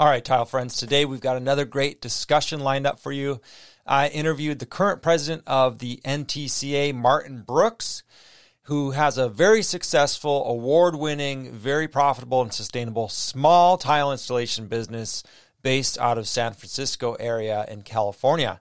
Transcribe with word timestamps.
All 0.00 0.06
right, 0.06 0.24
tile 0.24 0.44
friends, 0.44 0.76
today 0.76 1.04
we've 1.04 1.20
got 1.20 1.36
another 1.36 1.64
great 1.64 2.00
discussion 2.00 2.60
lined 2.60 2.86
up 2.86 3.00
for 3.00 3.10
you. 3.10 3.40
I 3.84 4.06
interviewed 4.06 4.60
the 4.60 4.64
current 4.64 5.02
president 5.02 5.42
of 5.44 5.80
the 5.80 6.00
NTCA, 6.04 6.94
Martin 6.94 7.42
Brooks, 7.42 8.04
who 8.62 8.92
has 8.92 9.18
a 9.18 9.28
very 9.28 9.60
successful, 9.60 10.48
award 10.48 10.94
winning, 10.94 11.50
very 11.50 11.88
profitable, 11.88 12.42
and 12.42 12.54
sustainable 12.54 13.08
small 13.08 13.76
tile 13.76 14.12
installation 14.12 14.68
business 14.68 15.24
based 15.62 15.98
out 15.98 16.16
of 16.16 16.28
San 16.28 16.52
Francisco 16.52 17.14
area 17.14 17.66
in 17.66 17.82
California 17.82 18.60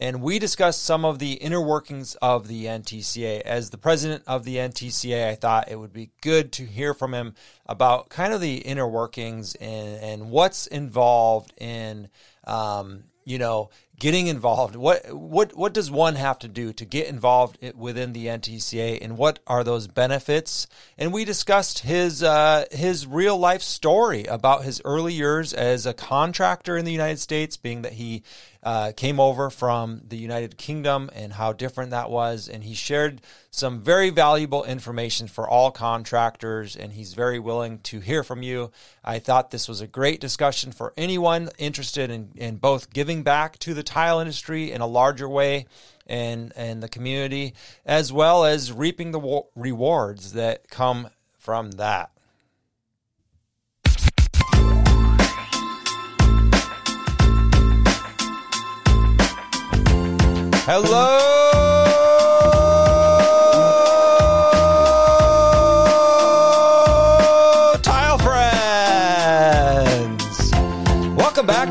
and 0.00 0.22
we 0.22 0.38
discussed 0.38 0.84
some 0.84 1.04
of 1.04 1.18
the 1.18 1.32
inner 1.32 1.60
workings 1.60 2.14
of 2.22 2.46
the 2.46 2.66
NTCA. 2.66 3.40
As 3.40 3.70
the 3.70 3.78
president 3.78 4.22
of 4.28 4.44
the 4.44 4.56
NTCA, 4.56 5.28
I 5.28 5.34
thought 5.34 5.70
it 5.70 5.76
would 5.76 5.92
be 5.92 6.10
good 6.20 6.52
to 6.52 6.64
hear 6.64 6.94
from 6.94 7.12
him 7.12 7.34
about 7.66 8.08
kind 8.08 8.32
of 8.32 8.40
the 8.40 8.58
inner 8.58 8.86
workings 8.86 9.56
and, 9.56 10.00
and 10.00 10.30
what's 10.30 10.68
involved 10.68 11.52
in, 11.58 12.08
um, 12.44 13.04
you 13.24 13.38
know, 13.38 13.70
getting 13.98 14.28
involved. 14.28 14.76
What 14.76 15.12
what 15.12 15.56
what 15.56 15.74
does 15.74 15.90
one 15.90 16.14
have 16.14 16.38
to 16.40 16.48
do 16.48 16.72
to 16.72 16.84
get 16.84 17.08
involved 17.08 17.58
within 17.74 18.12
the 18.12 18.26
NTCA, 18.26 18.98
and 19.02 19.18
what 19.18 19.40
are 19.46 19.64
those 19.64 19.86
benefits? 19.86 20.66
And 20.96 21.12
we 21.12 21.24
discussed 21.24 21.80
his 21.80 22.22
uh, 22.22 22.64
his 22.70 23.06
real 23.06 23.36
life 23.36 23.62
story 23.62 24.24
about 24.24 24.64
his 24.64 24.80
early 24.84 25.14
years 25.14 25.52
as 25.52 25.86
a 25.86 25.94
contractor 25.94 26.76
in 26.76 26.84
the 26.84 26.92
United 26.92 27.18
States, 27.18 27.56
being 27.56 27.82
that 27.82 27.94
he 27.94 28.22
uh, 28.62 28.92
came 28.96 29.20
over 29.20 29.50
from 29.50 30.02
the 30.06 30.16
United 30.16 30.58
Kingdom 30.58 31.08
and 31.14 31.32
how 31.32 31.52
different 31.52 31.90
that 31.90 32.10
was. 32.10 32.48
And 32.48 32.64
he 32.64 32.74
shared 32.74 33.20
some 33.50 33.80
very 33.80 34.10
valuable 34.10 34.64
information 34.64 35.28
for 35.28 35.48
all 35.48 35.70
contractors, 35.70 36.76
and 36.76 36.92
he's 36.92 37.14
very 37.14 37.38
willing 37.38 37.78
to 37.80 38.00
hear 38.00 38.22
from 38.22 38.42
you. 38.42 38.70
I 39.04 39.20
thought 39.20 39.50
this 39.50 39.68
was 39.68 39.80
a 39.80 39.86
great 39.86 40.20
discussion 40.20 40.72
for 40.72 40.92
anyone 40.96 41.50
interested 41.58 42.10
in, 42.10 42.30
in 42.36 42.56
both 42.56 42.92
giving 42.92 43.22
back 43.22 43.58
to 43.60 43.74
the 43.74 43.82
tile 43.88 44.20
industry 44.20 44.70
in 44.70 44.80
a 44.80 44.86
larger 44.86 45.28
way 45.28 45.66
and, 46.06 46.52
and 46.56 46.82
the 46.82 46.88
community, 46.88 47.54
as 47.84 48.12
well 48.12 48.44
as 48.44 48.70
reaping 48.70 49.10
the 49.12 49.42
rewards 49.56 50.34
that 50.34 50.68
come 50.68 51.08
from 51.38 51.72
that. 51.72 52.10
Hello, 60.70 61.57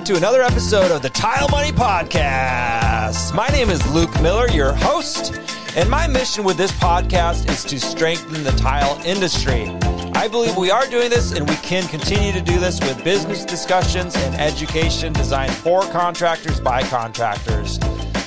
to 0.07 0.15
another 0.15 0.41
episode 0.41 0.89
of 0.89 1.01
the 1.01 1.09
Tile 1.09 1.49
Money 1.49 1.73
Podcast. 1.73 3.35
My 3.35 3.49
name 3.49 3.69
is 3.69 3.85
Luke 3.93 4.21
Miller, 4.21 4.47
your 4.47 4.71
host, 4.71 5.37
and 5.75 5.89
my 5.89 6.07
mission 6.07 6.45
with 6.45 6.55
this 6.55 6.71
podcast 6.71 7.49
is 7.49 7.65
to 7.65 7.77
strengthen 7.77 8.41
the 8.45 8.51
tile 8.51 8.97
industry. 9.05 9.67
I 10.13 10.29
believe 10.29 10.55
we 10.55 10.71
are 10.71 10.87
doing 10.87 11.09
this 11.09 11.33
and 11.33 11.49
we 11.49 11.57
can 11.57 11.85
continue 11.89 12.31
to 12.31 12.39
do 12.39 12.57
this 12.57 12.79
with 12.79 13.03
business 13.03 13.43
discussions 13.43 14.15
and 14.15 14.33
education 14.35 15.11
designed 15.11 15.51
for 15.51 15.81
contractors 15.81 16.61
by 16.61 16.83
contractors. 16.83 17.77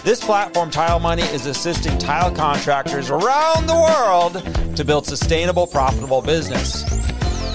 This 0.02 0.22
platform, 0.22 0.70
Tile 0.70 1.00
Money, 1.00 1.22
is 1.22 1.46
assisting 1.46 1.96
tile 1.96 2.30
contractors 2.30 3.08
around 3.08 3.66
the 3.66 3.74
world 3.74 4.76
to 4.76 4.84
build 4.84 5.06
sustainable, 5.06 5.66
profitable 5.66 6.20
business 6.20 6.82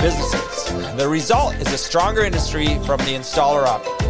businesses. 0.01 0.95
The 0.97 1.07
result 1.07 1.55
is 1.55 1.71
a 1.71 1.77
stronger 1.77 2.23
industry 2.23 2.79
from 2.85 2.99
the 3.01 3.13
installer 3.13 3.65
up. 3.65 4.04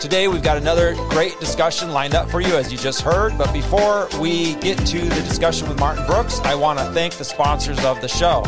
Today, 0.00 0.28
we've 0.28 0.42
got 0.42 0.56
another 0.56 0.94
great 1.10 1.38
discussion 1.40 1.90
lined 1.90 2.14
up 2.14 2.30
for 2.30 2.40
you, 2.40 2.56
as 2.56 2.72
you 2.72 2.78
just 2.78 3.02
heard. 3.02 3.36
But 3.36 3.52
before 3.52 4.08
we 4.18 4.54
get 4.54 4.78
to 4.86 4.98
the 4.98 5.20
discussion 5.20 5.68
with 5.68 5.78
Martin 5.78 6.06
Brooks, 6.06 6.40
I 6.40 6.54
want 6.54 6.78
to 6.78 6.86
thank 6.92 7.16
the 7.16 7.24
sponsors 7.24 7.84
of 7.84 8.00
the 8.00 8.08
show. 8.08 8.40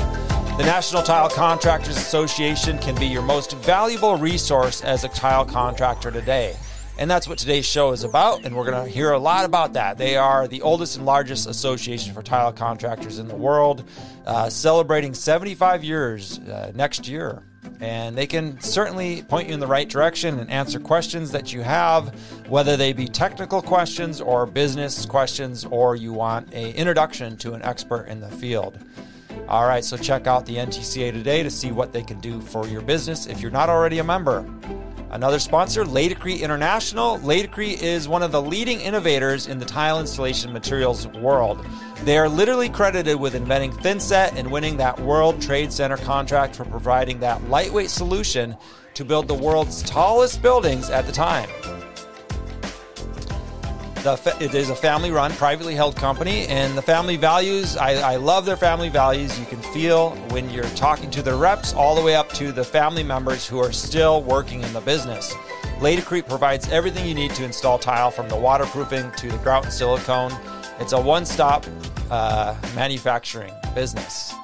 The 0.56 0.62
National 0.64 1.02
Tile 1.02 1.28
Contractors 1.28 1.98
Association 1.98 2.78
can 2.78 2.94
be 2.94 3.04
your 3.04 3.20
most 3.20 3.52
valuable 3.58 4.16
resource 4.16 4.82
as 4.82 5.04
a 5.04 5.08
tile 5.08 5.44
contractor 5.44 6.10
today. 6.10 6.56
And 6.98 7.10
that's 7.10 7.28
what 7.28 7.36
today's 7.36 7.66
show 7.66 7.92
is 7.92 8.02
about. 8.02 8.46
And 8.46 8.56
we're 8.56 8.70
going 8.70 8.86
to 8.86 8.90
hear 8.90 9.12
a 9.12 9.18
lot 9.18 9.44
about 9.44 9.74
that. 9.74 9.98
They 9.98 10.16
are 10.16 10.48
the 10.48 10.62
oldest 10.62 10.96
and 10.96 11.04
largest 11.04 11.46
association 11.46 12.14
for 12.14 12.22
tile 12.22 12.54
contractors 12.54 13.18
in 13.18 13.28
the 13.28 13.36
world, 13.36 13.84
uh, 14.24 14.48
celebrating 14.48 15.12
75 15.12 15.84
years 15.84 16.38
uh, 16.38 16.72
next 16.74 17.06
year. 17.06 17.42
And 17.80 18.16
they 18.16 18.26
can 18.26 18.60
certainly 18.60 19.22
point 19.22 19.48
you 19.48 19.54
in 19.54 19.60
the 19.60 19.66
right 19.66 19.88
direction 19.88 20.38
and 20.38 20.50
answer 20.50 20.78
questions 20.78 21.30
that 21.32 21.52
you 21.52 21.62
have, 21.62 22.08
whether 22.48 22.76
they 22.76 22.92
be 22.92 23.06
technical 23.06 23.62
questions 23.62 24.20
or 24.20 24.46
business 24.46 25.06
questions, 25.06 25.64
or 25.64 25.96
you 25.96 26.12
want 26.12 26.52
an 26.52 26.74
introduction 26.74 27.36
to 27.38 27.54
an 27.54 27.62
expert 27.62 28.04
in 28.04 28.20
the 28.20 28.28
field. 28.28 28.78
All 29.48 29.66
right, 29.66 29.84
so 29.84 29.96
check 29.96 30.26
out 30.26 30.46
the 30.46 30.56
NTCA 30.56 31.12
today 31.12 31.42
to 31.42 31.50
see 31.50 31.72
what 31.72 31.92
they 31.92 32.02
can 32.02 32.20
do 32.20 32.40
for 32.40 32.66
your 32.66 32.82
business 32.82 33.26
if 33.26 33.40
you're 33.40 33.50
not 33.50 33.68
already 33.68 33.98
a 33.98 34.04
member. 34.04 34.44
Another 35.12 35.38
sponsor, 35.38 35.84
Laticrete 35.84 36.40
International. 36.40 37.18
Laticrete 37.18 37.82
is 37.82 38.08
one 38.08 38.22
of 38.22 38.32
the 38.32 38.40
leading 38.40 38.80
innovators 38.80 39.46
in 39.46 39.58
the 39.58 39.64
tile 39.66 40.00
installation 40.00 40.54
materials 40.54 41.06
world. 41.08 41.62
They 42.04 42.16
are 42.16 42.30
literally 42.30 42.70
credited 42.70 43.20
with 43.20 43.34
inventing 43.34 43.72
thinset 43.72 44.34
and 44.36 44.50
winning 44.50 44.78
that 44.78 44.98
World 44.98 45.42
Trade 45.42 45.70
Center 45.70 45.98
contract 45.98 46.56
for 46.56 46.64
providing 46.64 47.20
that 47.20 47.46
lightweight 47.50 47.90
solution 47.90 48.56
to 48.94 49.04
build 49.04 49.28
the 49.28 49.34
world's 49.34 49.82
tallest 49.82 50.40
buildings 50.40 50.88
at 50.88 51.04
the 51.04 51.12
time. 51.12 51.48
The, 54.02 54.36
it 54.40 54.52
is 54.52 54.68
a 54.68 54.74
family 54.74 55.12
run, 55.12 55.30
privately 55.34 55.76
held 55.76 55.94
company, 55.94 56.48
and 56.48 56.76
the 56.76 56.82
family 56.82 57.16
values, 57.16 57.76
I, 57.76 58.14
I, 58.14 58.16
love 58.16 58.44
their 58.44 58.56
family 58.56 58.88
values. 58.88 59.38
You 59.38 59.46
can 59.46 59.60
feel 59.60 60.10
when 60.30 60.50
you're 60.50 60.64
talking 60.70 61.08
to 61.12 61.22
the 61.22 61.36
reps 61.36 61.72
all 61.72 61.94
the 61.94 62.02
way 62.02 62.16
up 62.16 62.28
to 62.30 62.50
the 62.50 62.64
family 62.64 63.04
members 63.04 63.46
who 63.46 63.60
are 63.60 63.70
still 63.70 64.20
working 64.24 64.62
in 64.62 64.72
the 64.72 64.80
business. 64.80 65.32
Laticrete 65.78 66.28
provides 66.28 66.68
everything 66.70 67.06
you 67.06 67.14
need 67.14 67.30
to 67.36 67.44
install 67.44 67.78
tile 67.78 68.10
from 68.10 68.28
the 68.28 68.34
waterproofing 68.34 69.12
to 69.18 69.28
the 69.28 69.38
grout 69.38 69.62
and 69.62 69.72
silicone. 69.72 70.32
It's 70.80 70.92
a 70.92 71.00
one 71.00 71.24
stop 71.24 71.64
uh, 72.10 72.56
manufacturing 72.74 73.54
business. 73.72 74.34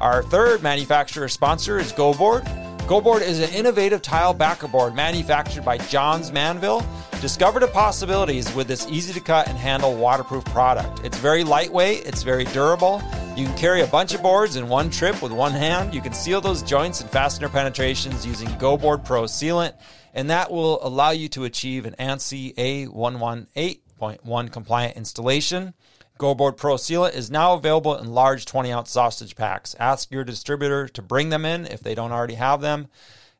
Our 0.00 0.22
third 0.22 0.62
manufacturer 0.62 1.26
sponsor 1.26 1.78
is 1.78 1.92
GoBoard. 1.92 2.46
GoBoard 2.88 3.20
is 3.20 3.38
an 3.40 3.50
innovative 3.54 4.00
tile 4.00 4.32
backer 4.32 4.66
board 4.66 4.94
manufactured 4.94 5.62
by 5.62 5.76
Johns 5.76 6.32
Manville 6.32 6.82
Discover 7.20 7.58
the 7.58 7.66
possibilities 7.66 8.54
with 8.54 8.68
this 8.68 8.86
easy 8.88 9.12
to 9.12 9.18
cut 9.18 9.48
and 9.48 9.58
handle 9.58 9.96
waterproof 9.96 10.44
product. 10.46 11.04
It's 11.04 11.18
very 11.18 11.42
lightweight, 11.42 12.06
it's 12.06 12.22
very 12.22 12.44
durable. 12.44 13.02
You 13.36 13.44
can 13.44 13.56
carry 13.56 13.82
a 13.82 13.88
bunch 13.88 14.14
of 14.14 14.22
boards 14.22 14.54
in 14.54 14.68
one 14.68 14.88
trip 14.88 15.20
with 15.20 15.32
one 15.32 15.50
hand. 15.50 15.92
You 15.92 16.00
can 16.00 16.12
seal 16.12 16.40
those 16.40 16.62
joints 16.62 17.00
and 17.00 17.10
fastener 17.10 17.48
penetrations 17.48 18.24
using 18.24 18.46
GoBoard 18.50 19.04
Pro 19.04 19.24
Sealant, 19.24 19.74
and 20.14 20.30
that 20.30 20.52
will 20.52 20.78
allow 20.86 21.10
you 21.10 21.28
to 21.30 21.42
achieve 21.42 21.86
an 21.86 21.96
ANSI 21.98 22.54
A118.1 22.54 24.52
compliant 24.52 24.96
installation. 24.96 25.74
GoBoard 26.18 26.56
Pro 26.56 26.74
Sealant 26.74 27.14
is 27.14 27.30
now 27.30 27.54
available 27.54 27.96
in 27.96 28.12
large 28.12 28.44
20 28.44 28.72
ounce 28.72 28.90
sausage 28.90 29.36
packs. 29.36 29.76
Ask 29.78 30.10
your 30.10 30.24
distributor 30.24 30.88
to 30.88 31.00
bring 31.00 31.28
them 31.28 31.44
in 31.44 31.66
if 31.66 31.80
they 31.80 31.94
don't 31.94 32.12
already 32.12 32.34
have 32.34 32.60
them. 32.60 32.88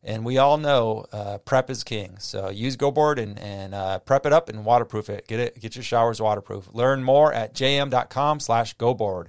And 0.04 0.24
we 0.24 0.38
all 0.38 0.58
know 0.58 1.06
uh, 1.12 1.38
prep 1.38 1.70
is 1.70 1.82
king. 1.82 2.16
So 2.20 2.50
use 2.50 2.76
GoBoard 2.76 3.18
and, 3.18 3.36
and 3.40 3.74
uh, 3.74 3.98
prep 3.98 4.26
it 4.26 4.32
up 4.32 4.48
and 4.48 4.64
waterproof 4.64 5.10
it. 5.10 5.26
Get 5.26 5.40
it. 5.40 5.60
Get 5.60 5.74
your 5.74 5.82
showers 5.82 6.20
waterproof. 6.20 6.68
Learn 6.72 7.02
more 7.02 7.32
at 7.32 7.52
jm.com 7.52 8.38
slash 8.38 8.76
GoBoard. 8.76 9.26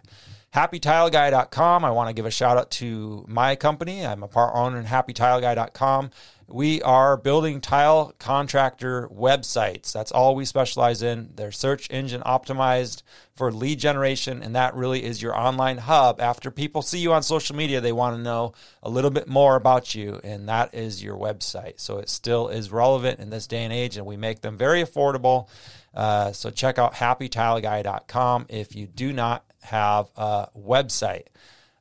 HappyTileGuy.com. 0.54 1.86
I 1.86 1.92
want 1.92 2.10
to 2.10 2.14
give 2.14 2.26
a 2.26 2.31
shout 2.31 2.58
out 2.58 2.72
to 2.72 3.26
my 3.28 3.56
company. 3.56 4.06
I'm 4.06 4.24
a 4.24 4.28
part 4.28 4.56
owner 4.56 4.80
in 4.80 4.86
HappyTileGuy.com. 4.86 6.12
We 6.52 6.82
are 6.82 7.16
building 7.16 7.62
tile 7.62 8.14
contractor 8.18 9.07
websites. 9.10 9.92
That's 9.92 10.12
all 10.12 10.36
we 10.36 10.46
specialize 10.46 11.04
in. 11.04 11.30
They're 11.36 11.51
search 11.51 11.88
engine 11.92 12.22
optimized 12.22 13.04
for 13.36 13.51
lead 13.51 13.80
generation, 13.80 14.42
and 14.42 14.56
that 14.56 14.74
really 14.74 15.04
is 15.04 15.22
your 15.22 15.38
online 15.38 15.78
hub. 15.78 16.19
After 16.19 16.50
people 16.50 16.81
see 16.81 16.98
you 17.00 17.13
on 17.13 17.22
social 17.22 17.56
media, 17.56 17.81
they 17.81 17.92
want 17.92 18.16
to 18.16 18.22
know 18.22 18.54
a 18.81 18.90
little 18.90 19.12
bit 19.12 19.28
more 19.28 19.56
about 19.56 19.94
you, 19.94 20.19
and 20.24 20.50
that 20.50 20.74
is 20.74 21.04
your 21.04 21.18
website. 21.18 21.80
So 21.80 22.00
it 22.00 22.10
still 22.10 22.48
is 22.48 22.72
relevant 22.72 23.19
in 23.19 23.30
this 23.30 23.46
day 23.46 23.63
and 23.63 23.72
age, 23.72 23.98
and 23.98 24.07
we 24.07 24.18
make 24.18 24.42
them 24.42 24.57
very 24.57 24.84
affordable. 24.84 25.48
Uh, 25.94 26.31
so 26.31 26.50
check 26.50 26.80
out 26.80 26.96
happytileguy.com 26.96 28.48
if 28.50 28.75
you 28.75 28.88
do 28.88 29.13
not 29.13 29.46
have 29.62 30.07
a 30.16 30.48
website. 30.57 31.28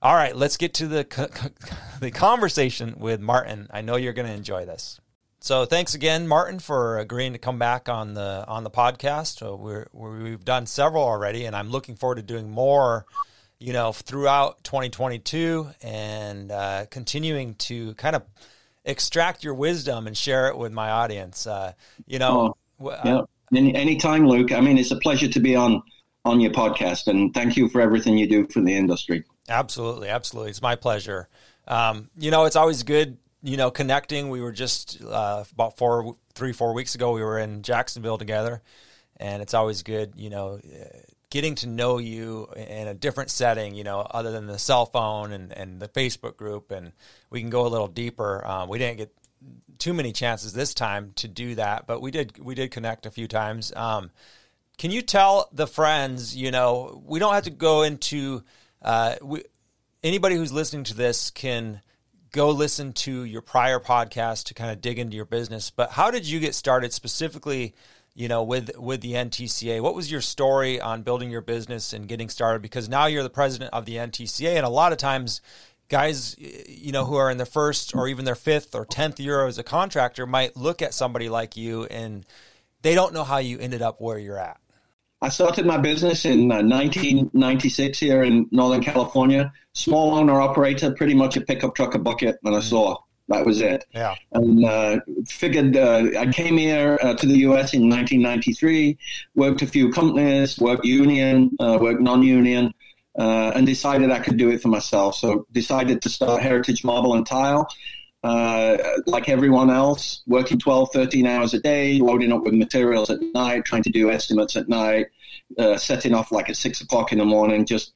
All 0.00 0.14
right, 0.14 0.34
let's 0.34 0.56
get 0.56 0.74
to 0.74 0.86
the 0.86 1.40
the 2.00 2.12
conversation 2.12 2.96
with 2.98 3.20
Martin. 3.20 3.66
I 3.72 3.80
know 3.80 3.96
you're 3.96 4.12
going 4.12 4.28
to 4.28 4.34
enjoy 4.34 4.64
this. 4.64 5.00
So 5.40 5.64
thanks 5.64 5.94
again, 5.94 6.28
Martin, 6.28 6.60
for 6.60 6.98
agreeing 6.98 7.32
to 7.32 7.38
come 7.38 7.58
back 7.58 7.88
on 7.88 8.14
the 8.14 8.44
on 8.46 8.62
the 8.62 8.70
podcast. 8.70 9.38
So 9.38 9.56
we're, 9.56 9.86
we 9.92 10.30
have 10.30 10.44
done 10.44 10.66
several 10.66 11.02
already, 11.02 11.46
and 11.46 11.56
I'm 11.56 11.70
looking 11.70 11.96
forward 11.96 12.16
to 12.16 12.22
doing 12.22 12.48
more. 12.48 13.06
You 13.60 13.72
know, 13.72 13.92
throughout 13.92 14.62
2022 14.62 15.68
and 15.82 16.52
uh, 16.52 16.86
continuing 16.92 17.54
to 17.54 17.92
kind 17.94 18.14
of 18.14 18.22
extract 18.84 19.42
your 19.42 19.54
wisdom 19.54 20.06
and 20.06 20.16
share 20.16 20.46
it 20.46 20.56
with 20.56 20.70
my 20.70 20.90
audience. 20.90 21.44
Uh, 21.44 21.72
you 22.06 22.20
know, 22.20 22.54
oh, 22.80 22.90
yeah. 23.04 23.22
Any 23.52 23.74
anytime, 23.74 24.28
Luke. 24.28 24.52
I 24.52 24.60
mean, 24.60 24.78
it's 24.78 24.92
a 24.92 25.00
pleasure 25.00 25.26
to 25.26 25.40
be 25.40 25.56
on 25.56 25.82
on 26.24 26.38
your 26.38 26.52
podcast, 26.52 27.08
and 27.08 27.34
thank 27.34 27.56
you 27.56 27.68
for 27.68 27.80
everything 27.80 28.16
you 28.16 28.28
do 28.28 28.46
for 28.46 28.60
the 28.60 28.76
industry. 28.76 29.24
Absolutely, 29.48 30.08
absolutely, 30.08 30.50
it's 30.50 30.62
my 30.62 30.76
pleasure. 30.76 31.28
Um, 31.66 32.10
you 32.18 32.30
know, 32.30 32.44
it's 32.44 32.56
always 32.56 32.82
good. 32.82 33.18
You 33.42 33.56
know, 33.56 33.70
connecting. 33.70 34.30
We 34.30 34.40
were 34.40 34.52
just 34.52 35.00
uh, 35.02 35.44
about 35.52 35.76
four, 35.76 36.16
three, 36.34 36.52
four 36.52 36.72
weeks 36.74 36.94
ago. 36.94 37.12
We 37.12 37.22
were 37.22 37.38
in 37.38 37.62
Jacksonville 37.62 38.18
together, 38.18 38.62
and 39.16 39.42
it's 39.42 39.54
always 39.54 39.82
good. 39.82 40.14
You 40.16 40.30
know, 40.30 40.60
getting 41.30 41.54
to 41.56 41.68
know 41.68 41.98
you 41.98 42.48
in 42.56 42.88
a 42.88 42.94
different 42.94 43.30
setting. 43.30 43.74
You 43.74 43.84
know, 43.84 44.00
other 44.00 44.32
than 44.32 44.46
the 44.46 44.58
cell 44.58 44.86
phone 44.86 45.32
and 45.32 45.52
and 45.52 45.80
the 45.80 45.88
Facebook 45.88 46.36
group, 46.36 46.72
and 46.72 46.92
we 47.30 47.40
can 47.40 47.48
go 47.48 47.64
a 47.64 47.68
little 47.68 47.86
deeper. 47.86 48.44
Um, 48.44 48.68
we 48.68 48.78
didn't 48.78 48.98
get 48.98 49.14
too 49.78 49.94
many 49.94 50.12
chances 50.12 50.52
this 50.52 50.74
time 50.74 51.12
to 51.16 51.28
do 51.28 51.54
that, 51.54 51.86
but 51.86 52.02
we 52.02 52.10
did 52.10 52.38
we 52.38 52.54
did 52.56 52.70
connect 52.72 53.06
a 53.06 53.10
few 53.10 53.28
times. 53.28 53.72
Um, 53.76 54.10
can 54.78 54.90
you 54.90 55.00
tell 55.02 55.48
the 55.52 55.66
friends? 55.66 56.36
You 56.36 56.50
know, 56.50 57.02
we 57.06 57.18
don't 57.20 57.34
have 57.34 57.44
to 57.44 57.50
go 57.50 57.82
into. 57.82 58.42
Uh, 58.82 59.16
we, 59.22 59.42
anybody 60.02 60.36
who's 60.36 60.52
listening 60.52 60.84
to 60.84 60.94
this 60.94 61.30
can 61.30 61.80
go 62.30 62.50
listen 62.50 62.92
to 62.92 63.24
your 63.24 63.42
prior 63.42 63.80
podcast 63.80 64.44
to 64.44 64.54
kind 64.54 64.70
of 64.70 64.80
dig 64.80 64.98
into 64.98 65.16
your 65.16 65.24
business. 65.24 65.70
But 65.70 65.92
how 65.92 66.10
did 66.10 66.26
you 66.26 66.40
get 66.40 66.54
started 66.54 66.92
specifically? 66.92 67.74
You 68.14 68.26
know, 68.26 68.42
with 68.42 68.76
with 68.76 69.00
the 69.00 69.12
NTCA, 69.12 69.80
what 69.80 69.94
was 69.94 70.10
your 70.10 70.20
story 70.20 70.80
on 70.80 71.02
building 71.02 71.30
your 71.30 71.40
business 71.40 71.92
and 71.92 72.08
getting 72.08 72.28
started? 72.28 72.62
Because 72.62 72.88
now 72.88 73.06
you're 73.06 73.22
the 73.22 73.30
president 73.30 73.72
of 73.72 73.84
the 73.84 73.94
NTCA, 73.94 74.56
and 74.56 74.66
a 74.66 74.70
lot 74.70 74.90
of 74.90 74.98
times 74.98 75.40
guys 75.88 76.36
you 76.38 76.92
know 76.92 77.04
who 77.04 77.16
are 77.16 77.30
in 77.30 77.36
their 77.36 77.46
first 77.46 77.94
or 77.94 78.08
even 78.08 78.24
their 78.24 78.34
fifth 78.34 78.74
or 78.74 78.84
tenth 78.84 79.18
year 79.18 79.46
as 79.46 79.58
a 79.58 79.62
contractor 79.62 80.26
might 80.26 80.56
look 80.56 80.82
at 80.82 80.94
somebody 80.94 81.28
like 81.28 81.56
you 81.56 81.84
and 81.86 82.26
they 82.82 82.94
don't 82.94 83.14
know 83.14 83.24
how 83.24 83.38
you 83.38 83.58
ended 83.58 83.82
up 83.82 84.00
where 84.00 84.18
you're 84.18 84.38
at 84.38 84.60
i 85.22 85.28
started 85.28 85.66
my 85.66 85.78
business 85.78 86.24
in 86.24 86.50
uh, 86.50 86.62
1996 86.62 87.98
here 87.98 88.22
in 88.22 88.46
northern 88.50 88.82
california 88.82 89.52
small 89.72 90.14
owner 90.14 90.40
operator 90.40 90.92
pretty 90.92 91.14
much 91.14 91.36
a 91.36 91.40
pickup 91.40 91.74
truck 91.74 91.94
a 91.94 91.98
bucket 91.98 92.38
and 92.44 92.54
a 92.54 92.62
saw 92.62 92.96
that 93.28 93.44
was 93.44 93.60
it 93.60 93.84
yeah 93.92 94.14
and 94.32 94.64
uh, 94.64 94.98
figured 95.26 95.76
uh, 95.76 96.08
i 96.18 96.26
came 96.26 96.56
here 96.56 96.98
uh, 97.02 97.14
to 97.14 97.26
the 97.26 97.36
us 97.36 97.74
in 97.74 97.88
1993 97.88 98.96
worked 99.34 99.62
a 99.62 99.66
few 99.66 99.90
companies 99.92 100.58
worked 100.58 100.84
union 100.84 101.50
uh, 101.60 101.78
worked 101.80 102.00
non-union 102.00 102.72
uh, 103.18 103.50
and 103.54 103.66
decided 103.66 104.10
I 104.10 104.20
could 104.20 104.36
do 104.36 104.50
it 104.50 104.62
for 104.62 104.68
myself. 104.68 105.16
So 105.16 105.46
decided 105.50 106.00
to 106.02 106.08
start 106.08 106.40
Heritage 106.40 106.84
Marble 106.84 107.14
and 107.14 107.26
Tile. 107.26 107.68
Uh, 108.28 108.76
like 109.06 109.30
everyone 109.30 109.70
else, 109.70 110.22
working 110.26 110.58
12, 110.58 110.90
13 110.92 111.26
hours 111.26 111.54
a 111.54 111.60
day, 111.60 111.98
loading 111.98 112.30
up 112.30 112.42
with 112.42 112.52
materials 112.52 113.08
at 113.08 113.22
night, 113.32 113.64
trying 113.64 113.82
to 113.82 113.88
do 113.88 114.10
estimates 114.10 114.54
at 114.54 114.68
night, 114.68 115.06
uh, 115.58 115.78
setting 115.78 116.12
off 116.12 116.30
like 116.30 116.50
at 116.50 116.56
six 116.56 116.82
o'clock 116.82 117.10
in 117.10 117.16
the 117.16 117.24
morning, 117.24 117.64
just 117.64 117.94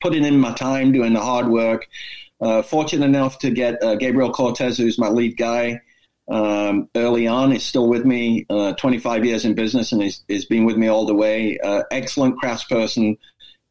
putting 0.00 0.24
in 0.24 0.40
my 0.40 0.52
time, 0.54 0.90
doing 0.90 1.12
the 1.12 1.20
hard 1.20 1.46
work. 1.46 1.86
Uh, 2.40 2.60
fortunate 2.60 3.04
enough 3.04 3.38
to 3.38 3.50
get 3.52 3.80
uh, 3.80 3.94
Gabriel 3.94 4.32
Cortez, 4.32 4.78
who's 4.78 4.98
my 4.98 5.08
lead 5.08 5.36
guy, 5.36 5.80
um, 6.28 6.88
early 6.96 7.28
on. 7.28 7.52
He's 7.52 7.62
still 7.62 7.88
with 7.88 8.04
me, 8.04 8.46
uh, 8.50 8.72
25 8.72 9.24
years 9.24 9.44
in 9.44 9.54
business, 9.54 9.92
and 9.92 10.02
he's, 10.02 10.24
he's 10.26 10.44
been 10.44 10.64
with 10.64 10.76
me 10.76 10.88
all 10.88 11.06
the 11.06 11.14
way. 11.14 11.56
Uh, 11.62 11.84
excellent 11.92 12.34
craftsperson, 12.42 13.16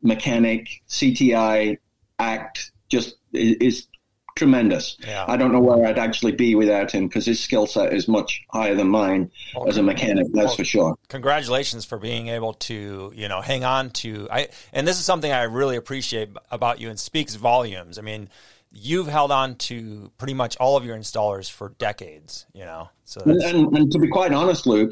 mechanic, 0.01 0.69
CTI, 0.87 1.79
ACT, 2.17 2.71
just 2.87 3.17
is 3.33 3.87
tremendous. 4.37 4.97
Yeah. 5.05 5.25
I 5.27 5.35
don't 5.37 5.51
know 5.51 5.59
where 5.59 5.85
I'd 5.85 5.99
actually 5.99 6.31
be 6.31 6.55
without 6.55 6.91
him 6.91 7.07
because 7.07 7.25
his 7.25 7.39
skill 7.39 7.67
set 7.67 7.93
is 7.93 8.07
much 8.07 8.43
higher 8.51 8.75
than 8.75 8.87
mine 8.87 9.31
well, 9.55 9.67
as 9.67 9.77
a 9.77 9.83
mechanic. 9.83 10.27
That's 10.31 10.47
well, 10.47 10.55
for 10.55 10.63
sure. 10.63 10.97
Congratulations 11.09 11.85
for 11.85 11.97
being 11.97 12.29
able 12.29 12.53
to 12.53 13.11
you 13.15 13.27
know 13.27 13.41
hang 13.41 13.65
on 13.65 13.89
to 13.91 14.27
I. 14.31 14.49
And 14.71 14.87
this 14.87 14.99
is 14.99 15.05
something 15.05 15.31
I 15.31 15.43
really 15.43 15.75
appreciate 15.75 16.29
about 16.51 16.79
you 16.79 16.89
and 16.89 16.99
speaks 16.99 17.35
volumes. 17.35 17.97
I 17.97 18.01
mean. 18.01 18.29
You've 18.69 19.07
held 19.07 19.31
on 19.31 19.55
to 19.55 20.11
pretty 20.17 20.33
much 20.33 20.57
all 20.57 20.75
of 20.75 20.85
your 20.85 20.95
installers 20.97 21.49
for 21.49 21.69
decades, 21.79 22.45
you 22.53 22.65
know. 22.65 22.89
So 23.05 23.21
and, 23.21 23.41
and, 23.41 23.77
and 23.77 23.91
to 23.93 23.97
be 23.97 24.09
quite 24.09 24.33
honest, 24.33 24.67
Luke, 24.67 24.91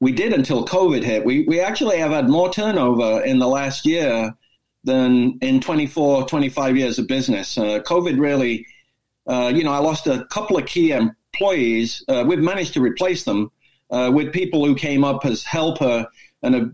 we 0.00 0.12
did 0.12 0.32
until 0.34 0.66
COVID 0.66 1.02
hit. 1.02 1.24
We, 1.24 1.44
we 1.44 1.60
actually 1.60 1.98
have 1.98 2.10
had 2.10 2.28
more 2.28 2.52
turnover 2.52 3.22
in 3.22 3.38
the 3.38 3.48
last 3.48 3.86
year 3.86 4.36
than 4.84 5.38
in 5.42 5.60
24, 5.60 6.26
25 6.26 6.76
years 6.76 6.98
of 6.98 7.06
business. 7.06 7.58
Uh, 7.58 7.80
COVID 7.80 8.18
really, 8.18 8.66
uh, 9.26 9.52
you 9.54 9.64
know, 9.64 9.72
I 9.72 9.78
lost 9.78 10.06
a 10.06 10.24
couple 10.26 10.56
of 10.56 10.66
key 10.66 10.92
employees. 10.92 12.04
Uh, 12.08 12.24
we've 12.26 12.38
managed 12.38 12.74
to 12.74 12.80
replace 12.80 13.24
them 13.24 13.50
uh, 13.90 14.10
with 14.12 14.32
people 14.32 14.64
who 14.64 14.74
came 14.74 15.04
up 15.04 15.24
as 15.24 15.44
helper 15.44 16.06
and 16.42 16.54
have 16.54 16.70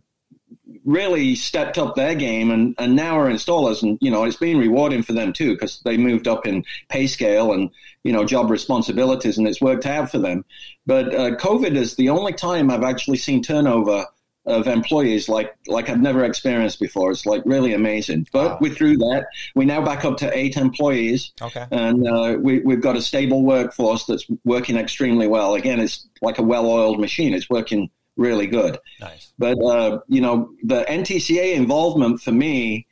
really 0.84 1.34
stepped 1.34 1.78
up 1.78 1.94
their 1.94 2.14
game 2.14 2.50
and, 2.50 2.75
and 2.78 2.96
now 2.96 3.19
are 3.19 3.31
installers. 3.31 3.82
And, 3.82 3.99
you 4.00 4.10
know, 4.10 4.25
it's 4.25 4.37
been 4.37 4.58
rewarding 4.58 5.02
for 5.02 5.12
them 5.12 5.32
too 5.32 5.52
because 5.52 5.81
they 5.84 5.96
moved 5.96 6.26
up 6.26 6.46
in 6.46 6.64
pay 6.88 7.06
scale 7.06 7.52
and, 7.52 7.70
you 8.04 8.12
know, 8.12 8.25
job 8.25 8.50
responsibilities 8.50 9.38
and 9.38 9.46
it's 9.46 9.60
worked 9.60 9.87
out 9.87 10.10
for 10.10 10.19
them. 10.19 10.44
But 10.87 11.14
uh, 11.14 11.37
COVID 11.37 11.76
is 11.76 11.96
the 11.96 12.08
only 12.08 12.32
time 12.32 12.70
I've 12.70 12.82
actually 12.82 13.19
seen 13.19 13.43
turnover 13.43 14.06
of 14.44 14.66
employees 14.66 15.28
like 15.28 15.54
like 15.68 15.88
I've 15.88 16.00
never 16.00 16.24
experienced 16.24 16.80
before. 16.80 17.10
It's 17.12 17.26
like 17.26 17.42
really 17.44 17.74
amazing. 17.74 18.26
But 18.32 18.52
wow. 18.52 18.58
we're 18.60 18.74
through 18.74 18.98
that. 18.98 19.26
We're 19.54 19.66
now 19.66 19.84
back 19.84 20.04
up 20.04 20.16
to 20.18 20.36
eight 20.36 20.56
employees. 20.56 21.32
Okay. 21.40 21.66
And 21.70 22.06
uh, 22.06 22.36
we, 22.40 22.60
we've 22.60 22.80
got 22.80 22.96
a 22.96 23.02
stable 23.02 23.42
workforce 23.42 24.06
that's 24.06 24.26
working 24.44 24.76
extremely 24.76 25.28
well. 25.28 25.54
Again, 25.54 25.80
it's 25.80 26.08
like 26.20 26.38
a 26.38 26.42
well-oiled 26.42 27.00
machine. 27.00 27.34
It's 27.34 27.48
working 27.48 27.90
really 28.16 28.46
good. 28.46 28.78
Nice. 29.00 29.32
But 29.38 29.62
uh, 29.62 30.00
you 30.08 30.20
know, 30.20 30.50
the 30.64 30.84
NTCA 30.84 31.54
involvement 31.54 32.20
for 32.20 32.32
me 32.32 32.86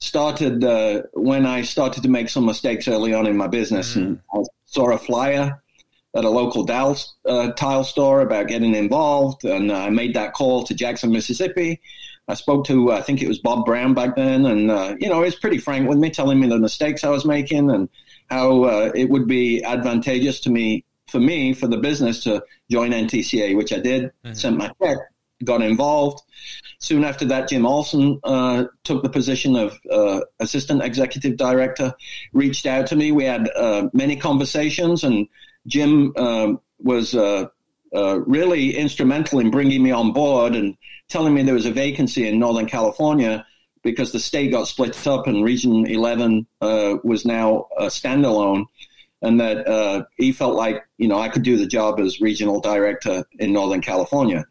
started 0.00 0.64
uh, 0.64 1.02
when 1.12 1.46
I 1.46 1.62
started 1.62 2.02
to 2.02 2.08
make 2.08 2.28
some 2.28 2.46
mistakes 2.46 2.88
early 2.88 3.12
on 3.12 3.26
in 3.26 3.36
my 3.36 3.46
business, 3.46 3.94
mm. 3.94 3.96
and 3.96 4.20
I 4.34 4.38
saw 4.64 4.90
a 4.90 4.98
flyer 4.98 5.62
at 6.14 6.24
a 6.24 6.30
local 6.30 6.64
Dal 6.64 6.96
uh, 7.26 7.52
tile 7.52 7.84
store 7.84 8.20
about 8.20 8.48
getting 8.48 8.74
involved, 8.74 9.44
and 9.44 9.72
I 9.72 9.90
made 9.90 10.14
that 10.14 10.32
call 10.32 10.64
to 10.64 10.74
Jackson, 10.74 11.10
Mississippi. 11.10 11.80
I 12.26 12.34
spoke 12.34 12.66
to 12.66 12.92
I 12.92 13.02
think 13.02 13.20
it 13.20 13.28
was 13.28 13.38
Bob 13.38 13.64
Brown 13.66 13.94
back 13.94 14.16
then, 14.16 14.46
and 14.46 14.70
uh, 14.70 14.94
you 14.98 15.08
know 15.08 15.18
he 15.18 15.24
was 15.24 15.36
pretty 15.36 15.58
frank 15.58 15.88
with 15.88 15.98
me, 15.98 16.10
telling 16.10 16.40
me 16.40 16.48
the 16.48 16.58
mistakes 16.58 17.04
I 17.04 17.10
was 17.10 17.24
making 17.24 17.70
and 17.70 17.88
how 18.30 18.64
uh, 18.64 18.92
it 18.94 19.10
would 19.10 19.26
be 19.26 19.62
advantageous 19.62 20.40
to 20.40 20.50
me 20.50 20.84
for 21.08 21.20
me 21.20 21.52
for 21.52 21.66
the 21.66 21.76
business 21.76 22.24
to 22.24 22.42
join 22.70 22.92
NTCA, 22.92 23.56
which 23.56 23.72
I 23.72 23.78
did. 23.78 24.04
Mm-hmm. 24.24 24.32
Sent 24.32 24.56
my 24.56 24.70
check, 24.82 24.98
got 25.44 25.62
involved. 25.62 26.22
Soon 26.78 27.04
after 27.04 27.24
that, 27.26 27.48
Jim 27.48 27.66
Olson 27.66 28.20
uh, 28.24 28.64
took 28.84 29.02
the 29.02 29.08
position 29.08 29.56
of 29.56 29.78
uh, 29.90 30.20
assistant 30.40 30.82
executive 30.82 31.36
director. 31.36 31.94
Reached 32.32 32.66
out 32.66 32.86
to 32.88 32.96
me. 32.96 33.12
We 33.12 33.24
had 33.24 33.48
uh, 33.54 33.88
many 33.92 34.16
conversations, 34.16 35.04
and 35.04 35.28
Jim 35.66 36.12
um, 36.16 36.60
was 36.78 37.14
uh, 37.14 37.46
uh, 37.94 38.20
really 38.26 38.76
instrumental 38.76 39.38
in 39.38 39.50
bringing 39.50 39.82
me 39.82 39.90
on 39.90 40.12
board 40.12 40.54
and 40.54 40.76
telling 41.08 41.34
me 41.34 41.42
there 41.42 41.54
was 41.54 41.66
a 41.66 41.72
vacancy 41.72 42.26
in 42.28 42.38
Northern 42.38 42.66
California 42.66 43.46
because 43.82 44.12
the 44.12 44.18
state 44.18 44.50
got 44.50 44.66
split 44.66 45.06
up 45.06 45.26
and 45.26 45.44
Region 45.44 45.86
11 45.86 46.46
uh, 46.60 46.96
was 47.04 47.24
now 47.24 47.68
a 47.78 47.86
standalone 47.86 48.66
and 49.24 49.40
that 49.40 49.66
uh, 49.66 50.04
he 50.16 50.32
felt 50.32 50.54
like 50.54 50.84
you 50.98 51.08
know 51.08 51.18
I 51.18 51.28
could 51.28 51.42
do 51.42 51.56
the 51.56 51.66
job 51.66 51.98
as 51.98 52.20
regional 52.20 52.60
director 52.60 53.24
in 53.38 53.52
Northern 53.52 53.80
California. 53.80 54.44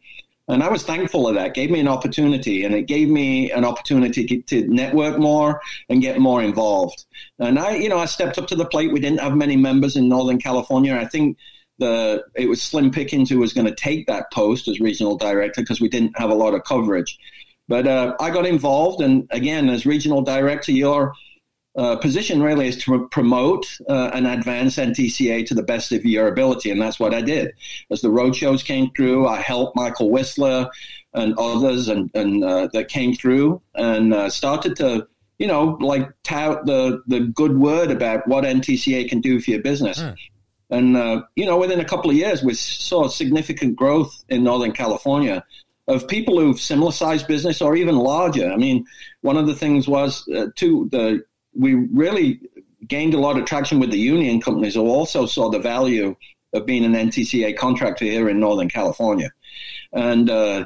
And 0.49 0.61
I 0.61 0.69
was 0.69 0.83
thankful 0.83 1.27
of 1.27 1.35
that. 1.35 1.53
Gave 1.53 1.71
me 1.71 1.79
an 1.79 1.87
opportunity, 1.87 2.65
and 2.65 2.75
it 2.75 2.83
gave 2.83 3.09
me 3.09 3.49
an 3.51 3.63
opportunity 3.63 4.41
to 4.41 4.67
network 4.67 5.17
more 5.17 5.61
and 5.87 6.01
get 6.01 6.19
more 6.19 6.43
involved. 6.43 7.05
And 7.39 7.57
I, 7.57 7.75
you 7.75 7.87
know, 7.87 7.97
I 7.97 8.05
stepped 8.05 8.37
up 8.37 8.47
to 8.47 8.55
the 8.55 8.65
plate. 8.65 8.91
We 8.91 8.99
didn't 8.99 9.21
have 9.21 9.35
many 9.35 9.55
members 9.55 9.95
in 9.95 10.09
Northern 10.09 10.39
California. 10.39 10.95
I 10.95 11.05
think 11.05 11.37
the 11.79 12.23
it 12.35 12.47
was 12.47 12.61
Slim 12.61 12.91
Pickens 12.91 13.29
who 13.29 13.39
was 13.39 13.53
going 13.53 13.67
to 13.67 13.75
take 13.75 14.05
that 14.07 14.31
post 14.33 14.67
as 14.67 14.81
regional 14.81 15.17
director 15.17 15.61
because 15.61 15.79
we 15.79 15.89
didn't 15.89 16.17
have 16.17 16.29
a 16.29 16.35
lot 16.35 16.53
of 16.53 16.63
coverage. 16.65 17.17
But 17.69 17.87
uh, 17.87 18.15
I 18.19 18.29
got 18.29 18.45
involved, 18.45 19.01
and 19.01 19.25
again, 19.31 19.69
as 19.69 19.85
regional 19.85 20.21
director, 20.21 20.73
you're 20.73 21.13
uh, 21.75 21.95
position 21.95 22.41
really 22.41 22.67
is 22.67 22.77
to 22.83 23.07
promote 23.09 23.65
uh, 23.89 24.11
and 24.13 24.27
advance 24.27 24.75
NTCA 24.75 25.45
to 25.47 25.55
the 25.55 25.63
best 25.63 25.91
of 25.91 26.05
your 26.05 26.27
ability, 26.27 26.69
and 26.69 26.79
that's 26.79 26.99
what 26.99 27.13
I 27.13 27.21
did. 27.21 27.53
As 27.89 28.01
the 28.01 28.11
road 28.11 28.35
shows 28.35 28.61
came 28.61 28.91
through, 28.91 29.27
I 29.27 29.41
helped 29.41 29.75
Michael 29.75 30.11
Whistler 30.11 30.69
and 31.13 31.33
others, 31.37 31.87
and, 31.87 32.11
and 32.13 32.43
uh, 32.43 32.67
that 32.73 32.89
came 32.89 33.15
through, 33.15 33.61
and 33.73 34.13
uh, 34.13 34.29
started 34.29 34.75
to, 34.77 35.07
you 35.39 35.47
know, 35.47 35.77
like 35.81 36.09
tout 36.23 36.65
the 36.67 37.01
the 37.07 37.21
good 37.21 37.57
word 37.57 37.89
about 37.89 38.27
what 38.27 38.43
NTCA 38.43 39.09
can 39.09 39.19
do 39.19 39.39
for 39.39 39.51
your 39.51 39.61
business. 39.61 39.99
Mm. 39.99 40.15
And 40.69 40.97
uh, 40.97 41.23
you 41.35 41.45
know, 41.45 41.57
within 41.57 41.79
a 41.79 41.85
couple 41.85 42.11
of 42.11 42.15
years, 42.15 42.43
we 42.43 42.53
saw 42.53 43.07
significant 43.07 43.75
growth 43.75 44.23
in 44.29 44.43
Northern 44.43 44.73
California 44.73 45.43
of 45.87 46.07
people 46.07 46.39
who've 46.39 46.59
similar 46.59 46.91
sized 46.91 47.27
business 47.27 47.61
or 47.61 47.75
even 47.75 47.97
larger. 47.97 48.51
I 48.51 48.57
mean, 48.57 48.85
one 49.21 49.37
of 49.37 49.47
the 49.47 49.55
things 49.55 49.87
was 49.87 50.27
uh, 50.29 50.47
the 50.55 51.23
we 51.55 51.73
really 51.73 52.39
gained 52.87 53.13
a 53.13 53.19
lot 53.19 53.37
of 53.37 53.45
traction 53.45 53.79
with 53.79 53.91
the 53.91 53.99
union 53.99 54.41
companies 54.41 54.75
who 54.75 54.87
also 54.87 55.25
saw 55.25 55.49
the 55.49 55.59
value 55.59 56.15
of 56.53 56.65
being 56.65 56.85
an 56.85 56.93
NTCA 56.93 57.57
contractor 57.57 58.05
here 58.05 58.29
in 58.29 58.39
Northern 58.39 58.69
California. 58.69 59.31
And 59.91 60.29
uh, 60.29 60.65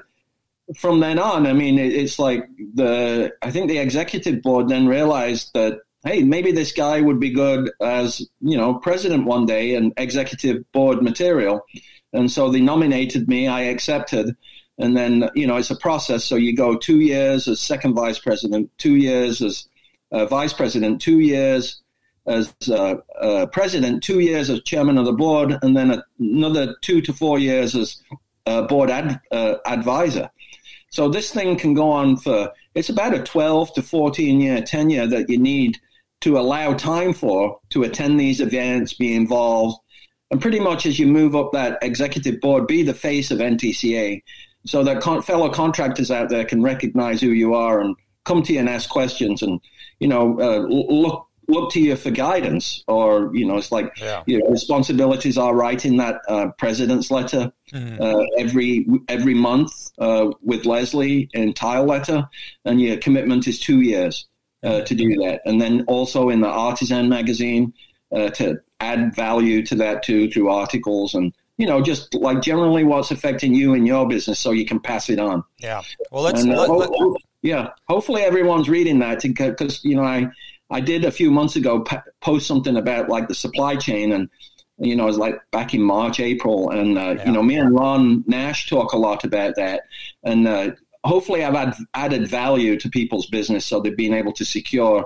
from 0.75 0.99
then 0.99 1.19
on, 1.19 1.47
I 1.47 1.53
mean, 1.53 1.79
it, 1.79 1.93
it's 1.93 2.19
like 2.19 2.47
the, 2.73 3.33
I 3.41 3.51
think 3.51 3.69
the 3.69 3.77
executive 3.77 4.41
board 4.41 4.67
then 4.67 4.87
realized 4.87 5.53
that, 5.53 5.79
hey, 6.03 6.23
maybe 6.23 6.51
this 6.51 6.71
guy 6.71 7.01
would 7.01 7.19
be 7.19 7.31
good 7.31 7.71
as, 7.81 8.21
you 8.41 8.57
know, 8.57 8.75
president 8.75 9.25
one 9.25 9.45
day 9.45 9.75
and 9.75 9.93
executive 9.97 10.69
board 10.71 11.01
material. 11.01 11.65
And 12.13 12.31
so 12.31 12.49
they 12.49 12.61
nominated 12.61 13.27
me, 13.27 13.47
I 13.47 13.61
accepted. 13.63 14.35
And 14.77 14.95
then, 14.95 15.29
you 15.35 15.47
know, 15.47 15.57
it's 15.57 15.71
a 15.71 15.75
process. 15.75 16.23
So 16.23 16.35
you 16.35 16.55
go 16.55 16.77
two 16.77 16.99
years 16.99 17.47
as 17.47 17.59
second 17.59 17.95
vice 17.95 18.19
president, 18.19 18.71
two 18.77 18.95
years 18.95 19.41
as 19.41 19.67
uh, 20.11 20.25
vice 20.25 20.53
president, 20.53 21.01
two 21.01 21.19
years 21.19 21.81
as 22.27 22.53
uh, 22.69 22.95
uh, 23.21 23.45
president, 23.47 24.03
two 24.03 24.19
years 24.19 24.49
as 24.49 24.61
chairman 24.63 24.97
of 24.97 25.05
the 25.05 25.13
board, 25.13 25.57
and 25.61 25.75
then 25.75 26.01
another 26.19 26.75
two 26.81 27.01
to 27.01 27.13
four 27.13 27.39
years 27.39 27.75
as 27.75 28.01
uh, 28.45 28.61
board 28.63 28.89
ad, 28.89 29.19
uh, 29.31 29.55
advisor. 29.65 30.29
So 30.89 31.09
this 31.09 31.31
thing 31.31 31.57
can 31.57 31.73
go 31.73 31.89
on 31.89 32.17
for, 32.17 32.51
it's 32.75 32.89
about 32.89 33.13
a 33.13 33.23
12 33.23 33.73
to 33.75 33.81
14 33.81 34.41
year 34.41 34.61
tenure 34.61 35.07
that 35.07 35.29
you 35.29 35.37
need 35.37 35.77
to 36.21 36.37
allow 36.37 36.73
time 36.73 37.13
for 37.13 37.59
to 37.69 37.83
attend 37.83 38.19
these 38.19 38.41
events, 38.41 38.93
be 38.93 39.15
involved, 39.15 39.79
and 40.31 40.41
pretty 40.41 40.59
much 40.59 40.85
as 40.85 40.99
you 40.99 41.07
move 41.07 41.35
up 41.35 41.51
that 41.53 41.77
executive 41.81 42.41
board, 42.41 42.67
be 42.67 42.83
the 42.83 42.93
face 42.93 43.31
of 43.31 43.39
NTCA 43.39 44.21
so 44.65 44.83
that 44.83 45.01
con- 45.01 45.21
fellow 45.21 45.49
contractors 45.49 46.11
out 46.11 46.29
there 46.29 46.43
can 46.43 46.61
recognize 46.61 47.21
who 47.21 47.29
you 47.29 47.53
are 47.53 47.79
and 47.79 47.95
come 48.25 48.43
to 48.43 48.53
you 48.53 48.59
and 48.59 48.67
ask 48.67 48.89
questions 48.89 49.41
and, 49.41 49.61
you 49.99 50.07
know, 50.07 50.39
uh, 50.39 50.59
look 50.67 51.27
look 51.47 51.71
to 51.71 51.79
you 51.79 51.95
for 51.95 52.11
guidance 52.11 52.83
or 52.87 53.31
you 53.33 53.45
know 53.45 53.57
it's 53.57 53.71
like 53.71 53.97
yeah. 53.99 54.23
your 54.25 54.49
responsibilities 54.51 55.37
are 55.37 55.55
writing 55.55 55.97
that 55.97 56.19
uh, 56.27 56.47
president's 56.57 57.09
letter 57.09 57.51
mm-hmm. 57.73 58.01
uh, 58.01 58.23
every 58.37 58.85
every 59.07 59.33
month 59.33 59.71
uh, 59.99 60.29
with 60.41 60.65
leslie 60.65 61.29
in 61.33 61.53
tile 61.53 61.85
letter 61.85 62.27
and 62.65 62.81
your 62.81 62.97
commitment 62.97 63.47
is 63.47 63.59
two 63.59 63.81
years 63.81 64.27
uh, 64.63 64.81
to 64.81 64.93
do 64.93 65.15
that 65.15 65.41
and 65.45 65.61
then 65.61 65.83
also 65.87 66.29
in 66.29 66.41
the 66.41 66.49
artisan 66.49 67.07
magazine 67.07 67.73
uh, 68.13 68.29
to 68.29 68.59
add 68.79 69.15
value 69.15 69.65
to 69.65 69.75
that 69.75 70.03
too 70.03 70.29
through 70.29 70.49
articles 70.49 71.13
and 71.13 71.33
you 71.57 71.65
know 71.65 71.81
just 71.81 72.13
like 72.13 72.41
generally 72.41 72.83
what's 72.83 73.09
affecting 73.09 73.53
you 73.53 73.73
and 73.73 73.87
your 73.87 74.07
business 74.07 74.39
so 74.39 74.51
you 74.51 74.65
can 74.65 74.79
pass 74.79 75.09
it 75.09 75.19
on 75.19 75.43
yeah 75.59 75.81
well 76.11 76.23
let's 76.23 76.43
and, 76.43 76.53
uh, 76.53 76.67
let, 76.67 76.89
let, 76.89 77.21
yeah 77.41 77.69
hopefully 77.87 78.23
everyone's 78.23 78.69
reading 78.69 78.99
that 78.99 79.21
because 79.21 79.83
you 79.83 79.95
know 79.95 80.03
i 80.03 80.27
I 80.69 80.81
did 80.81 81.05
a 81.05 81.11
few 81.11 81.31
months 81.31 81.55
ago 81.55 81.85
post 82.19 82.45
something 82.45 82.75
about 82.75 83.07
like 83.07 83.29
the 83.29 83.35
supply 83.35 83.77
chain 83.77 84.11
and 84.11 84.29
you 84.79 84.95
know, 84.95 85.03
it 85.03 85.07
was 85.07 85.17
like 85.17 85.39
back 85.51 85.73
in 85.73 85.81
March, 85.81 86.19
April, 86.19 86.69
and 86.69 86.97
uh, 86.97 87.15
yeah. 87.17 87.25
you 87.25 87.31
know, 87.31 87.41
me 87.41 87.57
and 87.57 87.73
Ron 87.73 88.23
Nash 88.27 88.69
talk 88.69 88.93
a 88.93 88.97
lot 88.97 89.23
about 89.23 89.55
that, 89.55 89.83
and 90.23 90.47
uh, 90.47 90.71
hopefully, 91.03 91.43
I've 91.43 91.55
add, 91.55 91.75
added 91.95 92.27
value 92.27 92.79
to 92.79 92.89
people's 92.89 93.27
business, 93.27 93.65
so 93.65 93.79
they've 93.79 93.97
been 93.97 94.13
able 94.13 94.33
to 94.33 94.45
secure 94.45 95.05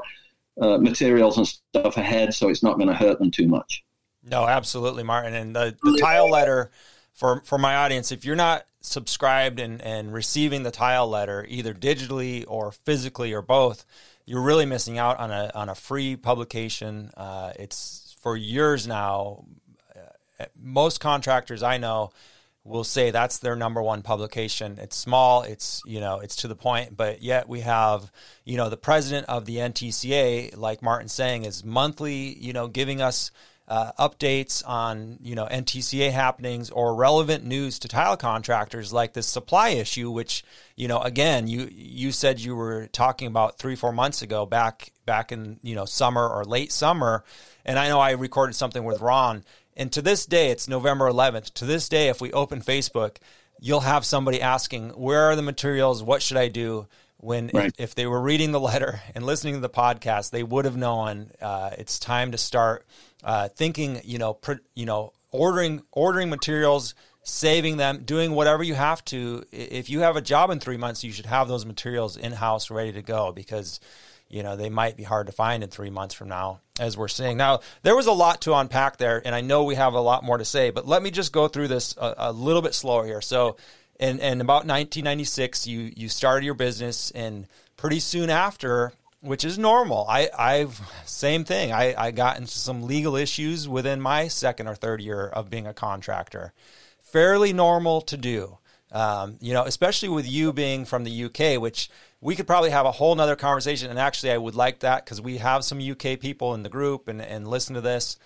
uh, 0.62 0.78
materials 0.78 1.38
and 1.38 1.48
stuff 1.48 1.96
ahead, 1.96 2.34
so 2.34 2.50
it's 2.50 2.64
not 2.64 2.76
going 2.76 2.90
to 2.90 2.94
hurt 2.94 3.20
them 3.20 3.32
too 3.32 3.48
much. 3.48 3.84
No, 4.24 4.46
absolutely, 4.46 5.04
Martin, 5.04 5.34
and 5.34 5.56
the, 5.56 5.76
the 5.84 5.98
tile 6.02 6.30
letter 6.30 6.70
for 7.14 7.42
for 7.46 7.58
my 7.58 7.78
audience, 7.78 8.12
if 8.12 8.26
you're 8.26 8.36
not 8.36 8.66
subscribed 8.82 9.60
and 9.60 9.82
and 9.82 10.12
receiving 10.14 10.64
the 10.64 10.72
tile 10.72 11.08
letter 11.08 11.46
either 11.48 11.74
digitally 11.74 12.44
or 12.48 12.72
physically 12.72 13.34
or 13.34 13.42
both 13.42 13.86
you're 14.26 14.42
really 14.42 14.66
missing 14.66 14.98
out 14.98 15.20
on 15.20 15.32
a 15.32 15.52
on 15.54 15.70
a 15.70 15.76
free 15.76 16.16
publication. 16.16 17.12
Uh, 17.18 17.52
it's 17.58 18.16
for 18.22 18.38
years 18.38 18.88
now. 18.88 19.46
Uh, 20.40 20.46
most 20.62 21.00
contractors 21.00 21.64
I 21.64 21.78
know 21.78 22.12
will 22.64 22.84
say 22.84 23.10
that's 23.10 23.40
their 23.40 23.56
number 23.56 23.82
one 23.82 24.04
publication. 24.04 24.78
It's 24.80 24.96
small, 24.96 25.42
it's 25.42 25.82
you 25.86 26.00
know, 26.00 26.20
it's 26.20 26.38
to 26.38 26.48
the 26.48 26.56
point, 26.56 26.96
but 26.96 27.22
yet 27.22 27.50
we 27.50 27.62
have, 27.62 28.12
you 28.46 28.58
know, 28.58 28.70
the 28.70 28.78
president 28.78 29.28
of 29.28 29.46
the 29.46 29.58
NTCA, 29.58 30.56
like 30.56 30.82
Martin 30.82 31.10
saying, 31.10 31.44
is 31.44 31.66
monthly, 31.66 32.38
you 32.38 32.54
know, 32.54 32.68
giving 32.68 33.02
us 33.02 33.32
uh, 33.72 33.94
updates 33.98 34.62
on 34.68 35.18
you 35.22 35.34
know 35.34 35.46
NTCA 35.46 36.12
happenings 36.12 36.70
or 36.72 36.94
relevant 36.94 37.46
news 37.46 37.80
to 37.80 37.88
tile 37.88 38.18
contractors 38.18 38.92
like 38.92 39.14
this 39.14 39.28
supply 39.28 39.70
issue, 39.70 40.12
which 40.12 40.44
you 40.76 40.90
know 40.90 41.00
again 41.00 41.48
you 41.48 41.70
you 41.72 42.12
said 42.12 42.42
you 42.42 42.54
were 42.54 42.88
talking 42.88 43.30
about 43.30 43.58
three 43.58 43.78
four 43.78 43.94
months 43.94 44.22
ago 44.22 44.46
back 44.46 44.92
back 45.06 45.32
in 45.32 45.58
you 45.64 45.74
know 45.74 45.86
summer 45.86 46.28
or 46.28 46.44
late 46.44 46.74
summer, 46.74 47.24
and 47.64 47.80
I 47.80 47.88
know 47.88 48.02
I 48.02 48.12
recorded 48.12 48.56
something 48.56 48.84
with 48.84 49.00
Ron, 49.00 49.46
and 49.78 49.90
to 49.94 50.02
this 50.02 50.26
day 50.26 50.52
it's 50.52 50.68
November 50.68 51.10
11th. 51.10 51.54
To 51.54 51.66
this 51.66 51.88
day, 51.88 52.10
if 52.10 52.20
we 52.20 52.34
open 52.34 52.60
Facebook, 52.60 53.20
you'll 53.62 53.80
have 53.80 54.04
somebody 54.04 54.42
asking 54.42 54.90
where 54.90 55.30
are 55.30 55.38
the 55.38 55.42
materials, 55.42 56.04
what 56.04 56.22
should 56.22 56.36
I 56.36 56.50
do 56.50 56.88
when 57.22 57.52
right. 57.54 57.68
if, 57.68 57.80
if, 57.80 57.96
they 57.96 58.08
were 58.08 58.20
reading 58.20 58.52
the 58.52 58.60
letter 58.60 59.02
and 59.16 59.26
listening 59.26 59.54
to 59.54 59.60
the 59.60 59.70
podcast, 59.70 60.32
they 60.32 60.44
would 60.44 60.66
have 60.66 60.76
known 60.76 61.32
uh, 61.42 61.72
it's 61.78 62.00
time 62.00 62.32
to 62.32 62.38
start 62.38 62.86
uh, 63.24 63.48
thinking, 63.50 64.02
you 64.04 64.18
know, 64.18 64.34
pr- 64.34 64.54
you 64.76 64.86
know, 64.86 65.14
ordering 65.32 65.82
ordering 65.92 66.30
materials, 66.30 66.96
saving 67.24 67.78
them, 67.78 68.04
doing 68.04 68.32
whatever 68.32 68.64
you 68.64 68.74
have 68.74 69.06
to. 69.06 69.44
If 69.52 69.90
you 69.90 70.02
have 70.02 70.16
a 70.16 70.22
job 70.22 70.50
in 70.50 70.60
three 70.60 70.78
months, 70.78 71.04
you 71.04 71.12
should 71.12 71.28
have 71.28 71.48
those 71.48 71.66
materials 71.66 72.18
in 72.18 72.32
house 72.32 72.72
ready 72.72 72.92
to 72.94 73.02
go 73.02 73.32
because 73.32 73.80
you 74.32 74.44
know 74.44 74.56
they 74.56 74.70
might 74.70 74.96
be 74.96 75.04
hard 75.04 75.28
to 75.28 75.34
find 75.34 75.62
in 75.64 75.70
three 75.70 75.90
months 75.90 76.16
from 76.16 76.30
now 76.30 76.62
as 76.80 76.98
we're 76.98 77.10
seeing 77.10 77.36
now 77.38 77.60
there 77.84 77.96
was 77.96 78.08
a 78.08 78.12
lot 78.12 78.42
to 78.42 78.54
unpack 78.54 78.98
there 78.98 79.22
and 79.26 79.36
i 79.36 79.42
know 79.42 79.64
we 79.66 79.76
have 79.76 79.94
a 79.94 80.00
lot 80.00 80.24
more 80.24 80.38
to 80.38 80.46
say 80.46 80.70
but 80.70 80.88
let 80.88 81.04
me 81.04 81.12
just 81.12 81.34
go 81.34 81.48
through 81.48 81.68
this 81.68 81.96
a, 81.98 82.16
a 82.18 82.32
little 82.32 82.62
bit 82.62 82.74
slower 82.74 83.06
here 83.06 83.22
so 83.22 83.58
in, 84.02 84.20
in 84.20 84.42
about 84.42 84.66
1996 84.66 85.68
you 85.68 85.92
you 85.96 86.10
started 86.10 86.44
your 86.46 86.54
business 86.54 87.12
and 87.12 87.48
pretty 87.78 88.00
soon 88.00 88.30
after 88.30 88.94
which 89.22 89.46
is 89.46 89.58
normal. 89.58 90.06
I, 90.10 90.30
I've 90.38 90.82
same 91.06 91.46
thing. 91.46 91.72
I, 91.72 91.94
I 91.96 92.12
got 92.12 92.38
into 92.38 92.58
some 92.58 92.84
legal 92.84 93.16
issues 93.16 93.70
within 93.70 94.02
my 94.02 94.28
second 94.28 94.68
or 94.68 94.76
third 94.76 95.00
year 95.00 95.28
of 95.28 95.50
being 95.50 95.68
a 95.68 95.74
contractor. 95.74 96.54
Fairly 97.02 97.54
normal 97.54 98.02
to 98.02 98.18
do. 98.18 98.58
Um, 98.92 99.38
you 99.40 99.54
know, 99.54 99.64
especially 99.64 100.10
with 100.10 100.28
you 100.28 100.52
being 100.52 100.84
from 100.86 101.06
the 101.06 101.26
UK, 101.26 101.62
which 101.62 101.90
we 102.20 102.36
could 102.36 102.48
probably 102.48 102.72
have 102.72 102.86
a 102.86 102.92
whole 102.92 103.16
nother 103.16 103.38
conversation. 103.38 103.90
And 103.90 104.00
actually, 104.00 104.32
I 104.32 104.38
would 104.38 104.56
like 104.56 104.80
that 104.80 105.06
because 105.06 105.22
we 105.22 105.38
have 105.38 105.64
some 105.64 105.80
UK 105.80 106.20
people 106.20 106.54
in 106.56 106.64
the 106.64 106.70
group 106.70 107.08
and, 107.08 107.22
and 107.22 107.48
listen 107.48 107.76
to 107.76 107.82
this. 107.82 108.18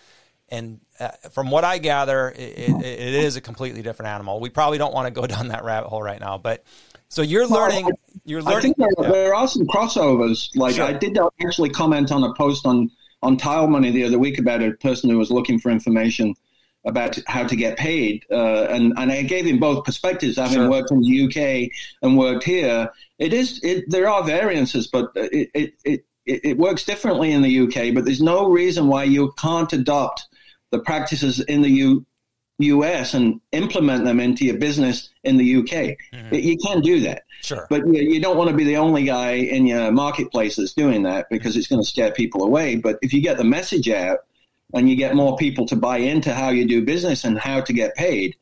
And 0.49 0.79
uh, 0.99 1.09
from 1.31 1.49
what 1.49 1.63
I 1.63 1.79
gather, 1.79 2.29
it, 2.29 2.39
it, 2.39 2.69
it 2.69 3.13
is 3.13 3.35
a 3.35 3.41
completely 3.41 3.81
different 3.81 4.09
animal. 4.09 4.39
We 4.39 4.49
probably 4.49 4.77
don't 4.77 4.93
want 4.93 5.07
to 5.07 5.11
go 5.11 5.27
down 5.33 5.49
that 5.49 5.63
rabbit 5.63 5.89
hole 5.89 6.03
right 6.03 6.19
now, 6.19 6.37
but 6.37 6.63
so 7.09 7.21
you're 7.21 7.47
learning. 7.47 7.89
You're 8.25 8.41
learning. 8.41 8.57
I 8.57 8.61
think 8.61 8.77
there, 8.77 8.89
yeah. 8.99 9.11
there, 9.11 9.35
are 9.35 9.47
some 9.47 9.67
crossovers. 9.67 10.49
Like 10.55 10.75
sure. 10.75 10.85
I 10.85 10.93
did 10.93 11.17
actually 11.43 11.69
comment 11.69 12.11
on 12.11 12.23
a 12.23 12.33
post 12.33 12.65
on 12.65 12.91
on 13.21 13.37
Tile 13.37 13.67
Money 13.67 13.91
the 13.91 14.03
other 14.03 14.19
week 14.19 14.39
about 14.39 14.61
a 14.61 14.71
person 14.73 15.09
who 15.09 15.17
was 15.17 15.31
looking 15.31 15.59
for 15.59 15.71
information 15.71 16.35
about 16.85 17.17
how 17.25 17.45
to 17.45 17.55
get 17.55 17.77
paid, 17.77 18.25
uh, 18.31 18.65
and 18.65 18.93
and 18.97 19.11
I 19.11 19.23
gave 19.23 19.45
him 19.45 19.59
both 19.59 19.85
perspectives, 19.85 20.37
having 20.37 20.57
sure. 20.57 20.69
worked 20.69 20.91
in 20.91 21.01
the 21.01 21.25
UK 21.25 21.71
and 22.01 22.17
worked 22.17 22.43
here. 22.43 22.91
It 23.17 23.33
is 23.33 23.59
it, 23.63 23.85
there 23.87 24.09
are 24.09 24.23
variances, 24.23 24.87
but 24.87 25.11
it, 25.15 25.49
it 25.53 25.73
it 25.83 26.05
it 26.25 26.57
works 26.57 26.85
differently 26.85 27.31
in 27.31 27.41
the 27.41 27.59
UK. 27.61 27.93
But 27.93 28.05
there's 28.05 28.21
no 28.21 28.49
reason 28.49 28.87
why 28.87 29.03
you 29.03 29.33
can't 29.37 29.71
adopt 29.71 30.27
the 30.75 30.83
practices 30.83 31.39
in 31.39 31.61
the 31.61 31.69
U, 31.69 32.05
US 32.59 33.13
and 33.13 33.41
implement 33.51 34.05
them 34.05 34.19
into 34.19 34.45
your 34.45 34.57
business 34.57 35.09
in 35.23 35.37
the 35.37 35.57
UK. 35.57 35.97
Mm-hmm. 36.13 36.35
You 36.35 36.57
can 36.57 36.81
do 36.81 37.01
that. 37.01 37.23
Sure. 37.41 37.67
But 37.69 37.85
you, 37.85 38.01
you 38.01 38.21
don't 38.21 38.37
want 38.37 38.49
to 38.49 38.55
be 38.55 38.63
the 38.63 38.77
only 38.77 39.03
guy 39.03 39.31
in 39.33 39.65
your 39.65 39.91
marketplace 39.91 40.55
that's 40.55 40.73
doing 40.73 41.03
that 41.03 41.27
because 41.29 41.57
it's 41.57 41.67
going 41.67 41.81
to 41.81 41.87
scare 41.87 42.11
people 42.11 42.43
away. 42.43 42.75
But 42.75 42.97
if 43.01 43.13
you 43.13 43.21
get 43.21 43.37
the 43.37 43.43
message 43.43 43.89
out 43.89 44.19
and 44.73 44.89
you 44.89 44.95
get 44.95 45.15
more 45.15 45.37
people 45.37 45.65
to 45.67 45.75
buy 45.75 45.97
into 45.97 46.33
how 46.33 46.49
you 46.49 46.67
do 46.67 46.83
business 46.83 47.23
and 47.23 47.37
how 47.37 47.61
to 47.61 47.73
get 47.73 47.95
paid, 47.95 48.35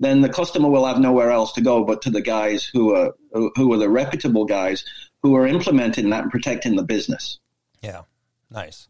then 0.00 0.20
the 0.20 0.28
customer 0.28 0.68
will 0.68 0.86
have 0.86 1.00
nowhere 1.00 1.30
else 1.30 1.52
to 1.52 1.60
go 1.60 1.84
but 1.84 2.02
to 2.02 2.10
the 2.10 2.20
guys 2.20 2.64
who 2.64 2.94
are 2.94 3.14
who 3.32 3.72
are 3.72 3.78
the 3.78 3.88
reputable 3.88 4.44
guys 4.44 4.84
who 5.22 5.34
are 5.36 5.46
implementing 5.46 6.10
that 6.10 6.22
and 6.22 6.30
protecting 6.30 6.76
the 6.76 6.82
business. 6.82 7.40
Yeah. 7.82 8.02
Nice. 8.50 8.88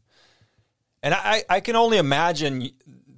And 1.09 1.15
I, 1.15 1.43
I 1.49 1.61
can 1.61 1.75
only 1.75 1.97
imagine 1.97 2.69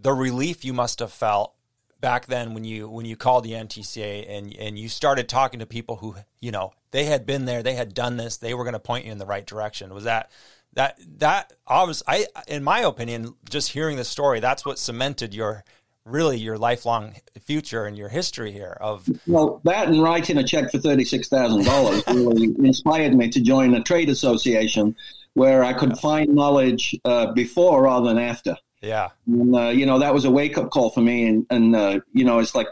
the 0.00 0.12
relief 0.12 0.64
you 0.64 0.72
must 0.72 1.00
have 1.00 1.10
felt 1.10 1.54
back 2.00 2.26
then 2.26 2.54
when 2.54 2.62
you 2.62 2.88
when 2.88 3.04
you 3.04 3.16
called 3.16 3.42
the 3.42 3.50
NTCA 3.50 4.30
and 4.30 4.54
and 4.56 4.78
you 4.78 4.88
started 4.88 5.28
talking 5.28 5.58
to 5.58 5.66
people 5.66 5.96
who 5.96 6.14
you 6.40 6.52
know 6.52 6.72
they 6.92 7.06
had 7.06 7.26
been 7.26 7.46
there, 7.46 7.64
they 7.64 7.74
had 7.74 7.92
done 7.92 8.16
this, 8.16 8.36
they 8.36 8.54
were 8.54 8.62
going 8.62 8.74
to 8.74 8.78
point 8.78 9.06
you 9.06 9.10
in 9.10 9.18
the 9.18 9.26
right 9.26 9.44
direction. 9.44 9.92
Was 9.92 10.04
that 10.04 10.30
that 10.74 11.00
that 11.18 11.52
obvious? 11.66 12.00
I, 12.06 12.28
in 12.46 12.62
my 12.62 12.78
opinion, 12.82 13.34
just 13.50 13.72
hearing 13.72 13.96
the 13.96 14.04
story, 14.04 14.38
that's 14.38 14.64
what 14.64 14.78
cemented 14.78 15.34
your 15.34 15.64
really 16.04 16.38
your 16.38 16.58
lifelong 16.58 17.16
future 17.40 17.86
and 17.86 17.98
your 17.98 18.08
history 18.08 18.52
here 18.52 18.76
of 18.80 19.08
well 19.26 19.60
that 19.64 19.88
and 19.88 20.00
writing 20.00 20.38
a 20.38 20.44
check 20.44 20.70
for 20.70 20.78
$36000 20.78 22.14
really 22.14 22.54
inspired 22.66 23.14
me 23.14 23.28
to 23.28 23.40
join 23.40 23.74
a 23.74 23.82
trade 23.82 24.08
association 24.08 24.94
where 25.34 25.62
i 25.64 25.72
could 25.72 25.96
find 25.98 26.34
knowledge 26.34 26.98
uh, 27.04 27.32
before 27.32 27.82
rather 27.82 28.08
than 28.08 28.18
after 28.18 28.56
Yeah. 28.82 29.08
And, 29.26 29.54
uh, 29.54 29.68
you 29.68 29.86
know, 29.86 29.98
that 29.98 30.14
was 30.14 30.24
a 30.24 30.30
wake 30.30 30.56
up 30.56 30.70
call 30.70 30.90
for 30.90 31.00
me. 31.00 31.26
And, 31.26 31.46
and 31.50 31.76
uh, 31.76 32.00
you 32.12 32.24
know, 32.24 32.38
it's 32.38 32.54
like 32.54 32.68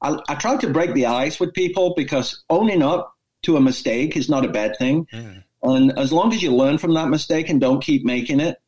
I, 0.00 0.18
I 0.28 0.34
try 0.34 0.56
to 0.56 0.68
break 0.70 0.94
the 0.94 1.06
ice 1.06 1.38
with 1.38 1.52
people 1.52 1.94
because 1.94 2.42
owning 2.50 2.82
up 2.82 3.14
to 3.42 3.56
a 3.56 3.60
mistake 3.60 4.16
is 4.16 4.28
not 4.28 4.44
a 4.44 4.48
bad 4.48 4.76
thing. 4.78 5.06
Mm. 5.12 5.44
And 5.62 5.98
as 5.98 6.12
long 6.12 6.32
as 6.32 6.42
you 6.42 6.54
learn 6.54 6.78
from 6.78 6.94
that 6.94 7.08
mistake 7.08 7.48
and 7.48 7.60
don't 7.60 7.82
keep 7.82 8.04
making 8.04 8.40
it, 8.40 8.58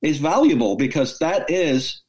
is 0.00 0.18
valuable 0.18 0.74
because 0.74 1.18
that 1.20 1.48
is 1.48 2.02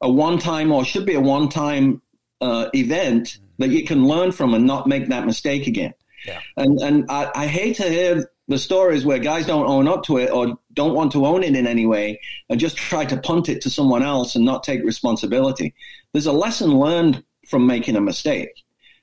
a 0.00 0.10
one 0.10 0.38
time 0.38 0.72
or 0.72 0.84
should 0.84 1.06
be 1.06 1.14
a 1.14 1.20
one 1.20 1.48
time 1.48 2.02
uh, 2.40 2.68
event 2.74 3.26
mm. 3.26 3.40
that 3.58 3.70
you 3.70 3.84
can 3.84 4.06
learn 4.06 4.32
from 4.32 4.54
and 4.54 4.66
not 4.66 4.86
make 4.88 5.08
that 5.08 5.26
mistake 5.26 5.66
again. 5.66 5.94
Yeah. 6.26 6.40
And 6.56 6.80
and 6.80 7.06
I, 7.08 7.30
I 7.34 7.46
hate 7.46 7.76
to 7.76 7.88
hear 7.88 8.30
the 8.50 8.58
stories 8.58 9.04
where 9.04 9.20
guys 9.20 9.46
don't 9.46 9.68
own 9.68 9.86
up 9.86 10.02
to 10.02 10.18
it 10.18 10.28
or 10.28 10.58
don't 10.72 10.92
want 10.92 11.12
to 11.12 11.24
own 11.24 11.44
it 11.44 11.54
in 11.54 11.68
any 11.68 11.86
way 11.86 12.20
and 12.48 12.58
just 12.58 12.76
try 12.76 13.04
to 13.04 13.16
punt 13.16 13.48
it 13.48 13.60
to 13.60 13.70
someone 13.70 14.02
else 14.02 14.34
and 14.34 14.44
not 14.44 14.64
take 14.64 14.82
responsibility. 14.82 15.72
There's 16.12 16.26
a 16.26 16.32
lesson 16.32 16.76
learned 16.76 17.22
from 17.46 17.68
making 17.68 17.94
a 17.94 18.00
mistake. 18.00 18.50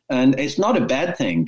And 0.10 0.38
it's 0.38 0.60
not 0.60 0.76
a 0.76 0.86
bad 0.86 1.18
thing 1.18 1.48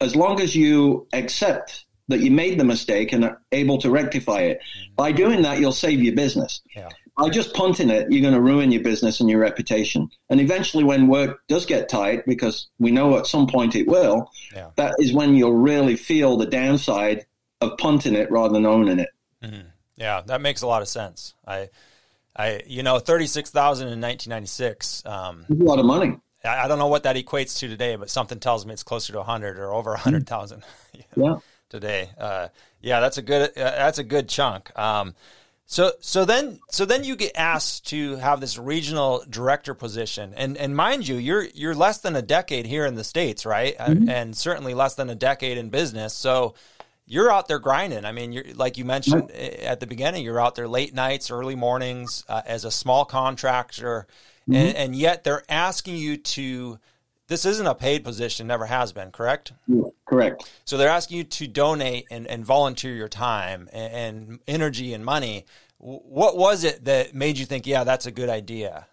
as 0.00 0.16
long 0.16 0.40
as 0.40 0.56
you 0.56 1.06
accept 1.12 1.84
that 2.08 2.20
you 2.20 2.30
made 2.30 2.58
the 2.58 2.64
mistake 2.64 3.12
and 3.12 3.26
are 3.26 3.42
able 3.52 3.76
to 3.78 3.90
rectify 3.90 4.40
it. 4.40 4.58
Mm-hmm. 4.58 4.94
By 4.94 5.12
doing 5.12 5.42
that, 5.42 5.60
you'll 5.60 5.72
save 5.72 6.02
your 6.02 6.14
business. 6.14 6.62
Yeah. 6.74 6.88
By 7.18 7.28
just 7.28 7.52
punting 7.52 7.90
it, 7.90 8.10
you're 8.10 8.22
going 8.22 8.34
to 8.34 8.40
ruin 8.40 8.72
your 8.72 8.82
business 8.82 9.20
and 9.20 9.28
your 9.28 9.38
reputation. 9.38 10.08
And 10.30 10.40
eventually, 10.40 10.82
when 10.82 11.08
work 11.08 11.40
does 11.46 11.66
get 11.66 11.90
tight, 11.90 12.24
because 12.26 12.68
we 12.78 12.90
know 12.90 13.18
at 13.18 13.26
some 13.26 13.46
point 13.46 13.76
it 13.76 13.86
will, 13.86 14.30
yeah. 14.54 14.70
that 14.76 14.94
is 14.98 15.12
when 15.12 15.34
you'll 15.34 15.52
really 15.52 15.94
feel 15.94 16.36
the 16.36 16.46
downside 16.46 17.26
of 17.64 17.78
punting 17.78 18.14
it 18.14 18.30
rather 18.30 18.54
than 18.54 18.66
owning 18.66 18.98
it. 18.98 19.10
Mm-hmm. 19.42 19.68
Yeah, 19.96 20.22
that 20.26 20.40
makes 20.40 20.62
a 20.62 20.66
lot 20.66 20.82
of 20.82 20.88
sense. 20.88 21.34
I, 21.46 21.68
I, 22.36 22.62
you 22.66 22.82
know, 22.82 22.98
thirty-six 22.98 23.50
thousand 23.50 23.88
in 23.88 24.00
nineteen 24.00 24.30
ninety-six. 24.30 25.02
Um, 25.06 25.46
a 25.48 25.54
lot 25.54 25.78
of 25.78 25.86
money. 25.86 26.18
I, 26.44 26.64
I 26.64 26.68
don't 26.68 26.78
know 26.78 26.88
what 26.88 27.04
that 27.04 27.16
equates 27.16 27.58
to 27.58 27.68
today, 27.68 27.96
but 27.96 28.10
something 28.10 28.40
tells 28.40 28.66
me 28.66 28.72
it's 28.72 28.82
closer 28.82 29.12
to 29.12 29.20
a 29.20 29.24
hundred 29.24 29.58
or 29.58 29.72
over 29.72 29.94
a 29.94 29.98
hundred 29.98 30.26
thousand. 30.26 30.64
yeah. 31.16 31.38
Today, 31.70 32.10
uh, 32.18 32.48
yeah, 32.80 33.00
that's 33.00 33.18
a 33.18 33.22
good. 33.22 33.50
Uh, 33.50 33.50
that's 33.56 33.98
a 33.98 34.04
good 34.04 34.28
chunk. 34.28 34.76
Um, 34.78 35.14
so 35.66 35.92
so 36.00 36.24
then 36.24 36.60
so 36.70 36.84
then 36.84 37.04
you 37.04 37.16
get 37.16 37.32
asked 37.36 37.88
to 37.88 38.16
have 38.16 38.40
this 38.40 38.58
regional 38.58 39.24
director 39.28 39.74
position, 39.74 40.34
and 40.36 40.56
and 40.56 40.76
mind 40.76 41.08
you, 41.08 41.16
you're 41.16 41.44
you're 41.54 41.74
less 41.74 41.98
than 41.98 42.16
a 42.16 42.22
decade 42.22 42.66
here 42.66 42.84
in 42.84 42.94
the 42.94 43.04
states, 43.04 43.46
right? 43.46 43.76
Mm-hmm. 43.78 43.92
And, 43.92 44.10
and 44.10 44.36
certainly 44.36 44.74
less 44.74 44.94
than 44.94 45.08
a 45.08 45.14
decade 45.14 45.56
in 45.56 45.70
business. 45.70 46.12
So 46.14 46.54
you're 47.06 47.30
out 47.30 47.48
there 47.48 47.58
grinding. 47.58 48.04
I 48.04 48.12
mean, 48.12 48.32
you're 48.32 48.44
like 48.54 48.78
you 48.78 48.84
mentioned 48.84 49.30
at 49.30 49.80
the 49.80 49.86
beginning, 49.86 50.24
you're 50.24 50.40
out 50.40 50.54
there 50.54 50.68
late 50.68 50.94
nights, 50.94 51.30
early 51.30 51.54
mornings 51.54 52.24
uh, 52.28 52.42
as 52.46 52.64
a 52.64 52.70
small 52.70 53.04
contractor, 53.04 54.06
mm-hmm. 54.48 54.54
and, 54.54 54.76
and, 54.76 54.96
yet 54.96 55.24
they're 55.24 55.44
asking 55.48 55.96
you 55.96 56.16
to. 56.16 56.78
This 57.26 57.46
isn't 57.46 57.66
a 57.66 57.74
paid 57.74 58.04
position, 58.04 58.46
never 58.46 58.66
has 58.66 58.92
been, 58.92 59.10
correct? 59.10 59.54
Yeah, 59.66 59.84
correct. 60.04 60.50
So 60.66 60.76
they're 60.76 60.90
asking 60.90 61.16
you 61.16 61.24
to 61.24 61.46
donate 61.46 62.06
and, 62.10 62.26
and 62.26 62.44
volunteer 62.44 62.94
your 62.94 63.08
time 63.08 63.70
and, 63.72 63.94
and 63.94 64.38
energy 64.46 64.92
and 64.92 65.02
money. 65.02 65.46
What 65.78 66.36
was 66.36 66.64
it 66.64 66.84
that 66.84 67.14
made 67.14 67.38
you 67.38 67.46
think, 67.46 67.66
yeah, 67.66 67.82
that's 67.84 68.04
a 68.04 68.10
good 68.10 68.28
idea? 68.28 68.86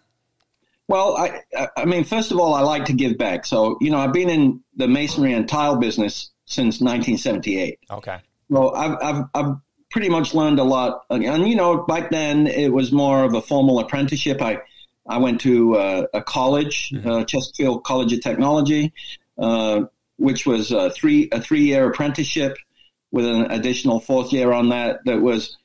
Well, 0.88 1.14
I, 1.14 1.68
I 1.76 1.84
mean, 1.84 2.04
first 2.04 2.32
of 2.32 2.38
all, 2.38 2.54
I 2.54 2.62
like 2.62 2.86
to 2.86 2.94
give 2.94 3.18
back. 3.18 3.44
So, 3.44 3.76
you 3.82 3.90
know, 3.90 3.98
I've 3.98 4.14
been 4.14 4.30
in 4.30 4.62
the 4.76 4.88
masonry 4.88 5.34
and 5.34 5.46
tile 5.46 5.76
business 5.76 6.30
since 6.52 6.80
1978. 6.80 7.78
Okay. 7.90 8.18
Well, 8.48 8.74
I've, 8.74 8.96
I've, 9.02 9.24
I've 9.34 9.56
pretty 9.90 10.08
much 10.08 10.34
learned 10.34 10.58
a 10.58 10.64
lot. 10.64 11.04
And, 11.10 11.24
and, 11.24 11.48
you 11.48 11.56
know, 11.56 11.84
back 11.84 12.10
then 12.10 12.46
it 12.46 12.72
was 12.72 12.92
more 12.92 13.24
of 13.24 13.34
a 13.34 13.42
formal 13.42 13.78
apprenticeship. 13.78 14.40
I, 14.42 14.60
I 15.06 15.18
went 15.18 15.40
to 15.42 15.76
uh, 15.76 16.06
a 16.14 16.22
college, 16.22 16.90
mm-hmm. 16.90 17.08
uh, 17.08 17.24
Chesterfield 17.24 17.84
College 17.84 18.12
of 18.12 18.22
Technology, 18.22 18.92
uh, 19.38 19.82
which 20.16 20.46
was 20.46 20.70
a 20.70 20.90
three 20.90 21.28
a 21.32 21.40
three 21.40 21.64
year 21.64 21.88
apprenticeship 21.88 22.56
with 23.10 23.26
an 23.26 23.50
additional 23.50 24.00
fourth 24.00 24.32
year 24.32 24.52
on 24.52 24.68
that. 24.70 25.00
That 25.04 25.20
was 25.20 25.56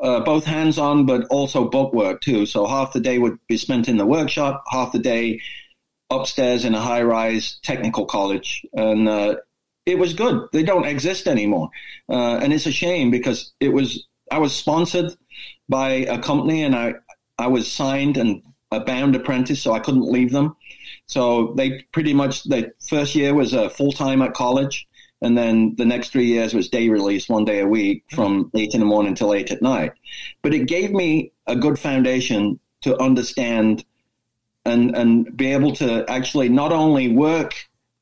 uh, 0.00 0.20
both 0.20 0.44
hands 0.44 0.78
on, 0.78 1.06
but 1.06 1.26
also 1.26 1.68
book 1.68 1.92
work 1.92 2.20
too. 2.20 2.46
So 2.46 2.66
half 2.66 2.92
the 2.92 3.00
day 3.00 3.18
would 3.18 3.38
be 3.46 3.56
spent 3.56 3.88
in 3.88 3.96
the 3.96 4.06
workshop, 4.06 4.64
half 4.68 4.92
the 4.92 4.98
day 4.98 5.40
upstairs 6.10 6.64
in 6.64 6.74
a 6.74 6.80
high 6.80 7.02
rise 7.02 7.58
technical 7.62 8.04
college, 8.04 8.66
and 8.74 9.08
uh, 9.08 9.36
it 9.86 9.98
was 9.98 10.14
good. 10.14 10.48
They 10.52 10.62
don't 10.62 10.86
exist 10.86 11.26
anymore, 11.26 11.70
uh, 12.08 12.38
and 12.38 12.52
it's 12.52 12.66
a 12.66 12.72
shame 12.72 13.10
because 13.10 13.52
it 13.60 13.70
was. 13.70 14.06
I 14.30 14.38
was 14.38 14.54
sponsored 14.54 15.14
by 15.68 15.90
a 15.90 16.18
company, 16.18 16.62
and 16.62 16.74
I 16.74 16.94
I 17.38 17.48
was 17.48 17.70
signed 17.70 18.16
and 18.16 18.42
a 18.70 18.80
bound 18.80 19.14
apprentice, 19.14 19.62
so 19.62 19.72
I 19.72 19.80
couldn't 19.80 20.10
leave 20.10 20.32
them. 20.32 20.56
So 21.06 21.54
they 21.56 21.82
pretty 21.92 22.14
much 22.14 22.44
the 22.44 22.72
first 22.88 23.14
year 23.14 23.34
was 23.34 23.52
a 23.52 23.70
full 23.70 23.92
time 23.92 24.22
at 24.22 24.34
college, 24.34 24.88
and 25.20 25.36
then 25.36 25.74
the 25.76 25.84
next 25.84 26.10
three 26.10 26.26
years 26.26 26.54
was 26.54 26.68
day 26.68 26.88
release, 26.88 27.28
one 27.28 27.44
day 27.44 27.60
a 27.60 27.66
week 27.66 28.04
from 28.10 28.50
eight 28.54 28.74
in 28.74 28.80
the 28.80 28.86
morning 28.86 29.14
till 29.14 29.34
eight 29.34 29.50
at 29.50 29.62
night. 29.62 29.92
But 30.42 30.54
it 30.54 30.66
gave 30.66 30.92
me 30.92 31.32
a 31.46 31.56
good 31.56 31.78
foundation 31.78 32.58
to 32.82 32.98
understand 33.00 33.84
and 34.64 34.96
and 34.96 35.36
be 35.36 35.52
able 35.52 35.74
to 35.76 36.08
actually 36.08 36.48
not 36.48 36.72
only 36.72 37.08
work 37.08 37.54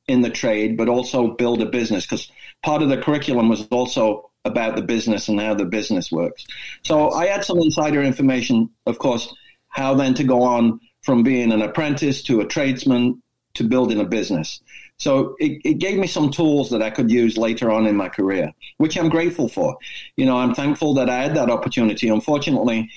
in 0.08 0.22
the 0.22 0.30
trade, 0.30 0.76
but 0.76 0.88
also 0.88 1.28
build 1.28 1.62
a 1.62 1.66
business 1.66 2.04
because 2.04 2.30
part 2.62 2.82
of 2.82 2.88
the 2.88 2.98
curriculum 2.98 3.48
was 3.48 3.66
also 3.68 4.30
about 4.44 4.76
the 4.76 4.82
business 4.82 5.28
and 5.28 5.40
how 5.40 5.54
the 5.54 5.64
business 5.64 6.10
works. 6.10 6.46
So 6.82 7.10
I 7.10 7.26
had 7.26 7.44
some 7.44 7.58
insider 7.58 8.02
information, 8.02 8.70
of 8.86 8.98
course, 8.98 9.32
how 9.68 9.94
then 9.94 10.14
to 10.14 10.24
go 10.24 10.42
on 10.42 10.80
from 11.02 11.22
being 11.22 11.52
an 11.52 11.62
apprentice 11.62 12.22
to 12.24 12.40
a 12.40 12.46
tradesman 12.46 13.22
to 13.54 13.64
building 13.64 14.00
a 14.00 14.04
business. 14.04 14.60
So 14.96 15.34
it, 15.38 15.60
it 15.64 15.74
gave 15.74 15.98
me 15.98 16.06
some 16.06 16.30
tools 16.30 16.70
that 16.70 16.82
I 16.82 16.90
could 16.90 17.10
use 17.10 17.36
later 17.36 17.70
on 17.70 17.86
in 17.86 17.96
my 17.96 18.08
career, 18.08 18.52
which 18.76 18.96
I'm 18.96 19.08
grateful 19.08 19.48
for. 19.48 19.76
You 20.16 20.26
know, 20.26 20.36
I'm 20.36 20.54
thankful 20.54 20.94
that 20.94 21.08
I 21.08 21.22
had 21.22 21.34
that 21.36 21.50
opportunity. 21.50 22.08
Unfortunately, 22.08 22.90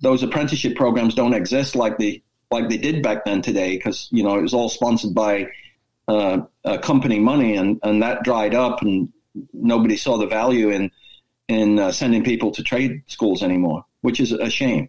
those 0.00 0.22
apprenticeship 0.22 0.76
programs 0.76 1.14
don't 1.14 1.34
exist 1.34 1.76
like 1.76 1.98
they 1.98 2.22
like 2.50 2.68
they 2.68 2.76
did 2.76 3.02
back 3.02 3.24
then 3.24 3.42
today 3.42 3.76
because 3.76 4.08
you 4.10 4.22
know 4.22 4.38
it 4.38 4.42
was 4.42 4.54
all 4.54 4.68
sponsored 4.68 5.14
by 5.14 5.48
uh, 6.08 6.40
uh, 6.64 6.78
company 6.78 7.18
money, 7.18 7.56
and, 7.56 7.80
and 7.82 8.02
that 8.02 8.24
dried 8.24 8.54
up, 8.54 8.82
and 8.82 9.12
nobody 9.52 9.96
saw 9.96 10.18
the 10.18 10.26
value 10.26 10.70
in 10.70 10.90
in 11.48 11.78
uh, 11.78 11.92
sending 11.92 12.24
people 12.24 12.50
to 12.52 12.62
trade 12.62 13.02
schools 13.06 13.42
anymore, 13.42 13.84
which 14.00 14.18
is 14.18 14.32
a 14.32 14.48
shame. 14.48 14.88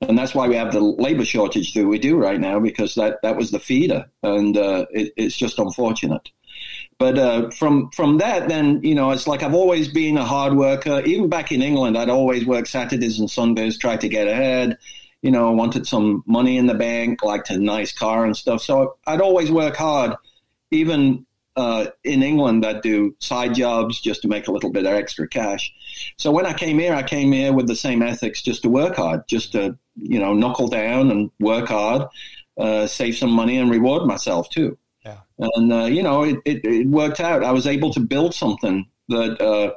And 0.00 0.16
that's 0.16 0.34
why 0.34 0.46
we 0.48 0.54
have 0.54 0.72
the 0.72 0.80
labor 0.80 1.24
shortage 1.24 1.74
that 1.74 1.86
we 1.86 1.98
do 1.98 2.16
right 2.16 2.38
now, 2.38 2.60
because 2.60 2.94
that, 2.94 3.20
that 3.22 3.36
was 3.36 3.50
the 3.50 3.58
feeder, 3.58 4.08
and 4.22 4.56
uh, 4.56 4.86
it, 4.90 5.12
it's 5.16 5.36
just 5.36 5.58
unfortunate. 5.58 6.28
But 6.98 7.18
uh, 7.18 7.50
from 7.50 7.90
from 7.90 8.18
that, 8.18 8.48
then 8.48 8.80
you 8.82 8.94
know, 8.94 9.10
it's 9.10 9.26
like 9.26 9.42
I've 9.42 9.54
always 9.54 9.88
been 9.88 10.18
a 10.18 10.24
hard 10.24 10.54
worker. 10.54 11.02
Even 11.04 11.28
back 11.28 11.50
in 11.50 11.62
England, 11.62 11.96
I'd 11.98 12.10
always 12.10 12.46
work 12.46 12.66
Saturdays 12.66 13.18
and 13.18 13.30
Sundays, 13.30 13.78
try 13.78 13.96
to 13.96 14.08
get 14.08 14.28
ahead 14.28 14.78
you 15.22 15.30
know, 15.30 15.52
wanted 15.52 15.86
some 15.86 16.22
money 16.26 16.58
in 16.58 16.66
the 16.66 16.74
bank, 16.74 17.22
liked 17.22 17.48
a 17.50 17.56
nice 17.56 17.92
car 17.92 18.24
and 18.24 18.36
stuff. 18.36 18.60
So 18.60 18.96
I'd 19.06 19.20
always 19.20 19.50
work 19.50 19.76
hard 19.76 20.16
even 20.72 21.26
uh, 21.54 21.86
in 22.02 22.22
England, 22.22 22.64
I'd 22.64 22.80
do 22.80 23.14
side 23.18 23.54
jobs 23.54 24.00
just 24.00 24.22
to 24.22 24.28
make 24.28 24.48
a 24.48 24.52
little 24.52 24.70
bit 24.70 24.86
of 24.86 24.92
extra 24.92 25.28
cash. 25.28 25.72
So 26.16 26.32
when 26.32 26.46
I 26.46 26.54
came 26.54 26.78
here, 26.78 26.94
I 26.94 27.02
came 27.02 27.30
here 27.30 27.52
with 27.52 27.66
the 27.66 27.76
same 27.76 28.02
ethics, 28.02 28.42
just 28.42 28.62
to 28.62 28.70
work 28.70 28.96
hard, 28.96 29.28
just 29.28 29.52
to 29.52 29.76
you 29.94 30.18
know 30.18 30.32
knuckle 30.32 30.68
down 30.68 31.10
and 31.10 31.30
work 31.38 31.68
hard, 31.68 32.08
uh, 32.58 32.86
save 32.86 33.16
some 33.16 33.30
money, 33.30 33.58
and 33.58 33.70
reward 33.70 34.06
myself 34.06 34.48
too. 34.48 34.78
Yeah. 35.04 35.18
And 35.38 35.72
uh, 35.72 35.84
you 35.84 36.02
know, 36.02 36.22
it, 36.24 36.38
it, 36.46 36.64
it, 36.64 36.86
worked 36.88 37.20
out. 37.20 37.44
I 37.44 37.52
was 37.52 37.66
able 37.66 37.92
to 37.92 38.00
build 38.00 38.34
something 38.34 38.86
that 39.08 39.38
uh, 39.38 39.74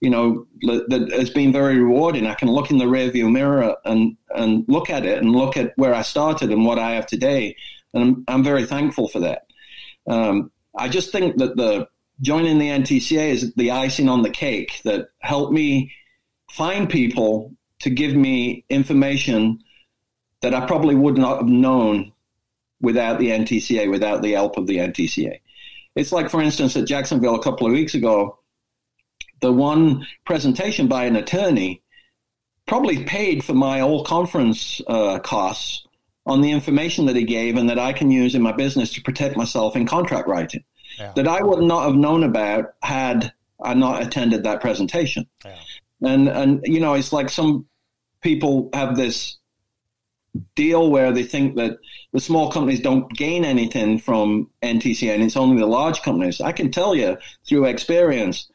you 0.00 0.08
know 0.08 0.46
that 0.62 1.10
has 1.12 1.28
been 1.28 1.52
very 1.52 1.78
rewarding. 1.78 2.26
I 2.26 2.34
can 2.34 2.48
look 2.48 2.70
in 2.70 2.78
the 2.78 2.86
rearview 2.86 3.30
mirror 3.30 3.76
and 3.84 4.16
and 4.34 4.64
look 4.66 4.88
at 4.88 5.04
it 5.04 5.18
and 5.18 5.32
look 5.32 5.58
at 5.58 5.74
where 5.76 5.94
I 5.94 6.02
started 6.02 6.50
and 6.50 6.64
what 6.64 6.78
I 6.78 6.92
have 6.92 7.06
today, 7.06 7.54
and 7.92 8.02
I'm, 8.02 8.24
I'm 8.28 8.44
very 8.44 8.64
thankful 8.64 9.08
for 9.08 9.20
that. 9.20 9.47
Um, 10.08 10.50
I 10.76 10.88
just 10.88 11.12
think 11.12 11.36
that 11.36 11.56
the 11.56 11.88
joining 12.20 12.58
the 12.58 12.68
NTCA 12.68 13.30
is 13.30 13.54
the 13.54 13.70
icing 13.70 14.08
on 14.08 14.22
the 14.22 14.30
cake 14.30 14.80
that 14.84 15.08
helped 15.20 15.52
me 15.52 15.92
find 16.50 16.88
people 16.88 17.54
to 17.80 17.90
give 17.90 18.14
me 18.14 18.64
information 18.68 19.60
that 20.42 20.54
I 20.54 20.66
probably 20.66 20.94
would 20.94 21.18
not 21.18 21.38
have 21.38 21.48
known 21.48 22.12
without 22.80 23.18
the 23.18 23.30
NTCA, 23.30 23.90
without 23.90 24.22
the 24.22 24.32
help 24.32 24.56
of 24.56 24.66
the 24.66 24.78
NTCA. 24.78 25.40
It's 25.94 26.12
like, 26.12 26.30
for 26.30 26.40
instance, 26.40 26.76
at 26.76 26.86
Jacksonville 26.86 27.34
a 27.34 27.42
couple 27.42 27.66
of 27.66 27.72
weeks 27.72 27.94
ago, 27.94 28.38
the 29.40 29.52
one 29.52 30.06
presentation 30.24 30.88
by 30.88 31.04
an 31.04 31.16
attorney 31.16 31.82
probably 32.66 33.04
paid 33.04 33.44
for 33.44 33.54
my 33.54 33.80
all 33.80 34.04
conference 34.04 34.80
uh, 34.86 35.18
costs 35.20 35.87
on 36.28 36.42
the 36.42 36.50
information 36.52 37.06
that 37.06 37.16
he 37.16 37.24
gave 37.24 37.56
and 37.56 37.68
that 37.70 37.78
I 37.78 37.92
can 37.92 38.10
use 38.10 38.34
in 38.34 38.42
my 38.42 38.52
business 38.52 38.92
to 38.92 39.02
protect 39.02 39.36
myself 39.36 39.74
in 39.74 39.86
contract 39.86 40.28
writing 40.28 40.62
yeah. 40.98 41.12
that 41.16 41.26
I 41.26 41.42
would 41.42 41.62
not 41.62 41.84
have 41.84 41.96
known 41.96 42.22
about 42.22 42.74
had 42.82 43.32
I 43.60 43.74
not 43.74 44.02
attended 44.02 44.44
that 44.44 44.60
presentation. 44.60 45.26
Yeah. 45.44 45.58
And 46.02 46.28
and 46.28 46.60
you 46.64 46.80
know, 46.80 46.94
it's 46.94 47.12
like 47.12 47.30
some 47.30 47.66
people 48.20 48.68
have 48.72 48.94
this 48.94 49.38
deal 50.54 50.90
where 50.90 51.12
they 51.12 51.24
think 51.24 51.56
that 51.56 51.78
the 52.12 52.20
small 52.20 52.52
companies 52.52 52.80
don't 52.80 53.10
gain 53.14 53.44
anything 53.44 53.98
from 53.98 54.50
NTCA 54.62 55.14
and 55.14 55.22
it's 55.22 55.36
only 55.36 55.58
the 55.58 55.66
large 55.66 56.02
companies. 56.02 56.40
I 56.40 56.52
can 56.52 56.70
tell 56.70 56.94
you 56.94 57.16
through 57.48 57.64
experience, 57.64 58.48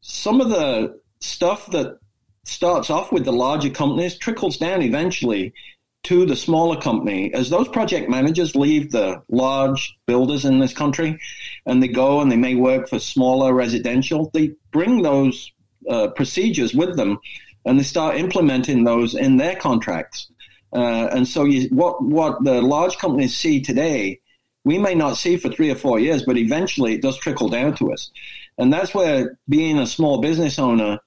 some 0.00 0.40
of 0.40 0.48
the 0.48 0.98
stuff 1.20 1.70
that 1.72 1.98
starts 2.44 2.88
off 2.88 3.12
with 3.12 3.24
the 3.24 3.32
larger 3.32 3.68
companies 3.68 4.16
trickles 4.16 4.56
down 4.56 4.80
eventually 4.80 5.52
to 6.02 6.24
the 6.24 6.36
smaller 6.36 6.80
company 6.80 7.32
as 7.34 7.50
those 7.50 7.68
project 7.68 8.08
managers 8.08 8.56
leave 8.56 8.90
the 8.90 9.22
large 9.28 9.96
builders 10.06 10.44
in 10.44 10.58
this 10.58 10.72
country 10.72 11.18
and 11.66 11.82
they 11.82 11.88
go 11.88 12.20
and 12.20 12.32
they 12.32 12.36
may 12.36 12.54
work 12.54 12.88
for 12.88 12.98
smaller 12.98 13.52
residential 13.52 14.30
they 14.32 14.50
bring 14.70 15.02
those 15.02 15.52
uh, 15.88 16.08
procedures 16.08 16.74
with 16.74 16.96
them 16.96 17.18
and 17.64 17.78
they 17.78 17.82
start 17.82 18.16
implementing 18.16 18.84
those 18.84 19.14
in 19.14 19.36
their 19.36 19.56
contracts. 19.56 20.30
Uh, 20.72 21.08
and 21.12 21.26
so 21.26 21.44
you, 21.44 21.68
what 21.70 22.02
what 22.02 22.42
the 22.44 22.62
large 22.62 22.96
companies 22.98 23.36
see 23.36 23.60
today 23.60 24.20
we 24.64 24.78
may 24.78 24.94
not 24.94 25.16
see 25.16 25.36
for 25.36 25.48
three 25.48 25.70
or 25.70 25.74
four 25.74 25.98
years 25.98 26.22
but 26.22 26.36
eventually 26.36 26.94
it 26.94 27.02
does 27.02 27.18
trickle 27.18 27.48
down 27.48 27.74
to 27.74 27.92
us. 27.92 28.10
And 28.56 28.72
that's 28.72 28.94
where 28.94 29.38
being 29.48 29.78
a 29.78 29.86
small 29.86 30.20
business 30.20 30.58
owner 30.58 31.00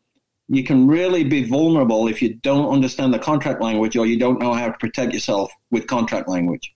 you 0.50 0.64
can 0.64 0.88
really 0.88 1.24
be 1.24 1.44
vulnerable 1.44 2.08
if 2.08 2.22
you 2.22 2.36
don't 2.36 2.72
understand 2.72 3.14
the 3.14 3.20
contract 3.20 3.62
language 3.62 3.96
or 3.96 4.06
you 4.06 4.18
don't 4.18 4.40
know 4.40 4.54
how 4.54 4.68
to 4.68 4.78
protect 4.78 5.14
yourself 5.14 5.52
with 5.72 5.88
contract 5.88 6.28
language. 6.28 6.74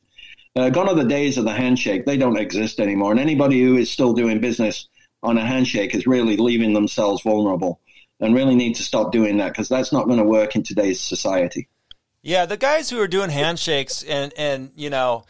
Uh, 0.55 0.69
gone 0.69 0.89
are 0.89 0.95
the 0.95 1.03
days 1.03 1.37
of 1.37 1.45
the 1.45 1.53
handshake. 1.53 2.05
They 2.05 2.17
don't 2.17 2.37
exist 2.37 2.79
anymore. 2.79 3.11
And 3.11 3.19
anybody 3.19 3.61
who 3.61 3.77
is 3.77 3.91
still 3.91 4.13
doing 4.13 4.39
business 4.39 4.87
on 5.21 5.37
a 5.37 5.45
handshake 5.45 5.93
is 5.93 6.07
really 6.07 6.37
leaving 6.37 6.73
themselves 6.73 7.21
vulnerable 7.21 7.79
and 8.19 8.33
really 8.33 8.55
need 8.55 8.73
to 8.75 8.83
stop 8.83 9.11
doing 9.11 9.37
that 9.37 9.49
because 9.49 9.69
that's 9.69 9.91
not 9.91 10.05
going 10.05 10.17
to 10.17 10.25
work 10.25 10.55
in 10.55 10.63
today's 10.63 10.99
society. 10.99 11.67
Yeah, 12.23 12.45
the 12.45 12.57
guys 12.57 12.89
who 12.89 12.99
are 12.99 13.07
doing 13.07 13.29
handshakes 13.29 14.01
and, 14.03 14.33
and 14.37 14.71
you 14.75 14.89
know, 14.89 15.25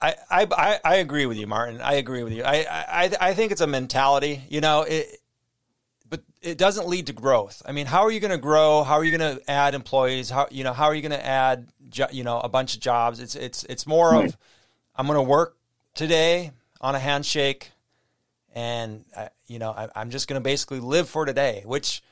I, 0.00 0.14
I, 0.30 0.80
I 0.84 0.94
agree 0.96 1.26
with 1.26 1.36
you, 1.36 1.46
Martin. 1.46 1.80
I 1.80 1.94
agree 1.94 2.24
with 2.24 2.32
you. 2.32 2.42
I, 2.44 2.66
I, 2.68 3.10
I 3.20 3.34
think 3.34 3.52
it's 3.52 3.60
a 3.60 3.66
mentality. 3.68 4.42
You 4.48 4.60
know, 4.60 4.82
it, 4.82 5.18
it 6.42 6.58
doesn't 6.58 6.88
lead 6.88 7.06
to 7.06 7.12
growth. 7.12 7.62
I 7.64 7.72
mean, 7.72 7.86
how 7.86 8.02
are 8.02 8.10
you 8.10 8.20
going 8.20 8.32
to 8.32 8.38
grow? 8.38 8.82
How 8.82 8.94
are 8.94 9.04
you 9.04 9.16
going 9.16 9.36
to 9.36 9.50
add 9.50 9.74
employees? 9.74 10.28
How 10.28 10.48
you 10.50 10.64
know 10.64 10.72
how 10.72 10.86
are 10.86 10.94
you 10.94 11.00
going 11.00 11.12
to 11.12 11.24
add 11.24 11.68
you 12.10 12.24
know 12.24 12.40
a 12.40 12.48
bunch 12.48 12.74
of 12.74 12.80
jobs? 12.80 13.20
It's 13.20 13.34
it's 13.34 13.64
it's 13.64 13.86
more 13.86 14.14
of 14.14 14.36
I'm 14.96 15.06
going 15.06 15.18
to 15.18 15.22
work 15.22 15.56
today 15.94 16.50
on 16.80 16.94
a 16.94 16.98
handshake, 16.98 17.70
and 18.54 19.04
I, 19.16 19.28
you 19.46 19.58
know 19.58 19.70
I, 19.70 19.88
I'm 19.94 20.10
just 20.10 20.28
going 20.28 20.40
to 20.40 20.44
basically 20.44 20.80
live 20.80 21.08
for 21.08 21.24
today. 21.24 21.62
Which 21.64 22.02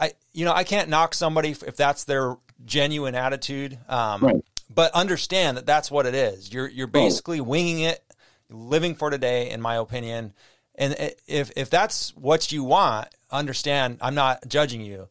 I 0.00 0.12
you 0.32 0.44
know 0.44 0.52
I 0.52 0.64
can't 0.64 0.88
knock 0.88 1.14
somebody 1.14 1.50
if 1.50 1.76
that's 1.76 2.04
their 2.04 2.36
genuine 2.64 3.14
attitude. 3.14 3.78
Um, 3.88 4.20
right. 4.22 4.44
But 4.68 4.92
understand 4.92 5.56
that 5.56 5.64
that's 5.64 5.90
what 5.90 6.06
it 6.06 6.14
is. 6.14 6.52
You're 6.52 6.68
you're 6.68 6.88
basically 6.88 7.40
winging 7.40 7.80
it, 7.80 8.02
living 8.50 8.96
for 8.96 9.10
today, 9.10 9.50
in 9.50 9.62
my 9.62 9.76
opinion. 9.76 10.34
And 10.78 10.94
if 11.26 11.50
if 11.56 11.68
that's 11.68 12.16
what 12.16 12.52
you 12.52 12.62
want, 12.62 13.08
understand. 13.32 13.98
I'm 14.00 14.14
not 14.14 14.46
judging 14.46 14.80
you, 14.80 15.08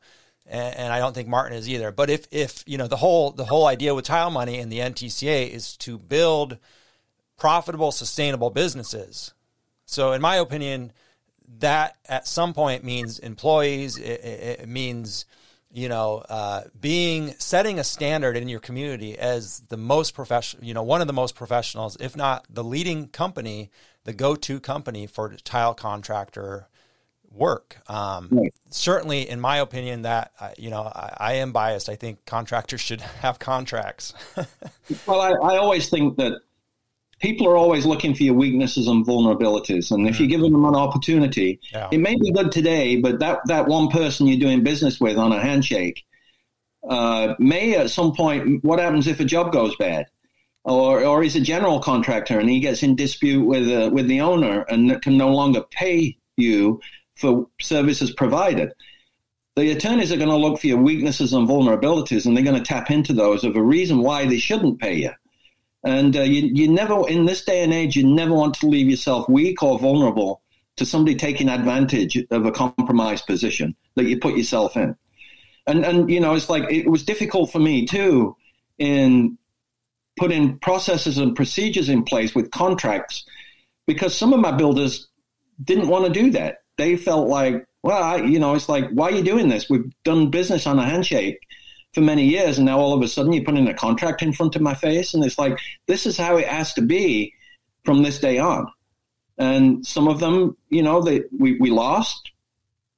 and, 0.47 0.75
and, 0.75 0.93
I 0.93 0.99
don't 0.99 1.13
think 1.13 1.27
Martin 1.27 1.57
is 1.57 1.67
either. 1.67 1.91
But 1.91 2.09
if 2.09 2.25
if 2.31 2.63
you 2.65 2.77
know 2.77 2.87
the 2.87 2.95
whole 2.95 3.31
the 3.31 3.43
whole 3.43 3.67
idea 3.67 3.93
with 3.93 4.05
tile 4.05 4.31
money 4.31 4.59
and 4.59 4.71
the 4.71 4.79
NTCA 4.79 5.51
is 5.51 5.75
to 5.77 5.99
build 5.99 6.57
profitable, 7.37 7.91
sustainable 7.91 8.49
businesses. 8.49 9.33
So, 9.85 10.13
in 10.13 10.21
my 10.21 10.37
opinion, 10.37 10.93
that 11.59 11.97
at 12.07 12.27
some 12.27 12.53
point 12.53 12.85
means 12.85 13.19
employees. 13.19 13.97
It, 13.97 14.21
it, 14.23 14.59
it 14.61 14.69
means 14.69 15.25
you 15.69 15.89
know, 15.89 16.23
uh, 16.29 16.63
being 16.79 17.33
setting 17.39 17.77
a 17.77 17.83
standard 17.83 18.37
in 18.37 18.47
your 18.47 18.59
community 18.59 19.17
as 19.17 19.59
the 19.67 19.77
most 19.77 20.13
professional, 20.13 20.63
you 20.63 20.73
know, 20.73 20.81
one 20.81 21.01
of 21.01 21.07
the 21.07 21.13
most 21.13 21.35
professionals, 21.35 21.97
if 21.99 22.15
not 22.15 22.45
the 22.49 22.63
leading 22.63 23.09
company 23.09 23.69
the 24.07 24.13
go-to 24.13 24.61
company 24.61 25.05
for 25.05 25.35
tile 25.43 25.73
contractor 25.73 26.69
work. 27.29 27.77
Um, 27.89 28.29
right. 28.31 28.53
Certainly, 28.69 29.29
in 29.29 29.41
my 29.41 29.57
opinion, 29.57 30.03
that 30.03 30.31
uh, 30.39 30.51
you 30.57 30.69
know 30.69 30.83
I, 30.83 31.13
I, 31.17 31.33
am 31.33 31.51
biased. 31.51 31.89
I 31.89 31.95
think 31.95 32.25
contractors 32.25 32.79
should 32.87 33.01
have 33.01 33.37
contracts. 33.37 34.13
well, 35.05 35.19
I, 35.19 35.31
I, 35.31 35.57
always 35.57 35.89
think 35.89 36.15
that 36.17 36.39
people 37.19 37.49
are 37.49 37.57
always 37.57 37.85
looking 37.85 38.15
for 38.15 38.23
your 38.23 38.33
weaknesses 38.33 38.87
and 38.87 39.05
vulnerabilities, 39.05 39.91
and 39.91 40.07
if 40.07 40.15
mm-hmm. 40.15 40.23
you 40.23 40.29
give 40.29 40.39
them 40.39 40.63
an 40.63 40.75
opportunity, 40.75 41.59
yeah. 41.73 41.89
it 41.91 41.99
may 41.99 42.15
be 42.15 42.31
good 42.31 42.49
today, 42.49 43.01
but 43.01 43.19
that 43.19 43.41
that 43.47 43.67
one 43.67 43.89
person 43.89 44.25
you're 44.25 44.39
doing 44.39 44.63
business 44.63 45.01
with 45.01 45.17
on 45.17 45.33
a 45.33 45.41
handshake 45.41 46.05
uh, 46.89 47.35
may 47.39 47.75
at 47.75 47.89
some 47.89 48.15
point. 48.15 48.63
What 48.63 48.79
happens 48.79 49.05
if 49.05 49.19
a 49.19 49.25
job 49.25 49.51
goes 49.51 49.75
bad? 49.75 50.05
Or 50.67 51.03
or 51.03 51.23
he's 51.23 51.35
a 51.35 51.41
general 51.41 51.79
contractor 51.79 52.39
and 52.39 52.49
he 52.49 52.59
gets 52.59 52.83
in 52.83 52.95
dispute 52.95 53.43
with 53.43 53.69
uh, 53.69 53.89
with 53.91 54.07
the 54.07 54.21
owner 54.21 54.61
and 54.63 55.01
can 55.01 55.17
no 55.17 55.29
longer 55.29 55.63
pay 55.71 56.17
you 56.35 56.81
for 57.15 57.47
services 57.59 58.11
provided. 58.11 58.73
The 59.55 59.71
attorneys 59.71 60.11
are 60.11 60.17
going 60.17 60.29
to 60.29 60.35
look 60.35 60.59
for 60.59 60.67
your 60.67 60.77
weaknesses 60.77 61.33
and 61.33 61.47
vulnerabilities, 61.47 62.25
and 62.25 62.37
they're 62.37 62.43
going 62.43 62.61
to 62.61 62.63
tap 62.63 62.91
into 62.91 63.13
those 63.13 63.43
of 63.43 63.55
a 63.55 63.63
reason 63.63 64.03
why 64.03 64.27
they 64.27 64.37
shouldn't 64.37 64.79
pay 64.79 64.95
you. 64.95 65.11
And 65.83 66.15
uh, 66.15 66.21
you, 66.21 66.51
you 66.53 66.67
never, 66.67 67.07
in 67.07 67.25
this 67.25 67.43
day 67.43 67.63
and 67.63 67.73
age, 67.73 67.95
you 67.95 68.05
never 68.05 68.33
want 68.33 68.55
to 68.55 68.67
leave 68.67 68.89
yourself 68.89 69.27
weak 69.27 69.63
or 69.63 69.79
vulnerable 69.79 70.41
to 70.75 70.85
somebody 70.85 71.15
taking 71.15 71.49
advantage 71.49 72.17
of 72.29 72.45
a 72.45 72.51
compromised 72.51 73.25
position 73.25 73.75
that 73.95 74.05
you 74.05 74.19
put 74.19 74.37
yourself 74.37 74.77
in. 74.77 74.95
And 75.65 75.83
and 75.83 76.09
you 76.09 76.19
know, 76.19 76.35
it's 76.35 76.49
like 76.49 76.71
it 76.71 76.87
was 76.87 77.03
difficult 77.03 77.51
for 77.51 77.59
me 77.59 77.87
too 77.87 78.35
in 78.77 79.37
putting 80.17 80.59
processes 80.59 81.17
and 81.17 81.35
procedures 81.35 81.89
in 81.89 82.03
place 82.03 82.35
with 82.35 82.51
contracts 82.51 83.25
because 83.85 84.15
some 84.15 84.33
of 84.33 84.39
my 84.39 84.51
builders 84.51 85.07
didn't 85.63 85.87
want 85.87 86.05
to 86.05 86.11
do 86.11 86.31
that. 86.31 86.57
They 86.77 86.97
felt 86.97 87.27
like, 87.27 87.65
well, 87.83 88.03
I, 88.03 88.17
you 88.17 88.39
know, 88.39 88.53
it's 88.53 88.69
like, 88.69 88.89
why 88.89 89.07
are 89.07 89.15
you 89.15 89.23
doing 89.23 89.47
this? 89.47 89.69
We've 89.69 89.91
done 90.03 90.29
business 90.29 90.67
on 90.67 90.77
a 90.77 90.85
handshake 90.85 91.39
for 91.93 92.01
many 92.01 92.25
years, 92.25 92.57
and 92.57 92.65
now 92.65 92.79
all 92.79 92.93
of 92.93 93.01
a 93.01 93.07
sudden 93.07 93.33
you're 93.33 93.43
putting 93.43 93.67
a 93.67 93.73
contract 93.73 94.21
in 94.21 94.33
front 94.33 94.55
of 94.55 94.61
my 94.61 94.73
face, 94.73 95.13
and 95.13 95.23
it's 95.23 95.39
like, 95.39 95.57
this 95.87 96.05
is 96.05 96.17
how 96.17 96.37
it 96.37 96.47
has 96.47 96.73
to 96.73 96.81
be 96.81 97.33
from 97.85 98.03
this 98.03 98.19
day 98.19 98.37
on. 98.37 98.67
And 99.37 99.85
some 99.85 100.07
of 100.07 100.19
them, 100.19 100.57
you 100.69 100.83
know, 100.83 101.01
they 101.01 101.23
we, 101.37 101.57
we 101.59 101.69
lost, 101.69 102.31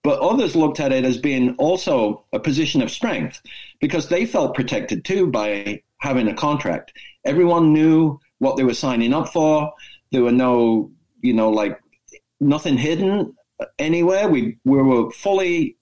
but 0.04 0.20
others 0.20 0.56
looked 0.56 0.80
at 0.80 0.92
it 0.92 1.06
as 1.06 1.18
being 1.18 1.56
also 1.58 2.26
a 2.34 2.40
position 2.40 2.82
of 2.82 2.90
strength 2.90 3.42
because 3.80 4.08
they 4.08 4.26
felt 4.26 4.56
protected 4.56 5.06
too 5.06 5.28
by 5.28 5.82
having 6.00 6.28
a 6.28 6.34
contract. 6.34 6.94
Everyone 7.26 7.74
knew 7.74 8.20
what 8.40 8.58
they 8.58 8.64
were 8.64 8.74
signing 8.74 9.14
up 9.14 9.30
for. 9.30 9.72
There 10.12 10.24
were 10.24 10.32
no, 10.32 10.92
you 11.22 11.34
know, 11.34 11.50
like 11.50 11.80
nothing 12.40 12.78
hidden 12.78 13.36
anywhere. 13.78 14.28
We 14.28 14.58
we 14.66 14.82
were 14.82 15.12
fully 15.12 15.78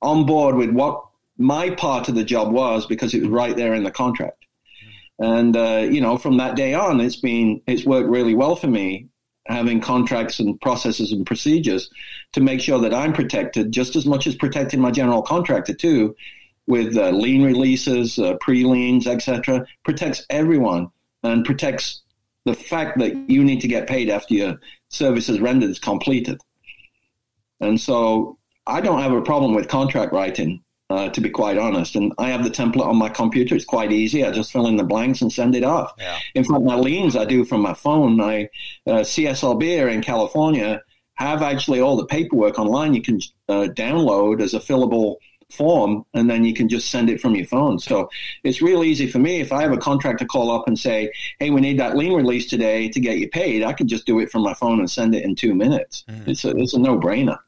on 0.00 0.26
board 0.26 0.56
with 0.56 0.70
what 0.70 1.04
my 1.38 1.70
part 1.70 2.08
of 2.08 2.14
the 2.14 2.24
job 2.24 2.52
was 2.52 2.86
because 2.86 3.14
it 3.14 3.22
was 3.22 3.30
right 3.30 3.56
there 3.56 3.74
in 3.74 3.84
the 3.84 3.90
contract. 3.90 4.44
And 5.18 5.56
uh, 5.56 5.86
you 5.90 6.00
know, 6.00 6.18
from 6.18 6.36
that 6.38 6.56
day 6.56 6.74
on, 6.74 7.00
it's 7.00 7.16
been 7.16 7.62
it's 7.66 7.84
worked 7.84 8.08
really 8.08 8.34
well 8.34 8.56
for 8.56 8.68
me 8.68 9.08
having 9.46 9.80
contracts 9.80 10.38
and 10.38 10.60
processes 10.60 11.10
and 11.10 11.26
procedures 11.26 11.90
to 12.32 12.40
make 12.40 12.60
sure 12.60 12.78
that 12.78 12.94
I'm 12.94 13.12
protected 13.12 13.72
just 13.72 13.96
as 13.96 14.06
much 14.06 14.26
as 14.26 14.36
protecting 14.36 14.80
my 14.80 14.92
general 14.92 15.22
contractor 15.22 15.74
too 15.74 16.14
with 16.66 16.96
uh, 16.96 17.10
lien 17.10 17.42
releases, 17.42 18.18
uh, 18.18 18.34
pre-liens, 18.40 19.06
etc. 19.06 19.66
Protects 19.84 20.24
everyone 20.30 20.88
and 21.22 21.44
protects 21.44 22.02
the 22.44 22.54
fact 22.54 22.98
that 22.98 23.30
you 23.30 23.44
need 23.44 23.60
to 23.60 23.68
get 23.68 23.88
paid 23.88 24.10
after 24.10 24.34
your 24.34 24.60
services 24.88 25.40
rendered 25.40 25.70
is 25.70 25.78
completed. 25.78 26.40
And 27.60 27.80
so 27.80 28.38
I 28.66 28.80
don't 28.80 29.00
have 29.00 29.12
a 29.12 29.22
problem 29.22 29.54
with 29.54 29.68
contract 29.68 30.12
writing, 30.12 30.62
uh, 30.90 31.08
to 31.10 31.20
be 31.20 31.30
quite 31.30 31.58
honest. 31.58 31.94
And 31.94 32.12
I 32.18 32.30
have 32.30 32.42
the 32.42 32.50
template 32.50 32.86
on 32.86 32.96
my 32.96 33.08
computer. 33.08 33.54
It's 33.54 33.64
quite 33.64 33.92
easy. 33.92 34.24
I 34.24 34.32
just 34.32 34.52
fill 34.52 34.66
in 34.66 34.76
the 34.76 34.84
blanks 34.84 35.22
and 35.22 35.32
send 35.32 35.54
it 35.54 35.62
off. 35.62 35.92
Yeah. 35.98 36.18
In 36.34 36.44
fact, 36.44 36.62
my 36.62 36.74
liens 36.74 37.16
I 37.16 37.24
do 37.24 37.44
from 37.44 37.60
my 37.60 37.74
phone. 37.74 38.16
My 38.16 38.48
uh, 38.86 39.02
CSLB 39.02 39.92
in 39.92 40.02
California 40.02 40.82
have 41.14 41.42
actually 41.42 41.80
all 41.80 41.96
the 41.96 42.06
paperwork 42.06 42.58
online 42.58 42.94
you 42.94 43.02
can 43.02 43.20
uh, 43.48 43.68
download 43.74 44.40
as 44.40 44.54
a 44.54 44.60
fillable– 44.60 45.16
form 45.52 46.04
and 46.14 46.28
then 46.28 46.44
you 46.44 46.54
can 46.54 46.68
just 46.68 46.90
send 46.90 47.10
it 47.10 47.20
from 47.20 47.34
your 47.34 47.46
phone. 47.46 47.78
So 47.78 48.10
it's 48.42 48.62
real 48.62 48.82
easy 48.82 49.06
for 49.06 49.18
me. 49.18 49.40
If 49.40 49.52
I 49.52 49.62
have 49.62 49.72
a 49.72 49.76
contractor 49.76 50.24
call 50.24 50.50
up 50.50 50.66
and 50.66 50.78
say, 50.78 51.12
Hey, 51.38 51.50
we 51.50 51.60
need 51.60 51.78
that 51.78 51.96
lien 51.96 52.14
release 52.14 52.46
today 52.46 52.88
to 52.88 53.00
get 53.00 53.18
you 53.18 53.28
paid, 53.28 53.62
I 53.62 53.72
can 53.72 53.88
just 53.88 54.06
do 54.06 54.18
it 54.20 54.30
from 54.30 54.42
my 54.42 54.54
phone 54.54 54.78
and 54.78 54.90
send 54.90 55.14
it 55.14 55.24
in 55.24 55.34
two 55.34 55.54
minutes. 55.54 56.04
Mm-hmm. 56.08 56.30
It's 56.30 56.44
a, 56.44 56.50
it's 56.56 56.74
a 56.74 56.78
no 56.78 56.98
brainer. 56.98 57.38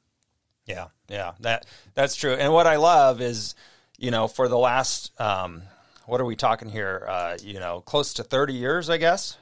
Yeah. 0.66 0.88
Yeah. 1.08 1.32
That, 1.40 1.66
that's 1.94 2.16
true. 2.16 2.34
And 2.34 2.52
what 2.52 2.66
I 2.66 2.76
love 2.76 3.20
is, 3.20 3.54
you 3.98 4.10
know, 4.10 4.28
for 4.28 4.48
the 4.48 4.58
last, 4.58 5.18
um, 5.20 5.62
what 6.06 6.20
are 6.20 6.24
we 6.24 6.36
talking 6.36 6.68
here? 6.68 7.06
Uh, 7.08 7.36
you 7.42 7.58
know, 7.58 7.80
close 7.80 8.14
to 8.14 8.22
30 8.22 8.54
years, 8.54 8.90
I 8.90 8.98
guess. 8.98 9.38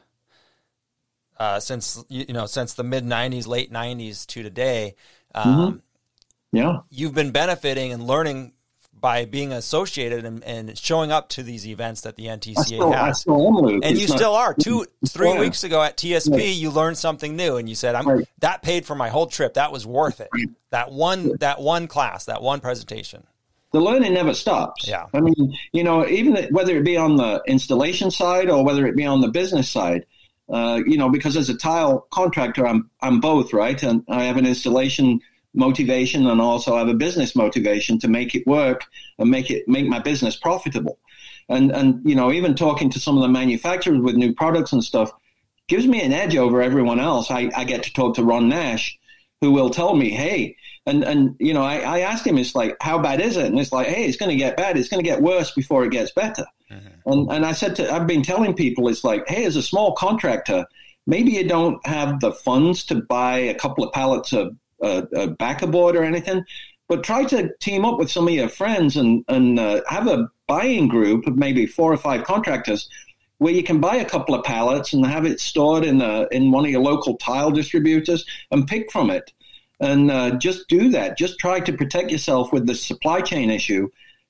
Uh, 1.38 1.58
since 1.58 2.04
you 2.08 2.26
know, 2.32 2.46
since 2.46 2.74
the 2.74 2.84
mid 2.84 3.04
'90s, 3.04 3.48
late 3.48 3.72
'90s 3.72 4.26
to 4.26 4.44
today, 4.44 4.94
um, 5.34 5.44
mm-hmm 5.44 5.76
yeah 6.52 6.78
you've 6.90 7.14
been 7.14 7.30
benefiting 7.30 7.92
and 7.92 8.06
learning 8.06 8.52
by 9.02 9.24
being 9.24 9.52
associated 9.52 10.24
and, 10.24 10.44
and 10.44 10.78
showing 10.78 11.10
up 11.10 11.28
to 11.28 11.42
these 11.42 11.66
events 11.66 12.02
that 12.02 12.14
the 12.14 12.26
NTCA 12.26 12.64
still, 12.64 12.92
has. 12.92 13.20
Still 13.20 13.66
and 13.68 13.84
it's 13.84 14.00
you 14.00 14.06
not, 14.06 14.16
still 14.16 14.34
are. 14.34 14.54
Two, 14.54 14.86
three 15.08 15.30
yeah. 15.30 15.40
weeks 15.40 15.64
ago 15.64 15.82
at 15.82 15.96
TSP, 15.96 16.38
yeah. 16.38 16.44
you 16.44 16.70
learned 16.70 16.96
something 16.96 17.34
new, 17.34 17.56
and 17.56 17.68
you 17.68 17.74
said, 17.74 17.96
"I'm 17.96 18.08
right. 18.08 18.28
that 18.38 18.62
paid 18.62 18.86
for 18.86 18.94
my 18.94 19.08
whole 19.08 19.26
trip. 19.26 19.54
That 19.54 19.72
was 19.72 19.84
worth 19.84 20.20
it. 20.20 20.30
That 20.70 20.92
one, 20.92 21.36
that 21.40 21.60
one 21.60 21.88
class, 21.88 22.26
that 22.26 22.40
one 22.42 22.60
presentation." 22.60 23.26
The 23.72 23.80
learning 23.80 24.14
never 24.14 24.34
stops. 24.34 24.86
Yeah. 24.86 25.06
I 25.12 25.20
mean, 25.20 25.58
you 25.72 25.82
know, 25.82 26.06
even 26.06 26.36
whether 26.50 26.76
it 26.76 26.84
be 26.84 26.96
on 26.96 27.16
the 27.16 27.42
installation 27.46 28.10
side 28.10 28.50
or 28.50 28.64
whether 28.64 28.86
it 28.86 28.94
be 28.94 29.06
on 29.06 29.20
the 29.22 29.28
business 29.28 29.68
side, 29.68 30.04
uh, 30.48 30.80
you 30.86 30.98
know, 30.98 31.08
because 31.08 31.36
as 31.36 31.48
a 31.48 31.56
tile 31.56 32.06
contractor, 32.12 32.66
I'm 32.66 32.88
I'm 33.00 33.18
both, 33.18 33.52
right? 33.52 33.82
And 33.82 34.04
I 34.08 34.24
have 34.24 34.36
an 34.36 34.46
installation 34.46 35.20
motivation 35.54 36.26
and 36.26 36.40
also 36.40 36.76
have 36.76 36.88
a 36.88 36.94
business 36.94 37.36
motivation 37.36 37.98
to 37.98 38.08
make 38.08 38.34
it 38.34 38.46
work 38.46 38.84
and 39.18 39.30
make 39.30 39.50
it 39.50 39.68
make 39.68 39.86
my 39.86 39.98
business 39.98 40.36
profitable. 40.36 40.98
And 41.48 41.70
and 41.72 42.00
you 42.04 42.14
know, 42.14 42.32
even 42.32 42.54
talking 42.54 42.90
to 42.90 43.00
some 43.00 43.16
of 43.16 43.22
the 43.22 43.28
manufacturers 43.28 44.00
with 44.00 44.16
new 44.16 44.34
products 44.34 44.72
and 44.72 44.82
stuff 44.82 45.12
gives 45.68 45.86
me 45.86 46.02
an 46.02 46.12
edge 46.12 46.36
over 46.36 46.62
everyone 46.62 47.00
else. 47.00 47.30
I, 47.30 47.50
I 47.56 47.64
get 47.64 47.82
to 47.84 47.92
talk 47.92 48.16
to 48.16 48.24
Ron 48.24 48.48
Nash, 48.48 48.98
who 49.40 49.52
will 49.52 49.70
tell 49.70 49.94
me, 49.94 50.10
hey, 50.10 50.56
and 50.86 51.04
and 51.04 51.36
you 51.38 51.54
know, 51.54 51.62
I, 51.62 51.78
I 51.78 51.98
asked 52.00 52.26
him, 52.26 52.38
it's 52.38 52.54
like, 52.54 52.76
how 52.80 52.98
bad 52.98 53.20
is 53.20 53.36
it? 53.36 53.46
And 53.46 53.58
it's 53.58 53.72
like, 53.72 53.88
hey, 53.88 54.06
it's 54.06 54.16
going 54.16 54.30
to 54.30 54.36
get 54.36 54.56
bad. 54.56 54.76
It's 54.76 54.88
going 54.88 55.02
to 55.02 55.08
get 55.08 55.22
worse 55.22 55.52
before 55.52 55.84
it 55.84 55.92
gets 55.92 56.12
better. 56.12 56.44
Mm-hmm. 56.70 57.10
And 57.10 57.32
and 57.32 57.46
I 57.46 57.52
said 57.52 57.76
to, 57.76 57.92
I've 57.92 58.06
been 58.06 58.22
telling 58.22 58.54
people, 58.54 58.88
it's 58.88 59.04
like, 59.04 59.28
hey, 59.28 59.44
as 59.44 59.56
a 59.56 59.62
small 59.62 59.92
contractor, 59.92 60.66
maybe 61.06 61.32
you 61.32 61.46
don't 61.46 61.84
have 61.86 62.20
the 62.20 62.32
funds 62.32 62.84
to 62.86 62.96
buy 62.96 63.38
a 63.38 63.54
couple 63.54 63.84
of 63.84 63.92
pallets 63.92 64.32
of 64.32 64.56
uh, 64.82 65.02
a 65.14 65.28
backer 65.28 65.66
board 65.66 65.96
or 65.96 66.04
anything, 66.04 66.44
but 66.88 67.04
try 67.04 67.24
to 67.24 67.50
team 67.60 67.84
up 67.84 67.98
with 67.98 68.10
some 68.10 68.28
of 68.28 68.34
your 68.34 68.48
friends 68.48 68.96
and 68.96 69.24
and 69.28 69.58
uh, 69.58 69.80
have 69.88 70.06
a 70.06 70.28
buying 70.46 70.88
group 70.88 71.26
of 71.26 71.36
maybe 71.36 71.66
four 71.66 71.92
or 71.92 71.96
five 71.96 72.24
contractors 72.24 72.88
where 73.42 73.52
you 73.52 73.62
can 73.62 73.80
buy 73.80 73.96
a 73.96 74.04
couple 74.04 74.34
of 74.36 74.44
pallets 74.44 74.92
and 74.92 75.04
have 75.04 75.26
it 75.26 75.40
stored 75.40 75.84
in 75.84 76.00
a, 76.00 76.28
in 76.30 76.52
one 76.52 76.64
of 76.64 76.70
your 76.70 76.80
local 76.80 77.16
tile 77.16 77.50
distributors 77.50 78.24
and 78.52 78.68
pick 78.68 78.90
from 78.92 79.10
it. 79.10 79.32
And 79.80 80.12
uh, 80.12 80.36
just 80.36 80.68
do 80.68 80.90
that. 80.90 81.18
Just 81.18 81.40
try 81.40 81.58
to 81.58 81.72
protect 81.72 82.12
yourself 82.12 82.52
with 82.52 82.68
the 82.68 82.74
supply 82.76 83.20
chain 83.20 83.50
issue 83.50 83.88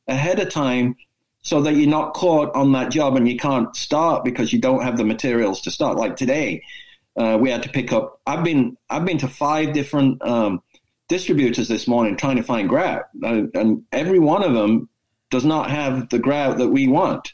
ahead 0.08 0.40
of 0.40 0.48
time 0.48 0.96
so 1.42 1.60
that 1.60 1.74
you're 1.74 1.90
not 1.90 2.14
caught 2.14 2.54
on 2.54 2.72
that 2.72 2.90
job 2.90 3.16
and 3.16 3.28
you 3.28 3.36
can't 3.36 3.76
start 3.76 4.24
because 4.24 4.50
you 4.50 4.58
don't 4.58 4.82
have 4.82 4.96
the 4.96 5.04
materials 5.04 5.60
to 5.62 5.70
start. 5.70 5.98
Like 5.98 6.16
today, 6.16 6.62
uh, 7.16 7.38
we 7.40 7.50
had 7.50 7.62
to 7.64 7.68
pick 7.68 7.92
up. 7.92 8.20
I've 8.26 8.44
been 8.44 8.76
I've 8.88 9.04
been 9.04 9.18
to 9.18 9.28
five 9.28 9.72
different 9.72 10.22
um, 10.22 10.62
distributors 11.08 11.68
this 11.68 11.86
morning 11.86 12.16
trying 12.16 12.36
to 12.36 12.42
find 12.42 12.68
grout, 12.68 13.04
uh, 13.22 13.42
and 13.54 13.84
every 13.92 14.18
one 14.18 14.42
of 14.42 14.54
them 14.54 14.88
does 15.30 15.44
not 15.44 15.70
have 15.70 16.08
the 16.08 16.18
grout 16.18 16.58
that 16.58 16.68
we 16.68 16.88
want. 16.88 17.32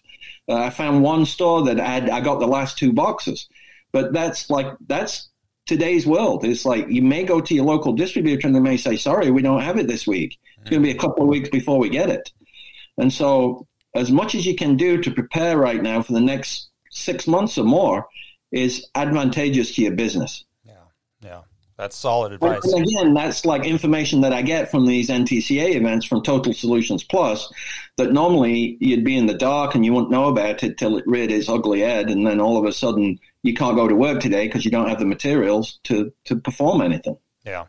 Uh, 0.48 0.56
I 0.56 0.70
found 0.70 1.02
one 1.02 1.26
store 1.26 1.64
that 1.66 1.78
had 1.78 2.08
I 2.10 2.20
got 2.20 2.40
the 2.40 2.46
last 2.46 2.78
two 2.78 2.92
boxes, 2.92 3.48
but 3.92 4.12
that's 4.12 4.50
like 4.50 4.66
that's 4.86 5.28
today's 5.66 6.06
world. 6.06 6.44
It's 6.44 6.64
like 6.64 6.88
you 6.88 7.02
may 7.02 7.24
go 7.24 7.40
to 7.40 7.54
your 7.54 7.64
local 7.64 7.92
distributor 7.92 8.46
and 8.46 8.56
they 8.56 8.60
may 8.60 8.76
say, 8.76 8.96
"Sorry, 8.96 9.30
we 9.30 9.42
don't 9.42 9.60
have 9.60 9.78
it 9.78 9.86
this 9.86 10.06
week. 10.06 10.38
It's 10.60 10.70
going 10.70 10.82
to 10.82 10.88
be 10.88 10.96
a 10.96 10.98
couple 10.98 11.22
of 11.22 11.28
weeks 11.28 11.50
before 11.50 11.78
we 11.78 11.88
get 11.88 12.08
it." 12.10 12.32
And 12.96 13.12
so, 13.12 13.66
as 13.94 14.10
much 14.10 14.34
as 14.34 14.44
you 14.44 14.56
can 14.56 14.76
do 14.76 15.00
to 15.02 15.10
prepare 15.10 15.56
right 15.56 15.82
now 15.82 16.02
for 16.02 16.14
the 16.14 16.20
next 16.20 16.70
six 16.90 17.28
months 17.28 17.58
or 17.58 17.64
more, 17.64 18.08
is 18.52 18.86
advantageous 18.94 19.74
to 19.74 19.82
your 19.82 19.92
business. 19.92 20.44
Yeah, 20.64 20.74
yeah. 21.22 21.40
That's 21.78 21.96
solid 21.96 22.32
advice. 22.32 22.64
And 22.64 22.84
again, 22.84 23.14
that's 23.14 23.44
like 23.44 23.64
information 23.64 24.20
that 24.22 24.32
I 24.32 24.42
get 24.42 24.68
from 24.68 24.84
these 24.84 25.08
NTCA 25.08 25.76
events 25.76 26.06
from 26.06 26.24
Total 26.24 26.52
Solutions 26.52 27.04
Plus 27.04 27.52
that 27.98 28.12
normally 28.12 28.76
you'd 28.80 29.04
be 29.04 29.16
in 29.16 29.26
the 29.26 29.34
dark 29.34 29.76
and 29.76 29.84
you 29.84 29.94
wouldn't 29.94 30.10
know 30.10 30.24
about 30.24 30.64
it 30.64 30.76
till 30.76 30.96
it 30.96 31.06
reared 31.06 31.30
its 31.30 31.48
ugly 31.48 31.80
head. 31.80 32.10
And 32.10 32.26
then 32.26 32.40
all 32.40 32.58
of 32.58 32.64
a 32.64 32.72
sudden 32.72 33.20
you 33.44 33.54
can't 33.54 33.76
go 33.76 33.86
to 33.86 33.94
work 33.94 34.18
today 34.18 34.48
because 34.48 34.64
you 34.64 34.72
don't 34.72 34.88
have 34.88 34.98
the 34.98 35.04
materials 35.04 35.78
to, 35.84 36.12
to 36.24 36.34
perform 36.34 36.82
anything. 36.82 37.16
Yeah. 37.46 37.66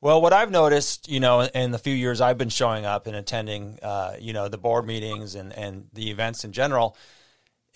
Well, 0.00 0.22
what 0.22 0.32
I've 0.32 0.50
noticed, 0.50 1.10
you 1.10 1.20
know, 1.20 1.42
in 1.42 1.72
the 1.72 1.78
few 1.78 1.94
years 1.94 2.22
I've 2.22 2.38
been 2.38 2.48
showing 2.48 2.86
up 2.86 3.06
and 3.06 3.14
attending, 3.14 3.80
uh, 3.82 4.14
you 4.18 4.32
know, 4.32 4.48
the 4.48 4.56
board 4.56 4.86
meetings 4.86 5.34
and, 5.34 5.52
and 5.52 5.88
the 5.92 6.10
events 6.10 6.42
in 6.42 6.52
general, 6.52 6.96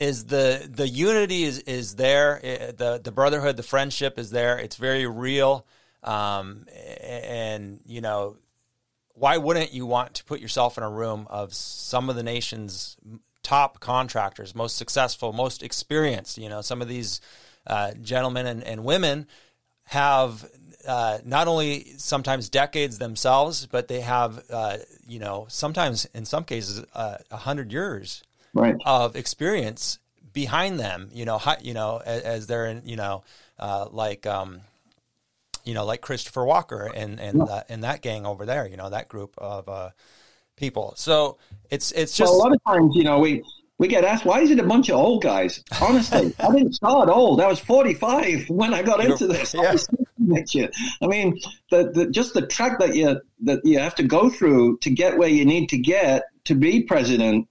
is 0.02 0.24
the 0.24 0.68
the 0.68 0.88
unity 0.88 1.44
is 1.44 1.60
is 1.60 1.94
there. 1.94 2.40
The 2.76 3.00
the 3.02 3.12
brotherhood 3.12 3.56
the 3.56 3.62
friendship 3.62 4.18
is 4.18 4.30
there. 4.30 4.58
It's 4.58 4.76
very 4.76 5.06
real. 5.06 5.64
Um, 6.02 6.66
and 7.00 7.80
you 7.86 8.00
know 8.00 8.36
why 9.14 9.36
wouldn't 9.36 9.72
you 9.72 9.86
want 9.86 10.14
to 10.14 10.24
put 10.24 10.40
yourself 10.40 10.76
in 10.76 10.82
a 10.82 10.90
room 10.90 11.28
of 11.30 11.54
some 11.54 12.10
of 12.10 12.16
the 12.16 12.24
nation's 12.24 12.96
top 13.44 13.78
contractors 13.78 14.54
most 14.54 14.76
successful 14.76 15.32
most 15.32 15.62
experienced? 15.62 16.36
You 16.36 16.48
know 16.48 16.62
some 16.62 16.82
of 16.82 16.88
these 16.88 17.20
uh, 17.64 17.92
gentlemen 18.02 18.46
and, 18.46 18.64
and 18.64 18.84
women 18.84 19.28
have 19.84 20.44
uh, 20.84 21.18
not 21.24 21.46
only 21.46 21.92
sometimes 21.98 22.48
decades 22.48 22.98
themselves, 22.98 23.66
but 23.66 23.86
they 23.86 24.00
have, 24.00 24.42
uh, 24.50 24.78
you 25.06 25.20
know, 25.20 25.46
sometimes 25.48 26.06
in 26.06 26.24
some 26.24 26.42
cases, 26.42 26.84
uh, 26.92 27.18
a 27.30 27.36
hundred 27.36 27.70
years 27.70 28.24
right. 28.54 28.76
of 28.84 29.16
experience 29.16 29.98
behind 30.32 30.78
them. 30.78 31.08
You 31.12 31.24
know, 31.24 31.40
you 31.60 31.74
know, 31.74 32.02
as, 32.04 32.22
as 32.22 32.46
they're 32.46 32.66
in, 32.66 32.82
you 32.86 32.96
know, 32.96 33.24
uh, 33.58 33.86
like, 33.90 34.26
um, 34.26 34.60
you 35.64 35.74
know, 35.74 35.84
like 35.84 36.00
Christopher 36.00 36.44
Walker 36.44 36.90
and 36.94 37.20
and 37.20 37.38
yeah. 37.38 37.44
that, 37.44 37.66
and 37.68 37.84
that 37.84 38.02
gang 38.02 38.26
over 38.26 38.46
there. 38.46 38.66
You 38.66 38.76
know, 38.76 38.90
that 38.90 39.08
group 39.08 39.34
of 39.38 39.68
uh, 39.68 39.90
people. 40.56 40.94
So 40.96 41.38
it's 41.70 41.92
it's 41.92 42.16
just 42.16 42.32
well, 42.32 42.40
a 42.40 42.42
lot 42.42 42.52
of 42.52 42.60
times, 42.64 42.92
you 42.94 43.04
know, 43.04 43.18
we 43.18 43.42
we 43.82 43.88
get 43.88 44.04
asked, 44.04 44.24
why 44.24 44.40
is 44.40 44.50
it 44.52 44.60
a 44.60 44.62
bunch 44.62 44.90
of 44.90 44.96
old 44.96 45.24
guys? 45.24 45.60
Honestly, 45.80 46.32
I 46.38 46.52
didn't 46.52 46.72
start 46.82 47.08
old. 47.08 47.40
I 47.40 47.48
was 47.48 47.58
45 47.58 48.48
when 48.48 48.72
I 48.74 48.82
got 48.82 49.04
into 49.04 49.26
this. 49.26 49.54
Yeah. 50.54 50.68
I 51.02 51.08
mean, 51.08 51.38
the, 51.70 51.90
the, 51.90 52.06
just 52.06 52.32
the 52.32 52.46
track 52.46 52.78
that 52.78 52.94
you 52.94 53.20
that 53.42 53.60
you 53.64 53.80
have 53.80 53.96
to 53.96 54.04
go 54.04 54.30
through 54.30 54.78
to 54.78 54.88
get 54.88 55.18
where 55.18 55.28
you 55.28 55.44
need 55.44 55.68
to 55.70 55.78
get 55.78 56.22
to 56.44 56.54
be 56.54 56.84
president 56.84 57.48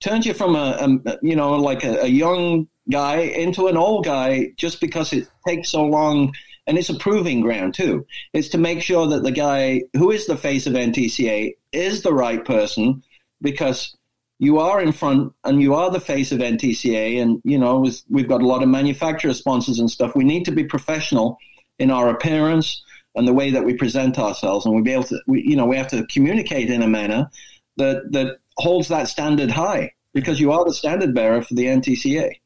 turns 0.00 0.26
you 0.26 0.34
from 0.34 0.56
a, 0.56 1.00
a 1.06 1.18
you 1.22 1.36
know 1.36 1.52
like 1.52 1.84
a, 1.84 2.02
a, 2.02 2.06
young 2.06 2.68
guy 2.90 3.16
into 3.16 3.66
an 3.66 3.76
old 3.76 4.04
guy 4.04 4.50
just 4.56 4.80
because 4.80 5.12
it 5.12 5.28
takes 5.46 5.70
so 5.70 5.84
long. 5.84 6.32
And 6.66 6.78
it's 6.78 6.90
a 6.90 6.94
proving 6.94 7.40
ground 7.40 7.74
too 7.74 8.06
it's 8.32 8.48
to 8.50 8.58
make 8.58 8.80
sure 8.80 9.08
that 9.08 9.24
the 9.24 9.32
guy 9.32 9.82
who 9.94 10.12
is 10.12 10.26
the 10.26 10.36
face 10.36 10.68
of 10.68 10.74
ntca 10.74 11.52
is 11.72 12.02
the 12.02 12.12
right 12.12 12.44
person 12.44 13.02
because 13.40 13.96
you 14.38 14.58
are 14.58 14.80
in 14.80 14.92
front 14.92 15.32
and 15.42 15.60
you 15.60 15.74
are 15.74 15.90
the 15.90 15.98
face 15.98 16.30
of 16.30 16.38
ntca 16.38 17.20
and 17.20 17.40
you 17.44 17.58
know 17.58 17.84
we've 18.08 18.28
got 18.28 18.42
a 18.42 18.46
lot 18.46 18.62
of 18.62 18.68
manufacturer 18.68 19.34
sponsors 19.34 19.80
and 19.80 19.90
stuff. 19.90 20.14
We 20.14 20.22
need 20.22 20.44
to 20.44 20.52
be 20.52 20.62
professional 20.62 21.38
in 21.78 21.90
our 21.90 22.08
appearance 22.08 22.84
and 23.14 23.26
the 23.26 23.34
way 23.34 23.50
that 23.50 23.64
we 23.64 23.74
present 23.74 24.18
ourselves. 24.18 24.64
And 24.64 24.74
we 24.74 24.82
be 24.82 24.92
able 24.92 25.04
to 25.04 25.20
we, 25.26 25.42
you 25.42 25.56
know 25.56 25.66
we 25.66 25.76
have 25.76 25.88
to 25.88 26.06
communicate 26.06 26.70
in 26.70 26.82
a 26.82 26.88
manner 26.88 27.28
that 27.76 28.12
that 28.12 28.38
holds 28.56 28.88
that 28.88 29.08
standard 29.08 29.50
high 29.50 29.92
because 30.12 30.40
you 30.40 30.52
are 30.52 30.64
the 30.64 30.74
standard 30.74 31.14
bearer 31.14 31.42
for 31.42 31.54
the 31.54 31.66
NTCA. 31.66 32.40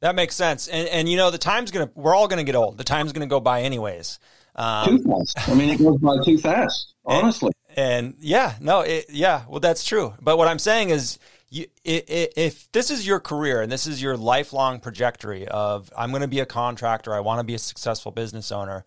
That 0.00 0.14
makes 0.14 0.34
sense. 0.34 0.68
And 0.68 0.88
and 0.88 1.08
you 1.08 1.16
know 1.16 1.30
the 1.30 1.38
time's 1.38 1.70
gonna 1.70 1.90
we're 1.94 2.14
all 2.14 2.28
gonna 2.28 2.44
get 2.44 2.54
old. 2.54 2.78
The 2.78 2.84
time's 2.84 3.12
gonna 3.12 3.26
go 3.26 3.40
by 3.40 3.62
anyways. 3.62 4.18
Um, 4.54 4.98
too 4.98 5.04
fast. 5.04 5.48
I 5.48 5.54
mean, 5.54 5.70
it 5.70 5.78
goes 5.78 5.98
by 5.98 6.16
too 6.24 6.38
fast. 6.38 6.94
Honestly. 7.04 7.52
And, 7.76 8.06
and 8.06 8.14
yeah, 8.18 8.54
no, 8.60 8.80
it, 8.80 9.06
yeah. 9.08 9.44
Well, 9.48 9.60
that's 9.60 9.84
true. 9.84 10.14
But 10.20 10.36
what 10.36 10.48
I'm 10.48 10.58
saying 10.58 10.90
is, 10.90 11.18
you, 11.48 11.66
if 11.84 12.70
this 12.72 12.90
is 12.90 13.06
your 13.06 13.20
career 13.20 13.62
and 13.62 13.70
this 13.70 13.86
is 13.86 14.02
your 14.02 14.16
lifelong 14.16 14.80
trajectory 14.80 15.46
of 15.46 15.92
I'm 15.96 16.10
going 16.10 16.22
to 16.22 16.28
be 16.28 16.40
a 16.40 16.46
contractor, 16.46 17.14
I 17.14 17.20
want 17.20 17.38
to 17.38 17.44
be 17.44 17.54
a 17.54 17.58
successful 17.58 18.10
business 18.10 18.50
owner, 18.50 18.84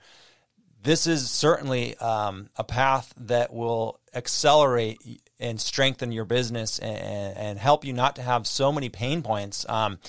this 0.84 1.08
is 1.08 1.32
certainly 1.32 1.97
um, 1.97 2.49
a 2.58 2.63
path 2.63 3.13
that 3.17 3.54
will 3.54 3.99
accelerate 4.13 5.21
and 5.41 5.60
strengthen 5.60 6.12
your 6.12 6.25
business 6.25 6.80
and, 6.80 7.38
and, 7.38 7.60
help 7.60 7.84
you 7.84 7.93
not 7.93 8.15
to 8.15 8.21
have 8.21 8.47
so 8.47 8.71
many 8.71 8.89
pain 8.89 9.21
points. 9.21 9.65
Um, 9.67 9.99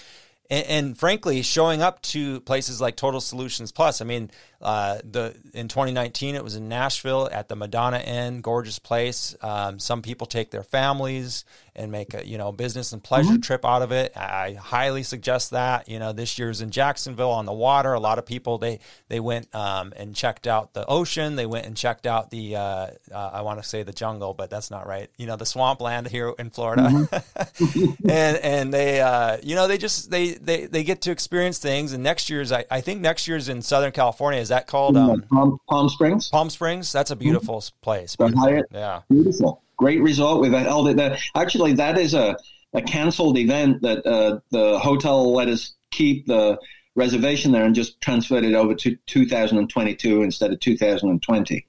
and, 0.51 0.67
and, 0.67 0.99
frankly, 0.99 1.43
showing 1.43 1.83
up 1.83 2.03
to 2.03 2.41
places 2.41 2.81
like 2.81 2.97
Total 2.97 3.21
Solutions 3.21 3.73
Plus. 3.73 4.01
I 4.01 4.05
mean, 4.05 4.31
uh, 4.63 4.99
the 5.05 5.35
in 5.55 5.69
2019 5.69 6.35
it 6.35 6.45
was 6.45 6.57
in 6.57 6.69
Nashville 6.69 7.29
at 7.31 7.49
the 7.49 7.57
Madonna 7.57 7.99
Inn, 7.99 8.41
gorgeous 8.41 8.79
place. 8.79 9.37
Um, 9.43 9.79
some 9.79 10.03
people 10.03 10.27
take 10.27 10.51
their 10.51 10.63
families 10.63 11.45
and 11.75 11.91
make 11.91 12.13
a 12.15 12.27
you 12.27 12.37
know 12.37 12.53
business 12.53 12.93
and 12.93 13.03
pleasure 13.03 13.31
mm-hmm. 13.31 13.41
trip 13.41 13.65
out 13.65 13.83
of 13.83 13.93
it. 13.93 14.17
I 14.17 14.53
highly 14.53 15.03
suggest 15.03 15.53
that. 15.53 15.89
You 15.89 15.99
know, 15.99 16.13
this 16.13 16.39
year's 16.39 16.61
in 16.61 16.71
Jacksonville 16.71 17.31
on 17.31 17.47
the 17.47 17.53
water. 17.53 17.93
A 17.95 18.01
lot 18.01 18.19
of 18.19 18.27
people 18.27 18.59
they 18.59 18.81
they 19.09 19.21
went 19.21 19.53
um, 19.55 19.93
and 19.97 20.15
checked 20.15 20.47
out 20.47 20.75
the 20.75 20.87
ocean. 20.87 21.37
They 21.37 21.47
went 21.47 21.67
and 21.67 21.77
checked 21.77 22.07
out 22.07 22.31
the 22.31 22.57
uh, 22.57 22.61
uh, 22.61 23.31
I 23.33 23.43
want 23.43 23.63
to 23.63 23.69
say 23.69 23.83
the 23.83 23.93
jungle, 23.93 24.35
but 24.35 24.51
that's 24.51 24.71
not 24.71 24.87
right. 24.87 25.11
You 25.17 25.27
know, 25.27 25.37
the 25.37 25.47
swampland 25.47 26.09
here 26.09 26.35
in 26.39 26.51
Florida, 26.51 26.83
mm-hmm. 26.83 27.93
and 28.09 28.37
and 28.37 28.75
they 28.75 29.01
uh, 29.01 29.39
you 29.43 29.55
know 29.55 29.67
they 29.67 29.79
just 29.79 30.11
they 30.11 30.33
they 30.33 30.67
they 30.67 30.85
get 30.85 31.03
to 31.03 31.11
experience 31.11 31.59
things. 31.59 31.93
And 31.93 32.03
next 32.03 32.29
year's 32.29 32.53
I, 32.53 32.65
I 32.71 32.81
think 32.83 33.01
next 33.01 33.27
year's 33.27 33.49
in 33.49 33.63
Southern 33.63 33.93
California 33.93 34.41
is 34.41 34.51
that 34.53 34.67
called 34.67 34.97
um, 34.97 35.23
Palm, 35.31 35.59
Palm, 35.69 35.89
Springs. 35.89 36.29
Palm 36.29 36.51
Springs. 36.51 36.93
That's 36.93 37.11
a 37.11 37.17
beautiful 37.17 37.59
mm-hmm. 37.59 37.83
place. 37.83 38.17
Beautiful. 38.17 38.63
Yeah, 38.73 39.03
beautiful 39.11 39.63
great 39.83 40.01
resort. 40.01 40.41
We've 40.41 40.53
held 40.53 40.89
it 40.89 40.97
there. 40.97 41.19
Actually, 41.35 41.73
that 41.75 41.99
is 41.99 42.15
a, 42.15 42.37
a 42.73 42.83
canceled 42.83 43.37
event 43.37 43.83
that 43.83 44.07
uh, 44.07 44.39
the 44.51 44.79
hotel 44.79 45.35
let 45.35 45.49
us 45.49 45.75
keep 45.91 46.27
the 46.27 46.57
reservation 46.95 47.51
there 47.51 47.65
and 47.65 47.75
just 47.75 48.01
transferred 48.01 48.45
it 48.45 48.55
over 48.55 48.75
to 48.77 48.97
2022 49.07 50.23
instead 50.23 50.53
of 50.53 50.61
2020. 50.61 51.67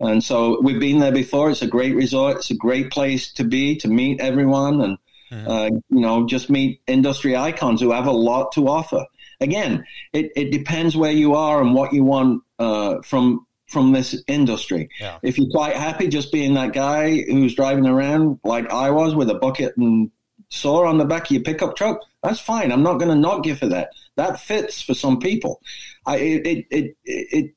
And 0.00 0.22
so 0.22 0.60
we've 0.60 0.78
been 0.78 0.98
there 0.98 1.12
before. 1.12 1.50
It's 1.50 1.62
a 1.62 1.66
great 1.66 1.94
resort. 1.94 2.36
It's 2.36 2.50
a 2.50 2.56
great 2.56 2.90
place 2.90 3.32
to 3.34 3.44
be 3.44 3.76
to 3.76 3.88
meet 3.88 4.20
everyone 4.20 4.82
and 4.82 4.98
mm-hmm. 5.32 5.48
uh, 5.48 5.70
you 5.88 6.00
know 6.00 6.26
just 6.26 6.50
meet 6.50 6.82
industry 6.86 7.34
icons 7.36 7.80
who 7.80 7.92
have 7.92 8.06
a 8.06 8.12
lot 8.12 8.52
to 8.52 8.68
offer. 8.68 9.06
Again, 9.40 9.84
it, 10.12 10.32
it 10.36 10.50
depends 10.50 10.96
where 10.96 11.12
you 11.12 11.34
are 11.34 11.60
and 11.60 11.74
what 11.74 11.92
you 11.92 12.04
want 12.04 12.42
uh, 12.58 13.00
from 13.02 13.46
from 13.66 13.92
this 13.92 14.22
industry. 14.28 14.88
Yeah. 15.00 15.18
If 15.22 15.38
you're 15.38 15.50
quite 15.50 15.74
happy 15.74 16.06
just 16.06 16.30
being 16.30 16.54
that 16.54 16.72
guy 16.72 17.22
who's 17.22 17.54
driving 17.54 17.86
around 17.86 18.38
like 18.44 18.70
I 18.70 18.90
was 18.90 19.14
with 19.14 19.28
a 19.28 19.34
bucket 19.34 19.76
and 19.76 20.10
saw 20.50 20.86
on 20.86 20.98
the 20.98 21.04
back 21.04 21.24
of 21.24 21.30
your 21.32 21.42
pickup 21.42 21.74
truck, 21.74 22.00
that's 22.22 22.38
fine. 22.38 22.70
I'm 22.70 22.84
not 22.84 22.98
going 22.98 23.08
to 23.08 23.16
not 23.16 23.42
give 23.42 23.58
for 23.58 23.66
that. 23.66 23.88
That 24.14 24.40
fits 24.40 24.80
for 24.80 24.94
some 24.94 25.18
people. 25.18 25.60
I 26.06 26.16
it, 26.16 26.46
it 26.46 26.66
it 26.70 26.96
it 27.04 27.54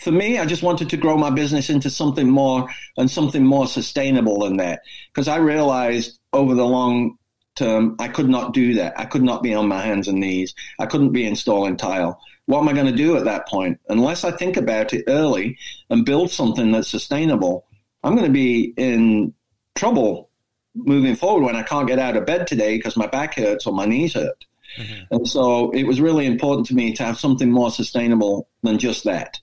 for 0.00 0.12
me, 0.12 0.38
I 0.38 0.46
just 0.46 0.62
wanted 0.62 0.88
to 0.90 0.96
grow 0.96 1.16
my 1.18 1.30
business 1.30 1.68
into 1.68 1.90
something 1.90 2.28
more 2.28 2.68
and 2.96 3.10
something 3.10 3.44
more 3.44 3.66
sustainable 3.66 4.40
than 4.40 4.56
that. 4.56 4.80
Because 5.12 5.28
I 5.28 5.36
realized 5.36 6.18
over 6.32 6.54
the 6.54 6.64
long 6.64 7.18
term, 7.56 7.96
I 7.98 8.08
could 8.08 8.28
not 8.28 8.52
do 8.52 8.74
that. 8.74 8.98
I 8.98 9.04
could 9.04 9.22
not 9.22 9.42
be 9.42 9.54
on 9.54 9.68
my 9.68 9.80
hands 9.80 10.08
and 10.08 10.20
knees. 10.20 10.54
I 10.78 10.86
couldn't 10.86 11.12
be 11.12 11.26
installing 11.26 11.76
tile. 11.76 12.20
What 12.46 12.60
am 12.60 12.68
I 12.68 12.72
going 12.72 12.86
to 12.86 12.92
do 12.92 13.16
at 13.16 13.24
that 13.24 13.46
point? 13.48 13.78
Unless 13.88 14.24
I 14.24 14.30
think 14.32 14.56
about 14.56 14.92
it 14.92 15.04
early 15.06 15.58
and 15.88 16.04
build 16.04 16.30
something 16.30 16.72
that's 16.72 16.88
sustainable, 16.88 17.66
I'm 18.02 18.14
going 18.14 18.26
to 18.26 18.32
be 18.32 18.74
in 18.76 19.34
trouble 19.74 20.30
moving 20.74 21.16
forward 21.16 21.44
when 21.44 21.56
I 21.56 21.62
can't 21.62 21.88
get 21.88 21.98
out 21.98 22.16
of 22.16 22.26
bed 22.26 22.46
today 22.46 22.76
because 22.76 22.96
my 22.96 23.06
back 23.06 23.34
hurts 23.34 23.66
or 23.66 23.72
my 23.72 23.86
knees 23.86 24.14
hurt. 24.14 24.44
Mm-hmm. 24.78 25.14
And 25.14 25.28
so 25.28 25.70
it 25.70 25.84
was 25.84 26.00
really 26.00 26.26
important 26.26 26.66
to 26.68 26.74
me 26.74 26.92
to 26.94 27.04
have 27.04 27.18
something 27.18 27.50
more 27.50 27.70
sustainable 27.70 28.48
than 28.62 28.78
just 28.78 29.04
that. 29.04 29.38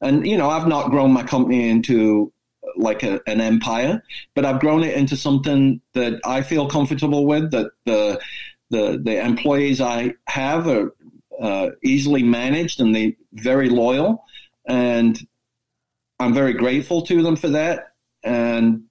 And, 0.00 0.26
you 0.26 0.36
know, 0.36 0.50
I've 0.50 0.68
not 0.68 0.90
grown 0.90 1.12
my 1.12 1.22
company 1.22 1.68
into 1.68 2.32
like 2.76 3.02
a, 3.02 3.20
an 3.26 3.40
empire, 3.40 4.02
but 4.34 4.44
I've 4.44 4.60
grown 4.60 4.82
it 4.84 4.96
into 4.96 5.16
something 5.16 5.80
that 5.94 6.20
I 6.24 6.42
feel 6.42 6.68
comfortable 6.68 7.26
with, 7.26 7.50
that 7.50 7.72
the, 7.84 8.20
the, 8.70 9.00
the 9.02 9.24
employees 9.24 9.80
I 9.80 10.14
have 10.28 10.66
are 10.68 10.94
uh, 11.40 11.70
easily 11.82 12.22
managed 12.22 12.80
and 12.80 12.94
they 12.94 13.16
very 13.32 13.68
loyal. 13.68 14.24
And 14.66 15.18
I'm 16.18 16.34
very 16.34 16.52
grateful 16.52 17.02
to 17.02 17.22
them 17.22 17.36
for 17.36 17.48
that. 17.48 17.92
And 18.22 18.84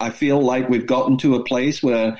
I 0.00 0.10
feel 0.10 0.40
like 0.40 0.68
we've 0.68 0.86
gotten 0.86 1.18
to 1.18 1.34
a 1.34 1.44
place 1.44 1.82
where 1.82 2.18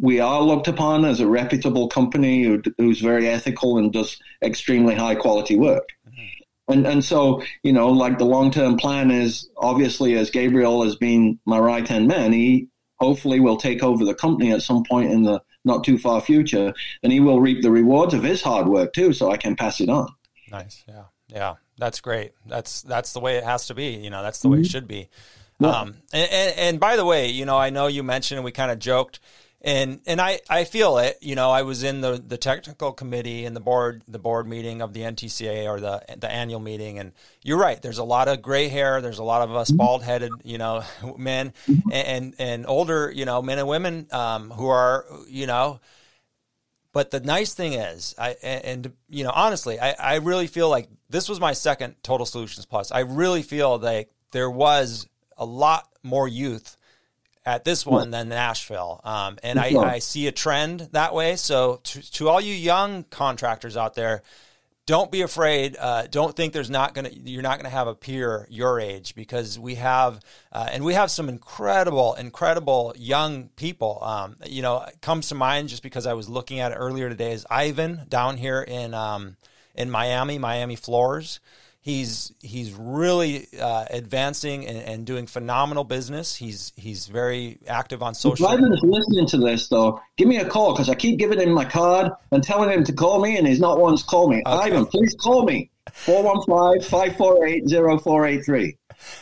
we 0.00 0.20
are 0.20 0.42
looked 0.42 0.68
upon 0.68 1.04
as 1.04 1.20
a 1.20 1.26
reputable 1.26 1.88
company 1.88 2.44
who, 2.44 2.62
who's 2.78 3.00
very 3.00 3.28
ethical 3.28 3.78
and 3.78 3.92
does 3.92 4.18
extremely 4.42 4.94
high 4.94 5.14
quality 5.14 5.56
work. 5.56 5.88
And 6.68 6.86
and 6.86 7.04
so 7.04 7.42
you 7.62 7.72
know, 7.72 7.90
like 7.90 8.18
the 8.18 8.24
long 8.24 8.50
term 8.50 8.76
plan 8.76 9.10
is 9.10 9.48
obviously 9.56 10.16
as 10.16 10.30
Gabriel 10.30 10.84
has 10.84 10.96
been 10.96 11.38
my 11.46 11.58
right 11.58 11.86
hand 11.86 12.08
man, 12.08 12.32
he 12.32 12.68
hopefully 12.96 13.40
will 13.40 13.56
take 13.56 13.82
over 13.82 14.04
the 14.04 14.14
company 14.14 14.52
at 14.52 14.62
some 14.62 14.84
point 14.84 15.10
in 15.10 15.22
the 15.22 15.40
not 15.64 15.84
too 15.84 15.98
far 15.98 16.20
future, 16.20 16.72
and 17.02 17.12
he 17.12 17.20
will 17.20 17.40
reap 17.40 17.62
the 17.62 17.70
rewards 17.70 18.14
of 18.14 18.22
his 18.22 18.42
hard 18.42 18.68
work 18.68 18.92
too. 18.92 19.12
So 19.12 19.30
I 19.30 19.36
can 19.36 19.56
pass 19.56 19.80
it 19.80 19.88
on. 19.88 20.08
Nice, 20.50 20.84
yeah, 20.88 21.04
yeah, 21.28 21.54
that's 21.78 22.00
great. 22.00 22.32
That's 22.46 22.82
that's 22.82 23.12
the 23.12 23.20
way 23.20 23.36
it 23.36 23.44
has 23.44 23.66
to 23.68 23.74
be. 23.74 23.94
You 23.94 24.10
know, 24.10 24.22
that's 24.22 24.40
the 24.40 24.48
mm-hmm. 24.48 24.52
way 24.52 24.58
it 24.58 24.62
mm-hmm. 24.62 24.70
should 24.70 24.88
be. 24.88 25.08
Yeah. 25.60 25.70
Um, 25.70 25.96
and, 26.12 26.30
and, 26.30 26.58
and 26.58 26.80
by 26.80 26.96
the 26.96 27.04
way, 27.04 27.28
you 27.30 27.44
know, 27.44 27.56
I 27.56 27.70
know 27.70 27.88
you 27.88 28.02
mentioned 28.02 28.44
we 28.44 28.52
kind 28.52 28.70
of 28.70 28.78
joked 28.78 29.18
and 29.60 30.00
and 30.06 30.20
I, 30.20 30.40
I 30.48 30.64
feel 30.64 30.98
it. 30.98 31.18
You 31.20 31.34
know, 31.34 31.50
I 31.50 31.62
was 31.62 31.82
in 31.82 32.00
the, 32.00 32.22
the 32.24 32.38
technical 32.38 32.92
committee 32.92 33.44
and 33.44 33.56
the 33.56 33.60
board 33.60 34.04
the 34.06 34.18
board 34.18 34.46
meeting 34.46 34.80
of 34.82 34.92
the 34.92 35.00
NTCA 35.00 35.68
or 35.68 35.80
the 35.80 36.02
the 36.16 36.30
annual 36.30 36.60
meeting, 36.60 36.98
and 36.98 37.12
you're 37.42 37.58
right. 37.58 37.80
There's 37.80 37.98
a 37.98 38.04
lot 38.04 38.28
of 38.28 38.40
gray 38.40 38.68
hair. 38.68 39.00
There's 39.00 39.18
a 39.18 39.24
lot 39.24 39.42
of 39.42 39.54
us 39.54 39.68
mm-hmm. 39.68 39.78
bald 39.78 40.02
headed, 40.04 40.30
you 40.44 40.58
know, 40.58 40.84
men 41.18 41.52
mm-hmm. 41.66 41.90
and 41.92 42.34
and 42.38 42.66
older, 42.66 43.10
you 43.10 43.24
know, 43.24 43.42
men 43.42 43.58
and 43.58 43.66
women 43.66 44.06
um, 44.12 44.50
who 44.50 44.68
are, 44.68 45.04
you 45.28 45.46
know. 45.46 45.80
But 46.92 47.10
the 47.10 47.20
nice 47.20 47.52
thing 47.52 47.74
is, 47.74 48.14
I 48.16 48.36
and, 48.42 48.64
and 48.64 48.92
you 49.08 49.24
know, 49.24 49.32
honestly, 49.34 49.80
I, 49.80 49.90
I 49.92 50.16
really 50.16 50.46
feel 50.46 50.68
like 50.68 50.88
this 51.10 51.28
was 51.28 51.40
my 51.40 51.52
second 51.52 51.96
Total 52.04 52.26
Solutions 52.26 52.64
Plus. 52.64 52.92
I 52.92 53.00
really 53.00 53.42
feel 53.42 53.76
like 53.78 54.10
there 54.30 54.50
was 54.50 55.08
a 55.36 55.44
lot 55.44 55.88
more 56.02 56.28
youth 56.28 56.77
at 57.48 57.64
this 57.64 57.86
one 57.86 58.10
than 58.10 58.28
Nashville. 58.28 59.00
Um, 59.04 59.38
and 59.42 59.58
I, 59.58 59.70
I, 59.74 59.98
see 60.00 60.26
a 60.26 60.32
trend 60.32 60.80
that 60.92 61.14
way. 61.14 61.36
So 61.36 61.80
to, 61.82 62.12
to, 62.12 62.28
all 62.28 62.42
you 62.42 62.52
young 62.52 63.04
contractors 63.04 63.74
out 63.74 63.94
there, 63.94 64.22
don't 64.84 65.10
be 65.10 65.22
afraid. 65.22 65.74
Uh, 65.78 66.06
don't 66.08 66.36
think 66.36 66.52
there's 66.52 66.68
not 66.68 66.94
gonna 66.94 67.10
you're 67.10 67.42
not 67.42 67.58
gonna 67.58 67.70
have 67.70 67.88
a 67.88 67.94
peer 67.94 68.46
your 68.50 68.80
age 68.80 69.14
because 69.14 69.58
we 69.58 69.76
have 69.76 70.20
uh, 70.52 70.68
and 70.70 70.84
we 70.84 70.92
have 70.92 71.10
some 71.10 71.28
incredible 71.28 72.14
incredible 72.14 72.94
young 72.96 73.48
people. 73.56 73.98
Um, 74.02 74.36
you 74.46 74.60
know, 74.60 74.86
comes 75.00 75.28
to 75.28 75.34
mind 75.34 75.70
just 75.70 75.82
because 75.82 76.06
I 76.06 76.12
was 76.12 76.28
looking 76.28 76.60
at 76.60 76.72
it 76.72 76.76
earlier 76.76 77.08
today 77.08 77.32
is 77.32 77.46
Ivan 77.50 78.02
down 78.08 78.36
here 78.36 78.62
in 78.62 78.92
um, 78.92 79.36
in 79.74 79.90
Miami, 79.90 80.38
Miami 80.38 80.76
Floors. 80.76 81.40
He's 81.80 82.32
he's 82.40 82.72
really 82.72 83.46
uh, 83.58 83.86
advancing 83.88 84.66
and, 84.66 84.78
and, 84.78 85.06
doing 85.06 85.26
phenomenal 85.26 85.84
business. 85.84 86.34
He's 86.34 86.72
he's 86.76 87.06
very 87.06 87.58
active 87.66 88.02
on 88.02 88.14
social. 88.14 88.46
If 88.46 88.52
Ivan 88.52 88.72
is 88.72 88.82
listening 88.82 89.26
to 89.28 89.38
this, 89.38 89.68
though, 89.68 90.00
give 90.16 90.26
me 90.26 90.38
a 90.38 90.48
call 90.48 90.72
because 90.72 90.88
I 90.88 90.96
keep 90.96 91.18
giving 91.18 91.40
him 91.40 91.52
my 91.52 91.64
card 91.64 92.10
and 92.32 92.42
telling 92.42 92.70
him 92.70 92.82
to 92.84 92.92
call 92.92 93.20
me, 93.20 93.38
and 93.38 93.46
he's 93.46 93.60
not 93.60 93.78
once 93.78 94.02
called 94.02 94.30
me. 94.30 94.42
Okay. 94.44 94.66
Ivan, 94.66 94.86
please 94.86 95.14
call 95.14 95.44
me 95.44 95.70
415-548-0483. 96.04 98.76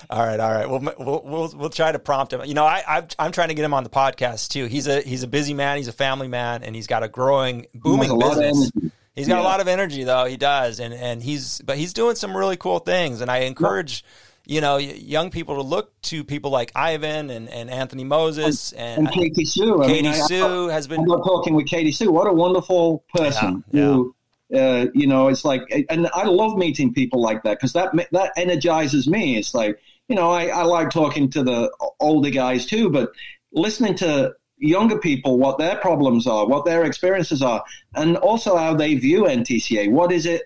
All 0.08 0.26
right, 0.26 0.40
all 0.40 0.52
right. 0.52 0.68
We'll, 0.68 0.80
we'll 0.98 1.22
we'll 1.24 1.52
we'll 1.54 1.70
try 1.70 1.92
to 1.92 1.98
prompt 1.98 2.32
him. 2.32 2.42
You 2.44 2.54
know, 2.54 2.64
I 2.64 2.82
I'm, 2.88 3.06
I'm 3.18 3.32
trying 3.32 3.48
to 3.48 3.54
get 3.54 3.64
him 3.64 3.74
on 3.74 3.84
the 3.84 3.90
podcast 3.90 4.48
too. 4.48 4.64
He's 4.66 4.86
a 4.86 5.02
he's 5.02 5.22
a 5.22 5.28
busy 5.28 5.52
man. 5.52 5.76
He's 5.76 5.88
a 5.88 5.92
family 5.92 6.28
man, 6.28 6.62
and 6.62 6.74
he's 6.74 6.86
got 6.86 7.02
a 7.02 7.08
growing, 7.08 7.66
booming 7.74 8.18
business. 8.18 8.70
He's 9.16 9.26
got 9.26 9.38
yeah. 9.38 9.42
a 9.42 9.48
lot 9.48 9.60
of 9.60 9.66
energy 9.66 10.04
though. 10.04 10.26
He 10.26 10.36
does, 10.36 10.78
and 10.78 10.94
and 10.94 11.22
he's 11.22 11.60
but 11.62 11.78
he's 11.78 11.92
doing 11.92 12.14
some 12.14 12.36
really 12.36 12.56
cool 12.56 12.78
things. 12.78 13.20
And 13.20 13.30
I 13.30 13.38
encourage. 13.38 14.04
You 14.48 14.60
know, 14.60 14.76
young 14.76 15.30
people 15.30 15.56
to 15.56 15.62
look 15.62 16.00
to 16.02 16.22
people 16.22 16.52
like 16.52 16.70
Ivan 16.76 17.30
and, 17.30 17.48
and 17.48 17.68
Anthony 17.68 18.04
Moses 18.04 18.70
and, 18.70 18.98
and, 18.98 19.08
and 19.08 19.16
Katie 19.16 19.44
Sue. 19.44 19.82
I 19.82 19.86
Katie 19.88 20.08
mean, 20.08 20.14
Sue 20.14 20.70
I, 20.70 20.72
has 20.72 20.86
been. 20.86 21.00
I'm 21.00 21.06
not 21.06 21.24
talking 21.24 21.56
with 21.56 21.66
Katie 21.66 21.90
Sue. 21.90 22.12
What 22.12 22.28
a 22.28 22.32
wonderful 22.32 23.02
person 23.12 23.64
yeah, 23.72 23.82
who. 23.82 24.14
Uh, 24.54 24.86
you 24.94 25.08
know, 25.08 25.26
it's 25.26 25.44
like, 25.44 25.62
and 25.90 26.08
I 26.14 26.26
love 26.26 26.56
meeting 26.56 26.94
people 26.94 27.20
like 27.20 27.42
that 27.42 27.58
because 27.58 27.72
that 27.72 27.90
that 28.12 28.34
energizes 28.36 29.08
me. 29.08 29.36
It's 29.36 29.52
like, 29.52 29.80
you 30.08 30.14
know, 30.14 30.30
I, 30.30 30.46
I 30.46 30.62
like 30.62 30.90
talking 30.90 31.28
to 31.30 31.42
the 31.42 31.68
older 31.98 32.30
guys 32.30 32.66
too, 32.66 32.88
but 32.88 33.10
listening 33.50 33.96
to 33.96 34.32
younger 34.58 34.98
people 34.98 35.38
what 35.38 35.58
their 35.58 35.76
problems 35.76 36.26
are, 36.26 36.46
what 36.46 36.64
their 36.64 36.84
experiences 36.84 37.42
are, 37.42 37.64
and 37.94 38.16
also 38.16 38.56
how 38.56 38.74
they 38.74 38.94
view 38.94 39.24
NTCA. 39.24 39.90
What 39.90 40.12
is 40.12 40.26
it? 40.26 40.42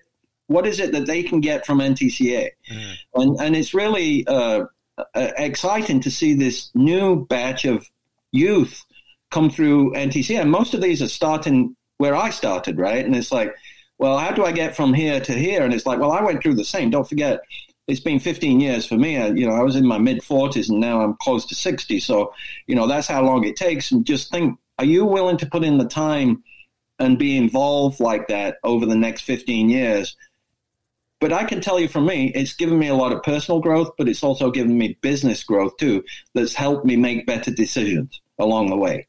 What 0.47 0.67
is 0.67 0.79
it 0.79 0.91
that 0.91 1.05
they 1.05 1.23
can 1.23 1.39
get 1.39 1.65
from 1.65 1.79
NTCA? 1.79 2.49
Mm. 2.71 2.95
And 3.15 3.41
and 3.41 3.55
it's 3.55 3.73
really 3.73 4.27
uh, 4.27 4.65
uh, 4.97 5.03
exciting 5.37 5.99
to 6.01 6.11
see 6.11 6.33
this 6.33 6.71
new 6.75 7.25
batch 7.27 7.65
of 7.65 7.89
youth 8.31 8.83
come 9.31 9.49
through 9.49 9.93
NTCA. 9.93 10.41
And 10.41 10.51
most 10.51 10.73
of 10.73 10.81
these 10.81 11.01
are 11.01 11.07
starting 11.07 11.75
where 11.97 12.15
I 12.15 12.29
started, 12.29 12.77
right? 12.77 13.05
And 13.05 13.15
it's 13.15 13.31
like, 13.31 13.55
well, 13.97 14.17
how 14.17 14.31
do 14.31 14.43
I 14.43 14.51
get 14.51 14.75
from 14.75 14.93
here 14.93 15.19
to 15.19 15.33
here? 15.33 15.63
And 15.63 15.73
it's 15.73 15.85
like, 15.85 15.99
well, 15.99 16.11
I 16.11 16.21
went 16.21 16.41
through 16.41 16.55
the 16.55 16.65
same. 16.65 16.89
Don't 16.89 17.07
forget, 17.07 17.41
it's 17.91 17.99
been 17.99 18.21
15 18.21 18.61
years 18.61 18.85
for 18.85 18.95
me. 18.95 19.17
Uh, 19.17 19.33
you 19.33 19.45
know, 19.45 19.53
I 19.53 19.63
was 19.63 19.75
in 19.75 19.85
my 19.85 19.97
mid 19.97 20.21
40s 20.21 20.69
and 20.69 20.79
now 20.79 21.01
I'm 21.01 21.17
close 21.21 21.45
to 21.47 21.55
60. 21.55 21.99
So, 21.99 22.33
you 22.65 22.73
know, 22.73 22.87
that's 22.87 23.07
how 23.07 23.21
long 23.21 23.43
it 23.43 23.57
takes. 23.57 23.91
And 23.91 24.05
just 24.05 24.31
think, 24.31 24.57
are 24.79 24.85
you 24.85 25.03
willing 25.03 25.35
to 25.37 25.45
put 25.45 25.65
in 25.65 25.77
the 25.77 25.85
time 25.85 26.41
and 26.99 27.19
be 27.19 27.35
involved 27.35 27.99
like 27.99 28.29
that 28.29 28.59
over 28.63 28.85
the 28.85 28.95
next 28.95 29.23
15 29.23 29.69
years? 29.69 30.15
But 31.19 31.33
I 31.33 31.43
can 31.43 31.59
tell 31.59 31.81
you 31.81 31.89
from 31.89 32.05
me, 32.05 32.31
it's 32.33 32.53
given 32.53 32.79
me 32.79 32.87
a 32.87 32.95
lot 32.95 33.11
of 33.11 33.23
personal 33.23 33.59
growth, 33.59 33.91
but 33.97 34.07
it's 34.07 34.23
also 34.23 34.51
given 34.51 34.77
me 34.77 34.97
business 35.01 35.43
growth 35.43 35.75
too, 35.75 36.01
that's 36.33 36.53
helped 36.53 36.85
me 36.85 36.95
make 36.95 37.27
better 37.27 37.51
decisions 37.51 38.21
along 38.39 38.69
the 38.69 38.77
way. 38.77 39.05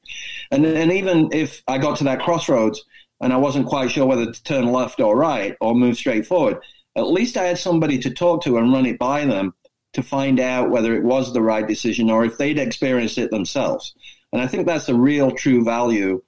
And, 0.50 0.66
and 0.66 0.90
even 0.90 1.30
if 1.32 1.62
I 1.68 1.78
got 1.78 1.98
to 1.98 2.04
that 2.04 2.20
crossroads 2.20 2.84
and 3.20 3.32
I 3.32 3.36
wasn't 3.36 3.66
quite 3.68 3.92
sure 3.92 4.06
whether 4.06 4.30
to 4.30 4.42
turn 4.42 4.72
left 4.72 4.98
or 4.98 5.16
right 5.16 5.56
or 5.60 5.72
move 5.72 5.96
straight 5.96 6.26
forward, 6.26 6.58
at 6.96 7.08
least 7.08 7.36
I 7.36 7.44
had 7.44 7.58
somebody 7.58 7.98
to 8.00 8.10
talk 8.10 8.42
to 8.44 8.58
and 8.58 8.72
run 8.72 8.86
it 8.86 8.98
by 8.98 9.24
them 9.24 9.54
to 9.94 10.02
find 10.02 10.40
out 10.40 10.70
whether 10.70 10.94
it 10.94 11.04
was 11.04 11.32
the 11.32 11.42
right 11.42 11.66
decision 11.66 12.10
or 12.10 12.24
if 12.24 12.38
they'd 12.38 12.58
experienced 12.58 13.18
it 13.18 13.30
themselves. 13.30 13.94
And 14.32 14.40
I 14.40 14.46
think 14.46 14.66
that's 14.66 14.86
the 14.86 14.94
real 14.94 15.30
true 15.30 15.64
value 15.64 16.22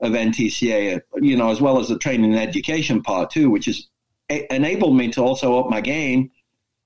of 0.00 0.12
NTCA, 0.12 1.00
you 1.20 1.36
know, 1.36 1.50
as 1.50 1.60
well 1.60 1.78
as 1.78 1.88
the 1.88 1.98
training 1.98 2.32
and 2.32 2.40
education 2.40 3.02
part 3.02 3.30
too, 3.30 3.50
which 3.50 3.66
has 3.66 3.88
enabled 4.28 4.96
me 4.96 5.10
to 5.12 5.22
also 5.22 5.58
up 5.58 5.70
my 5.70 5.80
game 5.80 6.30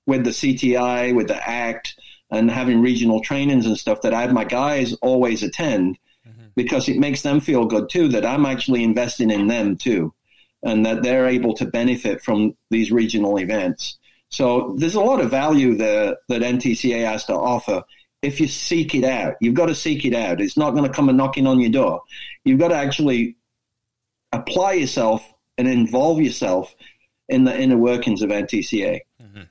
with 0.05 0.23
the 0.23 0.31
CTI, 0.31 1.15
with 1.15 1.27
the 1.27 1.49
ACT, 1.49 1.95
and 2.29 2.49
having 2.49 2.81
regional 2.81 3.21
trainings 3.21 3.65
and 3.65 3.77
stuff 3.77 4.01
that 4.01 4.13
I 4.13 4.21
have 4.21 4.33
my 4.33 4.43
guys 4.43 4.93
always 5.01 5.43
attend 5.43 5.97
mm-hmm. 6.27 6.47
because 6.55 6.89
it 6.89 6.97
makes 6.97 7.21
them 7.21 7.39
feel 7.39 7.65
good 7.65 7.89
too 7.89 8.07
that 8.09 8.25
I'm 8.25 8.45
actually 8.45 8.83
investing 8.83 9.29
in 9.29 9.47
them 9.47 9.77
too 9.77 10.13
and 10.63 10.85
that 10.85 11.03
they're 11.03 11.27
able 11.27 11.53
to 11.55 11.65
benefit 11.65 12.21
from 12.23 12.55
these 12.69 12.91
regional 12.91 13.37
events. 13.37 13.97
So 14.29 14.75
there's 14.77 14.95
a 14.95 15.01
lot 15.01 15.21
of 15.21 15.29
value 15.29 15.75
there 15.75 16.15
that 16.29 16.41
NTCA 16.41 17.05
has 17.05 17.25
to 17.25 17.33
offer 17.33 17.83
if 18.23 18.39
you 18.39 18.47
seek 18.47 18.95
it 18.95 19.03
out. 19.03 19.35
You've 19.41 19.53
got 19.53 19.67
to 19.67 19.75
seek 19.75 20.05
it 20.05 20.15
out. 20.15 20.41
It's 20.41 20.57
not 20.57 20.71
going 20.71 20.89
to 20.89 20.95
come 20.95 21.09
and 21.09 21.17
knocking 21.17 21.45
on 21.45 21.59
your 21.59 21.69
door. 21.69 22.01
You've 22.45 22.59
got 22.59 22.69
to 22.69 22.75
actually 22.75 23.35
apply 24.31 24.73
yourself 24.73 25.29
and 25.57 25.67
involve 25.67 26.21
yourself 26.21 26.73
in 27.29 27.43
the 27.43 27.55
inner 27.55 27.77
workings 27.77 28.21
of 28.21 28.29
NTCA. 28.29 29.01
Mm-hmm. 29.21 29.41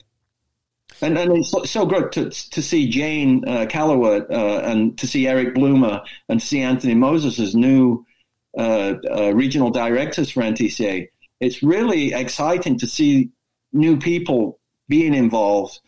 And, 1.02 1.18
and 1.18 1.36
it's 1.36 1.70
so 1.70 1.86
great 1.86 2.12
to, 2.12 2.30
to 2.30 2.62
see 2.62 2.88
Jane 2.88 3.46
uh, 3.46 3.66
Calloway 3.68 4.20
uh, 4.30 4.60
and 4.60 4.96
to 4.98 5.06
see 5.06 5.26
Eric 5.26 5.54
Bloomer 5.54 6.02
and 6.28 6.40
to 6.40 6.46
see 6.46 6.60
Anthony 6.60 6.94
Moses 6.94 7.54
new 7.54 8.04
uh, 8.56 8.94
uh 9.10 9.32
regional 9.34 9.70
directors 9.70 10.30
for 10.30 10.42
NTCA. 10.42 11.08
It's 11.40 11.62
really 11.62 12.12
exciting 12.12 12.78
to 12.78 12.86
see 12.86 13.30
new 13.72 13.96
people 13.98 14.60
being 14.88 15.14
involved 15.14 15.80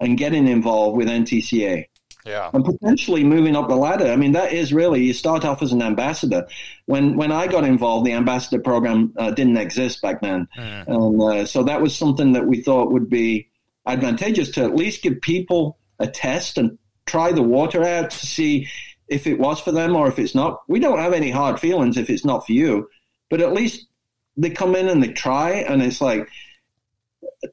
and 0.00 0.16
getting 0.16 0.48
involved 0.48 0.96
with 0.96 1.08
NTCA. 1.08 1.86
Yeah. 2.24 2.50
And 2.54 2.64
potentially 2.64 3.24
moving 3.24 3.56
up 3.56 3.68
the 3.68 3.74
ladder. 3.74 4.06
I 4.06 4.16
mean, 4.16 4.32
that 4.32 4.52
is 4.52 4.72
really, 4.72 5.02
you 5.02 5.12
start 5.12 5.44
off 5.44 5.60
as 5.60 5.72
an 5.72 5.82
ambassador. 5.82 6.46
When 6.86 7.16
when 7.16 7.32
I 7.32 7.48
got 7.48 7.64
involved, 7.64 8.06
the 8.06 8.12
ambassador 8.12 8.62
program 8.62 9.12
uh, 9.18 9.32
didn't 9.32 9.56
exist 9.56 10.00
back 10.02 10.20
then. 10.20 10.46
Mm. 10.56 10.86
And 10.86 11.22
uh, 11.22 11.46
so 11.46 11.64
that 11.64 11.82
was 11.82 11.96
something 11.96 12.32
that 12.32 12.46
we 12.46 12.62
thought 12.62 12.92
would 12.92 13.10
be 13.10 13.48
advantageous 13.86 14.50
to 14.52 14.62
at 14.62 14.76
least 14.76 15.02
give 15.02 15.20
people 15.20 15.78
a 15.98 16.06
test 16.06 16.58
and 16.58 16.78
try 17.06 17.32
the 17.32 17.42
water 17.42 17.82
out 17.82 18.10
to 18.10 18.26
see 18.26 18.68
if 19.12 19.26
it 19.26 19.38
was 19.38 19.60
for 19.60 19.72
them 19.72 19.94
or 19.94 20.08
if 20.08 20.18
it's 20.18 20.34
not. 20.34 20.62
We 20.68 20.80
don't 20.80 20.98
have 20.98 21.12
any 21.12 21.30
hard 21.30 21.60
feelings 21.60 21.96
if 21.96 22.10
it's 22.10 22.24
not 22.24 22.46
for 22.46 22.52
you, 22.52 22.88
but 23.30 23.40
at 23.40 23.52
least 23.52 23.86
they 24.36 24.50
come 24.50 24.74
in 24.74 24.88
and 24.88 25.02
they 25.02 25.12
try, 25.12 25.50
and 25.50 25.82
it's 25.82 26.00
like, 26.00 26.28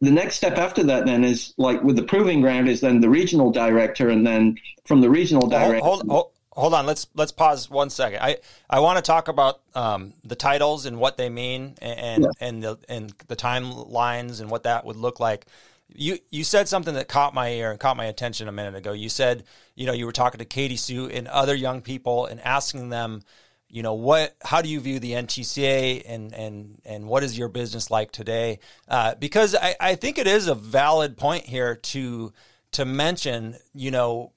the 0.01 0.11
next 0.11 0.35
step 0.35 0.57
after 0.57 0.83
that 0.83 1.05
then 1.05 1.23
is 1.23 1.53
like 1.57 1.81
with 1.83 1.95
the 1.95 2.03
proving 2.03 2.41
ground 2.41 2.69
is 2.69 2.81
then 2.81 3.01
the 3.01 3.09
regional 3.09 3.51
director 3.51 4.09
and 4.09 4.25
then 4.25 4.55
from 4.85 5.01
the 5.01 5.09
regional 5.09 5.47
director 5.47 5.83
hold, 5.83 6.07
hold, 6.07 6.31
hold 6.51 6.73
on 6.73 6.85
let's 6.85 7.07
let's 7.15 7.31
pause 7.31 7.69
one 7.69 7.89
second 7.89 8.19
i 8.21 8.37
i 8.69 8.79
want 8.79 8.97
to 8.97 9.01
talk 9.01 9.27
about 9.27 9.61
um, 9.75 10.13
the 10.23 10.35
titles 10.35 10.85
and 10.85 10.99
what 10.99 11.17
they 11.17 11.29
mean 11.29 11.75
and 11.81 12.23
yeah. 12.23 12.29
and 12.39 12.63
the 12.63 12.77
and 12.87 13.13
the 13.27 13.35
timelines 13.35 14.41
and 14.41 14.49
what 14.49 14.63
that 14.63 14.85
would 14.85 14.95
look 14.95 15.19
like 15.19 15.45
you 15.93 16.19
you 16.29 16.43
said 16.43 16.67
something 16.67 16.93
that 16.93 17.07
caught 17.07 17.33
my 17.33 17.49
ear 17.49 17.71
and 17.71 17.79
caught 17.79 17.97
my 17.97 18.05
attention 18.05 18.47
a 18.47 18.51
minute 18.51 18.75
ago. 18.75 18.93
You 18.93 19.09
said 19.09 19.43
you 19.75 19.85
know 19.85 19.93
you 19.93 20.05
were 20.05 20.11
talking 20.11 20.39
to 20.39 20.45
katie 20.45 20.77
sue 20.77 21.07
and 21.09 21.27
other 21.27 21.55
young 21.55 21.81
people 21.81 22.25
and 22.25 22.39
asking 22.41 22.89
them 22.89 23.23
you 23.67 23.83
know 23.83 23.93
what 23.93 24.35
how 24.41 24.61
do 24.61 24.69
you 24.69 24.79
view 24.79 24.99
the 24.99 25.13
ntca 25.13 26.03
and 26.07 26.33
and 26.33 26.81
and 26.85 27.07
what 27.07 27.23
is 27.23 27.37
your 27.37 27.49
business 27.49 27.91
like 27.91 28.11
today? 28.11 28.59
Uh, 28.87 29.15
because 29.15 29.55
I, 29.55 29.75
I 29.79 29.95
think 29.95 30.17
it 30.17 30.27
is 30.27 30.47
a 30.47 30.55
valid 30.55 31.17
point 31.17 31.45
here 31.45 31.75
to 31.75 32.33
to 32.71 32.85
mention 32.85 33.55
you 33.73 33.91
know 33.91 34.31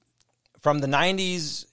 from 0.61 0.79
the 0.79 0.87
90s 0.87 1.65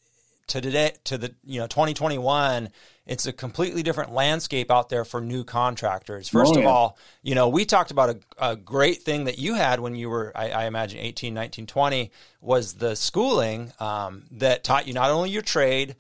to 0.49 0.61
today 0.61 0.93
to 1.05 1.17
the 1.17 1.35
you 1.45 1.61
know 1.61 1.67
2021 1.67 2.71
it's 3.11 3.27
a 3.27 3.33
completely 3.33 3.83
different 3.83 4.13
landscape 4.13 4.71
out 4.71 4.89
there 4.89 5.05
for 5.05 5.21
new 5.21 5.45
contractors 5.45 6.29
first 6.29 6.53
oh, 6.55 6.59
yeah. 6.59 6.61
of 6.61 6.67
all 6.67 6.99
you 7.23 7.35
know 7.35 7.49
we 7.49 7.65
talked 7.65 7.91
about 7.91 8.11
a, 8.11 8.19
a, 8.39 8.57
great 8.57 9.03
thing 9.03 9.25
that 9.25 9.39
you 9.39 9.55
had 9.55 9.81
when 9.81 9.95
you 9.95 10.09
were 10.09 10.33
I, 10.35 10.51
I 10.51 10.65
imagine 10.67 11.01
18 11.01 11.35
19 11.35 11.67
20 11.67 12.11
was 12.41 12.75
the 12.75 12.95
schooling 12.95 13.73
um, 13.81 14.23
that 14.31 14.65
taught 14.65 14.87
you 14.87 14.95
not 14.95 15.11
only 15.11 15.31
your 15.31 15.43
trade 15.43 15.97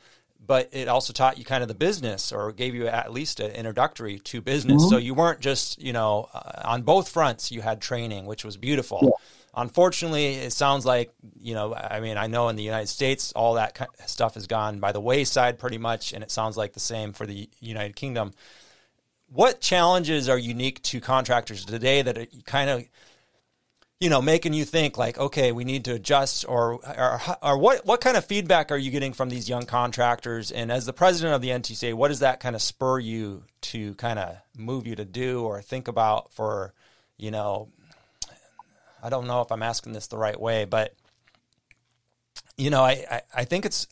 but 0.46 0.68
it 0.72 0.88
also 0.88 1.12
taught 1.12 1.38
you 1.38 1.44
kind 1.44 1.62
of 1.62 1.68
the 1.68 1.74
business 1.74 2.32
or 2.32 2.50
gave 2.50 2.74
you 2.74 2.88
at 2.88 3.12
least 3.12 3.38
an 3.38 3.52
introductory 3.52 4.18
to 4.18 4.40
business. 4.40 4.82
Mm-hmm. 4.82 4.90
So 4.90 4.96
you 4.96 5.14
weren't 5.14 5.38
just, 5.38 5.80
you 5.80 5.92
know, 5.92 6.28
uh, 6.34 6.62
on 6.64 6.82
both 6.82 7.08
fronts, 7.08 7.52
you 7.52 7.60
had 7.60 7.80
training, 7.80 8.26
which 8.26 8.44
was 8.44 8.56
beautiful. 8.56 8.98
Yeah. 9.00 9.10
Unfortunately, 9.54 10.34
it 10.34 10.52
sounds 10.52 10.86
like, 10.86 11.12
you 11.40 11.54
know, 11.54 11.74
I 11.74 12.00
mean, 12.00 12.16
I 12.16 12.28
know 12.28 12.48
in 12.48 12.56
the 12.56 12.62
United 12.62 12.88
States, 12.88 13.32
all 13.32 13.54
that 13.54 13.88
stuff 14.06 14.34
has 14.34 14.46
gone 14.46 14.78
by 14.78 14.92
the 14.92 15.00
wayside 15.00 15.58
pretty 15.58 15.78
much, 15.78 16.12
and 16.12 16.22
it 16.22 16.30
sounds 16.30 16.56
like 16.56 16.72
the 16.72 16.80
same 16.80 17.12
for 17.12 17.26
the 17.26 17.48
United 17.60 17.96
Kingdom. 17.96 18.32
What 19.28 19.60
challenges 19.60 20.28
are 20.28 20.38
unique 20.38 20.82
to 20.84 21.00
contractors 21.00 21.64
today 21.64 22.02
that 22.02 22.18
are 22.18 22.26
kind 22.46 22.70
of 22.70 22.84
you 24.00 24.08
know, 24.08 24.22
making 24.22 24.54
you 24.54 24.64
think 24.64 24.96
like, 24.96 25.18
okay, 25.18 25.52
we 25.52 25.64
need 25.64 25.84
to 25.84 25.92
adjust, 25.94 26.46
or, 26.48 26.80
or 26.98 27.20
or 27.42 27.58
what 27.58 27.84
what 27.84 28.00
kind 28.00 28.16
of 28.16 28.24
feedback 28.24 28.72
are 28.72 28.78
you 28.78 28.90
getting 28.90 29.12
from 29.12 29.28
these 29.28 29.46
young 29.46 29.66
contractors? 29.66 30.50
And 30.50 30.72
as 30.72 30.86
the 30.86 30.94
president 30.94 31.34
of 31.34 31.42
the 31.42 31.50
NTCA, 31.50 31.92
what 31.92 32.08
does 32.08 32.20
that 32.20 32.40
kind 32.40 32.56
of 32.56 32.62
spur 32.62 32.98
you 32.98 33.44
to 33.60 33.94
kind 33.96 34.18
of 34.18 34.38
move 34.56 34.86
you 34.86 34.96
to 34.96 35.04
do 35.04 35.44
or 35.44 35.60
think 35.60 35.86
about 35.86 36.32
for, 36.32 36.72
you 37.18 37.30
know, 37.30 37.68
I 39.02 39.08
don't 39.08 39.26
know 39.26 39.40
if 39.40 39.52
I'm 39.52 39.62
asking 39.62 39.92
this 39.92 40.06
the 40.06 40.18
right 40.18 40.38
way, 40.38 40.64
but 40.64 40.94
you 42.56 42.70
know, 42.70 42.82
I 42.82 43.04
I, 43.10 43.22
I 43.34 43.44
think 43.44 43.64
it's. 43.66 43.86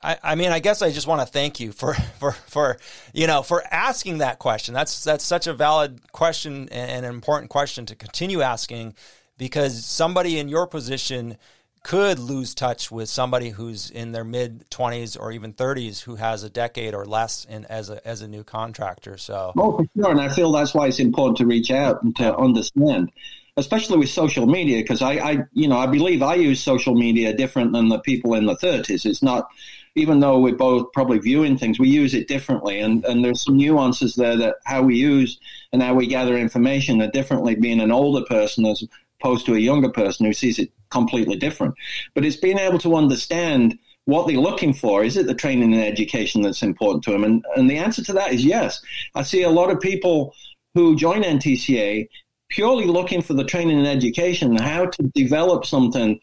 I, 0.00 0.16
I 0.22 0.34
mean, 0.36 0.52
I 0.52 0.60
guess 0.60 0.80
I 0.80 0.92
just 0.92 1.08
want 1.08 1.22
to 1.22 1.26
thank 1.26 1.58
you 1.58 1.72
for, 1.72 1.94
for, 2.20 2.30
for, 2.30 2.78
you 3.12 3.26
know, 3.26 3.42
for 3.42 3.64
asking 3.68 4.18
that 4.18 4.38
question. 4.38 4.72
That's 4.72 5.02
that's 5.02 5.24
such 5.24 5.48
a 5.48 5.52
valid 5.52 6.12
question 6.12 6.68
and 6.68 7.04
an 7.04 7.12
important 7.12 7.50
question 7.50 7.84
to 7.86 7.96
continue 7.96 8.40
asking 8.40 8.94
because 9.38 9.84
somebody 9.84 10.38
in 10.38 10.48
your 10.48 10.68
position 10.68 11.36
could 11.82 12.18
lose 12.18 12.54
touch 12.54 12.90
with 12.90 13.08
somebody 13.08 13.50
who's 13.50 13.90
in 13.90 14.12
their 14.12 14.24
mid 14.24 14.68
20s 14.70 15.18
or 15.18 15.32
even 15.32 15.52
30s 15.52 16.02
who 16.02 16.16
has 16.16 16.42
a 16.42 16.50
decade 16.50 16.94
or 16.94 17.06
less 17.06 17.44
in 17.44 17.64
as 17.66 17.88
a 17.88 18.06
as 18.06 18.20
a 18.20 18.28
new 18.28 18.42
contractor 18.42 19.16
so 19.16 19.52
oh 19.56 19.78
for 19.78 19.86
sure 19.96 20.10
and 20.10 20.20
i 20.20 20.28
feel 20.28 20.50
that's 20.50 20.74
why 20.74 20.86
it's 20.86 20.98
important 20.98 21.36
to 21.36 21.46
reach 21.46 21.70
out 21.70 22.02
and 22.02 22.14
to 22.16 22.36
understand 22.36 23.10
especially 23.58 23.98
with 23.98 24.08
social 24.08 24.46
media 24.46 24.80
because 24.82 25.02
I, 25.02 25.12
I 25.14 25.38
you 25.52 25.68
know 25.68 25.78
i 25.78 25.86
believe 25.86 26.22
i 26.22 26.34
use 26.34 26.62
social 26.62 26.94
media 26.94 27.34
different 27.34 27.72
than 27.72 27.88
the 27.88 27.98
people 27.98 28.34
in 28.34 28.46
the 28.46 28.56
30s 28.56 29.04
it's 29.04 29.22
not 29.22 29.48
even 29.94 30.20
though 30.20 30.38
we're 30.38 30.54
both 30.54 30.92
probably 30.92 31.18
viewing 31.18 31.58
things 31.58 31.78
we 31.78 31.88
use 31.88 32.14
it 32.14 32.28
differently 32.28 32.80
and 32.80 33.04
and 33.04 33.24
there's 33.24 33.44
some 33.44 33.56
nuances 33.56 34.14
there 34.14 34.36
that 34.36 34.56
how 34.64 34.82
we 34.82 34.96
use 34.96 35.38
and 35.72 35.82
how 35.82 35.92
we 35.92 36.06
gather 36.06 36.38
information 36.38 37.02
are 37.02 37.10
differently 37.10 37.54
being 37.54 37.80
an 37.80 37.92
older 37.92 38.24
person 38.24 38.64
as 38.64 38.84
opposed 39.20 39.46
to 39.46 39.54
a 39.54 39.58
younger 39.58 39.90
person 39.90 40.26
who 40.26 40.32
sees 40.32 40.58
it 40.58 40.70
completely 40.90 41.36
different. 41.36 41.74
But 42.14 42.24
it's 42.24 42.36
being 42.36 42.58
able 42.58 42.78
to 42.80 42.94
understand 42.94 43.78
what 44.04 44.26
they're 44.26 44.38
looking 44.38 44.72
for. 44.72 45.04
Is 45.04 45.16
it 45.16 45.26
the 45.26 45.34
training 45.34 45.74
and 45.74 45.82
education 45.82 46.42
that's 46.42 46.62
important 46.62 47.04
to 47.04 47.10
them? 47.12 47.24
And, 47.24 47.44
and 47.56 47.68
the 47.68 47.76
answer 47.76 48.02
to 48.04 48.12
that 48.14 48.32
is 48.32 48.44
yes. 48.44 48.80
I 49.14 49.22
see 49.22 49.42
a 49.42 49.50
lot 49.50 49.70
of 49.70 49.80
people 49.80 50.34
who 50.74 50.96
join 50.96 51.22
NTCA 51.22 52.08
purely 52.48 52.86
looking 52.86 53.22
for 53.22 53.34
the 53.34 53.44
training 53.44 53.78
and 53.78 53.86
education, 53.86 54.56
how 54.56 54.86
to 54.86 55.02
develop 55.14 55.66
something 55.66 56.18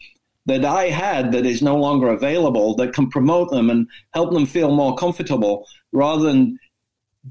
that 0.46 0.64
I 0.64 0.84
had 0.84 1.32
that 1.32 1.44
is 1.44 1.60
no 1.62 1.76
longer 1.76 2.08
available 2.08 2.74
that 2.76 2.94
can 2.94 3.10
promote 3.10 3.50
them 3.50 3.68
and 3.68 3.88
help 4.14 4.32
them 4.32 4.46
feel 4.46 4.70
more 4.70 4.94
comfortable 4.96 5.66
rather 5.92 6.22
than 6.22 6.58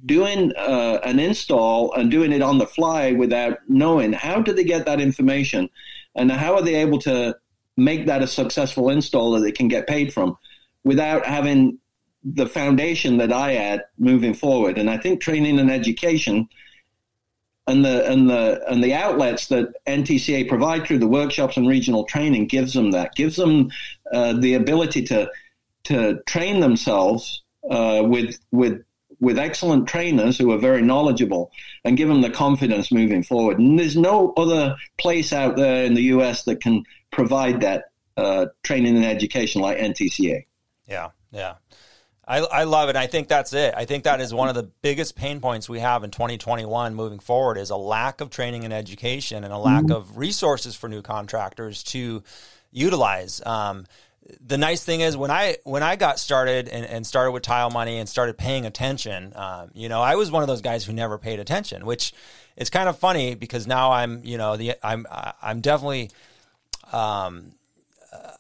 doing 0.06 0.52
uh, 0.58 1.00
an 1.04 1.20
install 1.20 1.94
and 1.94 2.12
doing 2.12 2.34
it 2.34 2.42
on 2.42 2.58
the 2.58 2.68
fly 2.68 3.14
without 3.14 3.58
knowing 3.70 4.12
how 4.12 4.42
do 4.42 4.54
they 4.54 4.66
get 4.66 4.86
that 4.86 5.00
information 5.00 5.70
and 6.16 6.32
how 6.32 6.56
are 6.56 6.62
they 6.62 6.76
able 6.76 7.00
to 7.00 7.36
make 7.78 8.06
that 8.06 8.22
a 8.22 8.28
successful 8.28 8.90
install 8.90 9.32
that 9.32 9.42
they 9.42 9.52
can 9.52 9.70
get 9.70 9.88
paid 9.88 10.14
from 10.14 10.38
without 10.84 11.26
having 11.26 11.78
the 12.24 12.48
foundation 12.48 13.18
that 13.18 13.32
I 13.32 13.52
had 13.52 13.84
moving 13.98 14.34
forward. 14.34 14.78
And 14.78 14.90
I 14.90 14.98
think 14.98 15.22
training 15.22 15.60
and 15.60 15.72
education 15.72 16.50
and 17.68 17.84
the 17.84 18.10
and 18.10 18.30
the 18.30 18.62
and 18.70 18.84
the 18.84 18.94
outlets 18.94 19.48
that 19.48 19.74
NTCA 19.88 20.48
provide 20.48 20.86
through 20.86 21.00
the 21.00 21.08
workshops 21.08 21.58
and 21.58 21.68
regional 21.68 22.04
training 22.04 22.48
gives 22.48 22.74
them 22.74 22.92
that 22.92 23.16
gives 23.16 23.36
them 23.36 23.72
uh, 24.12 24.34
the 24.34 24.54
ability 24.54 25.04
to 25.04 25.30
to 25.86 26.22
train 26.28 26.60
themselves 26.60 27.44
uh, 27.70 28.04
with 28.06 28.38
with 28.52 28.84
with 29.20 29.40
excellent 29.40 29.88
trainers 29.88 30.38
who 30.38 30.52
are 30.52 30.58
very 30.58 30.82
knowledgeable 30.82 31.52
and 31.84 31.98
give 31.98 32.08
them 32.08 32.22
the 32.22 32.30
confidence 32.30 32.92
moving 32.92 33.24
forward. 33.24 33.60
And 33.60 33.80
there's 33.80 33.96
no 33.96 34.34
other 34.36 34.76
place 34.98 35.32
out 35.32 35.56
there 35.56 35.86
in 35.86 35.94
the 35.94 36.04
US 36.04 36.44
that 36.44 36.62
can 36.62 36.84
provide 37.12 37.62
that 37.62 37.86
uh, 38.18 38.48
training 38.64 38.96
and 38.98 39.06
education 39.06 39.62
like 39.62 39.78
NTCA. 39.78 40.46
Yeah, 40.88 41.10
yeah. 41.32 41.56
I, 42.28 42.40
I 42.40 42.64
love 42.64 42.90
it. 42.90 42.96
I 42.96 43.08
think 43.08 43.28
that's 43.28 43.54
it. 43.54 43.74
I 43.78 43.86
think 43.86 44.06
that 44.06 44.20
is 44.20 44.34
one 44.34 44.50
of 44.50 44.56
the 44.56 44.64
biggest 44.64 45.16
pain 45.16 45.40
points 45.40 45.70
we 45.70 45.80
have 45.80 46.04
in 46.04 46.12
2021 46.12 46.96
moving 46.96 47.20
forward 47.20 47.58
is 47.58 47.70
a 47.70 47.76
lack 47.76 48.20
of 48.20 48.30
training 48.30 48.64
and 48.64 48.74
education 48.74 49.44
and 49.44 49.54
a 49.54 49.58
lack 49.58 49.84
mm-hmm. 49.84 49.94
of 49.94 50.18
resources 50.18 50.76
for 50.76 50.90
new 50.90 51.02
contractors 51.02 51.84
to 51.84 52.24
utilize. 52.72 53.46
Um, 53.46 53.86
the 54.46 54.58
nice 54.58 54.84
thing 54.84 55.02
is 55.02 55.16
when 55.16 55.30
I 55.30 55.58
when 55.66 55.84
I 55.84 55.96
got 55.96 56.18
started 56.18 56.68
and, 56.68 56.84
and 56.86 57.06
started 57.06 57.32
with 57.32 57.44
tile 57.44 57.70
money 57.70 58.00
and 58.00 58.10
started 58.10 58.38
paying 58.38 58.66
attention, 58.66 59.34
um, 59.36 59.70
you 59.74 59.88
know, 59.88 60.02
I 60.02 60.16
was 60.16 60.32
one 60.32 60.42
of 60.42 60.48
those 60.48 60.62
guys 60.62 60.84
who 60.84 60.94
never 60.94 61.20
paid 61.20 61.40
attention, 61.40 61.86
which 61.86 62.12
is 62.58 62.72
kind 62.72 62.90
of 62.90 62.98
funny 62.98 63.36
because 63.36 63.68
now 63.68 63.92
I'm 63.92 64.22
you 64.24 64.40
know 64.40 64.58
the 64.58 64.74
I'm 64.82 65.06
I'm 65.12 65.62
definitely 65.62 66.10
um, 66.92 67.52
uh, 68.12 68.32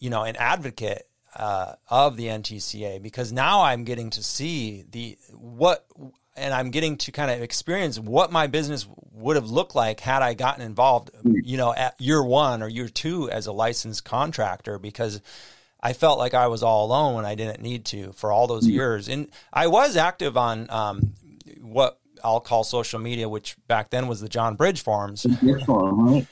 you 0.00 0.10
know, 0.10 0.22
an 0.22 0.36
advocate 0.36 1.07
uh, 1.38 1.74
of 1.88 2.16
the 2.16 2.26
NTCA 2.26 3.02
because 3.02 3.32
now 3.32 3.62
I'm 3.62 3.84
getting 3.84 4.10
to 4.10 4.22
see 4.22 4.84
the 4.90 5.16
what 5.32 5.86
and 6.36 6.54
I'm 6.54 6.70
getting 6.70 6.96
to 6.98 7.12
kind 7.12 7.30
of 7.30 7.42
experience 7.42 7.98
what 7.98 8.30
my 8.30 8.46
business 8.46 8.86
would 9.12 9.36
have 9.36 9.50
looked 9.50 9.74
like 9.74 10.00
had 10.00 10.22
I 10.22 10.34
gotten 10.34 10.64
involved, 10.64 11.10
you 11.24 11.56
know, 11.56 11.74
at 11.74 12.00
year 12.00 12.22
one 12.22 12.62
or 12.62 12.68
year 12.68 12.88
two 12.88 13.30
as 13.30 13.46
a 13.46 13.52
licensed 13.52 14.04
contractor 14.04 14.78
because 14.78 15.20
I 15.80 15.92
felt 15.92 16.18
like 16.18 16.34
I 16.34 16.46
was 16.48 16.62
all 16.62 16.86
alone 16.86 17.14
when 17.14 17.24
I 17.24 17.34
didn't 17.34 17.62
need 17.62 17.84
to 17.86 18.12
for 18.12 18.32
all 18.32 18.46
those 18.46 18.66
years. 18.66 19.08
And 19.08 19.28
I 19.52 19.66
was 19.68 19.96
active 19.96 20.36
on 20.36 20.70
um, 20.70 21.14
what 21.60 22.00
I'll 22.22 22.40
call 22.40 22.64
social 22.64 22.98
media, 22.98 23.28
which 23.28 23.56
back 23.66 23.90
then 23.90 24.08
was 24.08 24.20
the 24.20 24.28
John 24.28 24.54
Bridge 24.56 24.80
forums. 24.82 25.26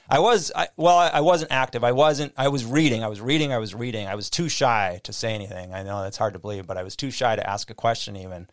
I 0.08 0.18
was, 0.18 0.52
I, 0.54 0.68
well, 0.76 0.96
I, 0.96 1.08
I 1.08 1.20
wasn't 1.20 1.52
active. 1.52 1.84
I 1.84 1.92
wasn't, 1.92 2.32
I 2.36 2.48
was 2.48 2.64
reading, 2.64 3.04
I 3.04 3.08
was 3.08 3.20
reading, 3.20 3.52
I 3.52 3.58
was 3.58 3.74
reading. 3.74 4.06
I 4.06 4.14
was 4.14 4.30
too 4.30 4.48
shy 4.48 5.00
to 5.04 5.12
say 5.12 5.34
anything. 5.34 5.72
I 5.72 5.82
know 5.82 6.02
that's 6.02 6.16
hard 6.16 6.34
to 6.34 6.38
believe, 6.38 6.66
but 6.66 6.76
I 6.76 6.82
was 6.82 6.96
too 6.96 7.10
shy 7.10 7.36
to 7.36 7.48
ask 7.48 7.70
a 7.70 7.74
question 7.74 8.16
even. 8.16 8.48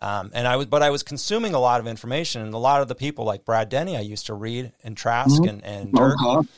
Um, 0.00 0.30
and 0.32 0.46
I 0.46 0.56
was, 0.56 0.66
but 0.66 0.82
I 0.82 0.90
was 0.90 1.02
consuming 1.02 1.54
a 1.54 1.58
lot 1.58 1.80
of 1.80 1.88
information, 1.88 2.40
and 2.42 2.54
a 2.54 2.58
lot 2.58 2.82
of 2.82 2.88
the 2.88 2.94
people 2.94 3.24
like 3.24 3.44
Brad 3.44 3.68
Denny, 3.68 3.96
I 3.96 4.00
used 4.00 4.26
to 4.26 4.34
read, 4.34 4.72
and 4.84 4.96
Trask, 4.96 5.42
mm-hmm. 5.42 5.48
and, 5.48 5.64
and 5.64 5.92
Dirk, 5.92 6.16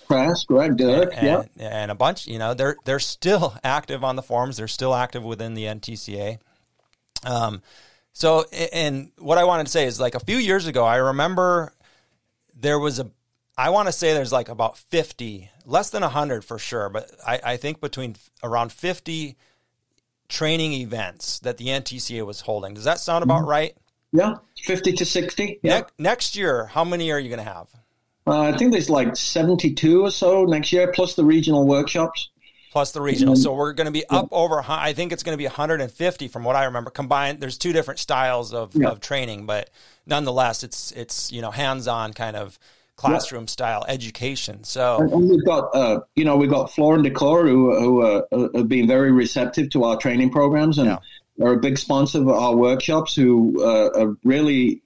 Trask, 0.09 0.51
right, 0.51 0.77
Dirk, 0.77 1.15
and, 1.17 1.27
yeah, 1.27 1.43
and 1.59 1.91
a 1.91 1.95
bunch. 1.95 2.27
You 2.27 2.39
know, 2.39 2.53
they're 2.53 2.77
they're 2.85 2.99
still 2.99 3.55
active 3.65 4.05
on 4.05 4.17
the 4.17 4.23
forums. 4.23 4.59
They're 4.59 4.69
still 4.69 4.95
active 4.95 5.25
within 5.25 5.55
the 5.55 5.65
NTCA. 5.65 6.39
Um, 7.25 7.63
so, 8.13 8.45
and 8.73 9.13
what 9.19 9.39
I 9.39 9.45
wanted 9.45 9.67
to 9.67 9.73
say 9.73 9.87
is 9.87 10.01
like 10.01 10.15
a 10.15 10.21
few 10.21 10.37
years 10.37 10.67
ago, 10.67 10.85
I 10.85 10.97
remember 10.97 11.73
there 12.55 12.79
was 12.79 12.99
a, 12.99 13.11
I 13.57 13.71
want 13.71 13.89
to 13.89 13.93
say 13.93 14.15
there's 14.15 14.33
like 14.33 14.49
about 14.49 14.79
50, 14.79 15.51
less 15.65 15.91
than 15.91 16.03
100 16.03 16.45
for 16.45 16.59
sure, 16.59 16.89
but 16.89 17.11
I, 17.27 17.41
I 17.45 17.57
think 17.57 17.81
between 17.81 18.17
around 18.43 18.73
50 18.73 19.37
training 20.29 20.73
events 20.73 21.41
that 21.41 21.59
the 21.59 21.67
NTCA 21.67 22.25
was 22.25 22.41
holding. 22.41 22.75
Does 22.75 22.85
that 22.85 23.01
sound 23.01 23.23
about 23.23 23.41
mm-hmm. 23.43 23.51
right? 23.51 23.77
Yeah, 24.13 24.37
50 24.65 24.93
to 24.95 25.05
60. 25.05 25.61
Yeah. 25.63 25.81
Ne- 25.81 25.85
next 25.99 26.37
year, 26.37 26.67
how 26.67 26.85
many 26.85 27.13
are 27.13 27.19
you 27.19 27.29
going 27.29 27.45
to 27.45 27.51
have? 27.51 27.69
Uh, 28.27 28.41
I 28.43 28.57
think 28.57 28.73
there's 28.73 28.91
like 28.91 29.17
72 29.17 30.05
or 30.05 30.11
so 30.11 30.45
next 30.45 30.73
year, 30.73 30.91
plus 30.93 31.15
the 31.15 31.25
regional 31.25 31.67
workshops. 31.67 32.31
Plus 32.71 32.93
the 32.93 33.01
regional. 33.01 33.35
Mm-hmm. 33.35 33.43
So 33.43 33.55
we're 33.55 33.73
going 33.73 33.87
to 33.87 33.91
be 33.93 34.05
up 34.09 34.29
yeah. 34.31 34.39
over, 34.39 34.65
I 34.67 34.93
think 34.93 35.13
it's 35.13 35.25
going 35.25 35.35
to 35.35 35.39
be 35.39 35.47
150 35.47 36.29
from 36.29 36.45
what 36.45 36.55
I 36.55 36.65
remember 36.65 36.91
combined. 36.91 37.41
There's 37.41 37.59
two 37.59 37.73
different 37.73 37.99
styles 37.99 38.55
of, 38.55 38.77
yeah. 38.77 38.89
of 38.89 39.01
training, 39.01 39.47
but 39.47 39.71
nonetheless, 40.07 40.63
it's, 40.63 40.93
it's, 40.93 41.33
you 41.33 41.43
know, 41.43 41.51
hands-on 41.51 42.13
kind 42.13 42.37
of 42.37 42.59
classroom 43.01 43.49
style 43.49 43.85
education. 43.89 44.63
So 44.63 44.99
and, 44.99 45.31
we've 45.31 45.45
got 45.45 45.75
uh, 45.75 46.01
you 46.15 46.25
know 46.25 46.37
we've 46.37 46.51
got 46.51 46.71
Floor 46.71 46.95
and 46.95 47.03
Decor 47.03 47.47
who 47.47 47.79
who 47.79 48.03
uh, 48.03 48.23
uh, 48.31 48.49
have 48.55 48.69
been 48.69 48.87
very 48.87 49.11
receptive 49.11 49.71
to 49.71 49.85
our 49.85 49.97
training 49.97 50.31
programs 50.31 50.79
and 50.79 50.89
yeah. 50.89 51.45
are 51.45 51.55
a 51.55 51.57
big 51.57 51.79
sponsor 51.79 52.19
of 52.19 52.29
our 52.29 52.55
workshops 52.55 53.15
who 53.15 53.65
uh, 53.65 53.91
are 53.99 54.17
really 54.23 54.83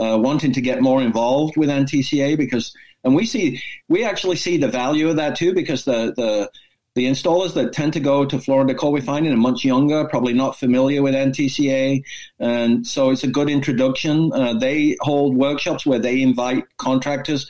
uh, 0.00 0.16
wanting 0.18 0.52
to 0.52 0.62
get 0.62 0.80
more 0.80 1.02
involved 1.02 1.58
with 1.58 1.68
NTCA 1.68 2.38
because 2.38 2.74
and 3.04 3.14
we 3.14 3.26
see 3.26 3.62
we 3.88 4.04
actually 4.04 4.36
see 4.36 4.56
the 4.56 4.68
value 4.68 5.10
of 5.10 5.16
that 5.16 5.36
too 5.36 5.52
because 5.52 5.84
the 5.84 6.14
the 6.16 6.50
the 6.98 7.06
installers 7.06 7.54
that 7.54 7.72
tend 7.72 7.92
to 7.92 8.00
go 8.00 8.24
to 8.24 8.40
Floor 8.40 8.62
and 8.62 8.68
Decor 8.68 8.90
we 8.90 9.00
find 9.00 9.24
in 9.24 9.32
are 9.32 9.36
much 9.36 9.64
younger, 9.64 10.04
probably 10.08 10.32
not 10.32 10.58
familiar 10.58 11.00
with 11.00 11.14
NTCA, 11.14 12.02
and 12.40 12.84
so 12.84 13.10
it's 13.10 13.22
a 13.22 13.28
good 13.28 13.48
introduction. 13.48 14.32
Uh, 14.32 14.54
they 14.54 14.96
hold 15.00 15.36
workshops 15.36 15.86
where 15.86 16.00
they 16.00 16.20
invite 16.20 16.64
contractors. 16.76 17.48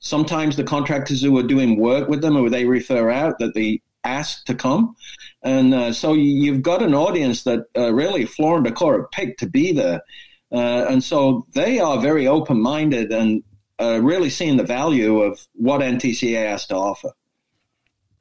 Sometimes 0.00 0.56
the 0.56 0.64
contractors 0.64 1.22
who 1.22 1.38
are 1.38 1.44
doing 1.44 1.78
work 1.78 2.08
with 2.08 2.22
them, 2.22 2.36
or 2.36 2.50
they 2.50 2.64
refer 2.64 3.08
out, 3.08 3.38
that 3.38 3.54
they 3.54 3.80
ask 4.02 4.44
to 4.46 4.54
come, 4.56 4.96
and 5.44 5.72
uh, 5.72 5.92
so 5.92 6.14
you've 6.14 6.62
got 6.62 6.82
an 6.82 6.92
audience 6.92 7.44
that 7.44 7.66
uh, 7.76 7.94
really 7.94 8.24
Decor 8.24 8.98
have 8.98 9.10
picked 9.12 9.38
to 9.38 9.46
be 9.46 9.70
there, 9.70 10.02
uh, 10.50 10.86
and 10.88 11.04
so 11.04 11.46
they 11.54 11.78
are 11.78 12.00
very 12.00 12.26
open 12.26 12.60
minded 12.60 13.12
and 13.12 13.44
uh, 13.80 14.00
really 14.02 14.28
seeing 14.28 14.56
the 14.56 14.64
value 14.64 15.20
of 15.20 15.38
what 15.54 15.82
NTCA 15.82 16.48
has 16.48 16.66
to 16.66 16.74
offer. 16.74 17.12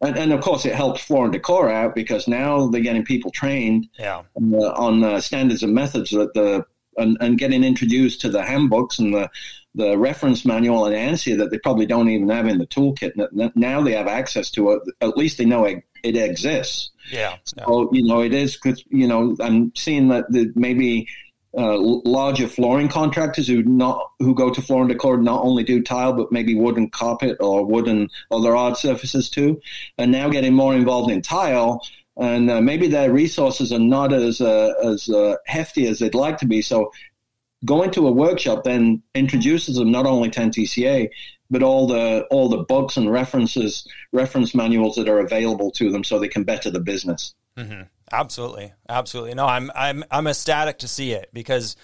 And, 0.01 0.17
and, 0.17 0.33
of 0.33 0.41
course, 0.41 0.65
it 0.65 0.75
helps 0.75 1.01
Floor 1.01 1.23
and 1.25 1.33
Decor 1.33 1.69
out 1.69 1.95
because 1.95 2.27
now 2.27 2.67
they're 2.67 2.81
getting 2.81 3.03
people 3.03 3.31
trained 3.31 3.87
yeah. 3.97 4.21
uh, 4.35 4.71
on 4.73 5.03
uh, 5.03 5.19
standards 5.21 5.63
and 5.63 5.73
methods 5.73 6.11
that 6.11 6.33
the 6.33 6.65
and, 6.97 7.17
and, 7.19 7.37
getting 7.37 7.63
introduced 7.63 8.21
to 8.21 8.29
the 8.29 8.43
handbooks 8.43 8.99
and 8.99 9.13
the 9.13 9.29
the 9.75 9.97
reference 9.97 10.43
manual 10.43 10.85
and 10.85 10.95
ANSI 10.95 11.37
that 11.37 11.51
they 11.51 11.59
probably 11.59 11.85
don't 11.85 12.09
even 12.09 12.29
have 12.29 12.47
in 12.47 12.57
the 12.57 12.65
toolkit. 12.65 13.13
Now 13.55 13.81
they 13.81 13.93
have 13.93 14.07
access 14.07 14.49
to 14.51 14.71
it. 14.71 14.81
At 15.01 15.15
least 15.15 15.37
they 15.37 15.45
know 15.45 15.65
it, 15.65 15.83
it 16.03 16.15
exists. 16.15 16.89
Yeah. 17.11 17.37
So 17.43 17.89
you 17.93 18.03
know 18.03 18.21
it 18.21 18.33
is 18.33 18.57
you 18.89 19.07
know 19.07 19.35
I'm 19.39 19.73
seeing 19.75 20.07
that 20.09 20.31
the, 20.31 20.51
maybe 20.55 21.07
uh, 21.57 21.77
larger 21.79 22.47
flooring 22.47 22.87
contractors 22.87 23.47
who 23.47 23.63
not 23.63 24.11
who 24.19 24.35
go 24.35 24.51
to 24.51 24.61
floor 24.61 24.81
and 24.81 24.89
decor 24.89 25.17
not 25.17 25.43
only 25.43 25.63
do 25.63 25.81
tile 25.81 26.13
but 26.13 26.31
maybe 26.31 26.53
wooden 26.53 26.89
carpet 26.89 27.37
or 27.39 27.65
wooden 27.65 28.09
other 28.31 28.55
art 28.55 28.77
surfaces 28.77 29.29
too, 29.29 29.59
and 29.97 30.11
now 30.11 30.29
getting 30.29 30.53
more 30.53 30.75
involved 30.75 31.11
in 31.11 31.21
tile. 31.21 31.81
And 32.15 32.49
uh, 32.49 32.61
maybe 32.61 32.87
their 32.87 33.11
resources 33.11 33.71
are 33.71 33.79
not 33.79 34.13
as 34.13 34.41
uh, 34.41 34.73
as 34.83 35.09
uh, 35.09 35.35
hefty 35.45 35.87
as 35.87 35.99
they'd 35.99 36.15
like 36.15 36.37
to 36.39 36.47
be. 36.47 36.61
So, 36.61 36.91
going 37.65 37.91
to 37.91 38.07
a 38.07 38.11
workshop 38.11 38.63
then 38.63 39.01
introduces 39.13 39.77
them 39.77 39.91
not 39.91 40.05
only 40.05 40.29
to 40.31 40.39
NTCA 40.39 41.09
but 41.49 41.63
all 41.63 41.87
the 41.87 42.25
all 42.29 42.49
the 42.49 42.57
books 42.63 42.97
and 42.97 43.11
references 43.11 43.87
reference 44.11 44.53
manuals 44.53 44.95
that 44.95 45.07
are 45.07 45.19
available 45.19 45.71
to 45.71 45.91
them, 45.91 46.03
so 46.03 46.19
they 46.19 46.27
can 46.27 46.43
better 46.43 46.69
the 46.69 46.79
business. 46.79 47.33
Mm-hmm. 47.57 47.81
Absolutely, 48.11 48.73
absolutely. 48.87 49.33
No, 49.33 49.45
I'm 49.45 49.71
I'm 49.75 50.03
I'm 50.09 50.27
ecstatic 50.27 50.79
to 50.79 50.87
see 50.87 51.11
it 51.11 51.29
because. 51.33 51.75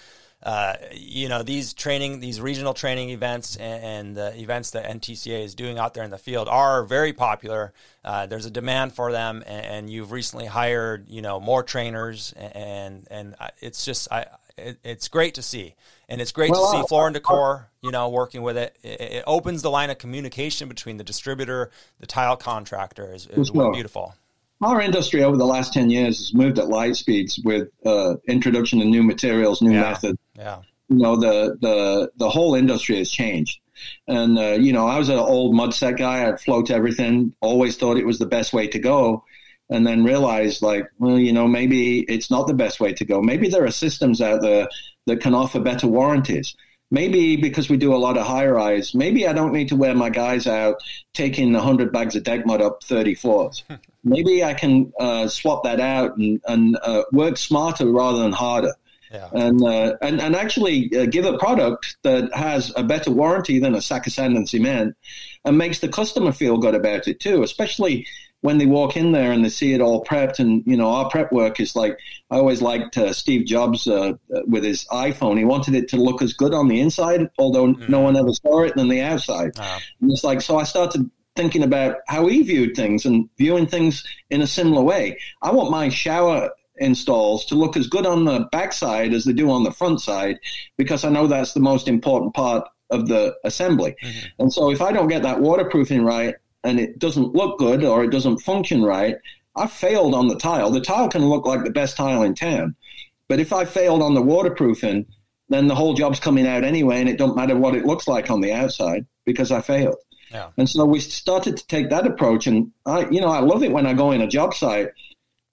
Uh, 0.42 0.76
you 0.92 1.30
know 1.30 1.42
these 1.42 1.72
training, 1.72 2.20
these 2.20 2.38
regional 2.38 2.74
training 2.74 3.08
events, 3.08 3.56
and, 3.56 3.82
and, 3.82 4.14
the 4.14 4.38
events 4.42 4.72
that 4.72 4.84
NTCA 4.84 5.42
is 5.42 5.54
doing 5.54 5.78
out 5.78 5.94
there 5.94 6.04
in 6.04 6.10
the 6.10 6.18
field 6.18 6.48
are 6.50 6.84
very 6.84 7.14
popular. 7.14 7.72
Uh, 8.04 8.26
there's 8.26 8.44
a 8.44 8.50
demand 8.50 8.92
for 8.92 9.10
them, 9.10 9.42
and, 9.46 9.64
and, 9.64 9.90
you've 9.90 10.12
recently 10.12 10.44
hired, 10.44 11.08
you 11.08 11.22
know, 11.22 11.40
more 11.40 11.62
trainers, 11.62 12.34
and 12.36 13.08
and 13.10 13.34
it's 13.62 13.86
just 13.86 14.12
I, 14.12 14.26
it, 14.58 14.78
it's 14.84 15.08
great 15.08 15.36
to 15.36 15.42
see, 15.42 15.76
and 16.10 16.20
it's 16.20 16.32
great 16.32 16.50
well, 16.50 16.72
to 16.72 16.82
see 16.82 16.88
Floor 16.88 17.06
and 17.06 17.14
Decor, 17.14 17.70
you 17.80 17.90
know, 17.90 18.10
working 18.10 18.42
with 18.42 18.58
it. 18.58 18.76
it. 18.82 19.00
it. 19.00 19.24
opens 19.26 19.62
the 19.62 19.70
line 19.70 19.88
of 19.88 19.96
communication 19.96 20.68
between 20.68 20.98
the 20.98 21.04
distributor, 21.04 21.70
the 22.00 22.06
tile 22.06 22.36
contractor. 22.36 23.14
is, 23.14 23.26
is 23.28 23.50
beautiful 23.50 24.14
our 24.60 24.80
industry 24.80 25.22
over 25.22 25.36
the 25.36 25.46
last 25.46 25.72
10 25.72 25.90
years 25.90 26.18
has 26.18 26.34
moved 26.34 26.58
at 26.58 26.68
light 26.68 26.96
speeds 26.96 27.38
with 27.44 27.68
uh, 27.84 28.16
introduction 28.28 28.80
of 28.80 28.86
new 28.86 29.02
materials, 29.02 29.60
new 29.60 29.72
yeah. 29.72 29.80
methods. 29.80 30.18
Yeah. 30.36 30.60
You 30.88 30.96
know, 30.96 31.16
the, 31.16 31.56
the, 31.60 32.10
the 32.16 32.28
whole 32.28 32.54
industry 32.54 32.98
has 32.98 33.10
changed. 33.10 33.60
And, 34.06 34.38
uh, 34.38 34.52
you 34.52 34.72
know, 34.72 34.86
I 34.86 34.98
was 34.98 35.08
an 35.08 35.18
old 35.18 35.54
mud 35.54 35.74
set 35.74 35.96
guy. 35.96 36.28
I'd 36.28 36.40
float 36.40 36.70
everything, 36.70 37.34
always 37.40 37.76
thought 37.76 37.96
it 37.96 38.06
was 38.06 38.18
the 38.18 38.26
best 38.26 38.52
way 38.52 38.66
to 38.68 38.78
go. 38.78 39.24
And 39.70 39.86
then 39.86 40.04
realized, 40.04 40.62
like, 40.62 40.86
well, 40.98 41.18
you 41.18 41.32
know, 41.32 41.48
maybe 41.48 42.00
it's 42.00 42.30
not 42.30 42.46
the 42.46 42.54
best 42.54 42.80
way 42.80 42.92
to 42.92 43.04
go. 43.04 43.22
Maybe 43.22 43.48
there 43.48 43.64
are 43.64 43.70
systems 43.70 44.20
out 44.20 44.42
there 44.42 44.68
that 45.06 45.20
can 45.20 45.34
offer 45.34 45.58
better 45.58 45.86
warranties 45.86 46.54
maybe 46.90 47.36
because 47.36 47.68
we 47.68 47.76
do 47.76 47.94
a 47.94 47.96
lot 47.96 48.16
of 48.16 48.26
high 48.26 48.46
rise, 48.46 48.94
maybe 48.94 49.26
I 49.26 49.32
don't 49.32 49.52
need 49.52 49.68
to 49.70 49.76
wear 49.76 49.94
my 49.94 50.10
guys 50.10 50.46
out 50.46 50.76
taking 51.12 51.52
100 51.52 51.92
bags 51.92 52.14
of 52.14 52.22
deck 52.22 52.46
mud 52.46 52.62
up 52.62 52.82
30 52.84 53.16
floors. 53.16 53.64
maybe 54.04 54.44
I 54.44 54.54
can 54.54 54.92
uh, 54.98 55.28
swap 55.28 55.64
that 55.64 55.80
out 55.80 56.16
and, 56.16 56.40
and 56.46 56.78
uh, 56.82 57.02
work 57.12 57.36
smarter 57.36 57.86
rather 57.90 58.18
than 58.18 58.32
harder. 58.32 58.74
Yeah. 59.10 59.28
And, 59.32 59.62
uh, 59.62 59.96
and 60.02 60.20
and 60.20 60.34
actually 60.34 60.90
uh, 60.96 61.06
give 61.06 61.24
a 61.24 61.38
product 61.38 61.96
that 62.02 62.34
has 62.34 62.72
a 62.74 62.82
better 62.82 63.12
warranty 63.12 63.60
than 63.60 63.76
a 63.76 63.80
sack 63.80 64.08
of 64.08 64.12
sand 64.12 64.36
and 64.36 64.48
cement, 64.48 64.96
and 65.44 65.56
makes 65.56 65.78
the 65.78 65.88
customer 65.88 66.32
feel 66.32 66.58
good 66.58 66.74
about 66.74 67.06
it 67.06 67.20
too. 67.20 67.44
Especially 67.44 68.06
when 68.40 68.58
they 68.58 68.66
walk 68.66 68.94
in 68.94 69.12
there 69.12 69.32
and 69.32 69.42
they 69.42 69.48
see 69.48 69.72
it 69.72 69.80
all 69.80 70.04
prepped, 70.04 70.40
and 70.40 70.64
you 70.66 70.76
know 70.76 70.90
our 70.90 71.08
prep 71.08 71.30
work 71.30 71.60
is 71.60 71.76
like 71.76 71.96
I 72.28 72.36
always 72.36 72.60
liked 72.60 72.98
uh, 72.98 73.12
Steve 73.12 73.46
Jobs 73.46 73.86
uh, 73.86 74.14
with 74.46 74.64
his 74.64 74.84
iPhone. 74.90 75.38
He 75.38 75.44
wanted 75.44 75.74
it 75.76 75.88
to 75.90 75.96
look 75.96 76.20
as 76.20 76.32
good 76.32 76.52
on 76.52 76.66
the 76.66 76.80
inside, 76.80 77.30
although 77.38 77.68
mm-hmm. 77.68 77.90
no 77.90 78.00
one 78.00 78.16
ever 78.16 78.32
saw 78.32 78.62
it, 78.64 78.74
than 78.74 78.88
the 78.88 79.00
outside. 79.00 79.56
Uh-huh. 79.56 79.78
And 80.00 80.10
it's 80.10 80.24
like 80.24 80.40
so 80.40 80.58
I 80.58 80.64
started 80.64 81.08
thinking 81.36 81.62
about 81.62 81.96
how 82.06 82.26
he 82.26 82.42
viewed 82.42 82.76
things 82.76 83.04
and 83.04 83.28
viewing 83.36 83.66
things 83.66 84.04
in 84.30 84.40
a 84.40 84.46
similar 84.46 84.82
way. 84.82 85.18
I 85.42 85.52
want 85.52 85.70
my 85.70 85.88
shower 85.88 86.50
installs 86.76 87.46
to 87.46 87.54
look 87.54 87.76
as 87.76 87.86
good 87.86 88.06
on 88.06 88.24
the 88.24 88.48
backside 88.50 89.12
as 89.12 89.24
they 89.24 89.32
do 89.32 89.50
on 89.50 89.64
the 89.64 89.70
front 89.70 90.00
side 90.00 90.38
because 90.76 91.04
I 91.04 91.08
know 91.08 91.26
that's 91.26 91.52
the 91.52 91.60
most 91.60 91.88
important 91.88 92.34
part 92.34 92.68
of 92.90 93.08
the 93.08 93.34
assembly. 93.44 93.94
Mm-hmm. 94.02 94.26
And 94.38 94.52
so 94.52 94.70
if 94.70 94.80
I 94.82 94.92
don't 94.92 95.08
get 95.08 95.22
that 95.22 95.40
waterproofing 95.40 96.04
right, 96.04 96.34
and 96.64 96.80
it 96.80 96.98
doesn't 96.98 97.34
look 97.34 97.58
good 97.58 97.84
or 97.84 98.02
it 98.02 98.10
doesn't 98.10 98.38
function 98.38 98.82
right, 98.82 99.16
I 99.54 99.66
failed 99.66 100.14
on 100.14 100.28
the 100.28 100.36
tile. 100.36 100.70
The 100.70 100.80
tile 100.80 101.08
can 101.08 101.26
look 101.26 101.46
like 101.46 101.62
the 101.62 101.70
best 101.70 101.96
tile 101.96 102.22
in 102.22 102.34
town, 102.34 102.74
but 103.28 103.38
if 103.38 103.52
I 103.52 103.64
failed 103.64 104.02
on 104.02 104.14
the 104.14 104.22
waterproofing, 104.22 105.06
then 105.50 105.68
the 105.68 105.74
whole 105.74 105.94
job's 105.94 106.20
coming 106.20 106.46
out 106.46 106.64
anyway, 106.64 107.00
and 107.00 107.08
it 107.08 107.18
don't 107.18 107.36
matter 107.36 107.56
what 107.56 107.74
it 107.74 107.84
looks 107.84 108.08
like 108.08 108.30
on 108.30 108.40
the 108.40 108.52
outside 108.52 109.06
because 109.26 109.52
I 109.52 109.60
failed. 109.60 109.96
Yeah. 110.34 110.50
And 110.56 110.68
so 110.68 110.84
we 110.84 110.98
started 110.98 111.56
to 111.56 111.66
take 111.68 111.90
that 111.90 112.06
approach. 112.06 112.48
And 112.48 112.72
I, 112.84 113.08
you 113.08 113.20
know, 113.20 113.28
I 113.28 113.38
love 113.38 113.62
it 113.62 113.70
when 113.70 113.86
I 113.86 113.94
go 113.94 114.10
in 114.10 114.20
a 114.20 114.26
job 114.26 114.52
site 114.52 114.88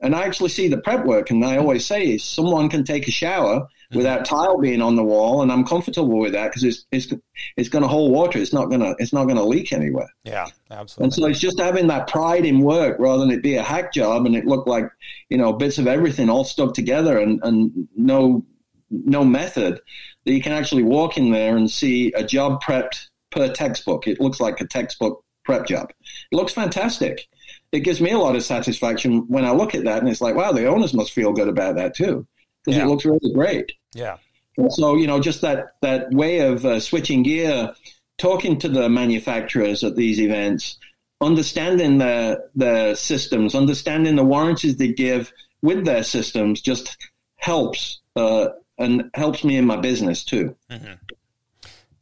and 0.01 0.15
I 0.15 0.23
actually 0.23 0.49
see 0.49 0.67
the 0.67 0.79
prep 0.79 1.05
work. 1.05 1.29
And 1.29 1.45
I 1.45 1.57
always 1.57 1.85
say 1.85 2.17
someone 2.17 2.67
can 2.67 2.83
take 2.83 3.07
a 3.07 3.11
shower 3.11 3.59
mm-hmm. 3.59 3.97
without 3.97 4.25
tile 4.25 4.57
being 4.57 4.81
on 4.81 4.95
the 4.95 5.03
wall, 5.03 5.43
and 5.43 5.51
I'm 5.51 5.63
comfortable 5.63 6.19
with 6.19 6.33
that 6.33 6.49
because 6.49 6.63
it's 6.63 6.85
it's 6.91 7.13
it's 7.55 7.69
going 7.69 7.83
to 7.83 7.87
hold 7.87 8.11
water. 8.11 8.39
It's 8.39 8.53
not 8.53 8.71
gonna 8.71 8.95
it's 8.97 9.13
not 9.13 9.25
gonna 9.25 9.43
leak 9.43 9.71
anywhere. 9.71 10.09
Yeah, 10.23 10.47
absolutely. 10.71 11.03
And 11.03 11.13
so 11.13 11.25
it's 11.27 11.39
just 11.39 11.59
having 11.59 11.87
that 11.87 12.07
pride 12.07 12.45
in 12.45 12.61
work 12.61 12.97
rather 12.99 13.19
than 13.19 13.31
it 13.31 13.43
be 13.43 13.55
a 13.55 13.63
hack 13.63 13.93
job 13.93 14.25
and 14.25 14.35
it 14.35 14.45
look 14.45 14.65
like 14.65 14.89
you 15.29 15.37
know 15.37 15.53
bits 15.53 15.77
of 15.77 15.87
everything 15.87 16.29
all 16.29 16.43
stuck 16.43 16.73
together 16.73 17.19
and 17.19 17.39
and 17.43 17.87
no 17.95 18.43
no 18.89 19.23
method 19.23 19.79
that 20.25 20.33
you 20.33 20.41
can 20.41 20.51
actually 20.51 20.83
walk 20.83 21.17
in 21.17 21.31
there 21.31 21.55
and 21.55 21.71
see 21.71 22.11
a 22.13 22.23
job 22.23 22.61
prepped 22.61 23.07
per 23.31 23.51
textbook. 23.51 24.07
It 24.07 24.19
looks 24.19 24.39
like 24.39 24.61
a 24.61 24.67
textbook 24.67 25.23
prep 25.43 25.65
job. 25.65 25.91
It 26.31 26.35
looks 26.35 26.53
fantastic 26.53 27.27
it 27.71 27.81
gives 27.81 28.01
me 28.01 28.11
a 28.11 28.17
lot 28.17 28.35
of 28.35 28.43
satisfaction 28.43 29.27
when 29.27 29.45
I 29.45 29.51
look 29.51 29.75
at 29.75 29.85
that 29.85 29.99
and 29.99 30.09
it's 30.09 30.21
like, 30.21 30.35
wow, 30.35 30.51
the 30.51 30.65
owners 30.65 30.93
must 30.93 31.13
feel 31.13 31.31
good 31.31 31.47
about 31.47 31.75
that 31.75 31.95
too 31.95 32.27
because 32.63 32.77
yeah. 32.77 32.85
it 32.85 32.87
looks 32.87 33.05
really 33.05 33.33
great. 33.33 33.71
Yeah. 33.93 34.17
And 34.57 34.71
so 34.71 34.95
you 34.95 35.07
know, 35.07 35.19
just 35.19 35.41
that 35.41 35.75
that 35.81 36.11
way 36.11 36.39
of 36.39 36.65
uh, 36.65 36.79
switching 36.79 37.23
gear, 37.23 37.73
talking 38.17 38.59
to 38.59 38.69
the 38.69 38.89
manufacturers 38.89 39.83
at 39.83 39.95
these 39.95 40.19
events, 40.19 40.77
understanding 41.21 41.99
the 41.99 42.49
the 42.55 42.95
systems, 42.95 43.55
understanding 43.55 44.17
the 44.17 44.25
warranties 44.25 44.75
they 44.75 44.91
give 44.91 45.31
with 45.61 45.85
their 45.85 46.03
systems, 46.03 46.61
just 46.61 46.97
helps 47.37 48.01
uh, 48.17 48.49
and 48.77 49.09
helps 49.13 49.45
me 49.45 49.55
in 49.55 49.65
my 49.65 49.77
business 49.77 50.25
too. 50.25 50.55
Mm-hmm 50.69 50.93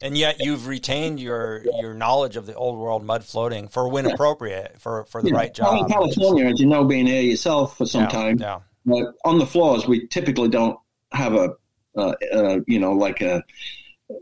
and 0.02 0.16
yet 0.16 0.40
you've 0.40 0.66
retained 0.66 1.20
your 1.20 1.62
your 1.80 1.94
knowledge 1.94 2.36
of 2.36 2.46
the 2.46 2.54
old 2.54 2.78
world 2.78 3.04
mud 3.04 3.24
floating 3.24 3.68
for 3.68 3.88
when 3.88 4.06
yeah. 4.06 4.12
appropriate 4.12 4.80
for 4.80 5.04
for 5.04 5.22
the 5.22 5.30
yeah. 5.30 5.36
right 5.36 5.54
job. 5.54 5.80
in 5.80 5.88
California, 5.88 6.46
as 6.46 6.60
you 6.60 6.66
know, 6.66 6.84
being 6.84 7.06
here 7.06 7.22
yourself 7.22 7.76
for 7.76 7.86
some 7.86 8.02
yeah, 8.02 8.08
time, 8.08 8.38
yeah. 8.38 8.60
But 8.86 9.14
on 9.24 9.38
the 9.38 9.46
floors, 9.46 9.86
we 9.86 10.06
typically 10.06 10.48
don't 10.48 10.78
have 11.12 11.34
a, 11.34 11.50
uh, 11.96 12.14
uh, 12.32 12.60
you 12.66 12.78
know, 12.78 12.92
like 12.92 13.20
a 13.20 13.44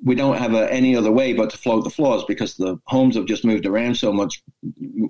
we 0.02 0.14
don't 0.14 0.36
have 0.36 0.54
a, 0.54 0.70
any 0.72 0.94
other 0.94 1.10
way 1.10 1.32
but 1.32 1.50
to 1.50 1.58
float 1.58 1.84
the 1.84 1.90
floors 1.90 2.22
because 2.28 2.56
the 2.56 2.78
homes 2.84 3.14
have 3.14 3.26
just 3.26 3.44
moved 3.44 3.66
around 3.66 3.96
so 3.96 4.12
much 4.12 4.42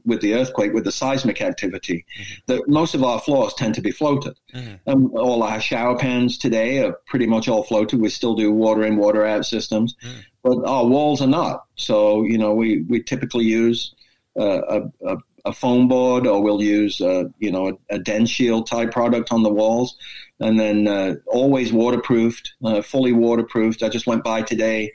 with 0.05 0.21
the 0.21 0.35
earthquake, 0.35 0.73
with 0.73 0.85
the 0.85 0.93
seismic 0.93 1.41
activity, 1.41 2.05
mm-hmm. 2.19 2.35
that 2.47 2.69
most 2.69 2.95
of 2.95 3.03
our 3.03 3.21
floors 3.21 3.55
tend 3.55 3.75
to 3.75 3.81
be 3.81 3.91
floated. 3.91 4.39
Mm-hmm. 4.55 4.75
And 4.87 5.11
all 5.19 5.43
our 5.43 5.61
shower 5.61 5.99
pans 5.99 6.39
today 6.39 6.85
are 6.85 6.93
pretty 7.07 7.27
much 7.27 7.49
all 7.49 7.65
floated. 7.65 8.01
We 8.01 8.09
still 8.09 8.35
do 8.35 8.53
water 8.53 8.85
in, 8.85 8.97
water 8.97 9.25
out 9.27 9.47
systems, 9.47 9.97
mm-hmm. 10.05 10.21
But 10.43 10.65
our 10.65 10.87
walls 10.87 11.21
are 11.21 11.29
not. 11.29 11.65
So, 11.77 12.23
you 12.23 12.39
know, 12.39 12.55
we, 12.55 12.83
we 12.83 13.03
typically 13.03 13.45
use 13.45 13.95
uh, 14.39 14.63
a, 14.63 15.07
a, 15.07 15.17
a, 15.47 15.53
foam 15.53 15.89
board 15.89 16.27
or 16.27 16.43
we'll 16.43 16.63
use, 16.63 17.01
uh, 17.01 17.25
you 17.39 17.51
know, 17.51 17.69
a, 17.91 17.97
a 17.97 17.99
DensShield 17.99 18.67
type 18.67 18.93
product 18.93 19.33
on 19.33 19.43
the 19.43 19.51
walls 19.51 19.97
and 20.41 20.59
then 20.59 20.87
uh, 20.87 21.15
always 21.27 21.73
waterproofed, 21.73 22.55
uh, 22.65 22.83
fully 22.83 23.13
waterproofed. 23.13 23.83
I 23.83 23.89
just 23.89 24.07
went 24.07 24.25
by 24.25 24.43
today 24.43 24.93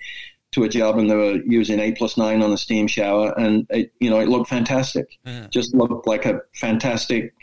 to 0.51 0.63
a 0.63 0.69
job 0.69 0.97
and 0.97 1.09
they 1.09 1.15
were 1.15 1.41
using 1.45 1.79
eight 1.79 1.97
plus 1.97 2.17
nine 2.17 2.41
on 2.41 2.51
the 2.51 2.57
steam 2.57 2.87
shower, 2.87 3.33
and 3.37 3.65
it, 3.69 3.91
you 3.99 4.09
know 4.09 4.19
it 4.19 4.29
looked 4.29 4.49
fantastic. 4.49 5.07
Mm. 5.25 5.49
Just 5.49 5.73
looked 5.73 6.07
like 6.07 6.25
a 6.25 6.41
fantastic 6.55 7.33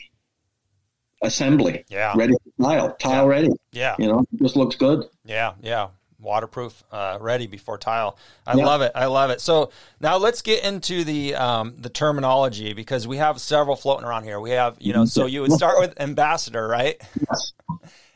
assembly. 1.22 1.84
Yeah, 1.88 2.14
ready 2.16 2.34
for 2.34 2.64
tile, 2.64 2.94
tile 2.96 3.24
yeah. 3.24 3.28
ready. 3.28 3.48
Yeah, 3.72 3.96
you 3.98 4.06
know, 4.06 4.24
just 4.36 4.56
looks 4.56 4.76
good. 4.76 5.04
Yeah, 5.24 5.54
yeah 5.60 5.88
waterproof, 6.20 6.82
uh, 6.92 7.18
ready 7.20 7.46
before 7.46 7.78
tile. 7.78 8.16
I 8.46 8.56
yeah. 8.56 8.64
love 8.64 8.82
it. 8.82 8.92
I 8.94 9.06
love 9.06 9.30
it. 9.30 9.40
So 9.40 9.70
now 10.00 10.16
let's 10.16 10.42
get 10.42 10.64
into 10.64 11.04
the 11.04 11.34
um, 11.34 11.74
the 11.78 11.88
terminology 11.88 12.72
because 12.72 13.06
we 13.06 13.18
have 13.18 13.40
several 13.40 13.76
floating 13.76 14.06
around 14.06 14.24
here. 14.24 14.40
We 14.40 14.50
have, 14.50 14.76
you 14.78 14.92
know, 14.92 15.04
so 15.04 15.26
you 15.26 15.42
would 15.42 15.52
start 15.52 15.78
with 15.78 16.00
ambassador, 16.00 16.66
right? 16.66 17.00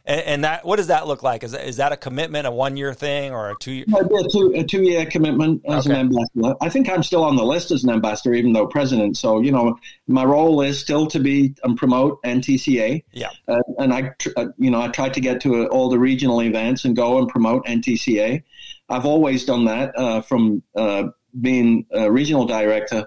And, 0.07 0.21
and, 0.21 0.45
that, 0.45 0.67
what 0.67 0.77
does 0.77 0.89
that 0.89 1.07
look 1.07 1.23
like? 1.23 1.45
Is 1.45 1.53
that, 1.53 1.67
is 1.67 1.77
that 1.77 1.93
a 1.93 1.97
commitment, 1.97 2.47
a 2.47 2.51
one 2.51 2.77
year 2.77 2.93
thing, 2.93 3.33
or 3.33 3.51
a 3.51 3.55
two 3.59 3.73
year? 3.73 3.85
a 3.89 4.29
two 4.29 4.53
a 4.55 4.63
two 4.63 4.83
year 4.83 5.07
commitment 5.07 5.63
as 5.67 5.87
okay. 5.87 5.99
an 5.99 6.01
ambassador. 6.09 6.55
I 6.61 6.69
think 6.69 6.91
I'm 6.91 7.03
still 7.03 7.25
on 7.25 7.37
the 7.37 7.45
list 7.45 7.71
as 7.71 7.85
an 7.85 7.91
ambassador, 7.91 8.35
even 8.35 8.53
though 8.53 8.67
president. 8.67 9.17
So 9.17 9.41
you 9.41 9.51
know, 9.51 9.79
my 10.07 10.25
role 10.25 10.61
is 10.61 10.79
still 10.79 11.07
to 11.07 11.19
be 11.19 11.55
and 11.65 11.77
promote 11.77 12.23
NTCA. 12.23 13.03
Yeah. 13.13 13.31
Uh, 13.49 13.61
and 13.79 13.95
I, 13.95 14.13
uh, 14.37 14.47
you 14.59 14.71
know, 14.71 14.83
I 14.83 14.89
try 14.89 15.09
to 15.09 15.21
get 15.21 15.41
to 15.43 15.65
uh, 15.65 15.67
all 15.69 15.89
the 15.89 15.99
regional 15.99 16.43
events 16.43 16.85
and 16.85 16.95
go 16.95 17.19
and 17.19 17.27
promote 17.27 17.65
NTCA. 17.65 18.43
I've 18.91 19.07
always 19.07 19.47
done 19.47 19.65
that 19.65 19.97
uh, 19.97 20.21
from 20.21 20.63
uh, 20.77 21.05
being 21.41 21.87
a 21.91 22.11
regional 22.13 22.45
director 22.45 23.07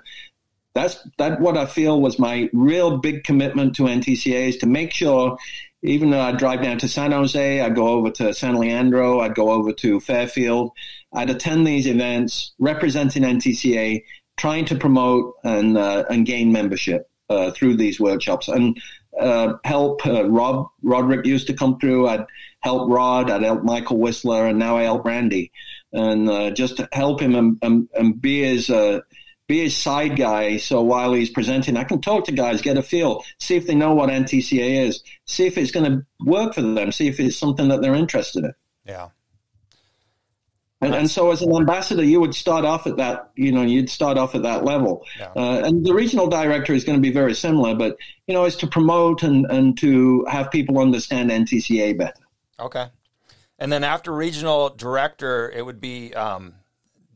that's 0.78 1.08
that 1.18 1.42
what 1.42 1.58
I 1.58 1.66
feel 1.66 2.00
was 2.00 2.20
my 2.20 2.50
real 2.54 2.98
big 2.98 3.24
commitment 3.24 3.76
to 3.78 3.84
NTCA 3.84 4.50
is 4.50 4.58
to 4.58 4.68
make 4.68 4.94
sure 4.94 5.38
even 5.84 6.10
though 6.10 6.22
I'd 6.22 6.38
drive 6.38 6.62
down 6.62 6.80
to 6.80 6.88
San 6.88 7.12
Jose, 7.12 7.62
I'd 7.62 7.76
go 7.76 7.88
over 7.88 8.10
to 8.12 8.34
San 8.34 8.56
Leandro, 8.56 9.20
I'd 9.20 9.36
go 9.36 9.52
over 9.52 9.72
to 9.74 10.00
Fairfield, 10.00 10.72
I'd 11.14 11.30
attend 11.30 11.66
these 11.66 11.88
events 11.88 12.54
representing 12.60 13.24
NTCA, 13.24 14.04
trying 14.38 14.66
to 14.66 14.76
promote 14.76 15.34
and 15.44 15.78
uh, 15.78 16.06
and 16.10 16.26
gain 16.26 16.52
membership 16.52 17.10
uh, 17.30 17.52
through 17.52 17.76
these 17.78 18.00
workshops 18.00 18.48
and 18.48 18.80
uh, 19.20 19.54
help. 19.64 20.06
Uh, 20.06 20.30
Rob 20.30 20.68
Roderick 20.84 21.26
used 21.26 21.48
to 21.48 21.54
come 21.54 21.80
through. 21.80 22.08
I'd 22.08 22.26
help 22.62 22.90
Rod. 22.90 23.30
I'd 23.30 23.44
help 23.44 23.64
Michael 23.64 23.98
Whistler, 23.98 24.48
and 24.48 24.60
now 24.60 24.78
I 24.78 24.84
help 24.84 25.06
Randy, 25.06 25.52
and 25.92 26.30
uh, 26.30 26.52
just 26.52 26.82
help 26.92 27.22
him 27.22 27.36
and, 27.36 27.58
and, 27.62 27.90
and 27.94 28.22
be 28.22 28.44
his 28.44 28.70
be 29.48 29.62
a 29.62 29.70
side 29.70 30.18
guy. 30.18 30.58
So 30.58 30.82
while 30.82 31.14
he's 31.14 31.30
presenting, 31.30 31.78
I 31.78 31.86
can 31.86 32.02
talk 32.02 32.26
to 32.26 32.32
guys, 32.32 32.62
get 32.62 32.78
a 32.78 32.84
feel, 32.84 33.24
see 33.40 33.56
if 33.56 33.66
they 33.66 33.76
know 33.76 33.94
what 33.94 34.10
NTCA 34.10 34.88
is, 34.88 35.04
see 35.26 35.46
if 35.46 35.58
it's 35.58 35.72
going 35.72 35.90
to 35.92 36.06
work 36.26 36.54
for 36.54 36.62
them, 36.62 36.92
see 36.92 37.08
if 37.08 37.20
it's 37.20 37.38
something 37.38 37.70
that 37.70 37.82
they're 37.82 37.96
interested 37.96 38.44
in. 38.44 38.54
Yeah. 38.86 39.10
And, 40.80 40.94
and, 40.94 41.10
so 41.10 41.32
as 41.32 41.42
an 41.42 41.56
ambassador, 41.56 42.04
you 42.04 42.20
would 42.20 42.36
start 42.36 42.64
off 42.64 42.86
at 42.86 42.98
that, 42.98 43.32
you 43.36 43.52
know, 43.52 43.64
you'd 43.64 43.90
start 43.90 44.16
off 44.20 44.36
at 44.36 44.44
that 44.44 44.64
level. 44.64 45.04
Yeah. 45.18 45.32
Uh, 45.36 45.62
and 45.66 45.84
the 45.84 45.92
regional 45.92 46.28
director 46.28 46.72
is 46.72 46.84
going 46.84 46.98
to 46.98 47.02
be 47.02 47.12
very 47.12 47.34
similar, 47.34 47.74
but, 47.74 47.98
you 48.28 48.36
know, 48.36 48.46
it's 48.46 48.58
to 48.58 48.68
promote 48.68 49.24
and, 49.24 49.48
and 49.50 49.76
to 49.80 50.24
have 50.26 50.52
people 50.52 50.78
understand 50.78 51.32
NTCA 51.32 51.98
better. 51.98 52.22
Okay. 52.60 52.86
And 53.58 53.72
then 53.72 53.84
after 53.84 54.14
regional 54.14 54.70
director, 54.70 55.50
it 55.50 55.66
would 55.66 55.82
be 55.82 56.14
um, 56.14 56.54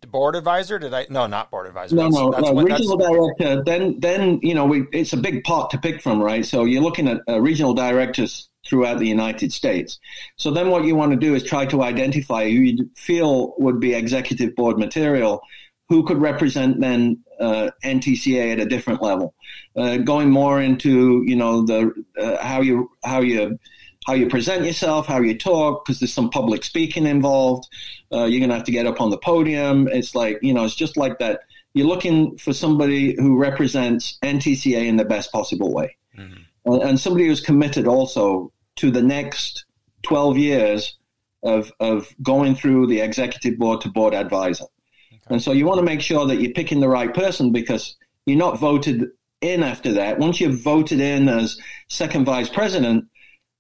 board 0.07 0.35
advisor? 0.35 0.79
Did 0.79 0.93
I? 0.93 1.05
No, 1.09 1.27
not 1.27 1.51
board 1.51 1.67
advisor. 1.67 1.95
No, 1.95 2.09
no, 2.09 2.31
that's, 2.31 2.45
no. 2.45 2.51
What, 2.53 2.65
regional 2.65 2.97
director. 2.97 3.63
Then, 3.63 3.99
then 3.99 4.39
you 4.41 4.53
know, 4.53 4.65
we, 4.65 4.87
it's 4.91 5.13
a 5.13 5.17
big 5.17 5.43
pot 5.43 5.69
to 5.71 5.77
pick 5.77 6.01
from, 6.01 6.21
right? 6.21 6.45
So 6.45 6.65
you're 6.65 6.81
looking 6.81 7.07
at 7.07 7.21
uh, 7.27 7.39
regional 7.39 7.73
directors 7.73 8.49
throughout 8.67 8.99
the 8.99 9.07
United 9.07 9.53
States. 9.53 9.99
So 10.37 10.51
then, 10.51 10.69
what 10.69 10.85
you 10.85 10.95
want 10.95 11.11
to 11.11 11.17
do 11.17 11.35
is 11.35 11.43
try 11.43 11.65
to 11.67 11.83
identify 11.83 12.45
who 12.45 12.57
you 12.57 12.89
feel 12.95 13.53
would 13.57 13.79
be 13.79 13.93
executive 13.93 14.55
board 14.55 14.77
material, 14.77 15.41
who 15.89 16.05
could 16.05 16.17
represent 16.17 16.79
then 16.79 17.23
uh, 17.39 17.69
NTCA 17.83 18.53
at 18.53 18.59
a 18.59 18.65
different 18.65 19.01
level, 19.01 19.33
uh, 19.75 19.97
going 19.97 20.29
more 20.29 20.61
into 20.61 21.23
you 21.25 21.35
know 21.35 21.65
the 21.65 21.91
uh, 22.17 22.43
how 22.43 22.61
you 22.61 22.91
how 23.03 23.21
you 23.21 23.57
how 24.05 24.13
you 24.13 24.27
present 24.27 24.65
yourself, 24.65 25.05
how 25.05 25.21
you 25.21 25.37
talk, 25.37 25.85
because 25.85 25.99
there's 25.99 26.13
some 26.13 26.29
public 26.29 26.63
speaking 26.63 27.05
involved. 27.05 27.69
Uh, 28.11 28.25
you're 28.25 28.39
going 28.39 28.49
to 28.49 28.55
have 28.55 28.65
to 28.65 28.71
get 28.71 28.87
up 28.87 28.99
on 28.99 29.09
the 29.09 29.17
podium. 29.17 29.87
It's 29.87 30.15
like, 30.15 30.39
you 30.41 30.53
know, 30.53 30.65
it's 30.65 30.75
just 30.75 30.97
like 30.97 31.19
that. 31.19 31.41
You're 31.73 31.87
looking 31.87 32.37
for 32.37 32.51
somebody 32.51 33.15
who 33.15 33.37
represents 33.37 34.17
NTCA 34.23 34.85
in 34.87 34.97
the 34.97 35.05
best 35.05 35.31
possible 35.31 35.73
way. 35.73 35.95
Mm-hmm. 36.17 36.81
and 36.81 36.99
somebody 36.99 37.25
who's 37.25 37.39
committed 37.39 37.87
also 37.87 38.51
to 38.75 38.91
the 38.91 39.01
next 39.01 39.63
12 40.03 40.37
years 40.37 40.97
of, 41.41 41.71
of 41.79 42.13
going 42.21 42.53
through 42.53 42.87
the 42.87 42.99
executive 42.99 43.57
board 43.57 43.81
to 43.81 43.89
board 43.89 44.13
advisor. 44.13 44.65
Okay. 45.11 45.21
And 45.29 45.41
so 45.41 45.53
you 45.53 45.65
want 45.65 45.79
to 45.79 45.85
make 45.85 46.01
sure 46.01 46.27
that 46.27 46.41
you're 46.41 46.51
picking 46.51 46.81
the 46.81 46.89
right 46.89 47.13
person 47.13 47.51
because 47.51 47.95
you're 48.25 48.37
not 48.37 48.59
voted 48.59 49.09
in 49.41 49.63
after 49.63 49.93
that. 49.93 50.19
Once 50.19 50.39
you're 50.39 50.51
voted 50.51 50.99
in 50.99 51.27
as 51.27 51.57
second 51.87 52.25
vice 52.25 52.49
president, 52.49 53.07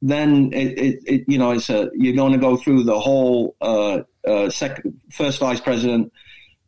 then 0.01 0.51
it, 0.53 0.79
it, 0.79 0.99
it, 1.05 1.23
you 1.27 1.37
know 1.37 1.51
it's 1.51 1.69
a, 1.69 1.89
you're 1.93 2.15
going 2.15 2.33
to 2.33 2.37
go 2.37 2.57
through 2.57 2.83
the 2.83 2.99
whole 2.99 3.55
uh, 3.61 4.01
uh, 4.27 4.49
sec- 4.49 4.83
first 5.11 5.39
vice 5.39 5.61
president, 5.61 6.11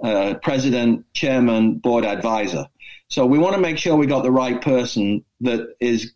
uh, 0.04 0.36
president, 0.36 1.06
chairman, 1.14 1.76
board 1.76 2.06
advisor. 2.06 2.68
So 3.08 3.26
we 3.26 3.40
want 3.40 3.56
to 3.56 3.62
make 3.62 3.78
sure 3.78 3.96
we 3.96 4.08
got 4.08 4.24
the 4.24 4.32
right 4.32 4.62
person 4.62 5.24
that 5.42 5.76
is 5.80 6.14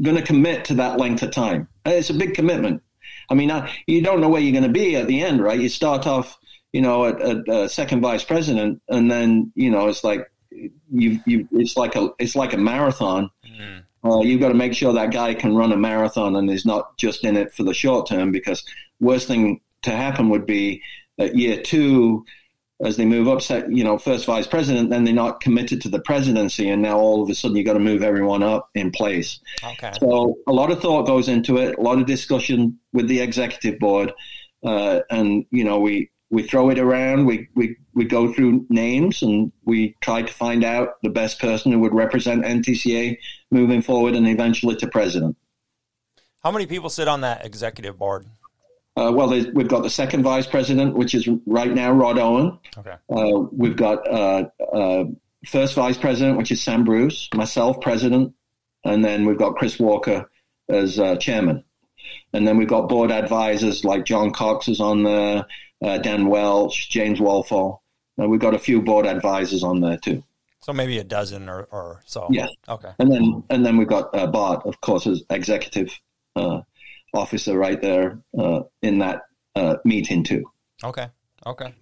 going 0.00 0.16
to 0.16 0.22
commit 0.22 0.64
to 0.66 0.74
that 0.74 0.98
length 0.98 1.22
of 1.22 1.32
time. 1.32 1.68
It's 1.84 2.10
a 2.10 2.14
big 2.14 2.34
commitment. 2.34 2.82
I 3.28 3.34
mean, 3.34 3.50
I, 3.50 3.72
you 3.86 4.02
don't 4.02 4.20
know 4.20 4.28
where 4.28 4.40
you're 4.40 4.52
going 4.52 4.72
to 4.72 4.80
be 4.80 4.96
at 4.96 5.06
the 5.06 5.22
end, 5.22 5.42
right? 5.42 5.58
You 5.58 5.68
start 5.68 6.06
off, 6.06 6.38
you 6.72 6.80
know, 6.80 7.06
at, 7.06 7.20
at 7.20 7.48
uh, 7.48 7.68
second 7.68 8.00
vice 8.00 8.24
president, 8.24 8.80
and 8.88 9.10
then 9.10 9.52
you 9.54 9.70
know 9.70 9.88
it's 9.88 10.04
like 10.04 10.30
you 10.50 11.20
you 11.26 11.48
it's 11.52 11.76
like 11.76 11.96
a 11.96 12.10
it's 12.18 12.36
like 12.36 12.52
a 12.52 12.58
marathon. 12.58 13.30
Mm 13.44 13.82
uh, 14.04 14.20
you've 14.20 14.40
got 14.40 14.48
to 14.48 14.54
make 14.54 14.74
sure 14.74 14.92
that 14.92 15.12
guy 15.12 15.34
can 15.34 15.54
run 15.54 15.72
a 15.72 15.76
marathon 15.76 16.36
and 16.36 16.50
is 16.50 16.64
not 16.64 16.96
just 16.96 17.24
in 17.24 17.36
it 17.36 17.52
for 17.52 17.64
the 17.64 17.74
short 17.74 18.08
term 18.08 18.32
because 18.32 18.64
worst 19.00 19.28
thing 19.28 19.60
to 19.82 19.90
happen 19.90 20.28
would 20.28 20.46
be 20.46 20.82
at 21.18 21.36
year 21.36 21.60
two 21.60 22.24
as 22.82 22.96
they 22.96 23.04
move 23.04 23.28
up, 23.28 23.42
you 23.68 23.84
know, 23.84 23.98
first 23.98 24.24
vice 24.24 24.46
president, 24.46 24.88
then 24.88 25.04
they're 25.04 25.12
not 25.12 25.40
committed 25.40 25.82
to 25.82 25.88
the 25.88 26.00
presidency, 26.00 26.68
and 26.68 26.80
now 26.80 26.98
all 26.98 27.22
of 27.22 27.28
a 27.28 27.34
sudden 27.34 27.56
you've 27.56 27.66
got 27.66 27.74
to 27.74 27.78
move 27.78 28.02
everyone 28.02 28.42
up 28.42 28.70
in 28.74 28.90
place. 28.90 29.38
Okay. 29.62 29.92
So 30.00 30.38
a 30.46 30.52
lot 30.52 30.70
of 30.70 30.80
thought 30.80 31.06
goes 31.06 31.28
into 31.28 31.58
it, 31.58 31.76
a 31.76 31.80
lot 31.82 31.98
of 31.98 32.06
discussion 32.06 32.78
with 32.94 33.06
the 33.06 33.20
executive 33.20 33.78
board, 33.78 34.12
uh, 34.64 35.00
and 35.10 35.44
you 35.50 35.62
know 35.62 35.78
we 35.78 36.10
we 36.30 36.44
throw 36.44 36.70
it 36.70 36.78
around, 36.78 37.26
we 37.26 37.48
we 37.54 37.76
we 37.94 38.04
go 38.04 38.32
through 38.32 38.66
names, 38.70 39.22
and 39.22 39.52
we 39.64 39.96
try 40.00 40.22
to 40.22 40.32
find 40.32 40.64
out 40.64 41.00
the 41.02 41.10
best 41.10 41.40
person 41.40 41.72
who 41.72 41.80
would 41.80 41.94
represent 41.94 42.44
NTCA 42.44 43.18
moving 43.50 43.82
forward, 43.82 44.14
and 44.14 44.28
eventually 44.28 44.76
to 44.76 44.86
president. 44.88 45.36
How 46.42 46.50
many 46.50 46.66
people 46.66 46.88
sit 46.88 47.08
on 47.08 47.20
that 47.20 47.44
executive 47.44 47.98
board? 47.98 48.26
Uh, 48.96 49.12
well, 49.14 49.28
we've 49.28 49.68
got 49.68 49.82
the 49.82 49.90
second 49.90 50.22
vice 50.22 50.46
president, 50.46 50.96
which 50.96 51.14
is 51.14 51.28
right 51.46 51.72
now 51.72 51.90
Rod 51.92 52.18
Owen. 52.18 52.58
Okay. 52.76 52.94
Uh, 53.08 53.46
we've 53.52 53.76
got 53.76 54.06
uh, 54.08 54.48
uh, 54.72 55.04
first 55.46 55.74
vice 55.74 55.96
president, 55.96 56.36
which 56.36 56.50
is 56.50 56.62
Sam 56.62 56.84
Bruce, 56.84 57.28
myself, 57.34 57.80
president, 57.80 58.34
and 58.84 59.04
then 59.04 59.26
we've 59.26 59.38
got 59.38 59.56
Chris 59.56 59.78
Walker 59.78 60.30
as 60.68 60.98
uh, 60.98 61.16
chairman. 61.16 61.64
And 62.32 62.46
then 62.46 62.56
we've 62.56 62.68
got 62.68 62.88
board 62.88 63.10
advisors 63.10 63.84
like 63.84 64.04
John 64.04 64.32
Cox 64.32 64.68
is 64.68 64.80
on 64.80 65.02
there, 65.02 65.46
uh, 65.84 65.98
Dan 65.98 66.26
Welch, 66.26 66.90
James 66.90 67.20
Woelfel. 67.20 67.80
And 68.18 68.30
we've 68.30 68.40
got 68.40 68.54
a 68.54 68.58
few 68.58 68.82
board 68.82 69.06
advisors 69.06 69.62
on 69.64 69.80
there 69.80 69.96
too. 69.96 70.22
So 70.60 70.72
maybe 70.74 70.98
a 70.98 71.04
dozen 71.04 71.48
or, 71.48 71.64
or 71.70 72.02
so. 72.04 72.28
Yeah. 72.30 72.48
Okay. 72.68 72.90
And 72.98 73.10
then 73.10 73.42
and 73.48 73.64
then 73.64 73.78
we've 73.78 73.88
got 73.88 74.12
Bart, 74.30 74.66
of 74.66 74.80
course, 74.82 75.06
as 75.06 75.22
executive 75.30 75.88
officer 77.14 77.56
right 77.58 77.80
there 77.80 78.20
uh, 78.38 78.60
in 78.82 78.98
that 78.98 79.22
uh, 79.56 79.76
meeting 79.84 80.22
too. 80.22 80.50
Okay. 80.82 81.08
Okay. 81.46 81.74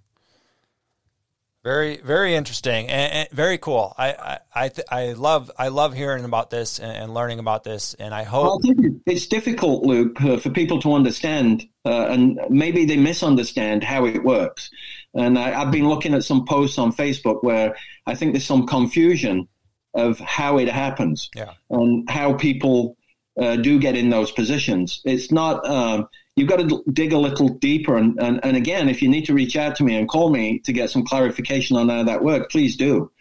Very, 1.61 1.97
very 1.97 2.35
interesting 2.35 2.87
and, 2.87 3.13
and 3.13 3.29
very 3.31 3.57
cool. 3.57 3.93
I, 3.97 4.13
I, 4.13 4.39
I, 4.55 4.69
th- 4.69 4.87
I, 4.89 5.11
love, 5.11 5.51
I 5.57 5.67
love 5.67 5.93
hearing 5.93 6.23
about 6.23 6.49
this 6.49 6.79
and, 6.79 6.91
and, 6.91 7.13
learning 7.13 7.39
about 7.39 7.65
this. 7.65 7.95
And 7.95 8.13
I 8.13 8.23
hope 8.23 8.63
well, 8.63 8.75
it's 9.05 9.27
difficult, 9.27 9.83
Luke, 9.83 10.21
uh, 10.21 10.37
for 10.37 10.51
people 10.51 10.81
to 10.81 10.93
understand, 10.93 11.67
uh, 11.85 12.07
and 12.07 12.39
maybe 12.49 12.85
they 12.85 12.95
misunderstand 12.95 13.83
how 13.83 14.05
it 14.05 14.23
works. 14.23 14.69
And 15.13 15.37
I, 15.37 15.51
have 15.51 15.71
been 15.71 15.89
looking 15.89 16.13
at 16.13 16.23
some 16.23 16.45
posts 16.45 16.77
on 16.77 16.93
Facebook 16.93 17.43
where 17.43 17.75
I 18.05 18.15
think 18.15 18.31
there's 18.31 18.45
some 18.45 18.65
confusion 18.65 19.49
of 19.93 20.17
how 20.19 20.59
it 20.59 20.69
happens 20.69 21.29
yeah. 21.35 21.53
and 21.69 22.09
how 22.09 22.35
people 22.35 22.95
uh, 23.37 23.57
do 23.57 23.79
get 23.79 23.97
in 23.97 24.09
those 24.09 24.31
positions. 24.31 25.01
It's 25.03 25.29
not, 25.29 25.67
um, 25.67 26.07
you've 26.39 26.49
got 26.49 26.59
to 26.59 26.83
dig 26.91 27.13
a 27.13 27.17
little 27.17 27.49
deeper. 27.49 27.97
And, 27.97 28.17
and, 28.21 28.39
and, 28.43 28.55
again, 28.55 28.89
if 28.89 29.01
you 29.01 29.09
need 29.09 29.25
to 29.25 29.33
reach 29.33 29.55
out 29.55 29.75
to 29.75 29.83
me 29.83 29.95
and 29.95 30.07
call 30.07 30.29
me 30.29 30.59
to 30.59 30.73
get 30.73 30.89
some 30.89 31.03
clarification 31.03 31.75
on 31.75 31.89
how 31.89 32.03
that 32.03 32.23
works, 32.23 32.47
please 32.51 32.77
do. 32.77 33.11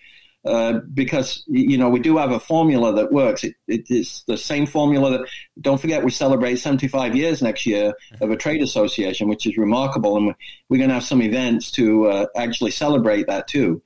Uh, 0.45 0.75
because, 0.95 1.43
you 1.49 1.77
know, 1.77 1.89
we 1.89 1.99
do 1.99 2.17
have 2.17 2.31
a 2.31 2.39
formula 2.39 2.95
that 2.95 3.13
works. 3.13 3.43
It, 3.43 3.57
it 3.67 3.91
is 3.91 4.23
the 4.29 4.39
same 4.39 4.67
formula 4.67 5.11
that, 5.11 5.29
don't 5.61 5.81
forget, 5.81 6.05
we 6.05 6.13
celebrate 6.13 6.57
75 6.57 7.17
years 7.17 7.43
next 7.43 7.67
year 7.67 7.93
of 8.21 8.31
a 8.31 8.37
trade 8.37 8.63
association, 8.63 9.29
which 9.29 9.47
is 9.47 9.59
remarkable. 9.59 10.17
And 10.17 10.35
we're 10.69 10.79
going 10.79 10.89
to 10.89 10.95
have 10.95 11.05
some 11.05 11.21
events 11.21 11.73
to 11.73 12.07
uh, 12.07 12.27
actually 12.37 12.71
celebrate 12.71 13.27
that 13.27 13.49
too. 13.49 13.83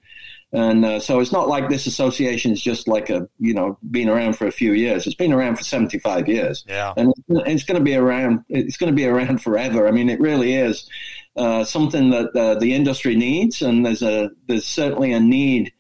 And 0.53 0.84
uh, 0.84 1.00
so 1.00 1.20
it's 1.20 1.32
not 1.32 1.48
like 1.48 1.70
this 1.70 1.86
association 1.86 2.53
is 2.53 2.61
just 2.61 2.86
like 2.86 3.09
a, 3.09 3.26
you 3.38 3.55
know, 3.55 3.78
been 3.90 4.11
around 4.11 4.36
for 4.36 4.46
a 4.46 4.53
few 4.53 4.72
years. 4.74 5.07
It's 5.07 5.16
been 5.16 5.32
around 5.32 5.57
for 5.57 5.64
75 5.64 6.28
years. 6.28 6.64
Yeah. 6.68 6.92
And 6.96 7.14
it's, 7.28 7.64
going 7.64 7.78
to 7.78 7.84
be 7.84 7.94
around, 7.94 8.44
it's 8.50 8.76
going 8.76 8.92
to 8.92 8.96
be 8.96 9.07
around 9.07 9.42
forever. 9.42 9.88
I 9.88 9.92
mean, 9.92 10.11
it 10.11 10.20
really 10.20 10.55
is 10.55 10.88
uh, 11.36 11.64
something 11.64 12.11
that 12.11 12.36
uh, 12.36 12.57
the 12.57 12.74
industry 12.74 13.16
needs. 13.16 13.62
And 13.62 13.86
there's 13.86 14.03
a, 14.03 14.30
there's 14.46 14.66
certainly 14.66 15.12
a 15.12 15.20
need 15.20 15.72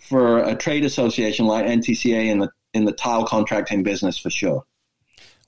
for 0.00 0.38
a 0.38 0.56
trade 0.56 0.84
association 0.84 1.46
like 1.46 1.66
NTCA 1.66 2.26
in 2.26 2.40
the, 2.40 2.50
in 2.74 2.86
the 2.86 2.92
tile 2.92 3.24
contracting 3.24 3.84
business 3.84 4.18
for 4.18 4.30
sure. 4.30 4.64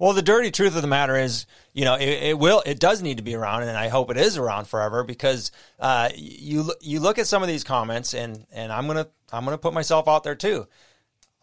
Well, 0.00 0.14
the 0.14 0.22
dirty 0.22 0.50
truth 0.50 0.74
of 0.76 0.80
the 0.80 0.88
matter 0.88 1.14
is, 1.14 1.44
you 1.74 1.84
know, 1.84 1.94
it, 1.94 2.08
it, 2.08 2.38
will, 2.38 2.62
it 2.64 2.80
does 2.80 3.02
need 3.02 3.18
to 3.18 3.22
be 3.22 3.34
around, 3.34 3.64
and 3.64 3.76
I 3.76 3.88
hope 3.88 4.10
it 4.10 4.16
is 4.16 4.38
around 4.38 4.66
forever 4.66 5.04
because 5.04 5.52
uh, 5.78 6.08
you 6.16 6.72
you 6.80 7.00
look 7.00 7.18
at 7.18 7.26
some 7.26 7.42
of 7.42 7.48
these 7.48 7.64
comments, 7.64 8.14
and 8.14 8.46
and 8.50 8.72
I'm 8.72 8.86
gonna 8.86 9.08
I'm 9.30 9.44
gonna 9.44 9.58
put 9.58 9.74
myself 9.74 10.08
out 10.08 10.24
there 10.24 10.34
too. 10.34 10.66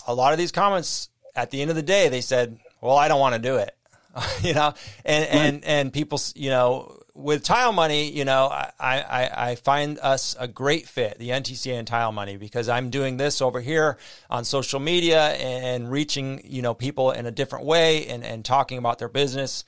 A 0.08 0.16
lot 0.16 0.34
of 0.34 0.40
these 0.40 0.52
comments, 0.52 1.10
at 1.36 1.52
the 1.52 1.62
end 1.62 1.70
of 1.70 1.76
the 1.76 1.84
day, 1.84 2.10
they 2.10 2.20
said, 2.20 2.58
"Well, 2.82 2.98
I 2.98 3.08
don't 3.08 3.20
want 3.20 3.36
to 3.36 3.40
do 3.40 3.58
it," 3.58 3.78
you 4.42 4.56
know, 4.56 4.74
and 5.06 5.26
and 5.30 5.64
and 5.64 5.94
people, 5.94 6.20
you 6.34 6.50
know, 6.50 7.00
with 7.18 7.44
tile 7.44 7.72
money, 7.72 8.12
you 8.12 8.26
know, 8.26 8.46
I, 8.46 8.72
I, 8.80 9.30
I 9.36 9.56
find 9.56 9.98
us 10.00 10.36
a 10.40 10.48
great 10.48 10.88
fit, 10.88 11.18
the 11.18 11.30
NTCA 11.30 11.74
and 11.74 11.88
tile 11.88 12.12
money, 12.12 12.38
because 12.38 12.70
I'm 12.70 12.92
doing 12.92 13.18
this 13.18 13.42
over 13.42 13.60
here 13.60 13.98
on 14.30 14.46
social 14.46 14.80
media 14.80 15.30
and 15.32 15.90
reaching, 15.90 16.42
you 16.46 16.62
know, 16.62 16.76
people 16.76 17.12
in 17.12 17.26
a 17.26 17.32
different 17.32 17.66
way 17.66 18.06
and, 18.08 18.24
and 18.24 18.46
talking 18.46 18.78
about 18.78 19.00
their 19.00 19.10
business. 19.10 19.66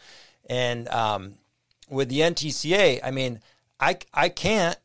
And 0.47 0.87
um, 0.89 1.33
with 1.89 2.09
the 2.09 2.19
NTCA, 2.19 2.99
I 3.03 3.09
mean, 3.09 3.39
I, 3.79 3.97
I 4.13 4.29
can't, 4.29 4.77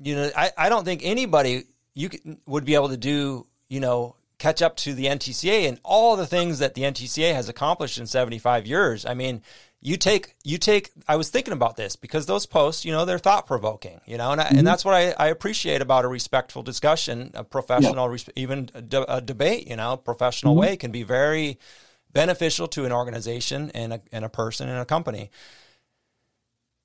you 0.00 0.14
know, 0.14 0.30
I, 0.36 0.52
I 0.56 0.68
don't 0.68 0.84
think 0.84 1.00
anybody 1.02 1.64
you 1.94 2.10
can, 2.10 2.38
would 2.46 2.64
be 2.64 2.76
able 2.76 2.90
to 2.90 2.96
do, 2.96 3.48
you 3.68 3.80
know, 3.80 4.14
catch 4.38 4.62
up 4.62 4.76
to 4.76 4.94
the 4.94 5.06
NTCA 5.06 5.68
and 5.68 5.80
all 5.82 6.14
the 6.14 6.26
things 6.28 6.60
that 6.60 6.74
the 6.74 6.82
NTCA 6.82 7.34
has 7.34 7.48
accomplished 7.48 7.98
in 7.98 8.06
75 8.06 8.68
years. 8.68 9.04
I 9.04 9.14
mean, 9.14 9.42
you 9.82 9.96
take 9.96 10.34
you 10.44 10.56
take 10.56 10.90
i 11.08 11.16
was 11.16 11.28
thinking 11.28 11.52
about 11.52 11.76
this 11.76 11.96
because 11.96 12.24
those 12.24 12.46
posts 12.46 12.84
you 12.84 12.92
know 12.92 13.04
they're 13.04 13.18
thought 13.18 13.46
provoking 13.46 14.00
you 14.06 14.16
know 14.16 14.30
and, 14.30 14.40
I, 14.40 14.44
mm-hmm. 14.44 14.58
and 14.58 14.66
that's 14.66 14.84
what 14.84 14.94
I, 14.94 15.10
I 15.18 15.28
appreciate 15.28 15.82
about 15.82 16.04
a 16.04 16.08
respectful 16.08 16.62
discussion 16.62 17.32
a 17.34 17.44
professional 17.44 18.10
yeah. 18.10 18.22
even 18.36 18.70
a, 18.74 18.80
de- 18.80 19.14
a, 19.16 19.20
debate 19.20 19.68
you 19.68 19.76
know 19.76 19.96
professional 19.96 20.54
mm-hmm. 20.54 20.60
way 20.60 20.76
can 20.76 20.92
be 20.92 21.02
very 21.02 21.58
beneficial 22.12 22.68
to 22.68 22.84
an 22.84 22.92
organization 22.92 23.70
and 23.74 23.94
a, 23.94 24.00
and 24.12 24.24
a 24.24 24.28
person 24.28 24.68
and 24.68 24.78
a 24.78 24.84
company 24.84 25.30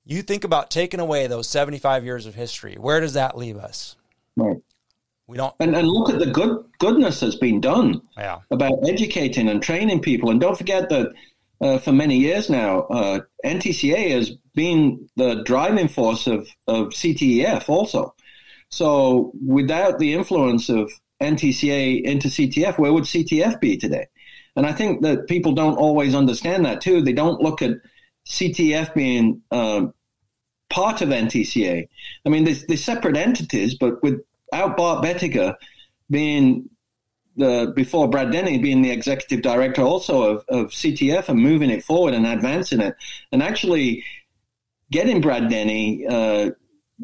you 0.04 0.22
think 0.22 0.42
about 0.42 0.70
taking 0.70 1.00
away 1.00 1.26
those 1.26 1.48
75 1.48 2.04
years 2.04 2.26
of 2.26 2.34
history 2.34 2.74
where 2.74 3.00
does 3.00 3.14
that 3.14 3.38
leave 3.38 3.56
us 3.56 3.96
right 4.36 4.56
we 5.28 5.36
don't 5.36 5.54
and, 5.60 5.76
and 5.76 5.86
look 5.86 6.10
at 6.10 6.18
the 6.18 6.26
good 6.26 6.64
goodness 6.78 7.20
that's 7.20 7.36
been 7.36 7.60
done 7.60 8.02
yeah. 8.16 8.40
about 8.50 8.72
educating 8.88 9.48
and 9.48 9.62
training 9.62 10.00
people 10.00 10.30
and 10.30 10.40
don't 10.40 10.58
forget 10.58 10.88
that 10.88 11.12
uh, 11.60 11.78
for 11.78 11.92
many 11.92 12.16
years 12.16 12.48
now. 12.50 12.80
Uh, 12.82 13.20
NTCA 13.44 14.10
has 14.10 14.30
been 14.54 15.08
the 15.16 15.42
driving 15.44 15.88
force 15.88 16.26
of, 16.26 16.48
of 16.66 16.88
CTEF 16.88 17.68
also. 17.68 18.14
So 18.70 19.32
without 19.44 19.98
the 19.98 20.14
influence 20.14 20.68
of 20.68 20.90
NTCA 21.20 22.02
into 22.02 22.28
CTF, 22.28 22.78
where 22.78 22.92
would 22.92 23.04
CTF 23.04 23.60
be 23.60 23.76
today? 23.76 24.06
And 24.56 24.66
I 24.66 24.72
think 24.72 25.02
that 25.02 25.28
people 25.28 25.52
don't 25.52 25.76
always 25.76 26.14
understand 26.14 26.64
that 26.64 26.80
too. 26.80 27.00
They 27.00 27.12
don't 27.12 27.40
look 27.40 27.62
at 27.62 27.76
CTF 28.26 28.94
being 28.94 29.42
um, 29.50 29.94
part 30.70 31.00
of 31.00 31.08
NTCA. 31.10 31.88
I 32.26 32.28
mean, 32.28 32.44
they're, 32.44 32.56
they're 32.66 32.76
separate 32.76 33.16
entities, 33.16 33.74
but 33.74 34.02
without 34.02 34.76
Bart 34.76 35.04
Bettiga 35.04 35.54
being 36.10 36.68
the 37.38 37.72
before 37.74 38.08
Brad 38.08 38.30
Denny 38.30 38.58
being 38.58 38.82
the 38.82 38.90
executive 38.90 39.42
director 39.42 39.82
also 39.82 40.22
of, 40.22 40.44
of 40.48 40.66
CTF 40.70 41.28
and 41.28 41.40
moving 41.40 41.70
it 41.70 41.84
forward 41.84 42.14
and 42.14 42.26
advancing 42.26 42.80
it, 42.80 42.96
and 43.32 43.42
actually 43.42 44.04
getting 44.90 45.20
Brad 45.20 45.48
Denny 45.48 46.06
uh, 46.06 46.50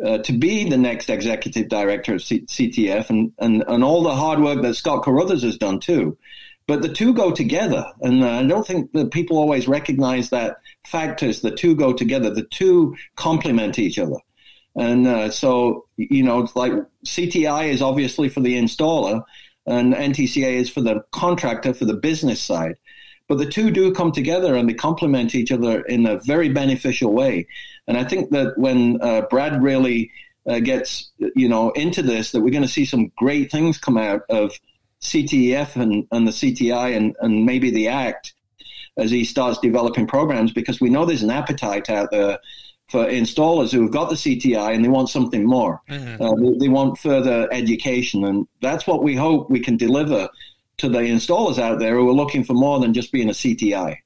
uh, 0.04 0.18
to 0.18 0.32
be 0.32 0.68
the 0.68 0.76
next 0.76 1.08
executive 1.08 1.68
director 1.68 2.14
of 2.14 2.22
C- 2.22 2.46
CTF, 2.46 3.10
and, 3.10 3.32
and 3.38 3.64
and 3.66 3.84
all 3.84 4.02
the 4.02 4.14
hard 4.14 4.40
work 4.40 4.62
that 4.62 4.74
Scott 4.74 5.04
Carothers 5.04 5.42
has 5.42 5.56
done 5.56 5.80
too. 5.80 6.18
But 6.66 6.82
the 6.82 6.88
two 6.88 7.12
go 7.14 7.30
together, 7.30 7.86
and 8.00 8.24
uh, 8.24 8.30
I 8.30 8.42
don't 8.44 8.66
think 8.66 8.92
that 8.92 9.12
people 9.12 9.38
always 9.38 9.68
recognize 9.68 10.30
that 10.30 10.56
factors. 10.86 11.40
The 11.40 11.50
two 11.50 11.76
go 11.76 11.92
together. 11.92 12.30
The 12.30 12.44
two 12.44 12.96
complement 13.16 13.78
each 13.78 13.98
other. 13.98 14.16
And 14.76 15.06
uh, 15.06 15.30
so, 15.30 15.86
you 15.96 16.22
know, 16.22 16.48
like 16.54 16.72
CTI 17.06 17.68
is 17.68 17.80
obviously 17.80 18.28
for 18.28 18.40
the 18.40 18.58
installer, 18.58 19.22
and 19.66 19.94
NTCA 19.94 20.54
is 20.54 20.70
for 20.70 20.80
the 20.80 21.04
contractor 21.10 21.74
for 21.74 21.84
the 21.84 21.94
business 21.94 22.42
side. 22.42 22.76
But 23.26 23.38
the 23.38 23.46
two 23.46 23.70
do 23.70 23.92
come 23.92 24.12
together 24.12 24.54
and 24.54 24.68
they 24.68 24.74
complement 24.74 25.34
each 25.34 25.50
other 25.50 25.80
in 25.82 26.06
a 26.06 26.18
very 26.18 26.50
beneficial 26.50 27.12
way. 27.12 27.46
And 27.88 27.96
I 27.96 28.04
think 28.04 28.30
that 28.30 28.58
when 28.58 29.00
uh, 29.00 29.22
Brad 29.22 29.62
really 29.62 30.10
uh, 30.46 30.60
gets 30.60 31.10
you 31.34 31.48
know 31.48 31.70
into 31.70 32.02
this, 32.02 32.32
that 32.32 32.40
we're 32.40 32.50
going 32.50 32.62
to 32.62 32.68
see 32.68 32.84
some 32.84 33.10
great 33.16 33.50
things 33.50 33.78
come 33.78 33.96
out 33.96 34.22
of 34.28 34.52
CTEF 35.00 35.76
and, 35.76 36.06
and 36.10 36.26
the 36.26 36.32
CTI 36.32 36.96
and, 36.96 37.16
and 37.20 37.46
maybe 37.46 37.70
the 37.70 37.88
Act 37.88 38.34
as 38.96 39.10
he 39.10 39.24
starts 39.24 39.58
developing 39.58 40.06
programs 40.06 40.52
because 40.52 40.80
we 40.80 40.90
know 40.90 41.04
there's 41.04 41.22
an 41.22 41.30
appetite 41.30 41.90
out 41.90 42.10
there 42.10 42.38
for 42.94 43.06
installers 43.06 43.72
who 43.72 43.82
have 43.82 43.90
got 43.90 44.08
the 44.08 44.14
CTI 44.14 44.72
and 44.72 44.84
they 44.84 44.88
want 44.88 45.08
something 45.08 45.44
more. 45.44 45.82
Mm-hmm. 45.90 46.22
Uh, 46.22 46.34
they, 46.36 46.58
they, 46.58 46.68
want 46.68 46.96
further 46.96 47.48
education, 47.50 48.24
and 48.24 48.46
that's 48.62 48.86
what 48.86 49.02
we 49.02 49.16
hope 49.16 49.50
we 49.50 49.58
can 49.58 49.76
deliver 49.76 50.28
to 50.76 50.88
the 50.88 51.00
installers 51.00 51.58
out 51.58 51.80
there 51.80 51.96
who 51.96 52.08
are 52.08 52.12
looking 52.12 52.44
for 52.44 52.54
more 52.54 52.78
than 52.78 52.94
just 52.94 53.10
being 53.10 53.28
a 53.28 53.32
CTI. 53.32 53.96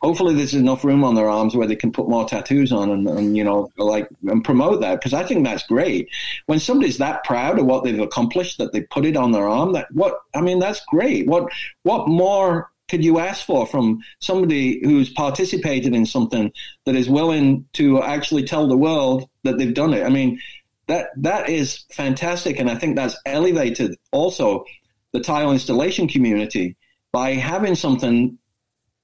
hopefully 0.00 0.32
there's 0.36 0.54
enough 0.54 0.84
room 0.84 1.02
on 1.02 1.16
their 1.16 1.28
arms 1.28 1.56
where 1.56 1.66
they 1.66 1.74
can 1.74 1.90
put 1.90 2.08
more 2.08 2.24
tattoos 2.24 2.70
on 2.70 2.90
and, 2.90 3.08
and 3.08 3.36
you 3.36 3.42
know 3.42 3.68
like 3.78 4.08
and 4.28 4.44
promote 4.44 4.80
that 4.80 5.00
because 5.00 5.12
I 5.12 5.24
think 5.24 5.44
that's 5.44 5.66
great 5.66 6.08
when 6.46 6.60
somebody's 6.60 6.98
that 6.98 7.24
proud 7.24 7.58
of 7.58 7.66
what 7.66 7.82
they've 7.82 7.98
accomplished 7.98 8.58
that 8.58 8.72
they 8.72 8.82
put 8.82 9.06
it 9.06 9.16
on 9.16 9.32
their 9.32 9.48
arm 9.48 9.72
that 9.72 9.88
what 9.92 10.20
I 10.36 10.40
mean 10.40 10.60
that's 10.60 10.82
great 10.86 11.26
what 11.26 11.48
what 11.82 12.06
more 12.06 12.70
could 12.88 13.04
you 13.04 13.18
ask 13.18 13.44
for 13.44 13.66
from 13.66 14.00
somebody 14.20 14.80
who's 14.82 15.10
participated 15.10 15.94
in 15.94 16.06
something 16.06 16.52
that 16.86 16.96
is 16.96 17.08
willing 17.08 17.66
to 17.74 18.02
actually 18.02 18.44
tell 18.44 18.66
the 18.66 18.76
world 18.76 19.28
that 19.44 19.58
they've 19.58 19.74
done 19.74 19.94
it 19.94 20.04
I 20.04 20.08
mean 20.08 20.40
that 20.86 21.08
that 21.18 21.48
is 21.48 21.84
fantastic 21.92 22.58
and 22.58 22.70
I 22.70 22.74
think 22.74 22.96
that's 22.96 23.16
elevated 23.26 23.96
also 24.10 24.64
the 25.12 25.20
tile 25.20 25.52
installation 25.52 26.08
community 26.08 26.76
by 27.12 27.34
having 27.34 27.74
something 27.74 28.38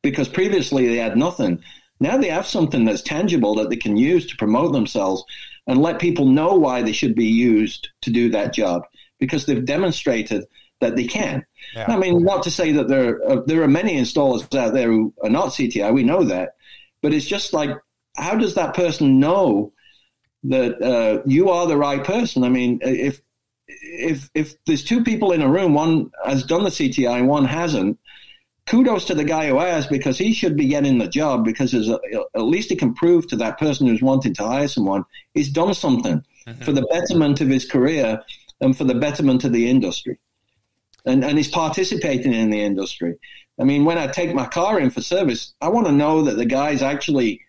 because 0.02 0.28
previously 0.28 0.86
they 0.86 0.96
had 0.96 1.16
nothing. 1.16 1.62
Now 2.00 2.18
they 2.18 2.28
have 2.28 2.46
something 2.46 2.84
that's 2.84 3.02
tangible 3.02 3.54
that 3.56 3.70
they 3.70 3.76
can 3.76 3.96
use 3.96 4.26
to 4.26 4.36
promote 4.36 4.72
themselves 4.72 5.24
and 5.66 5.80
let 5.80 5.98
people 5.98 6.26
know 6.26 6.54
why 6.54 6.82
they 6.82 6.92
should 6.92 7.14
be 7.14 7.26
used 7.26 7.88
to 8.02 8.10
do 8.10 8.28
that 8.30 8.52
job 8.52 8.82
because 9.18 9.46
they've 9.46 9.64
demonstrated 9.64 10.44
that 10.80 10.96
they 10.96 11.04
can. 11.04 11.44
Yeah. 11.74 11.86
I 11.88 11.96
mean, 11.96 12.22
not 12.22 12.42
to 12.44 12.50
say 12.50 12.72
that 12.72 12.88
there 12.88 13.20
are, 13.28 13.44
there 13.46 13.62
are 13.62 13.68
many 13.68 13.96
installers 13.96 14.42
out 14.56 14.74
there 14.74 14.90
who 14.90 15.14
are 15.22 15.30
not 15.30 15.50
CTI. 15.50 15.92
We 15.92 16.02
know 16.02 16.24
that, 16.24 16.56
but 17.02 17.14
it's 17.14 17.26
just 17.26 17.52
like, 17.52 17.70
how 18.16 18.36
does 18.36 18.54
that 18.54 18.74
person 18.74 19.18
know 19.18 19.72
that 20.44 20.80
uh, 20.82 21.22
you 21.26 21.50
are 21.50 21.66
the 21.66 21.76
right 21.76 22.04
person? 22.04 22.44
I 22.44 22.48
mean, 22.48 22.80
if 22.82 23.20
if 23.66 24.30
if 24.34 24.54
there's 24.66 24.84
two 24.84 25.02
people 25.02 25.32
in 25.32 25.42
a 25.42 25.48
room, 25.48 25.74
one 25.74 26.10
has 26.24 26.44
done 26.44 26.64
the 26.64 26.70
CTI 26.70 27.18
and 27.18 27.28
one 27.28 27.44
hasn't, 27.46 27.98
kudos 28.66 29.06
to 29.06 29.14
the 29.14 29.24
guy 29.24 29.48
who 29.48 29.58
has 29.58 29.86
because 29.86 30.18
he 30.18 30.32
should 30.32 30.56
be 30.56 30.68
getting 30.68 30.98
the 30.98 31.08
job 31.08 31.44
because 31.44 31.74
a, 31.74 31.98
at 32.34 32.42
least 32.42 32.70
he 32.70 32.76
can 32.76 32.94
prove 32.94 33.26
to 33.28 33.36
that 33.36 33.58
person 33.58 33.86
who's 33.86 34.02
wanting 34.02 34.34
to 34.34 34.42
hire 34.42 34.68
someone 34.68 35.04
he's 35.34 35.50
done 35.50 35.74
something 35.74 36.22
mm-hmm. 36.46 36.62
for 36.62 36.72
the 36.72 36.86
betterment 36.90 37.40
of 37.40 37.48
his 37.48 37.64
career 37.64 38.22
and 38.60 38.76
for 38.76 38.84
the 38.84 38.94
betterment 38.94 39.44
of 39.44 39.52
the 39.52 39.68
industry. 39.68 40.18
And, 41.06 41.24
and 41.24 41.36
he's 41.36 41.50
participating 41.50 42.32
in 42.32 42.50
the 42.50 42.62
industry. 42.62 43.16
I 43.60 43.64
mean, 43.64 43.84
when 43.84 43.98
I 43.98 44.06
take 44.06 44.34
my 44.34 44.46
car 44.46 44.80
in 44.80 44.90
for 44.90 45.02
service, 45.02 45.54
I 45.60 45.68
want 45.68 45.86
to 45.86 45.92
know 45.92 46.22
that 46.22 46.36
the 46.36 46.46
guy's 46.46 46.82
actually 46.82 47.40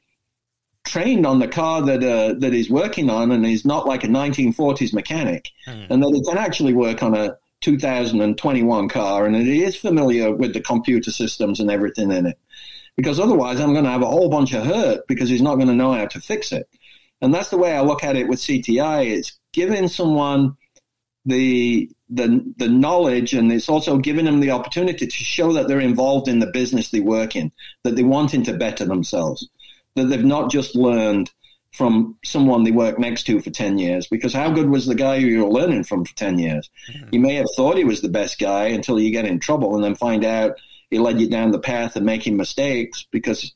trained 0.86 1.26
on 1.26 1.40
the 1.40 1.48
car 1.48 1.82
that 1.82 2.04
uh, 2.04 2.36
that 2.40 2.54
he's 2.54 2.70
working 2.70 3.10
on, 3.10 3.32
and 3.32 3.46
he's 3.46 3.66
not 3.66 3.88
like 3.88 4.04
a 4.04 4.08
1940s 4.08 4.94
mechanic, 4.94 5.50
mm. 5.68 5.88
and 5.90 6.04
that 6.04 6.12
he 6.14 6.24
can 6.24 6.38
actually 6.38 6.74
work 6.74 7.02
on 7.02 7.16
a 7.16 7.38
2021 7.62 8.90
car 8.90 9.26
and 9.26 9.36
it 9.36 9.48
is 9.48 9.76
familiar 9.76 10.32
with 10.32 10.54
the 10.54 10.62
computer 10.62 11.10
systems 11.10 11.60
and 11.60 11.72
everything 11.72 12.12
in 12.12 12.28
it. 12.28 12.38
Because 12.96 13.20
otherwise, 13.20 13.60
I'm 13.60 13.74
going 13.74 13.86
to 13.86 13.90
have 13.90 14.04
a 14.04 14.08
whole 14.08 14.30
bunch 14.30 14.54
of 14.54 14.66
hurt 14.66 15.02
because 15.08 15.30
he's 15.30 15.42
not 15.42 15.56
going 15.56 15.68
to 15.68 15.74
know 15.74 15.92
how 15.92 16.06
to 16.06 16.22
fix 16.22 16.52
it. 16.52 16.70
And 17.22 17.34
that's 17.34 17.50
the 17.50 17.58
way 17.58 17.74
I 17.74 17.82
look 17.82 18.04
at 18.04 18.16
it 18.16 18.28
with 18.28 18.40
CTI. 18.40 19.10
It's 19.10 19.38
giving 19.52 19.88
someone 19.88 20.56
the 21.26 21.90
the 22.10 22.54
the 22.58 22.70
knowledge 22.70 23.34
and 23.34 23.52
it's 23.52 23.70
also 23.70 23.98
giving 23.98 24.26
them 24.26 24.40
the 24.40 24.52
opportunity 24.52 25.08
to 25.08 25.12
show 25.12 25.54
that 25.54 25.68
they're 25.68 25.80
involved 25.80 26.28
in 26.28 26.40
the 26.40 26.48
business 26.48 26.92
they 26.92 27.00
work 27.00 27.36
in, 27.36 27.52
that 27.84 27.96
they're 27.96 28.06
wanting 28.06 28.44
to 28.44 28.54
better 28.54 28.86
themselves, 28.86 29.48
that 29.96 30.06
they've 30.06 30.24
not 30.24 30.52
just 30.52 30.76
learned 30.76 31.32
from 31.76 32.18
someone 32.24 32.64
they 32.64 32.72
worked 32.72 33.00
next 33.00 33.24
to 33.24 33.42
for 33.42 33.50
10 33.50 33.78
years 33.78 34.08
because 34.08 34.34
how 34.34 34.50
good 34.50 34.70
was 34.70 34.86
the 34.86 34.96
guy 34.96 35.16
you 35.16 35.44
were 35.44 35.50
learning 35.50 35.84
from 35.84 36.06
for 36.06 36.16
10 36.16 36.40
years? 36.40 36.70
Mm-hmm. 36.90 37.10
You 37.12 37.20
may 37.20 37.36
have 37.36 37.48
thought 37.56 37.78
he 37.78 37.84
was 37.84 38.02
the 38.02 38.10
best 38.10 38.40
guy 38.40 38.68
until 38.68 39.00
you 39.00 39.12
get 39.12 39.26
in 39.26 39.40
trouble 39.40 39.76
and 39.76 39.84
then 39.84 39.96
find 39.96 40.24
out 40.24 40.56
he 40.90 41.00
led 41.00 41.20
you 41.20 41.30
down 41.30 41.52
the 41.52 41.60
path 41.60 41.96
of 41.96 42.04
making 42.04 42.38
mistakes 42.38 43.06
because, 43.12 43.54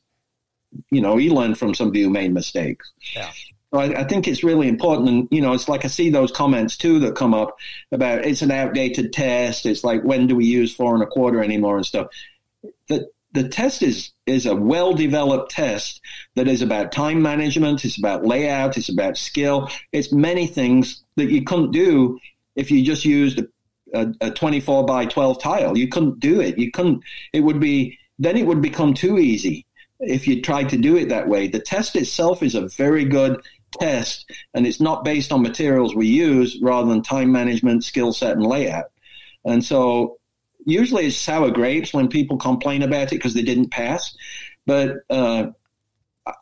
you 0.90 1.00
know, 1.00 1.16
he 1.16 1.30
learned 1.30 1.58
from 1.58 1.74
somebody 1.74 2.02
who 2.02 2.10
made 2.10 2.34
mistakes. 2.34 2.92
Yeah. 3.14 3.30
So 3.72 3.78
I, 3.78 4.00
I, 4.00 4.04
think 4.04 4.26
it's 4.26 4.42
really 4.42 4.68
important. 4.68 5.08
And, 5.08 5.28
you 5.30 5.40
know, 5.40 5.52
it's 5.52 5.68
like 5.68 5.84
I 5.84 5.88
see 5.88 6.10
those 6.10 6.32
comments 6.32 6.76
too 6.76 6.98
that 7.00 7.14
come 7.14 7.34
up 7.34 7.56
about 7.92 8.24
it's 8.24 8.42
an 8.42 8.50
outdated 8.50 9.12
test. 9.12 9.64
It's 9.64 9.84
like, 9.84 10.02
when 10.02 10.26
do 10.26 10.36
we 10.36 10.46
use 10.46 10.74
four 10.74 10.94
and 10.94 11.02
a 11.02 11.06
quarter 11.06 11.42
anymore 11.42 11.76
and 11.76 11.86
stuff? 11.86 12.08
That 12.88 13.12
the 13.32 13.48
test 13.48 13.82
is 13.82 14.10
is 14.26 14.46
a 14.46 14.56
well 14.56 14.92
developed 14.92 15.52
test 15.52 16.00
that 16.34 16.48
is 16.48 16.62
about 16.62 16.92
time 16.92 17.22
management, 17.22 17.84
it's 17.84 17.98
about 17.98 18.26
layout, 18.26 18.76
it's 18.76 18.88
about 18.88 19.16
skill, 19.16 19.70
it's 19.92 20.12
many 20.12 20.46
things 20.46 21.04
that 21.16 21.30
you 21.30 21.44
couldn't 21.44 21.70
do 21.70 22.18
if 22.56 22.70
you 22.70 22.84
just 22.84 23.04
used 23.04 23.38
a, 23.38 23.46
a, 23.94 24.14
a 24.20 24.30
24 24.32 24.84
by 24.84 25.06
12 25.06 25.40
tile. 25.40 25.78
You 25.78 25.88
couldn't 25.88 26.18
do 26.18 26.40
it. 26.40 26.58
You 26.58 26.70
couldn't. 26.72 27.02
It 27.32 27.40
would 27.40 27.60
be 27.60 27.98
then 28.18 28.36
it 28.36 28.46
would 28.46 28.60
become 28.60 28.94
too 28.94 29.18
easy 29.18 29.64
if 30.00 30.26
you 30.26 30.42
tried 30.42 30.68
to 30.70 30.76
do 30.76 30.96
it 30.96 31.08
that 31.08 31.28
way. 31.28 31.46
The 31.46 31.60
test 31.60 31.94
itself 31.96 32.42
is 32.42 32.54
a 32.54 32.68
very 32.68 33.04
good 33.04 33.40
test, 33.72 34.30
and 34.54 34.66
it's 34.66 34.80
not 34.80 35.04
based 35.04 35.32
on 35.32 35.42
materials 35.42 35.94
we 35.94 36.06
use 36.06 36.58
rather 36.60 36.88
than 36.88 37.02
time 37.02 37.30
management, 37.32 37.84
skill 37.84 38.12
set, 38.12 38.32
and 38.32 38.46
layout. 38.46 38.86
And 39.44 39.64
so 39.64 40.18
usually 40.66 41.06
it's 41.06 41.16
sour 41.16 41.50
grapes 41.50 41.94
when 41.94 42.08
people 42.08 42.36
complain 42.36 42.82
about 42.82 43.04
it 43.04 43.10
because 43.10 43.34
they 43.34 43.42
didn't 43.42 43.70
pass. 43.70 44.14
But 44.66 44.98
uh, 45.08 45.48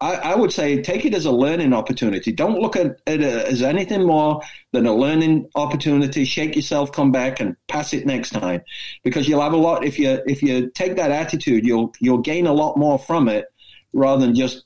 I, 0.00 0.14
I, 0.14 0.34
would 0.34 0.52
say 0.52 0.82
take 0.82 1.04
it 1.04 1.14
as 1.14 1.24
a 1.24 1.30
learning 1.30 1.72
opportunity. 1.72 2.32
Don't 2.32 2.60
look 2.60 2.76
at 2.76 3.00
it 3.06 3.22
as 3.22 3.62
anything 3.62 4.04
more 4.04 4.42
than 4.72 4.86
a 4.86 4.94
learning 4.94 5.48
opportunity. 5.54 6.24
Shake 6.24 6.56
yourself, 6.56 6.92
come 6.92 7.12
back, 7.12 7.40
and 7.40 7.56
pass 7.68 7.92
it 7.92 8.04
next 8.04 8.30
time, 8.30 8.62
because 9.04 9.28
you'll 9.28 9.40
have 9.40 9.52
a 9.52 9.56
lot. 9.56 9.84
If 9.84 9.98
you 9.98 10.20
if 10.26 10.42
you 10.42 10.68
take 10.70 10.96
that 10.96 11.10
attitude, 11.10 11.64
you'll 11.64 11.94
you'll 12.00 12.18
gain 12.18 12.46
a 12.46 12.52
lot 12.52 12.76
more 12.76 12.98
from 12.98 13.28
it, 13.28 13.46
rather 13.92 14.26
than 14.26 14.34
just 14.34 14.64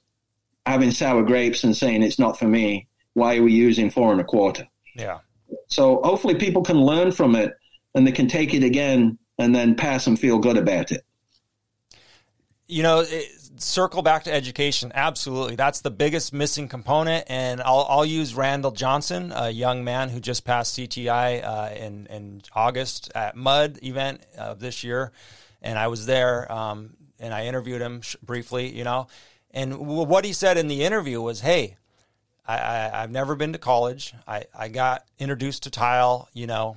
having 0.66 0.90
sour 0.90 1.22
grapes 1.22 1.64
and 1.64 1.76
saying 1.76 2.02
it's 2.02 2.18
not 2.18 2.38
for 2.38 2.46
me. 2.46 2.88
Why 3.14 3.36
are 3.36 3.42
we 3.42 3.52
using 3.52 3.90
four 3.90 4.12
and 4.12 4.20
a 4.20 4.24
quarter? 4.24 4.66
Yeah. 4.94 5.18
So 5.68 6.00
hopefully 6.02 6.34
people 6.34 6.62
can 6.62 6.80
learn 6.80 7.12
from 7.12 7.34
it 7.34 7.54
and 7.94 8.06
they 8.06 8.12
can 8.12 8.28
take 8.28 8.54
it 8.54 8.64
again 8.64 9.18
and 9.38 9.54
then 9.54 9.74
pass 9.74 10.06
and 10.06 10.18
feel 10.18 10.38
good 10.38 10.56
about 10.56 10.92
it. 10.92 11.04
You 12.68 12.82
know, 12.82 13.00
it, 13.00 13.28
circle 13.62 14.02
back 14.02 14.24
to 14.24 14.32
education. 14.32 14.92
Absolutely. 14.94 15.56
That's 15.56 15.80
the 15.80 15.90
biggest 15.90 16.32
missing 16.32 16.68
component. 16.68 17.24
And 17.28 17.60
I'll, 17.60 17.86
I'll 17.88 18.04
use 18.04 18.34
Randall 18.34 18.70
Johnson, 18.70 19.32
a 19.34 19.50
young 19.50 19.84
man 19.84 20.08
who 20.08 20.20
just 20.20 20.44
passed 20.44 20.78
CTI 20.78 21.44
uh, 21.44 21.74
in, 21.74 22.06
in 22.06 22.42
August 22.54 23.10
at 23.14 23.36
MUD 23.36 23.80
event 23.82 24.22
of 24.38 24.60
this 24.60 24.84
year. 24.84 25.12
And 25.60 25.78
I 25.78 25.88
was 25.88 26.06
there 26.06 26.50
um, 26.50 26.96
and 27.20 27.32
I 27.32 27.46
interviewed 27.46 27.80
him 27.80 28.02
sh- 28.02 28.16
briefly, 28.22 28.76
you 28.76 28.84
know. 28.84 29.06
And 29.53 29.72
w- 29.72 30.03
what 30.03 30.24
he 30.24 30.32
said 30.32 30.57
in 30.59 30.68
the 30.68 30.82
interview 30.84 31.20
was, 31.20 31.40
hey, 31.40 31.76
I, 32.46 32.55
I, 32.57 33.00
have 33.00 33.11
never 33.11 33.36
been 33.36 33.53
to 33.53 33.59
college. 33.59 34.14
I, 34.26 34.44
I 34.57 34.68
got 34.68 35.05
introduced 35.18 35.64
to 35.64 35.70
tile, 35.70 36.28
you 36.32 36.46
know, 36.46 36.76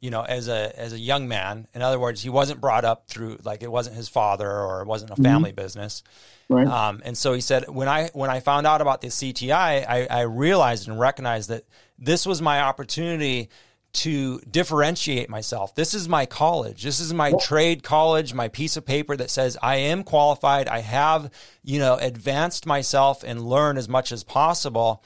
you 0.00 0.10
know, 0.10 0.22
as 0.22 0.48
a 0.48 0.78
as 0.78 0.92
a 0.92 0.98
young 0.98 1.28
man. 1.28 1.66
In 1.74 1.82
other 1.82 1.98
words, 1.98 2.22
he 2.22 2.28
wasn't 2.28 2.60
brought 2.60 2.84
up 2.84 3.08
through 3.08 3.38
like 3.44 3.62
it 3.62 3.70
wasn't 3.70 3.96
his 3.96 4.08
father 4.08 4.50
or 4.50 4.82
it 4.82 4.86
wasn't 4.86 5.10
a 5.10 5.14
mm-hmm. 5.14 5.24
family 5.24 5.50
mm-hmm. 5.50 5.62
business. 5.62 6.02
Right. 6.48 6.66
Um, 6.66 7.02
and 7.04 7.16
so 7.16 7.32
he 7.32 7.40
said, 7.40 7.68
when 7.68 7.88
I 7.88 8.10
when 8.12 8.30
I 8.30 8.40
found 8.40 8.66
out 8.66 8.80
about 8.80 9.00
the 9.00 9.08
CTI, 9.08 9.84
I, 9.88 10.06
I 10.10 10.20
realized 10.22 10.88
and 10.88 10.98
recognized 10.98 11.50
that 11.50 11.64
this 11.98 12.26
was 12.26 12.42
my 12.42 12.60
opportunity 12.60 13.48
to 13.92 14.38
differentiate 14.40 15.30
myself. 15.30 15.74
This 15.74 15.94
is 15.94 16.08
my 16.08 16.26
college. 16.26 16.82
This 16.82 17.00
is 17.00 17.14
my 17.14 17.32
trade 17.40 17.82
college, 17.82 18.34
my 18.34 18.48
piece 18.48 18.76
of 18.76 18.84
paper 18.84 19.16
that 19.16 19.30
says 19.30 19.56
I 19.62 19.76
am 19.76 20.04
qualified. 20.04 20.68
I 20.68 20.80
have, 20.80 21.30
you 21.64 21.78
know, 21.78 21.96
advanced 21.96 22.66
myself 22.66 23.24
and 23.24 23.40
learned 23.40 23.78
as 23.78 23.88
much 23.88 24.12
as 24.12 24.22
possible. 24.22 25.02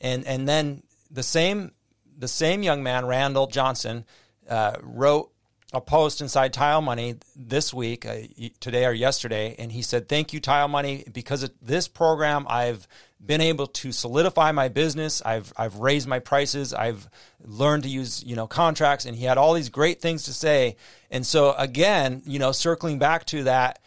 And 0.00 0.24
and 0.26 0.48
then 0.48 0.82
the 1.10 1.22
same 1.24 1.72
the 2.16 2.28
same 2.28 2.62
young 2.62 2.82
man, 2.82 3.06
Randall 3.06 3.48
Johnson, 3.48 4.04
uh, 4.48 4.76
wrote 4.82 5.32
a 5.72 5.80
post 5.80 6.20
inside 6.20 6.52
Tile 6.52 6.82
Money 6.82 7.16
this 7.36 7.72
week, 7.72 8.04
uh, 8.04 8.16
today 8.60 8.86
or 8.86 8.92
yesterday, 8.92 9.54
and 9.58 9.72
he 9.72 9.82
said, 9.82 10.08
"Thank 10.08 10.32
you, 10.32 10.40
Tile 10.40 10.68
Money, 10.68 11.04
because 11.12 11.42
of 11.42 11.52
this 11.62 11.88
program, 11.88 12.46
I've 12.48 12.86
been 13.24 13.40
able 13.40 13.66
to 13.66 13.92
solidify 13.92 14.52
my 14.52 14.68
business. 14.68 15.22
I've 15.24 15.52
I've 15.56 15.76
raised 15.76 16.08
my 16.08 16.18
prices. 16.18 16.72
I've 16.72 17.08
learned 17.40 17.84
to 17.84 17.88
use 17.88 18.22
you 18.24 18.36
know 18.36 18.46
contracts." 18.46 19.04
And 19.04 19.16
he 19.16 19.24
had 19.24 19.38
all 19.38 19.54
these 19.54 19.68
great 19.68 20.00
things 20.00 20.24
to 20.24 20.32
say. 20.32 20.76
And 21.10 21.26
so 21.26 21.54
again, 21.54 22.22
you 22.24 22.38
know, 22.38 22.52
circling 22.52 22.98
back 22.98 23.26
to 23.26 23.44
that. 23.44 23.80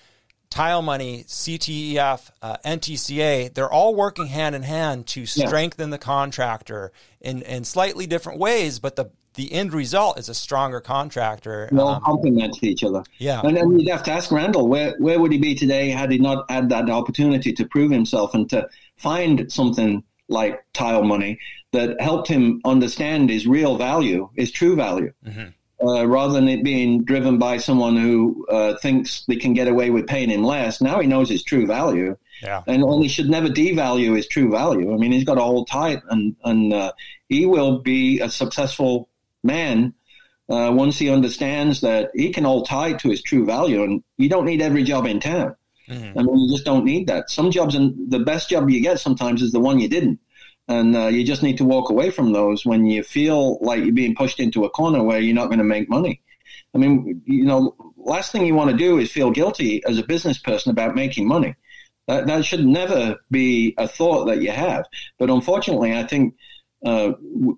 Tile 0.49 0.84
Money, 0.84 1.23
CTEF, 1.23 2.29
uh, 2.43 2.57
NTCA, 2.63 3.51
they're 3.55 3.71
all 3.71 3.95
working 3.95 4.27
hand 4.27 4.53
in 4.53 4.61
hand 4.61 5.07
to 5.07 5.25
strengthen 5.25 5.89
yeah. 5.89 5.93
the 5.93 5.97
contractor 5.97 6.91
in, 7.19 7.41
in 7.41 7.63
slightly 7.63 8.05
different 8.05 8.38
ways, 8.38 8.77
but 8.77 8.95
the, 8.95 9.09
the 9.36 9.51
end 9.51 9.73
result 9.73 10.19
is 10.19 10.29
a 10.29 10.34
stronger 10.34 10.79
contractor. 10.79 11.69
All 11.77 11.88
um, 11.88 12.01
complement 12.03 12.63
each 12.63 12.84
other. 12.84 13.03
Yeah. 13.17 13.41
And 13.43 13.57
then 13.57 13.79
you'd 13.79 13.89
have 13.89 14.03
to 14.03 14.11
ask 14.11 14.31
Randall, 14.31 14.67
where, 14.67 14.95
where 14.99 15.19
would 15.19 15.31
he 15.31 15.38
be 15.38 15.55
today 15.55 15.89
had 15.89 16.11
he 16.11 16.17
not 16.17 16.49
had 16.49 16.69
that 16.69 16.89
opportunity 16.89 17.51
to 17.53 17.65
prove 17.65 17.91
himself 17.91 18.34
and 18.34 18.49
to 18.49 18.67
find 18.97 19.51
something 19.51 20.03
like 20.29 20.63
tile 20.73 21.03
money 21.03 21.39
that 21.71 21.99
helped 21.99 22.27
him 22.27 22.61
understand 22.65 23.29
his 23.29 23.47
real 23.47 23.77
value, 23.77 24.29
his 24.36 24.51
true 24.51 24.75
value. 24.75 25.11
Mm-hmm. 25.25 25.49
uh, 25.84 26.05
rather 26.05 26.34
than 26.34 26.47
it 26.47 26.63
being 26.63 27.03
driven 27.03 27.38
by 27.38 27.57
someone 27.57 27.97
who 27.97 28.45
uh, 28.49 28.75
thinks 28.77 29.25
they 29.25 29.36
can 29.36 29.53
get 29.53 29.67
away 29.67 29.89
with 29.89 30.07
paying 30.07 30.29
him 30.29 30.43
less. 30.43 30.81
Now 30.81 30.99
he 30.99 31.07
knows 31.07 31.29
his 31.29 31.43
true 31.43 31.65
value, 31.65 32.15
yeah. 32.41 32.63
and, 32.67 32.84
and 32.84 33.03
he 33.03 33.09
should 33.09 33.29
never 33.29 33.47
devalue 33.47 34.15
his 34.15 34.27
true 34.27 34.49
value. 34.49 34.93
I 34.93 34.97
mean, 34.97 35.11
he's 35.11 35.25
got 35.25 35.36
to 35.36 35.41
hold 35.41 35.67
tight, 35.67 36.01
and 36.09 36.36
and 36.43 36.73
uh, 36.73 36.93
he 37.29 37.45
will 37.45 37.79
be 37.79 38.19
a 38.21 38.29
successful 38.29 39.09
man 39.43 39.93
uh, 40.49 40.71
once 40.73 40.97
he 40.99 41.09
understands 41.09 41.81
that 41.81 42.11
he 42.13 42.31
can 42.31 42.45
all 42.45 42.63
tie 42.63 42.93
to 42.93 43.09
his 43.09 43.21
true 43.21 43.45
value, 43.45 43.83
and 43.83 44.03
you 44.17 44.29
don't 44.29 44.45
need 44.45 44.61
every 44.61 44.83
job 44.83 45.05
in 45.05 45.19
town. 45.19 45.55
Mm-hmm. 45.89 46.19
I 46.19 46.23
mean, 46.23 46.39
you 46.39 46.53
just 46.53 46.65
don't 46.65 46.85
need 46.85 47.07
that. 47.07 47.29
Some 47.29 47.51
jobs, 47.51 47.75
and 47.75 48.11
the 48.11 48.19
best 48.19 48.49
job 48.49 48.69
you 48.69 48.81
get 48.81 48.99
sometimes 48.99 49.41
is 49.41 49.51
the 49.51 49.59
one 49.59 49.79
you 49.79 49.89
didn't. 49.89 50.19
And 50.67 50.95
uh, 50.95 51.07
you 51.07 51.25
just 51.25 51.43
need 51.43 51.57
to 51.57 51.65
walk 51.65 51.89
away 51.89 52.09
from 52.09 52.31
those 52.31 52.65
when 52.65 52.85
you 52.85 53.03
feel 53.03 53.57
like 53.59 53.83
you're 53.83 53.93
being 53.93 54.15
pushed 54.15 54.39
into 54.39 54.63
a 54.63 54.69
corner 54.69 55.03
where 55.03 55.19
you're 55.19 55.35
not 55.35 55.47
going 55.47 55.57
to 55.57 55.65
make 55.65 55.89
money. 55.89 56.21
I 56.73 56.77
mean, 56.77 57.21
you 57.25 57.45
know, 57.45 57.75
last 57.97 58.31
thing 58.31 58.45
you 58.45 58.55
want 58.55 58.71
to 58.71 58.77
do 58.77 58.97
is 58.97 59.11
feel 59.11 59.31
guilty 59.31 59.83
as 59.85 59.97
a 59.97 60.03
business 60.03 60.37
person 60.37 60.71
about 60.71 60.95
making 60.95 61.27
money. 61.27 61.55
That, 62.07 62.27
that 62.27 62.45
should 62.45 62.65
never 62.65 63.17
be 63.29 63.73
a 63.77 63.87
thought 63.87 64.25
that 64.25 64.41
you 64.41 64.51
have. 64.51 64.85
But 65.19 65.29
unfortunately, 65.29 65.93
I 65.93 66.03
think 66.03 66.35
uh, 66.85 67.13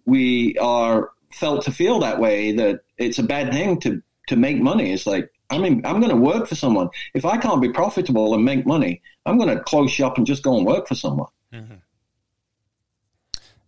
we 0.05 0.57
are 0.57 1.11
felt 1.35 1.63
to 1.65 1.71
feel 1.71 1.99
that 1.99 2.19
way 2.19 2.53
that 2.53 2.81
it's 2.97 3.19
a 3.19 3.23
bad 3.23 3.51
thing 3.51 3.79
to, 3.81 4.01
to 4.27 4.35
make 4.35 4.59
money. 4.59 4.93
It's 4.93 5.05
like, 5.05 5.29
I 5.49 5.57
mean, 5.57 5.85
I'm 5.85 5.99
going 5.99 6.09
to 6.09 6.15
work 6.15 6.47
for 6.47 6.55
someone. 6.55 6.89
If 7.13 7.25
I 7.25 7.37
can't 7.37 7.61
be 7.61 7.71
profitable 7.71 8.33
and 8.33 8.43
make 8.43 8.65
money, 8.65 9.01
I'm 9.25 9.37
going 9.37 9.55
to 9.55 9.63
close 9.63 9.91
shop 9.91 10.17
and 10.17 10.25
just 10.25 10.43
go 10.43 10.57
and 10.57 10.65
work 10.65 10.87
for 10.87 10.95
someone. 10.95 11.27
Mm-hmm. 11.53 11.75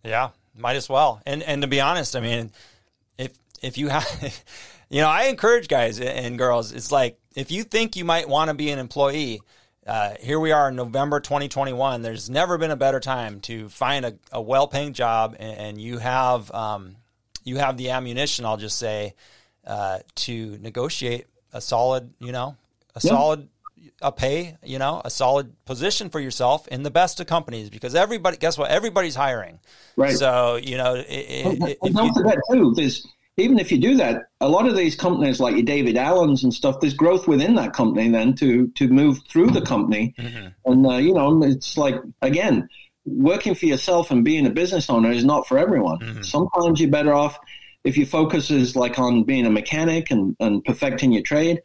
Yeah, 0.04 0.30
might 0.56 0.76
as 0.76 0.88
well. 0.88 1.20
And 1.26 1.42
and 1.42 1.62
to 1.62 1.68
be 1.68 1.80
honest, 1.80 2.16
I 2.16 2.20
mean, 2.20 2.50
if 3.18 3.36
if 3.62 3.76
you 3.76 3.88
have, 3.88 4.06
you 4.90 5.00
know, 5.00 5.08
I 5.08 5.24
encourage 5.24 5.68
guys 5.68 6.00
and 6.00 6.38
girls. 6.38 6.72
It's 6.72 6.90
like 6.90 7.18
if 7.36 7.50
you 7.50 7.62
think 7.64 7.96
you 7.96 8.04
might 8.04 8.28
want 8.28 8.48
to 8.48 8.54
be 8.54 8.70
an 8.70 8.78
employee. 8.78 9.40
Uh, 9.86 10.14
here 10.20 10.38
we 10.38 10.52
are 10.52 10.68
in 10.68 10.76
November 10.76 11.18
2021. 11.18 12.02
There's 12.02 12.28
never 12.28 12.58
been 12.58 12.70
a 12.70 12.76
better 12.76 13.00
time 13.00 13.40
to 13.40 13.70
find 13.70 14.04
a, 14.04 14.18
a 14.30 14.38
well-paying 14.38 14.92
job, 14.92 15.34
and, 15.38 15.58
and 15.58 15.80
you 15.80 15.96
have 15.96 16.50
um, 16.50 16.96
you 17.44 17.56
have 17.58 17.76
the 17.76 17.90
ammunition. 17.90 18.44
I'll 18.44 18.56
just 18.56 18.78
say 18.78 19.14
uh, 19.66 19.98
to 20.16 20.58
negotiate 20.60 21.26
a 21.52 21.60
solid, 21.60 22.12
you 22.20 22.32
know, 22.32 22.56
a 22.94 23.00
yeah. 23.02 23.10
solid 23.10 23.48
a 24.00 24.12
pay, 24.12 24.56
you 24.62 24.78
know, 24.78 25.02
a 25.04 25.10
solid 25.10 25.52
position 25.64 26.08
for 26.08 26.20
yourself 26.20 26.68
in 26.68 26.84
the 26.84 26.90
best 26.90 27.18
of 27.20 27.26
companies 27.26 27.68
because 27.68 27.94
everybody, 27.94 28.36
guess 28.36 28.56
what? 28.56 28.70
Everybody's 28.70 29.16
hiring. 29.16 29.58
Right. 29.96 30.16
So, 30.16 30.56
you 30.56 30.76
know, 30.76 30.94
it, 30.94 31.46
and, 31.46 31.76
and 31.82 31.94
don't 31.94 32.14
forget 32.14 32.38
too, 32.52 32.74
there's, 32.76 33.06
even 33.36 33.58
if 33.58 33.72
you 33.72 33.78
do 33.78 33.96
that, 33.96 34.28
a 34.40 34.48
lot 34.48 34.68
of 34.68 34.76
these 34.76 34.94
companies 34.94 35.40
like 35.40 35.54
your 35.54 35.64
David 35.64 35.96
Allen's 35.96 36.44
and 36.44 36.54
stuff, 36.54 36.80
there's 36.80 36.94
growth 36.94 37.26
within 37.26 37.56
that 37.56 37.72
company 37.72 38.08
then 38.08 38.34
to, 38.36 38.68
to 38.76 38.88
move 38.88 39.20
through 39.28 39.50
the 39.50 39.62
company. 39.62 40.14
Mm-hmm. 40.18 40.48
And, 40.64 40.86
uh, 40.86 40.96
you 40.96 41.14
know, 41.14 41.42
it's 41.42 41.76
like, 41.76 41.96
again, 42.22 42.68
working 43.10 43.54
for 43.54 43.66
yourself 43.66 44.10
and 44.10 44.24
being 44.24 44.46
a 44.46 44.50
business 44.50 44.88
owner 44.90 45.10
is 45.10 45.24
not 45.24 45.46
for 45.46 45.58
everyone. 45.58 45.98
Mm-hmm. 45.98 46.22
Sometimes 46.22 46.80
you're 46.80 46.90
better 46.90 47.14
off 47.14 47.38
if 47.84 47.96
your 47.96 48.06
focus 48.06 48.50
is 48.50 48.76
like 48.76 48.98
on 48.98 49.24
being 49.24 49.46
a 49.46 49.50
mechanic 49.50 50.10
and, 50.10 50.36
and 50.40 50.64
perfecting 50.64 51.12
your 51.12 51.22
trade 51.22 51.62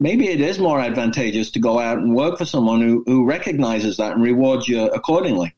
maybe 0.00 0.28
it 0.28 0.40
is 0.40 0.58
more 0.58 0.80
advantageous 0.80 1.50
to 1.52 1.58
go 1.58 1.78
out 1.78 1.98
and 1.98 2.14
work 2.14 2.38
for 2.38 2.44
someone 2.44 2.80
who, 2.80 3.02
who 3.06 3.24
recognizes 3.24 3.96
that 3.96 4.12
and 4.12 4.22
rewards 4.22 4.68
you 4.68 4.82
accordingly. 4.88 5.54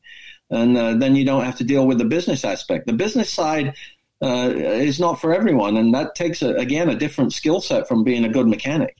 And 0.49 0.77
uh, 0.77 0.95
then 0.95 1.15
you 1.15 1.25
don't 1.25 1.45
have 1.45 1.57
to 1.57 1.63
deal 1.63 1.85
with 1.85 1.97
the 1.97 2.05
business 2.05 2.43
aspect. 2.43 2.87
The 2.87 2.93
business 2.93 3.31
side 3.31 3.75
uh, 4.21 4.51
is 4.55 4.99
not 4.99 5.21
for 5.21 5.33
everyone, 5.33 5.77
and 5.77 5.93
that 5.93 6.15
takes, 6.15 6.41
a, 6.41 6.49
again, 6.55 6.89
a 6.89 6.95
different 6.95 7.33
skill 7.33 7.61
set 7.61 7.87
from 7.87 8.03
being 8.03 8.25
a 8.25 8.29
good 8.29 8.47
mechanic. 8.47 8.95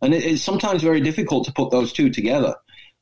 And 0.00 0.14
it, 0.14 0.22
it's 0.22 0.42
sometimes 0.42 0.82
very 0.82 1.00
difficult 1.00 1.44
to 1.46 1.52
put 1.52 1.70
those 1.70 1.92
two 1.92 2.10
together. 2.10 2.54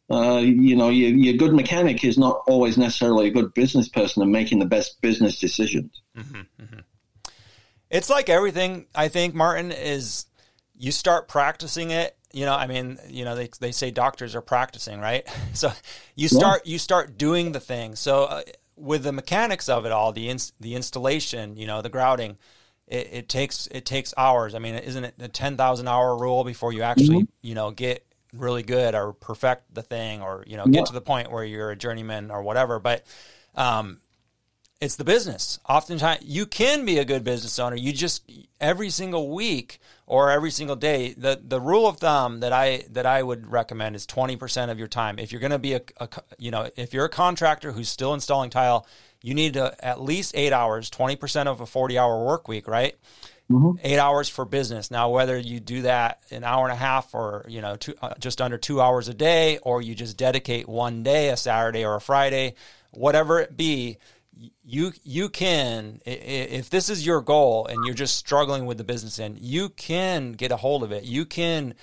Uh, 0.08 0.38
you 0.38 0.76
know, 0.76 0.88
your, 0.88 1.10
your, 1.10 1.34
good 1.34 1.52
mechanic 1.52 2.04
is 2.04 2.16
not 2.16 2.40
always 2.46 2.78
necessarily 2.78 3.26
a 3.26 3.30
good 3.30 3.52
business 3.54 3.88
person 3.88 4.22
and 4.22 4.30
making 4.30 4.60
the 4.60 4.64
best 4.64 5.00
business 5.00 5.40
decisions. 5.40 6.00
Mm-hmm, 6.16 6.42
mm-hmm. 6.62 6.78
It's 7.90 8.08
like 8.08 8.28
everything, 8.28 8.86
I 8.94 9.08
think, 9.08 9.34
Martin, 9.34 9.72
is 9.72 10.26
you 10.78 10.92
start 10.92 11.26
practicing 11.26 11.90
it 11.90 12.16
you 12.32 12.44
know 12.44 12.54
i 12.54 12.66
mean 12.66 12.98
you 13.08 13.24
know 13.24 13.34
they, 13.34 13.48
they 13.60 13.72
say 13.72 13.90
doctors 13.90 14.34
are 14.34 14.42
practicing 14.42 15.00
right 15.00 15.26
so 15.54 15.72
you 16.14 16.28
start 16.28 16.62
yeah. 16.64 16.72
you 16.72 16.78
start 16.78 17.16
doing 17.16 17.52
the 17.52 17.60
thing 17.60 17.96
so 17.96 18.24
uh, 18.24 18.42
with 18.76 19.02
the 19.02 19.12
mechanics 19.12 19.68
of 19.68 19.86
it 19.86 19.92
all 19.92 20.12
the 20.12 20.28
ins- 20.28 20.52
the 20.60 20.74
installation 20.74 21.56
you 21.56 21.66
know 21.66 21.82
the 21.82 21.88
grouting 21.88 22.36
it, 22.86 23.08
it, 23.10 23.28
takes 23.28 23.66
it 23.68 23.84
takes 23.84 24.12
hours 24.16 24.54
i 24.54 24.58
mean 24.58 24.74
isn't 24.74 25.04
it 25.04 25.14
a 25.18 25.28
10,000 25.28 25.88
hour 25.88 26.16
rule 26.16 26.44
before 26.44 26.72
you 26.72 26.82
actually 26.82 27.22
mm-hmm. 27.22 27.32
you 27.42 27.54
know 27.54 27.70
get 27.70 28.05
really 28.38 28.62
good 28.62 28.94
or 28.94 29.12
perfect 29.12 29.74
the 29.74 29.82
thing 29.82 30.22
or 30.22 30.44
you 30.46 30.56
know 30.56 30.64
get 30.64 30.74
yeah. 30.74 30.84
to 30.84 30.92
the 30.92 31.00
point 31.00 31.30
where 31.30 31.44
you're 31.44 31.70
a 31.70 31.76
journeyman 31.76 32.30
or 32.30 32.42
whatever 32.42 32.78
but 32.78 33.04
um, 33.54 34.00
it's 34.80 34.96
the 34.96 35.04
business. 35.04 35.58
Oftentimes, 35.68 36.22
you 36.22 36.44
can 36.44 36.84
be 36.84 36.98
a 36.98 37.04
good 37.04 37.24
business 37.24 37.58
owner. 37.58 37.76
You 37.76 37.92
just 37.92 38.30
every 38.60 38.90
single 38.90 39.34
week 39.34 39.80
or 40.06 40.30
every 40.30 40.50
single 40.50 40.76
day. 40.76 41.14
The 41.16 41.40
the 41.42 41.60
rule 41.60 41.86
of 41.86 41.96
thumb 41.98 42.40
that 42.40 42.52
I 42.52 42.84
that 42.90 43.06
I 43.06 43.22
would 43.22 43.50
recommend 43.50 43.96
is 43.96 44.04
twenty 44.04 44.36
percent 44.36 44.70
of 44.70 44.78
your 44.78 44.88
time. 44.88 45.18
If 45.18 45.32
you're 45.32 45.40
going 45.40 45.52
to 45.52 45.58
be 45.58 45.74
a, 45.74 45.80
a, 45.96 46.08
you 46.38 46.50
know 46.50 46.68
if 46.76 46.92
you're 46.92 47.06
a 47.06 47.10
contractor 47.10 47.72
who's 47.72 47.88
still 47.88 48.12
installing 48.12 48.50
tile, 48.50 48.86
you 49.22 49.32
need 49.32 49.54
to 49.54 49.74
at 49.82 50.02
least 50.02 50.36
eight 50.36 50.52
hours, 50.52 50.90
twenty 50.90 51.16
percent 51.16 51.48
of 51.48 51.62
a 51.62 51.66
forty 51.66 51.98
hour 51.98 52.22
work 52.24 52.46
week, 52.46 52.68
right? 52.68 52.96
Mm-hmm. 53.50 53.78
Eight 53.82 53.98
hours 53.98 54.28
for 54.28 54.44
business. 54.44 54.90
Now, 54.90 55.10
whether 55.10 55.38
you 55.38 55.60
do 55.60 55.82
that 55.82 56.22
an 56.32 56.42
hour 56.42 56.64
and 56.64 56.72
a 56.72 56.76
half 56.76 57.14
or 57.14 57.44
you 57.48 57.60
know 57.60 57.76
two, 57.76 57.94
uh, 58.02 58.14
just 58.18 58.40
under 58.40 58.58
two 58.58 58.80
hours 58.80 59.08
a 59.08 59.14
day, 59.14 59.58
or 59.58 59.80
you 59.80 59.94
just 59.94 60.16
dedicate 60.16 60.68
one 60.68 61.04
day, 61.04 61.28
a 61.28 61.36
Saturday 61.36 61.84
or 61.84 61.94
a 61.94 62.00
Friday, 62.00 62.56
whatever 62.90 63.38
it 63.38 63.56
be, 63.56 63.98
you 64.64 64.92
you 65.02 65.28
can 65.28 66.00
if 66.04 66.68
this 66.70 66.90
is 66.90 67.06
your 67.06 67.20
goal 67.20 67.66
and 67.66 67.84
you're 67.84 67.94
just 67.94 68.16
struggling 68.16 68.66
with 68.66 68.76
the 68.76 68.84
business 68.84 69.18
end 69.18 69.38
you 69.38 69.70
can 69.70 70.32
get 70.32 70.52
a 70.52 70.56
hold 70.56 70.82
of 70.82 70.92
it 70.92 71.04
you 71.04 71.24
can 71.24 71.74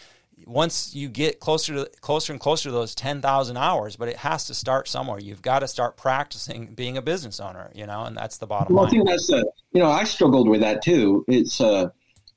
once 0.48 0.96
you 0.96 1.10
get 1.10 1.40
closer 1.40 1.74
to 1.74 1.90
closer 2.02 2.34
and 2.34 2.40
closer 2.40 2.70
to 2.70 2.72
those 2.72 2.96
10,000 2.96 3.58
hours 3.58 3.96
but 3.96 4.08
it 4.08 4.18
has 4.18 4.46
to 4.46 4.54
start 4.54 4.88
somewhere. 4.88 5.20
You've 5.20 5.42
got 5.42 5.60
to 5.60 5.68
start 5.68 5.98
practicing 5.98 6.74
being 6.74 6.98
a 6.98 7.02
business 7.02 7.40
owner 7.40 7.72
you 7.74 7.86
know 7.86 8.04
and 8.04 8.18
that's 8.18 8.38
the 8.38 8.48
bottom 8.48 8.76
well, 8.76 8.86
line. 8.86 8.90
I 8.90 8.92
think 8.92 9.08
that's 9.08 9.32
a, 9.32 9.44
you 9.72 9.82
know 9.82 9.92
I 9.92 10.04
struggled 10.04 10.48
with 10.48 10.62
that 10.62 10.84
too. 10.84 11.26
It's 11.28 11.60
uh 11.62 11.90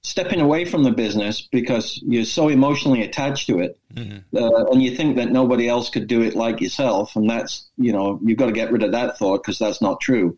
stepping 0.03 0.41
away 0.41 0.65
from 0.65 0.85
the 0.85 0.93
business 0.93 1.43
because 1.43 2.01
you're 2.07 2.25
so 2.25 2.49
emotionally 2.49 3.03
attached 3.03 3.49
to 3.49 3.59
it 3.59 3.77
mm-hmm. 3.93 4.37
uh, 4.37 4.65
and 4.71 4.81
you 4.81 4.95
think 4.95 5.17
that 5.17 5.33
nobody 5.33 5.69
else 5.69 5.91
could 5.91 6.07
do 6.07 6.23
it 6.23 6.37
like 6.37 6.61
yourself 6.61 7.17
and 7.17 7.29
that's 7.29 7.69
you 7.77 7.93
know 7.93 8.21
you've 8.23 8.39
got 8.39 8.47
to 8.47 8.53
get 8.53 8.71
rid 8.71 8.85
of 8.85 8.93
that 8.93 9.19
thought 9.19 9.43
because 9.43 9.59
that's 9.59 9.83
not 9.83 10.01
true. 10.01 10.37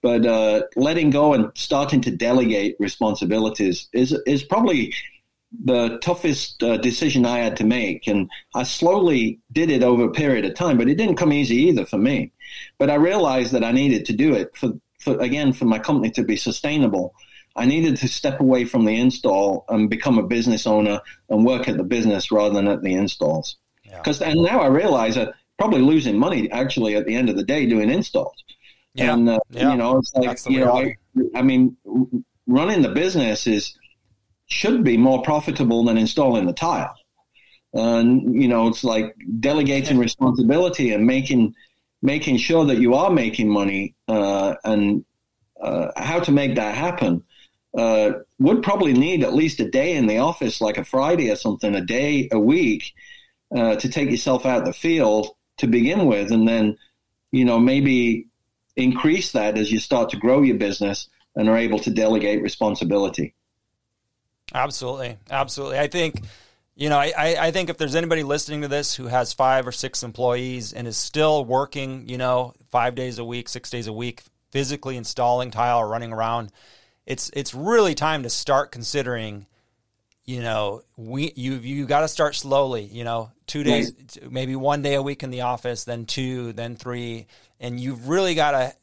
But 0.00 0.24
uh, 0.24 0.62
letting 0.76 1.10
go 1.10 1.34
and 1.34 1.50
starting 1.56 2.00
to 2.02 2.10
delegate 2.10 2.76
responsibilities 2.78 3.88
is 3.92 4.12
is 4.26 4.44
probably 4.44 4.94
the 5.64 5.98
toughest 5.98 6.62
uh, 6.62 6.76
decision 6.76 7.24
I 7.24 7.38
had 7.38 7.56
to 7.58 7.64
make, 7.64 8.06
and 8.06 8.30
I 8.54 8.64
slowly 8.64 9.40
did 9.52 9.70
it 9.70 9.82
over 9.82 10.04
a 10.04 10.10
period 10.10 10.44
of 10.44 10.54
time. 10.54 10.78
But 10.78 10.88
it 10.88 10.96
didn't 10.96 11.16
come 11.16 11.32
easy 11.32 11.56
either 11.56 11.86
for 11.86 11.98
me. 11.98 12.32
But 12.78 12.90
I 12.90 12.94
realized 12.94 13.52
that 13.52 13.64
I 13.64 13.72
needed 13.72 14.04
to 14.06 14.12
do 14.12 14.34
it 14.34 14.56
for, 14.56 14.72
for 15.00 15.18
again 15.20 15.52
for 15.52 15.64
my 15.64 15.78
company 15.78 16.10
to 16.12 16.22
be 16.22 16.36
sustainable 16.36 17.14
I 17.58 17.66
needed 17.66 17.96
to 17.96 18.08
step 18.08 18.40
away 18.40 18.64
from 18.64 18.84
the 18.84 18.98
install 18.98 19.64
and 19.68 19.90
become 19.90 20.16
a 20.16 20.22
business 20.22 20.66
owner 20.66 21.00
and 21.28 21.44
work 21.44 21.68
at 21.68 21.76
the 21.76 21.82
business 21.82 22.30
rather 22.30 22.54
than 22.54 22.68
at 22.68 22.82
the 22.82 22.94
installs. 22.94 23.56
Because 23.82 24.20
yeah. 24.20 24.28
and 24.28 24.42
now 24.42 24.60
I 24.60 24.68
realize 24.68 25.16
that 25.16 25.34
probably 25.58 25.80
losing 25.80 26.16
money 26.16 26.50
actually 26.52 26.94
at 26.94 27.04
the 27.04 27.16
end 27.16 27.28
of 27.28 27.36
the 27.36 27.42
day 27.42 27.66
doing 27.66 27.90
installs. 27.90 28.44
Yeah. 28.94 29.12
And 29.12 29.28
uh, 29.28 29.40
yeah. 29.50 29.72
you 29.72 29.76
know, 29.76 29.98
it's 29.98 30.14
like 30.14 30.38
you 30.48 30.60
know, 30.60 30.78
I, 30.78 30.96
I 31.34 31.42
mean, 31.42 31.76
running 32.46 32.82
the 32.82 32.90
business 32.90 33.46
is 33.48 33.76
should 34.48 34.82
be 34.82 34.96
more 34.96 35.22
profitable 35.22 35.84
than 35.84 35.96
installing 35.96 36.46
the 36.46 36.52
tile. 36.52 36.94
And 37.72 38.34
you 38.34 38.48
know, 38.48 38.68
it's 38.68 38.82
like 38.82 39.14
delegating 39.40 39.98
responsibility 39.98 40.92
and 40.92 41.06
making 41.06 41.54
making 42.02 42.38
sure 42.38 42.64
that 42.64 42.78
you 42.78 42.94
are 42.94 43.10
making 43.10 43.48
money 43.48 43.94
uh, 44.08 44.54
and 44.64 45.04
uh, 45.60 45.88
how 45.96 46.20
to 46.20 46.32
make 46.32 46.54
that 46.54 46.74
happen 46.74 47.22
uh, 47.76 48.12
would 48.38 48.62
probably 48.62 48.92
need 48.92 49.22
at 49.22 49.34
least 49.34 49.60
a 49.60 49.68
day 49.68 49.94
in 49.94 50.06
the 50.06 50.18
office, 50.18 50.60
like 50.60 50.78
a 50.78 50.84
Friday 50.84 51.30
or 51.30 51.36
something, 51.36 51.74
a 51.74 51.80
day 51.80 52.28
a 52.32 52.38
week, 52.38 52.94
uh, 53.54 53.76
to 53.76 53.88
take 53.88 54.10
yourself 54.10 54.46
out 54.46 54.64
the 54.64 54.72
field 54.72 55.28
to 55.58 55.66
begin 55.66 56.06
with, 56.06 56.30
and 56.30 56.46
then, 56.46 56.76
you 57.32 57.44
know, 57.44 57.58
maybe 57.58 58.26
increase 58.76 59.32
that 59.32 59.58
as 59.58 59.72
you 59.72 59.80
start 59.80 60.08
to 60.10 60.16
grow 60.16 60.42
your 60.42 60.56
business 60.56 61.08
and 61.34 61.48
are 61.48 61.56
able 61.56 61.78
to 61.80 61.90
delegate 61.90 62.42
responsibility. 62.42 63.34
Absolutely, 64.54 65.16
absolutely. 65.30 65.78
I 65.78 65.88
think. 65.88 66.22
You 66.80 66.88
know, 66.90 66.98
I, 66.98 67.36
I 67.40 67.50
think 67.50 67.70
if 67.70 67.76
there's 67.76 67.96
anybody 67.96 68.22
listening 68.22 68.60
to 68.60 68.68
this 68.68 68.94
who 68.94 69.08
has 69.08 69.32
five 69.32 69.66
or 69.66 69.72
six 69.72 70.04
employees 70.04 70.72
and 70.72 70.86
is 70.86 70.96
still 70.96 71.44
working, 71.44 72.08
you 72.08 72.18
know, 72.18 72.54
five 72.70 72.94
days 72.94 73.18
a 73.18 73.24
week, 73.24 73.48
six 73.48 73.68
days 73.68 73.88
a 73.88 73.92
week, 73.92 74.22
physically 74.52 74.96
installing 74.96 75.50
tile 75.50 75.78
or 75.78 75.88
running 75.88 76.12
around, 76.12 76.52
it's 77.04 77.30
it's 77.32 77.54
really 77.54 77.96
time 77.96 78.22
to 78.22 78.30
start 78.30 78.70
considering 78.70 79.46
you 80.24 80.42
know 80.42 80.82
we 80.96 81.32
you 81.36 81.54
you 81.54 81.86
got 81.86 82.02
to 82.02 82.08
start 82.08 82.34
slowly 82.34 82.84
you 82.84 83.02
know 83.02 83.30
two 83.46 83.64
days 83.64 83.94
maybe 84.30 84.54
one 84.54 84.82
day 84.82 84.94
a 84.94 85.02
week 85.02 85.22
in 85.22 85.30
the 85.30 85.40
office 85.40 85.84
then 85.84 86.04
two 86.04 86.52
then 86.52 86.76
three 86.76 87.26
and 87.60 87.80
you've 87.80 88.08
really 88.08 88.34
got 88.34 88.50
to 88.50 88.74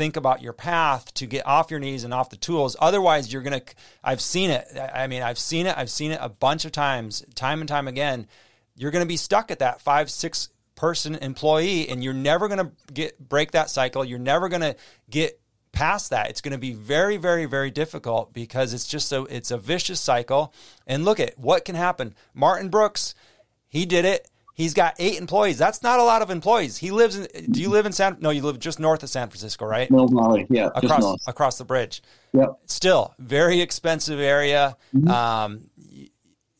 think 0.00 0.16
about 0.16 0.40
your 0.40 0.54
path 0.54 1.12
to 1.12 1.26
get 1.26 1.46
off 1.46 1.70
your 1.70 1.78
knees 1.78 2.04
and 2.04 2.14
off 2.14 2.30
the 2.30 2.36
tools. 2.38 2.74
Otherwise, 2.80 3.30
you're 3.30 3.42
going 3.42 3.60
to, 3.60 3.74
I've 4.02 4.22
seen 4.22 4.48
it. 4.48 4.66
I 4.94 5.06
mean, 5.06 5.22
I've 5.22 5.38
seen 5.38 5.66
it. 5.66 5.76
I've 5.76 5.90
seen 5.90 6.10
it 6.10 6.18
a 6.22 6.30
bunch 6.30 6.64
of 6.64 6.72
times, 6.72 7.22
time 7.34 7.60
and 7.60 7.68
time 7.68 7.86
again. 7.86 8.26
You're 8.76 8.92
going 8.92 9.04
to 9.04 9.08
be 9.08 9.18
stuck 9.18 9.50
at 9.50 9.58
that 9.58 9.82
five, 9.82 10.10
six 10.10 10.48
person 10.74 11.16
employee 11.16 11.86
and 11.90 12.02
you're 12.02 12.14
never 12.14 12.48
going 12.48 12.66
to 12.66 12.72
get 12.94 13.18
break 13.18 13.50
that 13.50 13.68
cycle. 13.68 14.02
You're 14.02 14.18
never 14.18 14.48
going 14.48 14.62
to 14.62 14.74
get 15.10 15.38
past 15.72 16.08
that. 16.08 16.30
It's 16.30 16.40
going 16.40 16.52
to 16.52 16.58
be 16.58 16.72
very, 16.72 17.18
very, 17.18 17.44
very 17.44 17.70
difficult 17.70 18.32
because 18.32 18.72
it's 18.72 18.88
just 18.88 19.06
so 19.06 19.26
it's 19.26 19.50
a 19.50 19.58
vicious 19.58 20.00
cycle. 20.00 20.54
And 20.86 21.04
look 21.04 21.20
at 21.20 21.38
what 21.38 21.66
can 21.66 21.74
happen. 21.74 22.14
Martin 22.32 22.70
Brooks, 22.70 23.14
he 23.68 23.84
did 23.84 24.06
it 24.06 24.26
He's 24.60 24.74
got 24.74 24.94
eight 24.98 25.18
employees. 25.18 25.56
That's 25.56 25.82
not 25.82 26.00
a 26.00 26.02
lot 26.02 26.20
of 26.20 26.28
employees. 26.28 26.76
He 26.76 26.90
lives 26.90 27.16
in. 27.16 27.50
Do 27.50 27.62
you 27.62 27.70
live 27.70 27.86
in 27.86 27.92
San? 27.92 28.18
No, 28.20 28.28
you 28.28 28.42
live 28.42 28.58
just 28.58 28.78
north 28.78 29.02
of 29.02 29.08
San 29.08 29.28
Francisco, 29.28 29.64
right? 29.64 29.90
Mill 29.90 30.06
Valley, 30.08 30.46
yeah, 30.50 30.68
across 30.74 31.26
across 31.26 31.56
the 31.56 31.64
bridge. 31.64 32.02
Yep. 32.34 32.58
Still, 32.66 33.14
very 33.18 33.62
expensive 33.62 34.20
area. 34.20 34.76
Mm-hmm. 34.94 35.08
Um, 35.08 35.70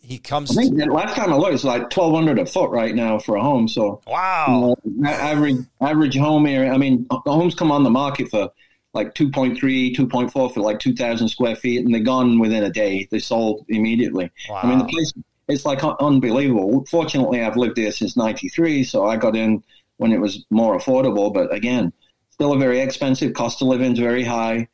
he 0.01 0.17
comes. 0.17 0.57
I 0.57 0.63
think 0.63 0.79
the 0.79 0.87
last 0.87 1.15
time 1.15 1.31
I 1.31 1.37
looked, 1.37 1.53
it's 1.53 1.63
like 1.63 1.91
twelve 1.91 2.15
hundred 2.15 2.39
a 2.39 2.47
foot 2.47 2.71
right 2.71 2.95
now 2.95 3.19
for 3.19 3.37
a 3.37 3.43
home. 3.43 3.69
So 3.69 4.01
wow, 4.07 4.75
you 4.83 5.03
know, 5.03 5.09
average 5.11 5.59
average 5.83 6.17
home 6.17 6.47
area. 6.47 6.73
I 6.73 6.79
mean, 6.79 7.07
the 7.11 7.33
homes 7.33 7.55
come 7.55 7.71
on 7.71 7.85
the 7.85 7.91
market 7.91 8.31
for 8.31 8.51
like 8.93 9.15
2.3, 9.15 9.95
2.4 9.95 10.33
for 10.33 10.61
like 10.61 10.81
2,000 10.81 11.29
square 11.29 11.55
feet, 11.55 11.85
and 11.85 11.95
they're 11.95 12.03
gone 12.03 12.41
within 12.41 12.65
a 12.65 12.71
day. 12.71 13.07
They 13.11 13.21
sold 13.21 13.65
immediately. 13.69 14.33
Wow. 14.49 14.61
I 14.63 14.67
mean, 14.67 14.79
the 14.79 14.87
place 14.87 15.13
it's 15.51 15.65
like 15.65 15.83
unbelievable. 15.85 16.85
Fortunately, 16.91 17.43
I've 17.43 17.57
lived 17.57 17.77
there 17.77 17.93
since 17.93 18.17
'93, 18.17 18.85
so 18.85 19.07
I 19.07 19.17
got 19.17 19.37
in 19.37 19.63
when 19.97 20.13
it 20.13 20.21
was 20.21 20.45
more 20.51 20.77
affordable. 20.79 21.33
But 21.33 21.53
again, 21.53 21.93
still 22.31 22.53
a 22.53 22.59
very 22.59 22.81
expensive. 22.81 23.35
Cost 23.35 23.61
of 23.63 23.69
living 23.69 23.93
is 23.93 23.99
very 23.99 24.25
high. 24.25 24.69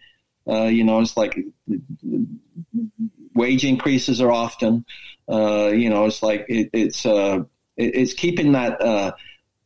Uh, 0.48 0.64
you 0.64 0.84
know, 0.84 1.00
it's 1.00 1.16
like 1.16 1.36
wage 3.34 3.64
increases 3.64 4.20
are 4.20 4.30
often. 4.30 4.84
Uh, 5.28 5.68
you 5.68 5.90
know, 5.90 6.06
it's 6.06 6.22
like 6.22 6.46
it, 6.48 6.70
it's 6.72 7.04
uh, 7.04 7.40
it, 7.76 7.94
it's 7.94 8.14
keeping 8.14 8.52
that 8.52 8.80
uh, 8.80 9.12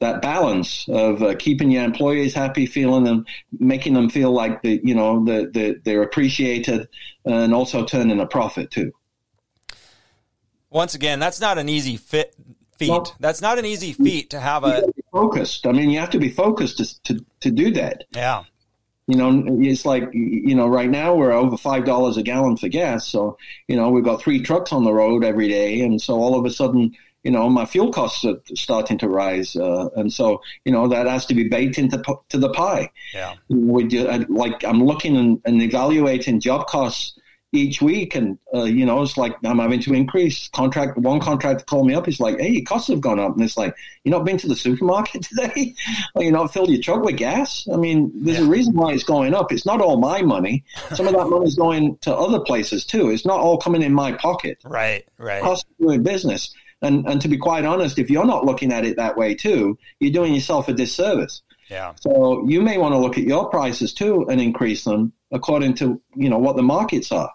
that 0.01 0.23
balance 0.23 0.89
of 0.89 1.23
uh, 1.23 1.35
keeping 1.39 1.71
your 1.71 1.85
employees 1.85 2.35
happy, 2.35 2.67
feeling 2.67 3.05
them, 3.05 3.27
making 3.59 3.95
them 3.95 4.09
feel 4.09 4.33
like 4.33 4.63
the 4.63 4.81
you 4.83 4.95
know 4.95 5.25
the, 5.25 5.51
the 5.53 5.81
they're 5.85 6.03
appreciated, 6.03 6.89
and 7.25 7.55
also 7.55 7.85
turning 7.85 8.21
a 8.21 8.27
profit 8.27 8.71
too. 8.71 8.93
Once 10.71 10.95
again, 10.95 11.19
that's 11.19 11.41
not 11.41 11.59
an 11.59 11.69
easy 11.69 11.97
fit 11.97 12.35
feat. 12.79 12.91
Well, 12.91 13.17
that's 13.21 13.43
not 13.43 13.59
an 13.59 13.67
easy 13.67 13.93
feat 13.93 14.31
to 14.31 14.41
have 14.41 14.65
a 14.65 14.85
focused. 15.13 15.67
I 15.67 15.73
mean, 15.73 15.91
you 15.91 15.99
have 16.01 16.11
to 16.11 16.19
be 16.19 16.31
focused 16.31 16.79
to 16.79 17.03
to, 17.03 17.25
to 17.41 17.51
do 17.51 17.71
that. 17.73 18.05
Yeah. 18.13 18.45
You 19.07 19.17
know, 19.17 19.43
it's 19.61 19.85
like 19.85 20.09
you 20.13 20.55
know, 20.55 20.69
right 20.69 20.89
now 20.89 21.15
we're 21.15 21.33
over 21.33 21.57
five 21.57 21.85
dollars 21.85 22.17
a 22.17 22.23
gallon 22.23 22.57
for 22.57 22.69
gas. 22.69 23.07
So 23.07 23.37
you 23.67 23.77
know, 23.77 23.91
we've 23.91 24.05
got 24.05 24.23
three 24.23 24.41
trucks 24.41 24.73
on 24.73 24.85
the 24.85 24.93
road 24.93 25.25
every 25.25 25.49
day, 25.49 25.81
and 25.81 26.01
so 26.01 26.15
all 26.15 26.39
of 26.39 26.45
a 26.45 26.51
sudden, 26.51 26.97
you 27.25 27.33
know, 27.33 27.49
my 27.49 27.67
fuel 27.67 27.93
costs 27.93 28.25
are 28.25 28.37
starting 28.55 28.99
to 28.99 29.09
rise, 29.09 29.57
uh, 29.57 29.89
and 29.97 30.13
so 30.13 30.41
you 30.65 30.71
know 30.71 30.87
that 30.87 31.07
has 31.07 31.27
to 31.27 31.35
be 31.35 31.49
baked 31.49 31.77
into 31.77 32.01
to 32.29 32.39
the 32.39 32.51
pie. 32.51 32.91
Yeah. 33.13 33.35
We 33.49 33.85
do, 33.85 34.07
like 34.29 34.65
I'm 34.65 34.85
looking 34.85 35.17
and, 35.17 35.43
and 35.45 35.61
evaluating 35.61 36.39
job 36.39 36.69
costs 36.69 37.19
each 37.53 37.83
week, 37.83 38.15
and 38.15 38.39
uh, 38.55 38.65
you 38.65 38.87
know, 38.87 39.03
it's 39.03 39.17
like 39.17 39.35
I'm 39.45 39.59
having 39.59 39.81
to 39.81 39.95
increase 39.95 40.49
contract. 40.49 40.97
One 40.99 41.21
contractor 41.21 41.65
called 41.65 41.87
me 41.87 41.95
up. 41.95 42.07
He's 42.07 42.21
like, 42.21 42.39
"Hey, 42.39 42.51
your 42.51 42.65
costs 42.65 42.89
have 42.89 43.01
gone 43.01 43.19
up," 43.19 43.33
and 43.33 43.43
it's 43.43 43.57
like, 43.57 43.75
"You 44.05 44.11
not 44.11 44.25
been 44.25 44.39
to 44.39 44.49
the 44.49 44.57
supermarket 44.57 45.23
today? 45.37 45.75
or 46.15 46.23
you 46.23 46.31
not 46.31 46.53
filled 46.53 46.71
your 46.71 46.81
truck 46.81 47.03
with 47.03 47.17
gas?" 47.17 47.67
I 47.73 47.77
mean, 47.77 48.13
there's 48.15 48.39
yeah. 48.39 48.45
a 48.45 48.49
reason 48.49 48.75
why 48.75 48.93
it's 48.93 49.05
going 49.05 49.35
up. 49.35 49.53
It's 49.53 49.67
not 49.67 49.81
all 49.81 49.99
my 49.99 50.23
money. 50.23 50.65
Some 50.95 51.09
of 51.09 51.15
that 51.15 51.27
money's 51.31 51.57
going 51.57 51.99
to 52.03 52.15
other 52.15 52.41
places 52.41 52.85
too. 52.85 53.11
It's 53.11 53.27
not 53.27 53.41
all 53.41 53.59
coming 53.59 53.83
in 53.83 53.93
my 53.93 54.13
pocket. 54.13 54.59
Right, 54.65 55.05
right. 55.19 55.43
Cost 55.43 55.67
of 55.67 55.87
doing 55.87 56.03
business, 56.03 56.55
and 56.83 57.07
and 57.07 57.21
to 57.21 57.29
be 57.29 57.37
quite 57.37 57.65
honest, 57.65 57.99
if 57.99 58.11
you're 58.11 58.27
not 58.27 58.45
looking 58.45 58.73
at 58.73 58.85
it 58.85 58.97
that 58.97 59.17
way 59.17 59.35
too, 59.35 59.77
you're 59.99 60.13
doing 60.13 60.35
yourself 60.35 60.69
a 60.69 60.73
disservice. 60.73 61.43
Yeah. 61.69 61.95
So 62.01 62.47
you 62.49 62.61
may 62.61 62.79
want 62.79 62.93
to 62.95 62.99
look 62.99 63.17
at 63.17 63.25
your 63.25 63.49
prices 63.49 63.95
too 63.95 64.27
and 64.29 64.41
increase 64.41 64.85
them 64.85 65.13
according 65.31 65.75
to 65.75 66.01
you 66.15 66.29
know 66.29 66.39
what 66.39 66.57
the 66.57 66.63
markets 66.63 67.13
are. 67.13 67.31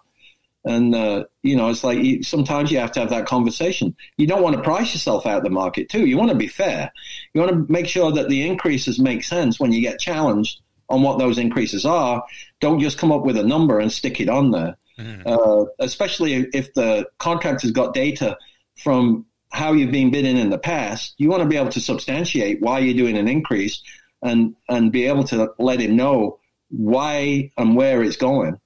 And, 0.66 0.96
uh, 0.96 1.24
you 1.44 1.54
know, 1.54 1.70
it's 1.70 1.84
like 1.84 1.98
you, 2.00 2.24
sometimes 2.24 2.72
you 2.72 2.78
have 2.80 2.90
to 2.92 3.00
have 3.00 3.10
that 3.10 3.26
conversation. 3.26 3.94
You 4.16 4.26
don't 4.26 4.42
want 4.42 4.56
to 4.56 4.62
price 4.62 4.92
yourself 4.92 5.24
out 5.24 5.38
of 5.38 5.44
the 5.44 5.50
market, 5.50 5.88
too. 5.88 6.06
You 6.06 6.18
want 6.18 6.30
to 6.30 6.36
be 6.36 6.48
fair. 6.48 6.92
You 7.32 7.40
want 7.40 7.52
to 7.52 7.72
make 7.72 7.86
sure 7.86 8.10
that 8.10 8.28
the 8.28 8.44
increases 8.44 8.98
make 8.98 9.22
sense 9.22 9.60
when 9.60 9.72
you 9.72 9.80
get 9.80 10.00
challenged 10.00 10.60
on 10.88 11.02
what 11.02 11.20
those 11.20 11.38
increases 11.38 11.86
are. 11.86 12.24
Don't 12.60 12.80
just 12.80 12.98
come 12.98 13.12
up 13.12 13.22
with 13.22 13.36
a 13.36 13.44
number 13.44 13.78
and 13.78 13.92
stick 13.92 14.20
it 14.20 14.28
on 14.28 14.50
there. 14.50 14.76
Mm. 14.98 15.22
Uh, 15.24 15.66
especially 15.78 16.48
if 16.52 16.74
the 16.74 17.06
contractor's 17.18 17.70
got 17.70 17.94
data 17.94 18.36
from 18.82 19.24
how 19.52 19.72
you've 19.72 19.92
been 19.92 20.10
bidding 20.10 20.36
in 20.36 20.50
the 20.50 20.58
past, 20.58 21.14
you 21.16 21.28
want 21.28 21.44
to 21.44 21.48
be 21.48 21.56
able 21.56 21.70
to 21.70 21.80
substantiate 21.80 22.60
why 22.60 22.80
you're 22.80 22.96
doing 22.96 23.16
an 23.16 23.28
increase 23.28 23.82
and, 24.20 24.56
and 24.68 24.90
be 24.90 25.06
able 25.06 25.22
to 25.24 25.52
let 25.60 25.78
him 25.78 25.94
know 25.94 26.40
why 26.70 27.52
and 27.56 27.76
where 27.76 28.02
it's 28.02 28.16
going 28.16 28.58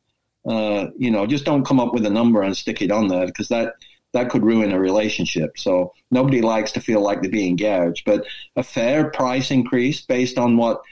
uh, 0.49 0.87
you 0.97 1.11
know, 1.11 1.27
just 1.27 1.45
don't 1.45 1.67
come 1.67 1.81
up 1.81 1.93
with 1.93 2.07
a 2.07 2.11
number 2.11 2.43
and 2.43 2.57
stick 2.57 2.81
it 2.83 2.91
on 2.91 3.09
there 3.09 3.27
because 3.27 3.49
that 3.49 3.75
that 4.13 4.31
could 4.31 4.45
ruin 4.45 4.73
a 4.73 4.81
relationship. 4.81 5.57
So 5.57 5.93
nobody 6.11 6.41
likes 6.41 6.73
to 6.73 6.81
feel 6.81 7.01
like 7.01 7.23
they're 7.23 7.31
being 7.31 7.57
gouged. 7.57 8.03
But 8.05 8.27
a 8.57 8.63
fair 8.63 9.11
price 9.11 9.51
increase 9.51 10.01
based 10.01 10.37
on 10.37 10.57
what 10.57 10.83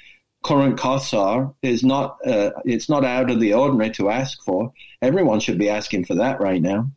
current 0.44 0.78
costs 0.78 1.12
are 1.12 1.52
is 1.62 1.82
not 1.82 2.18
uh, 2.26 2.50
it's 2.64 2.88
not 2.88 3.04
out 3.04 3.30
of 3.30 3.40
the 3.40 3.54
ordinary 3.54 3.90
to 3.92 4.10
ask 4.10 4.42
for. 4.44 4.72
Everyone 5.02 5.40
should 5.40 5.58
be 5.58 5.70
asking 5.70 6.04
for 6.04 6.14
that 6.16 6.40
right 6.40 6.62
now. 6.62 6.90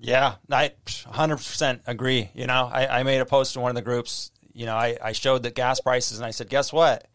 Yeah, 0.00 0.36
I 0.50 0.72
100% 0.86 1.80
agree. 1.86 2.30
You 2.32 2.46
know, 2.46 2.70
I, 2.72 3.00
I 3.00 3.02
made 3.02 3.20
a 3.20 3.26
post 3.26 3.56
in 3.56 3.62
one 3.62 3.70
of 3.70 3.74
the 3.74 3.82
groups. 3.82 4.30
You 4.52 4.66
know, 4.66 4.76
I, 4.76 4.96
I 5.02 5.12
showed 5.12 5.42
the 5.42 5.50
gas 5.50 5.80
prices 5.80 6.18
and 6.18 6.26
I 6.26 6.30
said, 6.30 6.48
guess 6.48 6.72
what? 6.72 7.08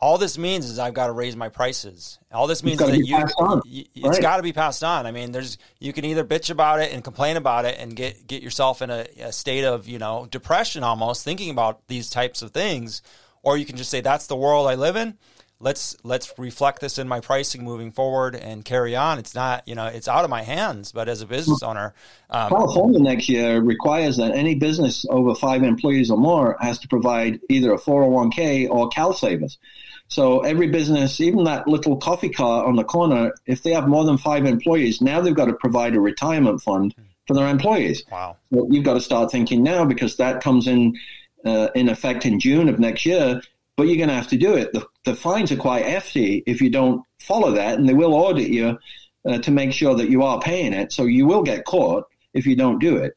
All 0.00 0.16
this 0.16 0.38
means 0.38 0.66
is 0.66 0.78
I've 0.78 0.94
got 0.94 1.08
to 1.08 1.12
raise 1.12 1.34
my 1.34 1.48
prices. 1.48 2.18
All 2.32 2.46
this 2.46 2.62
means 2.62 2.80
is 2.80 2.90
that 2.90 2.98
you, 2.98 3.18
you 3.66 3.84
it's 3.96 4.18
right. 4.18 4.22
got 4.22 4.36
to 4.36 4.42
be 4.44 4.52
passed 4.52 4.84
on. 4.84 5.06
I 5.06 5.10
mean, 5.10 5.32
there's 5.32 5.58
you 5.80 5.92
can 5.92 6.04
either 6.04 6.24
bitch 6.24 6.50
about 6.50 6.80
it 6.80 6.92
and 6.92 7.02
complain 7.02 7.36
about 7.36 7.64
it 7.64 7.78
and 7.78 7.96
get 7.96 8.26
get 8.26 8.42
yourself 8.42 8.80
in 8.80 8.90
a, 8.90 9.06
a, 9.20 9.32
state 9.32 9.64
of 9.64 9.88
you 9.88 9.98
know 9.98 10.28
depression 10.30 10.84
almost 10.84 11.24
thinking 11.24 11.50
about 11.50 11.86
these 11.88 12.10
types 12.10 12.42
of 12.42 12.52
things, 12.52 13.02
or 13.42 13.56
you 13.56 13.64
can 13.64 13.76
just 13.76 13.90
say 13.90 14.00
that's 14.00 14.28
the 14.28 14.36
world 14.36 14.68
I 14.68 14.76
live 14.76 14.94
in. 14.94 15.18
Let's 15.60 15.96
let's 16.04 16.32
reflect 16.38 16.80
this 16.80 16.98
in 16.98 17.08
my 17.08 17.18
pricing 17.18 17.64
moving 17.64 17.90
forward 17.90 18.36
and 18.36 18.64
carry 18.64 18.94
on. 18.94 19.18
It's 19.18 19.34
not 19.34 19.66
you 19.66 19.74
know 19.74 19.86
it's 19.86 20.06
out 20.06 20.22
of 20.22 20.30
my 20.30 20.42
hands, 20.42 20.92
but 20.92 21.08
as 21.08 21.22
a 21.22 21.26
business 21.26 21.64
owner, 21.64 21.92
um, 22.30 22.50
California 22.50 23.00
next 23.00 23.28
year 23.28 23.60
requires 23.60 24.18
that 24.18 24.30
any 24.30 24.54
business 24.54 25.04
over 25.10 25.34
five 25.34 25.64
employees 25.64 26.08
or 26.12 26.18
more 26.18 26.56
has 26.60 26.78
to 26.78 26.86
provide 26.86 27.40
either 27.48 27.72
a 27.72 27.78
401k 27.78 28.70
or 28.70 28.88
CalSavers. 28.90 29.56
So 30.08 30.40
every 30.40 30.68
business, 30.68 31.20
even 31.20 31.44
that 31.44 31.68
little 31.68 31.96
coffee 31.96 32.30
car 32.30 32.64
on 32.64 32.76
the 32.76 32.84
corner, 32.84 33.32
if 33.46 33.62
they 33.62 33.72
have 33.72 33.88
more 33.88 34.04
than 34.04 34.16
five 34.16 34.46
employees, 34.46 35.00
now 35.00 35.20
they've 35.20 35.34
got 35.34 35.46
to 35.46 35.52
provide 35.52 35.94
a 35.94 36.00
retirement 36.00 36.62
fund 36.62 36.94
for 37.26 37.34
their 37.34 37.48
employees. 37.48 38.02
Wow. 38.10 38.36
So 38.52 38.66
you've 38.70 38.84
got 38.84 38.94
to 38.94 39.00
start 39.02 39.30
thinking 39.30 39.62
now 39.62 39.84
because 39.84 40.16
that 40.16 40.42
comes 40.42 40.66
in 40.66 40.98
uh, 41.44 41.68
in 41.74 41.88
effect 41.88 42.26
in 42.26 42.40
June 42.40 42.68
of 42.68 42.78
next 42.78 43.06
year. 43.06 43.40
But 43.76 43.84
you're 43.84 43.96
going 43.96 44.08
to 44.08 44.14
have 44.14 44.28
to 44.28 44.36
do 44.36 44.54
it. 44.54 44.72
The, 44.72 44.84
the 45.04 45.14
fines 45.14 45.52
are 45.52 45.56
quite 45.56 45.86
hefty 45.86 46.42
if 46.46 46.60
you 46.60 46.68
don't 46.68 47.04
follow 47.20 47.52
that, 47.52 47.78
and 47.78 47.88
they 47.88 47.94
will 47.94 48.14
audit 48.14 48.48
you 48.48 48.76
uh, 49.24 49.38
to 49.38 49.50
make 49.52 49.72
sure 49.72 49.94
that 49.94 50.10
you 50.10 50.22
are 50.24 50.40
paying 50.40 50.72
it. 50.72 50.90
So 50.90 51.04
you 51.04 51.26
will 51.26 51.42
get 51.42 51.64
caught 51.64 52.04
if 52.34 52.44
you 52.46 52.56
don't 52.56 52.80
do 52.80 52.96
it. 52.96 53.16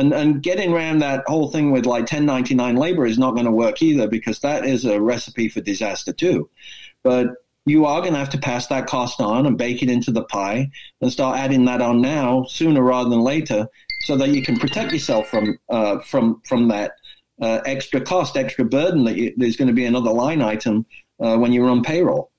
And 0.00 0.14
and 0.14 0.42
getting 0.42 0.72
around 0.72 1.00
that 1.00 1.24
whole 1.26 1.50
thing 1.50 1.70
with 1.70 1.84
like 1.84 2.02
1099 2.02 2.76
labor 2.76 3.06
is 3.06 3.18
not 3.18 3.32
going 3.32 3.44
to 3.44 3.52
work 3.52 3.82
either 3.82 4.08
because 4.08 4.40
that 4.40 4.64
is 4.64 4.86
a 4.86 5.00
recipe 5.00 5.48
for 5.48 5.60
disaster 5.60 6.12
too. 6.12 6.48
But 7.04 7.28
you 7.66 7.84
are 7.84 8.00
going 8.00 8.14
to 8.14 8.18
have 8.18 8.30
to 8.30 8.38
pass 8.38 8.66
that 8.68 8.86
cost 8.86 9.20
on 9.20 9.46
and 9.46 9.58
bake 9.58 9.82
it 9.82 9.90
into 9.90 10.10
the 10.10 10.24
pie 10.24 10.70
and 11.02 11.12
start 11.12 11.38
adding 11.38 11.66
that 11.66 11.82
on 11.82 12.00
now 12.00 12.44
sooner 12.44 12.82
rather 12.82 13.10
than 13.10 13.20
later 13.20 13.68
so 14.06 14.16
that 14.16 14.30
you 14.30 14.42
can 14.42 14.58
protect 14.58 14.92
yourself 14.92 15.28
from 15.28 15.58
uh, 15.68 15.98
from 16.00 16.40
from 16.46 16.68
that 16.68 16.92
uh, 17.42 17.60
extra 17.66 18.00
cost, 18.00 18.36
extra 18.36 18.64
burden 18.64 19.04
that 19.04 19.16
you, 19.16 19.34
there's 19.36 19.56
going 19.56 19.68
to 19.68 19.74
be 19.74 19.84
another 19.84 20.10
line 20.10 20.40
item 20.40 20.86
uh, 21.22 21.36
when 21.36 21.52
you're 21.52 21.68
on 21.68 21.82
payroll. 21.82 22.29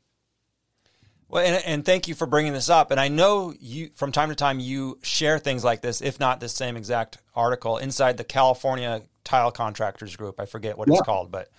Well, 1.32 1.46
and, 1.46 1.64
and, 1.66 1.86
thank 1.86 2.10
you 2.10 2.14
for 2.14 2.28
bringing 2.28 2.52
this 2.52 2.70
up. 2.70 2.92
And 2.92 3.00
I 3.00 3.08
know 3.08 3.54
you, 3.58 3.90
from 3.96 4.12
time 4.12 4.30
to 4.30 4.36
time, 4.36 4.60
you 4.60 5.00
share 5.02 5.40
things 5.40 5.64
like 5.64 5.80
this, 5.80 6.02
if 6.02 6.20
not 6.20 6.42
the 6.42 6.50
same 6.50 6.76
exact 6.76 7.20
article, 7.34 7.78
inside 7.78 8.18
the 8.18 8.26
California 8.26 9.02
Tile 9.24 9.50
Contractors 9.50 10.18
Group. 10.18 10.42
I 10.42 10.46
forget 10.46 10.78
what 10.78 10.90
yeah. 10.90 10.96
it's 10.96 11.04
called, 11.04 11.32
but 11.32 11.50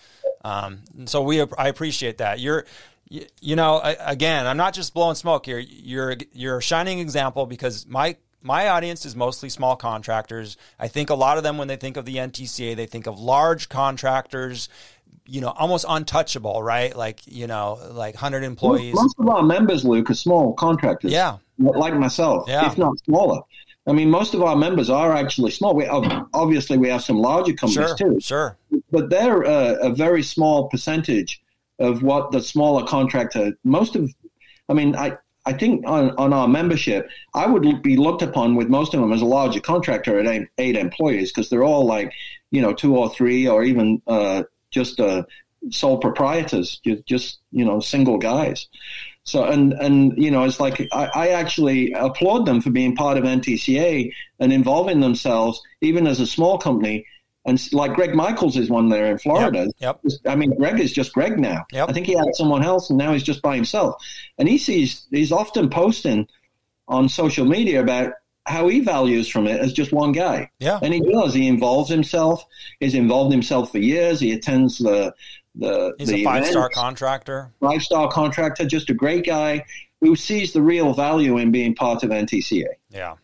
um, 0.44 0.81
so 1.07 1.23
we 1.23 1.40
I 1.40 1.69
appreciate 1.69 2.19
that. 2.19 2.39
You're 2.39 2.66
You, 3.09 3.24
you 3.40 3.57
know, 3.57 3.81
again, 3.82 4.47
I'm 4.47 4.59
not 4.59 4.74
just 4.74 4.93
blowing 4.93 5.15
smoke 5.15 5.47
here. 5.47 5.59
You're 5.59 6.16
you're 6.35 6.59
a 6.59 6.62
shining 6.62 6.99
example 6.99 7.47
because 7.47 7.86
my 7.86 8.16
my 8.43 8.69
audience 8.69 9.07
is 9.07 9.16
mostly 9.16 9.49
small 9.49 9.77
contractors. 9.77 10.57
I 10.78 10.89
think 10.89 11.11
a 11.11 11.15
lot 11.15 11.39
of 11.39 11.44
them, 11.44 11.59
when 11.59 11.69
they 11.69 11.77
think 11.77 11.97
of 11.97 12.05
the 12.05 12.16
NTCA, 12.16 12.77
they 12.77 12.86
think 12.86 13.07
of 13.07 13.19
large 13.19 13.69
contractors, 13.69 14.69
you 15.26 15.40
know, 15.40 15.51
almost 15.51 15.84
untouchable, 15.89 16.62
right? 16.62 16.94
Like, 16.97 17.20
you 17.26 17.47
know, 17.47 17.78
like 17.93 18.14
100 18.14 18.44
employees. 18.44 18.94
Most 18.94 19.18
of 19.18 19.28
our 19.28 19.43
members, 19.43 19.84
Luke, 19.84 20.10
are 20.10 20.14
small 20.14 20.55
contractors. 20.55 21.12
Yeah. 21.12 21.39
Like 21.59 21.94
myself, 21.94 22.44
yeah. 22.48 22.66
if 22.66 22.76
not 22.76 22.98
smaller. 23.05 23.40
I 23.86 23.93
mean, 23.93 24.10
most 24.10 24.34
of 24.34 24.43
our 24.43 24.56
members 24.56 24.90
are 24.90 25.12
actually 25.12 25.51
small. 25.51 25.74
We 25.74 25.86
obviously 25.86 26.78
we 26.78 26.89
have 26.89 27.02
some 27.02 27.18
larger 27.18 27.52
companies 27.52 27.89
sure, 27.89 27.97
too, 27.97 28.20
sure, 28.20 28.56
but 28.93 29.10
they're 29.10 29.43
a, 29.43 29.89
a, 29.89 29.93
very 29.93 30.22
small 30.22 30.68
percentage 30.68 31.43
of 31.80 32.02
what 32.02 32.30
the 32.30 32.40
smaller 32.40 32.86
contractor. 32.86 33.59
Most 33.64 33.97
of, 33.97 34.12
I 34.68 34.74
mean, 34.74 34.94
I 34.94 35.18
I 35.44 35.52
think 35.52 35.84
on, 35.86 36.10
on 36.16 36.32
our 36.32 36.47
membership, 36.47 37.09
I 37.34 37.47
would 37.47 37.82
be 37.82 37.97
looked 37.97 38.22
upon 38.22 38.55
with 38.55 38.68
most 38.68 38.94
of 38.94 39.01
them 39.01 39.12
as 39.12 39.22
a 39.22 39.26
larger 39.26 39.60
contractor 39.60 40.18
at 40.18 40.26
eight, 40.26 40.48
eight 40.59 40.76
employees 40.76 41.32
because 41.32 41.51
they're 41.51 41.64
all 41.64 41.84
like, 41.84 42.12
you 42.52 42.62
know, 42.62 42.72
two 42.72 42.97
or 42.97 43.10
three 43.10 43.48
or 43.48 43.64
even 43.64 44.01
uh, 44.06 44.44
just 44.73 44.99
uh, 44.99 45.23
sole 45.70 45.99
proprietors, 45.99 46.81
just, 47.07 47.40
you 47.53 47.65
know, 47.65 47.81
single 47.81 48.19
guys. 48.19 48.69
So, 49.24 49.44
and, 49.44 49.73
and, 49.74 50.20
you 50.20 50.32
know, 50.32 50.43
it's 50.43 50.59
like 50.59 50.89
I, 50.93 51.11
I 51.15 51.28
actually 51.28 51.93
applaud 51.93 52.44
them 52.44 52.61
for 52.61 52.70
being 52.70 52.97
part 52.97 53.16
of 53.16 53.24
NTCA 53.24 54.12
and 54.40 54.53
involving 54.53 54.99
themselves, 54.99 55.62
even 55.81 56.09
as 56.09 56.19
a 56.19 56.27
small 56.27 56.59
company, 56.59 57.07
and 57.44 57.61
like 57.73 57.94
Greg 57.94 58.15
Michaels 58.15 58.57
is 58.57 58.70
one 58.70 58.89
there 58.89 59.07
in 59.07 59.19
Florida. 59.19 59.66
Yep. 59.78 60.01
yep. 60.05 60.20
I 60.27 60.36
mean, 60.36 60.55
Greg 60.57 60.78
is 60.78 60.93
just 60.93 61.12
Greg 61.12 61.39
now. 61.39 61.65
Yep. 61.73 61.89
I 61.89 61.93
think 61.93 62.07
he 62.07 62.15
had 62.15 62.35
someone 62.35 62.62
else, 62.62 62.89
and 62.89 62.99
now 62.99 63.12
he's 63.12 63.24
just 63.24 63.43
by 63.43 63.57
himself. 63.57 64.03
And 64.39 64.49
he 64.49 64.59
sees 64.59 65.07
he's 65.11 65.32
often 65.32 65.69
posting 65.69 66.28
on 66.86 67.09
social 67.09 67.44
media 67.44 67.81
about 67.82 68.12
how 68.47 68.69
he 68.69 68.81
values 68.81 69.28
from 69.28 69.47
it 69.47 69.60
as 69.60 69.73
just 69.73 69.93
one 69.93 70.12
guy. 70.12 70.51
Yeah. 70.59 70.78
And 70.82 70.93
he 70.93 71.01
does. 71.01 71.35
He 71.35 71.47
involves 71.47 71.90
himself. 71.90 72.44
He's 72.81 72.94
involved 72.94 73.32
himself 73.32 73.70
for 73.70 73.78
years. 73.78 74.20
He 74.20 74.32
attends 74.32 74.78
the 74.78 75.14
the. 75.55 75.94
He's 75.98 76.09
the 76.09 76.23
a 76.23 76.24
five 76.24 76.47
star 76.47 76.69
contractor. 76.69 77.52
Five 77.60 77.82
star 77.82 78.10
contractor. 78.10 78.64
Just 78.64 78.90
a 78.90 78.94
great 78.94 79.24
guy 79.24 79.64
who 80.01 80.16
sees 80.16 80.52
the 80.52 80.62
real 80.62 80.93
value 80.93 81.39
in 81.39 81.52
being 81.52 81.74
part 81.74 82.02
of 82.02 82.10
NTCA. 82.10 82.66
Yeah. 82.90 83.14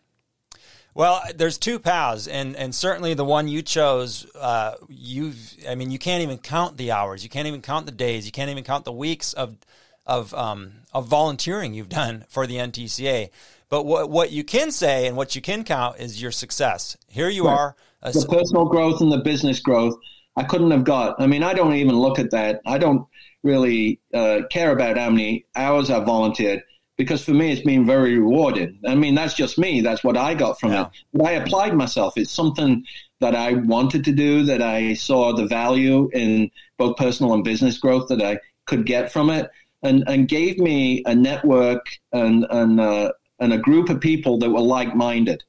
Well, 0.95 1.21
there's 1.35 1.57
two 1.57 1.79
paths, 1.79 2.27
and 2.27 2.55
and 2.55 2.73
certainly 2.73 3.13
the 3.13 3.25
one 3.25 3.47
you 3.47 3.61
chose, 3.61 4.25
uh, 4.35 4.75
you've. 4.89 5.37
I 5.69 5.75
mean, 5.75 5.91
you 5.91 5.99
can't 5.99 6.23
even 6.23 6.39
count 6.39 6.77
the 6.77 6.91
hours, 6.91 7.23
you 7.23 7.29
can't 7.29 7.47
even 7.47 7.61
count 7.61 7.85
the 7.85 7.91
days, 7.91 8.25
you 8.25 8.31
can't 8.31 8.49
even 8.49 8.63
count 8.63 8.85
the 8.85 8.91
weeks 8.91 9.33
of 9.33 9.57
of 10.05 10.33
um, 10.33 10.71
of 10.91 11.07
volunteering 11.07 11.73
you've 11.73 11.89
done 11.89 12.25
for 12.29 12.47
the 12.47 12.55
NTCA. 12.55 13.29
But 13.69 13.85
what 13.85 14.09
what 14.09 14.31
you 14.31 14.43
can 14.43 14.71
say 14.71 15.07
and 15.07 15.15
what 15.15 15.35
you 15.35 15.41
can 15.41 15.63
count 15.63 15.99
is 15.99 16.21
your 16.21 16.31
success. 16.31 16.97
Here 17.07 17.29
you 17.29 17.45
right. 17.45 17.53
are, 17.53 17.75
the 18.01 18.25
personal 18.29 18.65
growth 18.65 19.01
and 19.01 19.11
the 19.11 19.19
business 19.19 19.59
growth. 19.59 19.95
I 20.35 20.43
couldn't 20.43 20.71
have 20.71 20.83
got. 20.83 21.19
I 21.19 21.27
mean, 21.27 21.43
I 21.43 21.53
don't 21.53 21.73
even 21.73 21.95
look 21.95 22.17
at 22.17 22.31
that. 22.31 22.61
I 22.65 22.77
don't 22.77 23.05
really 23.43 23.99
uh, 24.13 24.41
care 24.49 24.71
about 24.71 24.97
how 24.97 25.09
many 25.09 25.45
hours 25.55 25.89
I've 25.89 26.05
volunteered 26.05 26.63
because 26.99 27.23
for 27.23 27.31
me 27.31 27.51
it's 27.51 27.61
been 27.61 27.85
very 27.85 28.19
rewarding. 28.19 28.77
I 28.85 28.93
mean, 28.93 29.15
that's 29.15 29.33
just 29.33 29.57
me. 29.57 29.79
That's 29.79 30.03
what 30.03 30.17
I 30.17 30.33
got 30.33 30.59
from 30.59 30.73
yeah. 30.73 30.87
it. 30.87 30.87
But 31.13 31.27
I 31.27 31.31
applied 31.31 31.73
myself. 31.73 32.17
It's 32.17 32.29
something 32.29 32.85
that 33.21 33.35
I 33.35 33.53
wanted 33.53 34.03
to 34.05 34.11
do, 34.11 34.43
that 34.43 34.61
I 34.61 34.95
saw 34.95 35.33
the 35.33 35.47
value 35.47 36.09
in 36.13 36.51
both 36.77 36.97
personal 36.97 37.33
and 37.33 37.43
business 37.43 37.77
growth 37.77 38.09
that 38.09 38.21
I 38.21 38.39
could 38.65 38.85
get 38.85 39.13
from 39.13 39.29
it, 39.29 39.49
and, 39.81 40.03
and 40.07 40.27
gave 40.27 40.57
me 40.57 41.01
a 41.05 41.15
network 41.15 41.87
and, 42.11 42.45
and, 42.49 42.79
uh, 42.81 43.13
and 43.39 43.53
a 43.53 43.57
group 43.57 43.89
of 43.89 43.99
people 43.99 44.37
that 44.39 44.49
were 44.49 44.61
like 44.61 44.95
minded. 44.95 45.43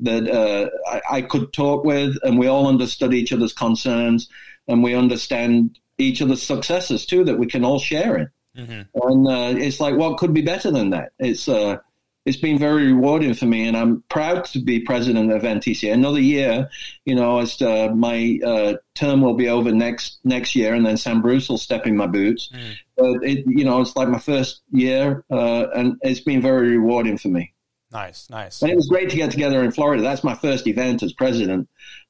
That 0.00 0.28
uh, 0.28 0.68
I, 0.90 1.18
I 1.18 1.22
could 1.22 1.52
talk 1.52 1.84
with, 1.84 2.16
and 2.22 2.38
we 2.38 2.48
all 2.48 2.66
understood 2.66 3.14
each 3.14 3.32
other's 3.32 3.54
concerns, 3.54 4.28
and 4.68 4.82
we 4.82 4.94
understand 4.94 5.78
each 5.98 6.20
other's 6.20 6.42
successes 6.42 7.06
too, 7.06 7.24
that 7.24 7.38
we 7.38 7.46
can 7.46 7.64
all 7.64 7.78
share 7.78 8.18
it. 8.18 8.28
Mm-hmm. 8.58 9.08
And 9.08 9.28
uh, 9.28 9.58
it's 9.58 9.80
like, 9.80 9.96
what 9.96 10.18
could 10.18 10.34
be 10.34 10.42
better 10.42 10.70
than 10.70 10.90
that? 10.90 11.12
It's 11.18 11.48
uh, 11.48 11.78
it's 12.26 12.36
been 12.36 12.58
very 12.58 12.92
rewarding 12.92 13.34
for 13.34 13.46
me, 13.46 13.68
and 13.68 13.76
I'm 13.76 14.02
proud 14.08 14.44
to 14.46 14.58
be 14.58 14.80
president 14.80 15.30
of 15.30 15.42
NTC. 15.42 15.92
Another 15.92 16.20
year, 16.20 16.68
you 17.04 17.14
know, 17.14 17.38
as 17.38 17.62
uh, 17.62 17.88
my 17.94 18.40
uh, 18.44 18.74
term 18.96 19.20
will 19.20 19.34
be 19.34 19.48
over 19.48 19.70
next 19.72 20.18
next 20.24 20.56
year, 20.56 20.74
and 20.74 20.84
then 20.84 20.96
Sam 20.96 21.22
Bruce 21.22 21.48
will 21.48 21.56
step 21.56 21.86
in 21.86 21.96
my 21.96 22.08
boots. 22.08 22.50
Mm. 22.52 22.74
But 22.96 23.28
it, 23.28 23.44
you 23.46 23.64
know, 23.64 23.80
it's 23.80 23.94
like 23.94 24.08
my 24.08 24.18
first 24.18 24.62
year, 24.72 25.24
uh, 25.30 25.68
and 25.74 25.96
it's 26.02 26.20
been 26.20 26.42
very 26.42 26.76
rewarding 26.76 27.16
for 27.16 27.28
me. 27.28 27.54
Nice, 27.92 28.28
nice. 28.28 28.60
And 28.60 28.72
it 28.72 28.76
was 28.76 28.88
great 28.88 29.08
to 29.10 29.16
get 29.16 29.30
together 29.30 29.62
in 29.62 29.70
Florida. 29.70 30.02
That's 30.02 30.24
my 30.24 30.34
first 30.34 30.66
event 30.66 31.04
as 31.04 31.12
president, 31.12 31.68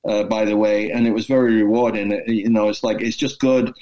uh, 0.09 0.25
by 0.25 0.47
the 0.47 0.57
way, 0.57 0.91
and 0.91 1.07
it 1.07 1.13
was 1.13 1.27
very 1.27 1.57
rewarding. 1.57 2.11
It, 2.11 2.27
you 2.27 2.49
know, 2.49 2.71
it's 2.71 2.83
like 2.83 3.03
it's 3.03 3.17
just 3.17 3.39
good 3.39 3.75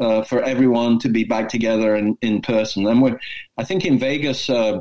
uh, 0.00 0.22
for 0.22 0.42
everyone 0.42 0.98
to 1.00 1.08
be 1.08 1.24
back 1.24 1.48
together 1.48 1.94
in, 1.94 2.16
in 2.22 2.40
person. 2.40 2.86
And 2.86 3.02
we're, 3.02 3.18
I 3.58 3.64
think 3.64 3.84
in 3.84 3.98
Vegas, 3.98 4.48
uh, 4.48 4.80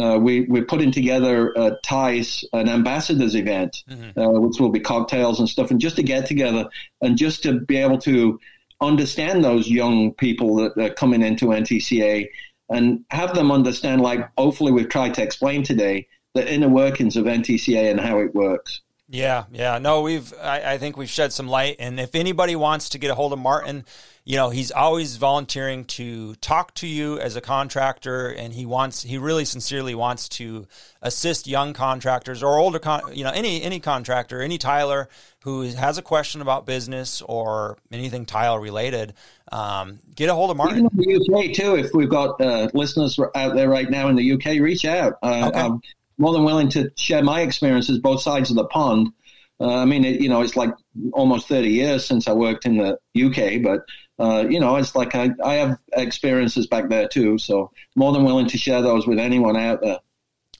uh, 0.00 0.18
we, 0.20 0.42
we're 0.42 0.64
putting 0.64 0.90
together 0.90 1.56
uh, 1.56 1.70
TISE, 1.82 2.44
an 2.52 2.68
ambassadors 2.68 3.34
event, 3.34 3.84
mm-hmm. 3.88 4.18
uh, 4.18 4.40
which 4.40 4.58
will 4.58 4.70
be 4.70 4.80
cocktails 4.80 5.38
and 5.38 5.48
stuff, 5.48 5.70
and 5.70 5.80
just 5.80 5.96
to 5.96 6.02
get 6.02 6.26
together 6.26 6.68
and 7.00 7.16
just 7.16 7.42
to 7.44 7.60
be 7.60 7.76
able 7.76 7.98
to 7.98 8.40
understand 8.80 9.44
those 9.44 9.68
young 9.68 10.12
people 10.12 10.56
that 10.56 10.76
are 10.78 10.92
coming 10.94 11.22
into 11.22 11.46
NTCA 11.46 12.28
and 12.68 13.04
have 13.10 13.34
them 13.34 13.52
understand, 13.52 14.00
like 14.00 14.28
hopefully 14.36 14.72
we've 14.72 14.88
tried 14.88 15.14
to 15.14 15.22
explain 15.22 15.62
today, 15.62 16.08
the 16.34 16.52
inner 16.52 16.68
workings 16.68 17.16
of 17.16 17.26
NTCA 17.26 17.90
and 17.90 18.00
how 18.00 18.18
it 18.18 18.34
works. 18.34 18.80
Yeah, 19.08 19.44
yeah. 19.52 19.78
No, 19.78 20.00
we've, 20.02 20.32
I, 20.40 20.74
I 20.74 20.78
think 20.78 20.96
we've 20.96 21.10
shed 21.10 21.32
some 21.32 21.48
light. 21.48 21.76
And 21.78 22.00
if 22.00 22.14
anybody 22.14 22.56
wants 22.56 22.90
to 22.90 22.98
get 22.98 23.10
a 23.10 23.14
hold 23.14 23.32
of 23.32 23.38
Martin, 23.38 23.84
you 24.24 24.36
know 24.36 24.50
he's 24.50 24.70
always 24.70 25.16
volunteering 25.16 25.84
to 25.84 26.34
talk 26.36 26.72
to 26.74 26.86
you 26.86 27.18
as 27.20 27.36
a 27.36 27.40
contractor 27.40 28.28
and 28.28 28.52
he 28.52 28.64
wants 28.64 29.02
he 29.02 29.18
really 29.18 29.44
sincerely 29.44 29.94
wants 29.94 30.28
to 30.28 30.66
assist 31.02 31.46
young 31.46 31.72
contractors 31.74 32.42
or 32.42 32.58
older 32.58 32.78
con, 32.78 33.02
you 33.12 33.22
know 33.22 33.30
any 33.30 33.62
any 33.62 33.80
contractor 33.80 34.40
any 34.40 34.58
tiler 34.58 35.08
who 35.42 35.62
has 35.62 35.98
a 35.98 36.02
question 36.02 36.40
about 36.40 36.64
business 36.64 37.20
or 37.22 37.76
anything 37.92 38.24
tile 38.24 38.58
related 38.58 39.12
um, 39.52 40.00
get 40.14 40.30
a 40.30 40.34
hold 40.34 40.50
of 40.50 40.56
martin 40.56 40.88
Even 40.92 41.12
in 41.12 41.18
the 41.20 41.34
uk 41.34 41.54
too 41.54 41.76
if 41.76 41.92
we've 41.92 42.08
got 42.08 42.40
uh, 42.40 42.68
listeners 42.72 43.18
out 43.34 43.54
there 43.54 43.68
right 43.68 43.90
now 43.90 44.08
in 44.08 44.16
the 44.16 44.32
uk 44.32 44.44
reach 44.44 44.86
out 44.86 45.18
uh, 45.22 45.48
okay. 45.48 45.60
i'm 45.60 45.80
more 46.18 46.32
than 46.32 46.44
willing 46.44 46.68
to 46.70 46.90
share 46.96 47.22
my 47.22 47.40
experiences 47.40 47.98
both 47.98 48.22
sides 48.22 48.50
of 48.50 48.56
the 48.56 48.66
pond 48.66 49.12
uh, 49.60 49.76
I 49.76 49.84
mean, 49.84 50.04
it, 50.04 50.20
you 50.20 50.28
know, 50.28 50.40
it's 50.40 50.56
like 50.56 50.72
almost 51.12 51.48
30 51.48 51.68
years 51.68 52.04
since 52.04 52.26
I 52.26 52.32
worked 52.32 52.66
in 52.66 52.76
the 52.76 52.98
UK, 53.14 53.62
but 53.62 53.82
uh, 54.22 54.46
you 54.48 54.60
know, 54.60 54.76
it's 54.76 54.94
like 54.94 55.14
I, 55.14 55.30
I 55.42 55.54
have 55.54 55.78
experiences 55.92 56.66
back 56.66 56.88
there 56.88 57.08
too. 57.08 57.38
So 57.38 57.70
more 57.94 58.12
than 58.12 58.24
willing 58.24 58.48
to 58.48 58.58
share 58.58 58.82
those 58.82 59.06
with 59.06 59.18
anyone 59.18 59.56
out 59.56 59.80
there. 59.80 59.98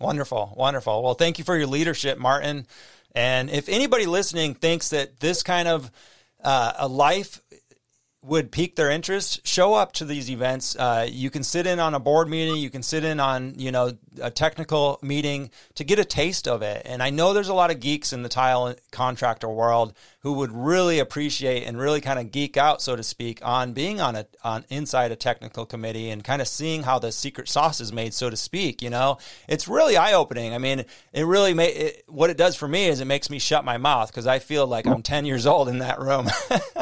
Wonderful, 0.00 0.54
wonderful. 0.56 1.02
Well, 1.02 1.14
thank 1.14 1.38
you 1.38 1.44
for 1.44 1.56
your 1.56 1.66
leadership, 1.66 2.18
Martin. 2.18 2.66
And 3.14 3.48
if 3.50 3.68
anybody 3.68 4.06
listening 4.06 4.54
thinks 4.54 4.90
that 4.90 5.20
this 5.20 5.42
kind 5.42 5.68
of 5.68 5.90
uh, 6.42 6.72
a 6.78 6.88
life 6.88 7.40
would 8.24 8.50
pique 8.50 8.74
their 8.74 8.90
interest, 8.90 9.46
show 9.46 9.74
up 9.74 9.92
to 9.92 10.04
these 10.04 10.30
events. 10.30 10.76
Uh, 10.76 11.06
you 11.10 11.30
can 11.30 11.42
sit 11.42 11.66
in 11.66 11.78
on 11.78 11.94
a 11.94 12.00
board 12.00 12.28
meeting, 12.28 12.56
you 12.56 12.70
can 12.70 12.82
sit 12.82 13.04
in 13.04 13.20
on 13.20 13.54
you 13.58 13.70
know 13.70 13.92
a 14.20 14.30
technical 14.30 14.98
meeting 15.02 15.50
to 15.74 15.84
get 15.84 15.98
a 15.98 16.04
taste 16.04 16.48
of 16.48 16.62
it. 16.62 16.82
And 16.84 17.02
I 17.02 17.10
know 17.10 17.32
there's 17.32 17.48
a 17.48 17.54
lot 17.54 17.70
of 17.70 17.80
geeks 17.80 18.12
in 18.12 18.22
the 18.22 18.28
tile 18.28 18.74
contractor 18.90 19.48
world 19.48 19.92
who 20.24 20.32
would 20.32 20.50
really 20.50 20.98
appreciate 20.98 21.64
and 21.64 21.78
really 21.78 22.00
kind 22.00 22.18
of 22.18 22.32
geek 22.32 22.56
out, 22.56 22.80
so 22.80 22.96
to 22.96 23.02
speak, 23.02 23.40
on 23.44 23.74
being 23.74 24.00
on 24.00 24.16
a 24.16 24.26
on 24.42 24.64
inside 24.70 25.12
a 25.12 25.16
technical 25.16 25.66
committee 25.66 26.08
and 26.08 26.24
kind 26.24 26.40
of 26.40 26.48
seeing 26.48 26.82
how 26.82 26.98
the 26.98 27.12
secret 27.12 27.46
sauce 27.46 27.78
is 27.78 27.92
made, 27.92 28.14
so 28.14 28.30
to 28.30 28.36
speak. 28.36 28.80
You 28.80 28.88
know, 28.88 29.18
it's 29.46 29.68
really 29.68 29.98
eye 29.98 30.14
opening. 30.14 30.54
I 30.54 30.58
mean, 30.58 30.86
it 31.12 31.26
really 31.26 31.52
may 31.52 31.68
it, 31.68 32.04
what 32.08 32.30
it 32.30 32.38
does 32.38 32.56
for 32.56 32.66
me 32.66 32.86
is 32.86 33.00
it 33.00 33.04
makes 33.04 33.28
me 33.28 33.38
shut 33.38 33.66
my 33.66 33.76
mouth 33.76 34.08
because 34.08 34.26
I 34.26 34.38
feel 34.38 34.66
like 34.66 34.86
I'm 34.86 35.02
10 35.02 35.26
years 35.26 35.46
old 35.46 35.68
in 35.68 35.80
that 35.80 36.00
room. 36.00 36.26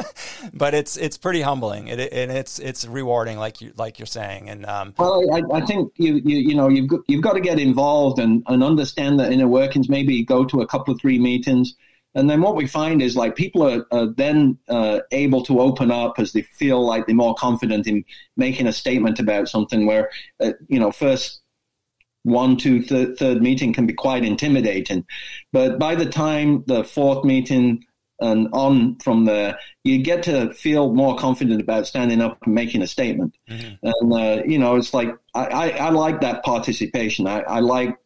but 0.53 0.73
it's 0.73 0.95
it's 0.95 1.17
pretty 1.17 1.41
humbling 1.41 1.89
it, 1.89 1.99
and 2.13 2.31
it's 2.31 2.59
it's 2.59 2.85
rewarding, 2.85 3.37
like 3.37 3.59
you 3.59 3.73
like 3.75 3.99
you're 3.99 4.05
saying. 4.05 4.49
And 4.49 4.65
um, 4.65 4.93
well, 4.97 5.21
I, 5.35 5.41
I 5.57 5.65
think 5.65 5.91
you, 5.97 6.21
you 6.23 6.37
you 6.37 6.55
know 6.55 6.69
you've 6.69 6.87
got, 6.87 7.01
you've 7.09 7.21
got 7.21 7.33
to 7.33 7.41
get 7.41 7.59
involved 7.59 8.19
and, 8.19 8.41
and 8.47 8.63
understand 8.63 9.19
the 9.19 9.29
inner 9.29 9.49
workings. 9.49 9.89
Maybe 9.89 10.23
go 10.23 10.45
to 10.45 10.61
a 10.61 10.65
couple 10.67 10.93
of 10.93 11.01
three 11.01 11.19
meetings 11.19 11.75
and 12.15 12.29
then 12.29 12.41
what 12.41 12.55
we 12.55 12.67
find 12.67 13.01
is 13.01 13.15
like 13.15 13.35
people 13.35 13.63
are, 13.63 13.85
are 13.91 14.07
then 14.07 14.57
uh, 14.69 14.99
able 15.11 15.43
to 15.43 15.59
open 15.59 15.91
up 15.91 16.19
as 16.19 16.33
they 16.33 16.43
feel 16.43 16.85
like 16.85 17.05
they're 17.05 17.15
more 17.15 17.35
confident 17.35 17.87
in 17.87 18.05
making 18.37 18.67
a 18.67 18.73
statement 18.73 19.19
about 19.19 19.49
something 19.49 19.85
where, 19.85 20.09
uh, 20.39 20.53
you 20.67 20.79
know, 20.79 20.91
first 20.91 21.41
one, 22.23 22.55
two, 22.55 22.81
th- 22.81 23.17
third 23.17 23.41
meeting 23.41 23.73
can 23.73 23.85
be 23.85 23.93
quite 23.93 24.23
intimidating. 24.23 25.05
But 25.51 25.79
by 25.79 25.95
the 25.95 26.05
time 26.05 26.63
the 26.67 26.83
fourth 26.83 27.25
meeting, 27.25 27.85
and 28.19 28.47
on 28.53 28.97
from 28.99 29.25
there, 29.25 29.57
you 29.83 30.01
get 30.01 30.23
to 30.23 30.53
feel 30.53 30.93
more 30.93 31.17
confident 31.17 31.59
about 31.59 31.87
standing 31.87 32.21
up 32.21 32.37
and 32.45 32.53
making 32.53 32.81
a 32.81 32.87
statement. 32.87 33.35
Mm-hmm. 33.49 33.85
And 33.85 34.13
uh, 34.13 34.43
you 34.45 34.57
know, 34.57 34.75
it's 34.75 34.93
like 34.93 35.09
I, 35.33 35.45
I, 35.45 35.69
I 35.69 35.89
like 35.89 36.21
that 36.21 36.43
participation. 36.43 37.27
I, 37.27 37.41
I 37.41 37.59
like 37.59 37.97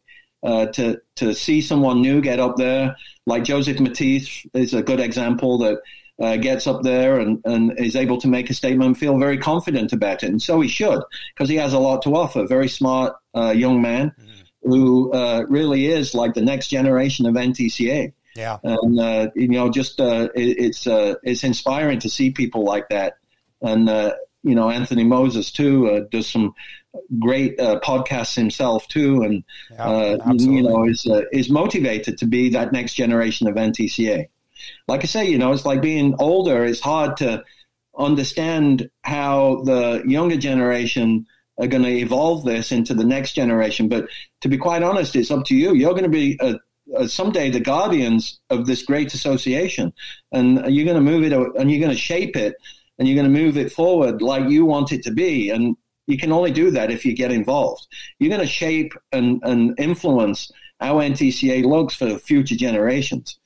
uh, 0.42 0.66
to 0.66 1.00
to 1.16 1.34
see 1.34 1.60
someone 1.60 2.00
new 2.00 2.20
get 2.20 2.40
up 2.40 2.56
there, 2.56 2.96
like 3.26 3.44
Joseph 3.44 3.80
Matisse 3.80 4.46
is 4.54 4.74
a 4.74 4.82
good 4.82 5.00
example 5.00 5.58
that 5.58 5.78
uh, 6.20 6.36
gets 6.36 6.66
up 6.66 6.82
there 6.82 7.20
and, 7.20 7.40
and 7.44 7.78
is 7.78 7.96
able 7.96 8.20
to 8.20 8.28
make 8.28 8.50
a 8.50 8.54
statement 8.54 8.88
and 8.88 8.98
feel 8.98 9.18
very 9.18 9.38
confident 9.38 9.92
about 9.92 10.22
it. 10.22 10.30
And 10.30 10.42
so 10.42 10.60
he 10.60 10.68
should, 10.68 11.00
because 11.34 11.48
he 11.48 11.56
has 11.56 11.72
a 11.72 11.78
lot 11.78 12.02
to 12.02 12.14
offer. 12.16 12.46
Very 12.46 12.68
smart 12.68 13.14
uh, 13.34 13.50
young 13.50 13.80
man 13.80 14.12
mm. 14.20 14.44
who 14.62 15.12
uh, 15.12 15.44
really 15.48 15.86
is 15.86 16.14
like 16.14 16.34
the 16.34 16.42
next 16.42 16.68
generation 16.68 17.26
of 17.26 17.34
NTCA. 17.34 18.12
Yeah, 18.34 18.58
and 18.62 19.00
uh, 19.00 19.30
you 19.34 19.48
know, 19.48 19.68
just 19.68 20.00
uh, 20.00 20.28
it, 20.34 20.58
it's 20.58 20.86
uh, 20.86 21.14
it's 21.24 21.42
inspiring 21.42 21.98
to 22.00 22.08
see 22.08 22.30
people 22.30 22.62
like 22.64 22.88
that. 22.90 23.14
And 23.60 23.88
you 24.44 24.54
know, 24.54 24.70
Anthony 24.70 25.02
Moses 25.02 25.50
too 25.50 26.06
does 26.12 26.28
some 26.28 26.54
great 27.18 27.58
uh, 27.60 27.80
podcasts 27.80 28.34
himself 28.34 28.86
too, 28.88 29.22
and 29.22 29.44
yeah, 29.70 29.84
uh, 29.84 30.32
you 30.34 30.62
know, 30.62 30.84
is 30.84 31.06
uh, 31.06 31.22
is 31.32 31.50
motivated 31.50 32.18
to 32.18 32.26
be 32.26 32.50
that 32.50 32.72
next 32.72 32.94
generation 32.94 33.46
of 33.46 33.54
NTCA 33.54 34.28
like 34.86 35.02
I 35.02 35.06
say, 35.06 35.26
you 35.28 35.38
know, 35.38 35.52
it's 35.52 35.64
like 35.64 35.82
being 35.82 36.14
older. 36.18 36.64
It's 36.64 36.80
hard 36.80 37.16
to 37.18 37.44
understand 37.96 38.90
how 39.02 39.62
the 39.64 40.02
younger 40.06 40.36
generation 40.36 41.26
are 41.58 41.66
going 41.66 41.82
to 41.82 41.96
evolve 41.96 42.44
this 42.44 42.70
into 42.70 42.94
the 42.94 43.04
next 43.04 43.32
generation. 43.32 43.88
But 43.88 44.08
to 44.42 44.48
be 44.48 44.58
quite 44.58 44.82
honest, 44.82 45.16
it's 45.16 45.30
up 45.30 45.44
to 45.46 45.56
you. 45.56 45.74
You're 45.74 45.92
going 45.92 46.04
to 46.04 46.08
be 46.08 46.38
a, 46.40 46.58
a, 46.96 47.08
someday 47.08 47.50
the 47.50 47.60
guardians 47.60 48.40
of 48.50 48.66
this 48.66 48.82
great 48.84 49.12
association, 49.14 49.92
and 50.32 50.72
you're 50.72 50.84
going 50.84 51.04
to 51.04 51.10
move 51.10 51.24
it 51.24 51.32
and 51.32 51.70
you're 51.70 51.80
going 51.80 51.94
to 51.94 52.00
shape 52.00 52.36
it 52.36 52.54
and 52.98 53.06
you're 53.06 53.16
going 53.16 53.32
to 53.32 53.40
move 53.40 53.56
it 53.56 53.72
forward 53.72 54.22
like 54.22 54.48
you 54.48 54.64
want 54.64 54.92
it 54.92 55.02
to 55.04 55.12
be. 55.12 55.50
And 55.50 55.76
you 56.08 56.16
can 56.16 56.32
only 56.32 56.50
do 56.50 56.70
that 56.72 56.90
if 56.90 57.04
you 57.04 57.14
get 57.14 57.30
involved. 57.30 57.86
You're 58.18 58.30
going 58.30 58.40
to 58.40 58.46
shape 58.46 58.94
and, 59.12 59.40
and 59.44 59.78
influence 59.78 60.50
how 60.80 60.96
NTCA 60.96 61.64
looks 61.64 61.94
for 61.94 62.18
future 62.18 62.56
generations. 62.56 63.38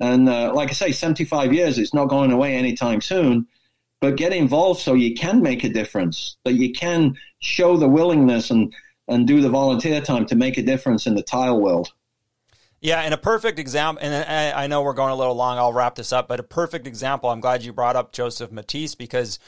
And 0.00 0.28
uh, 0.28 0.52
like 0.54 0.70
I 0.70 0.72
say, 0.72 0.92
75 0.92 1.52
years, 1.52 1.78
it's 1.78 1.94
not 1.94 2.06
going 2.06 2.32
away 2.32 2.56
anytime 2.56 3.02
soon. 3.02 3.46
But 4.00 4.16
get 4.16 4.32
involved 4.32 4.80
so 4.80 4.94
you 4.94 5.14
can 5.14 5.42
make 5.42 5.64
a 5.64 5.68
difference, 5.68 6.36
that 6.44 6.52
you 6.52 6.72
can 6.72 7.16
show 7.38 7.76
the 7.76 7.88
willingness 7.88 8.50
and, 8.50 8.74
and 9.08 9.26
do 9.26 9.40
the 9.40 9.48
volunteer 9.48 10.00
time 10.00 10.26
to 10.26 10.34
make 10.34 10.58
a 10.58 10.62
difference 10.62 11.06
in 11.06 11.14
the 11.14 11.22
tile 11.22 11.60
world. 11.60 11.92
Yeah, 12.80 13.00
and 13.00 13.14
a 13.14 13.18
perfect 13.18 13.58
example, 13.58 14.04
and 14.04 14.14
I 14.54 14.66
know 14.66 14.82
we're 14.82 14.92
going 14.92 15.12
a 15.12 15.16
little 15.16 15.34
long, 15.34 15.56
I'll 15.56 15.72
wrap 15.72 15.94
this 15.94 16.12
up, 16.12 16.28
but 16.28 16.40
a 16.40 16.42
perfect 16.42 16.86
example, 16.86 17.30
I'm 17.30 17.40
glad 17.40 17.64
you 17.64 17.72
brought 17.72 17.96
up 17.96 18.12
Joseph 18.12 18.52
Matisse 18.52 18.94
because 18.94 19.38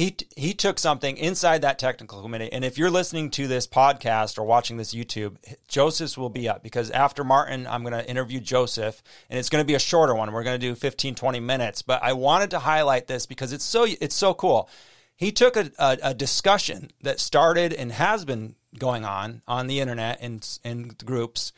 he 0.00 0.16
he 0.34 0.54
took 0.54 0.78
something 0.78 1.18
inside 1.18 1.60
that 1.60 1.78
technical 1.78 2.22
committee. 2.22 2.50
And 2.50 2.64
if 2.64 2.78
you're 2.78 2.90
listening 2.90 3.30
to 3.32 3.46
this 3.46 3.66
podcast 3.66 4.38
or 4.38 4.44
watching 4.44 4.78
this 4.78 4.94
youtube 4.94 5.36
joseph's 5.68 6.16
will 6.16 6.30
be 6.30 6.48
up 6.48 6.62
because 6.62 6.90
after 6.90 7.22
martin 7.22 7.66
i'm 7.66 7.82
going 7.82 7.92
to 7.92 8.08
interview 8.08 8.40
joseph 8.40 9.02
and 9.28 9.38
it's 9.38 9.50
going 9.50 9.60
to 9.62 9.66
be 9.66 9.74
a 9.74 9.78
shorter 9.78 10.14
one. 10.14 10.32
We're 10.32 10.42
going 10.42 10.58
to 10.58 10.66
do 10.66 10.74
15 10.74 11.14
20 11.14 11.40
minutes 11.40 11.82
but 11.82 12.02
i 12.02 12.14
wanted 12.14 12.50
to 12.52 12.60
highlight 12.60 13.08
this 13.08 13.26
because 13.26 13.52
it's 13.52 13.64
so 13.64 13.86
it's 13.86 14.14
so 14.14 14.32
cool. 14.32 14.70
He 15.16 15.32
took 15.32 15.54
a, 15.54 15.70
a, 15.78 15.98
a 16.02 16.14
discussion 16.14 16.92
that 17.02 17.20
started 17.20 17.74
and 17.74 17.92
has 17.92 18.24
been 18.24 18.54
going 18.78 19.04
on 19.04 19.42
on 19.46 19.66
the 19.66 19.80
internet 19.80 20.18
and 20.22 20.58
in 20.64 20.96
groups. 21.04 21.52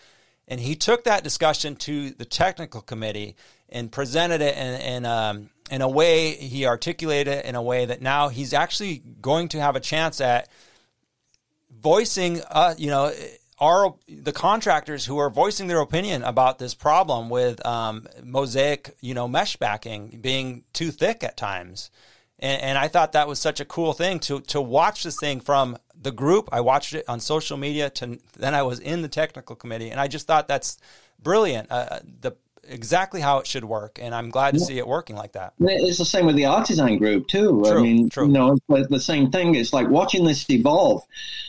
And 0.49 0.59
he 0.59 0.75
took 0.75 1.05
that 1.05 1.23
discussion 1.23 1.77
to 1.77 2.11
the 2.11 2.25
technical 2.25 2.81
committee 2.81 3.37
and 3.69 3.93
presented 3.93 4.41
it 4.41 4.57
in, 4.57 4.81
in 4.81 5.07
um, 5.07 5.51
in 5.73 5.81
a 5.81 5.89
way 5.89 6.33
he 6.33 6.67
articulated 6.67 7.33
it 7.33 7.47
in 7.47 7.55
a 7.55 7.63
way 7.63 7.87
that 7.87 8.03
now 8.03 8.29
he's 8.29 8.53
actually 8.53 9.03
going 9.23 9.49
to 9.49 9.59
have 9.59 9.75
a 9.75 9.81
chance 9.81 10.21
at 10.21 10.47
voicing 11.81 12.43
uh, 12.51 12.75
you 12.77 12.89
know 12.89 13.11
our 13.59 13.95
the 14.07 14.33
contractors 14.33 15.07
who 15.07 15.17
are 15.17 15.31
voicing 15.31 15.69
their 15.69 15.81
opinion 15.81 16.23
about 16.25 16.59
this 16.59 16.75
problem 16.75 17.31
with 17.31 17.65
um, 17.65 18.07
mosaic 18.23 18.95
you 19.01 19.15
know 19.15 19.27
mesh 19.27 19.57
backing 19.57 20.19
being 20.21 20.63
too 20.75 20.91
thick 20.91 21.25
at 21.25 21.39
times 21.39 21.91
and, 22.39 22.61
and, 22.61 22.79
I 22.79 22.89
thought 22.89 23.13
that 23.13 23.29
was 23.29 23.39
such 23.39 23.61
a 23.61 23.65
cool 23.65 23.93
thing 23.93 24.19
to 24.21 24.41
to 24.41 24.61
watch 24.61 25.05
this 25.05 25.17
thing 25.17 25.39
from 25.39 25.79
the 25.95 26.11
group. 26.11 26.49
I 26.51 26.61
watched 26.61 26.93
it 26.93 27.05
on 27.07 27.21
social 27.21 27.57
media. 27.57 27.89
To 27.91 28.19
then 28.37 28.53
I 28.53 28.65
was 28.65 28.81
in 28.81 29.03
the 29.03 29.09
technical 29.09 29.55
committee, 29.55 29.91
and 29.91 30.01
I 30.01 30.09
just 30.09 30.27
thought 30.27 30.49
that's 30.49 30.77
brilliant. 31.23 31.71
Uh, 31.71 32.01
the 32.21 32.33
exactly 32.69 33.21
how 33.21 33.39
it 33.39 33.47
should 33.47 33.65
work, 33.65 33.99
and 34.01 34.15
I'm 34.15 34.31
glad 34.31 34.55
to 34.55 34.61
yeah. 34.61 34.67
see 34.67 34.79
it 34.79 34.87
working 34.87 35.17
like 35.17 35.33
that. 35.33 35.55
It's 35.61 35.99
the 35.99 36.05
same 36.05 36.27
with 36.27 36.37
the 36.37 36.47
artisan 36.47 36.99
group 36.99 37.29
too. 37.29 37.63
True, 37.65 37.79
I 37.79 37.83
mean, 37.83 38.09
true. 38.09 38.27
you 38.27 38.33
know, 38.33 38.57
it's 38.71 38.89
the 38.89 39.01
same 39.01 39.31
thing. 39.31 39.55
It's 39.55 39.73
like 39.73 39.89
watching 39.89 40.25
this 40.25 40.49
evolve, 40.49 41.03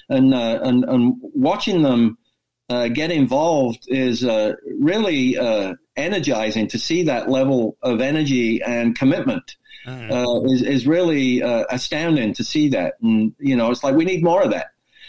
and 0.10 0.34
uh, 0.34 0.60
and 0.64 0.84
and 0.86 1.16
watching 1.22 1.82
them 1.82 2.18
uh, 2.70 2.88
get 2.88 3.12
involved 3.12 3.86
is 3.88 4.24
uh, 4.24 4.56
really 4.80 5.38
uh, 5.38 5.74
energizing 5.96 6.68
to 6.70 6.80
see 6.80 7.04
that 7.04 7.30
level 7.30 7.78
of 7.82 8.02
energy 8.02 8.62
and 8.62 8.98
commitment. 8.98 9.56
Mm-hmm. 9.86 10.48
is 10.48 10.62
is 10.62 10.88
really 10.88 11.44
uh, 11.44 11.66
astounding 11.70 12.34
to 12.36 12.44
see 12.44 12.70
that, 12.70 12.94
and 13.02 13.36
you 13.38 13.58
know, 13.58 13.70
it's 13.70 13.84
like 13.84 13.96
we 13.96 14.06
need 14.06 14.24
more 14.24 14.42
of 14.42 14.52
that. 14.52 14.68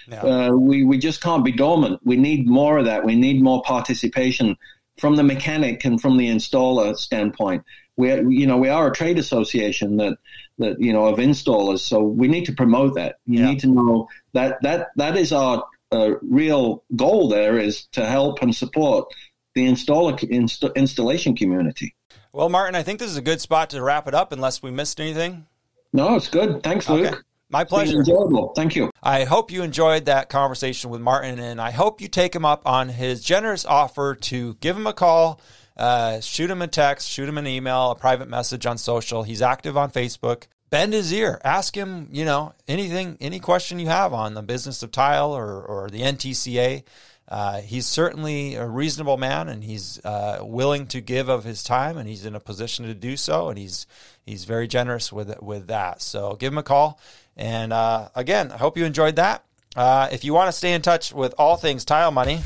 Yeah. 0.09 0.51
we 0.51 0.83
we 0.83 0.99
just 0.99 1.23
can't 1.23 1.45
be 1.45 1.53
dormant. 1.53 2.01
We 2.05 2.17
need 2.17 2.49
more 2.49 2.79
of 2.79 2.87
that. 2.87 3.05
We 3.05 3.15
need 3.15 3.41
more 3.41 3.63
participation 3.63 4.57
from 4.99 5.17
the 5.17 5.23
mechanic 5.23 5.85
and 5.85 6.01
from 6.01 6.17
the 6.17 6.29
installer 6.29 6.97
standpoint. 6.97 7.65
We, 7.97 8.13
you 8.13 8.47
know, 8.47 8.57
we 8.57 8.69
are 8.69 8.89
a 8.89 8.93
trade 8.93 9.19
association 9.19 9.97
that, 9.99 10.19
that, 10.59 10.81
you 10.81 10.93
know, 10.93 11.07
of 11.07 11.19
installers. 11.19 11.81
So 11.81 12.03
we 12.03 12.29
need 12.29 12.47
to 12.47 12.53
promote 12.53 12.95
that. 12.95 13.17
You 13.27 13.41
yeah. 13.41 13.51
need 13.51 13.61
to 13.61 13.69
know 13.69 14.09
that, 14.33 14.59
that, 14.63 14.89
that 14.97 15.17
is 15.17 15.33
our 15.33 15.65
uh, 15.93 16.15
real 16.23 16.83
goal 16.97 17.29
there 17.29 17.59
is 17.59 17.87
to 17.93 18.05
help 18.05 18.43
and 18.43 18.55
support 18.55 19.07
the 19.55 19.67
installer 19.67 20.21
inst- 20.29 20.65
installation 20.75 21.37
community. 21.37 21.95
Well, 22.33 22.49
Martin, 22.49 22.75
I 22.75 22.83
think 22.83 22.99
this 22.99 23.11
is 23.11 23.17
a 23.17 23.23
good 23.23 23.41
spot 23.41 23.71
to 23.71 23.83
wrap 23.83 24.09
it 24.09 24.15
up 24.15 24.33
unless 24.33 24.61
we 24.61 24.73
missed 24.73 25.01
anything. 25.01 25.47
No, 25.93 26.17
it's 26.17 26.29
good. 26.29 26.65
Thanks, 26.65 26.89
Luke. 26.89 27.07
Okay. 27.07 27.23
My 27.55 27.63
pleasure. 27.63 27.99
enjoyable. 27.99 28.53
Thank 28.57 28.75
you. 28.75 28.91
I 29.01 29.23
hope 29.23 29.53
you 29.53 29.63
enjoyed 29.63 30.07
that 30.07 30.29
conversation 30.29 30.91
with 30.91 31.01
Martin, 31.01 31.39
and 31.39 31.61
I 31.61 31.71
hope 31.71 32.01
you 32.01 32.09
take 32.09 32.35
him 32.35 32.45
up 32.45 32.63
on 32.67 32.89
his 32.89 33.23
generous 33.23 33.65
offer 33.65 34.17
to 34.17 34.55
give 34.55 34.77
him 34.77 34.89
a 34.89 34.93
call, 34.93 35.41
uh, 35.77 36.21
shoot 36.21 36.51
him 36.51 36.63
a 36.63 36.67
text, 36.67 37.09
shoot 37.09 37.29
him 37.29 37.39
an 37.39 37.47
email, 37.47 37.93
a 37.93 37.95
private 37.95 38.29
message 38.29 38.67
on 38.67 38.77
social. 38.77 39.23
He's 39.23 39.41
active 39.41 39.77
on 39.77 39.93
Facebook. 39.93 40.49
Bend 40.71 40.95
his 40.95 41.13
ear. 41.13 41.41
Ask 41.45 41.77
him, 41.77 42.09
you 42.11 42.25
know, 42.25 42.55
anything, 42.67 43.19
any 43.21 43.39
question 43.39 43.79
you 43.79 43.87
have 43.87 44.13
on 44.13 44.35
the 44.35 44.43
business 44.43 44.83
of 44.83 44.91
tile 44.91 45.31
or, 45.31 45.63
or 45.63 45.89
the 45.91 46.01
NTCA. 46.01 46.83
Uh, 47.29 47.61
he's 47.61 47.87
certainly 47.87 48.55
a 48.55 48.67
reasonable 48.67 49.17
man, 49.17 49.49
and 49.49 49.65
he's 49.65 50.05
uh, 50.05 50.41
willing 50.43 50.87
to 50.89 51.01
give 51.01 51.29
of 51.29 51.45
his 51.45 51.63
time, 51.63 51.97
and 51.97 52.09
he's 52.09 52.27
in 52.27 52.35
a 52.35 52.41
position 52.41 52.85
to 52.87 52.95
do 52.95 53.17
so, 53.17 53.49
and 53.49 53.59
he's 53.59 53.87
he's 54.27 54.45
very 54.45 54.69
generous 54.69 55.13
with 55.13 55.41
with 55.41 55.69
that. 55.69 56.03
So 56.03 56.35
give 56.35 56.53
him 56.53 56.59
a 56.59 56.63
call. 56.63 57.01
And 57.37 57.73
uh, 57.73 58.09
again, 58.15 58.53
I 58.53 58.57
hope 58.57 58.77
you 58.77 58.85
enjoyed 58.85 59.17
that. 59.17 59.45
Uh, 59.77 60.09
if 60.13 60.25
you 60.25 60.33
want 60.33 60.49
to 60.49 60.53
stay 60.53 60.73
in 60.73 60.83
touch 60.83 61.13
with 61.13 61.35
all 61.37 61.57
things 61.57 61.85
Tile 61.85 62.11
Money, 62.11 62.41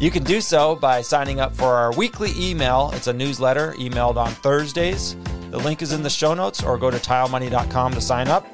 you 0.00 0.10
can 0.10 0.24
do 0.24 0.40
so 0.40 0.74
by 0.74 1.02
signing 1.02 1.38
up 1.38 1.54
for 1.54 1.68
our 1.68 1.92
weekly 1.92 2.32
email. 2.36 2.90
It's 2.94 3.06
a 3.06 3.12
newsletter 3.12 3.72
emailed 3.74 4.16
on 4.16 4.30
Thursdays. 4.30 5.16
The 5.50 5.58
link 5.58 5.82
is 5.82 5.92
in 5.92 6.02
the 6.02 6.10
show 6.10 6.34
notes, 6.34 6.62
or 6.62 6.78
go 6.78 6.90
to 6.90 6.96
tilemoney.com 6.96 7.92
to 7.92 8.00
sign 8.00 8.26
up. 8.28 8.46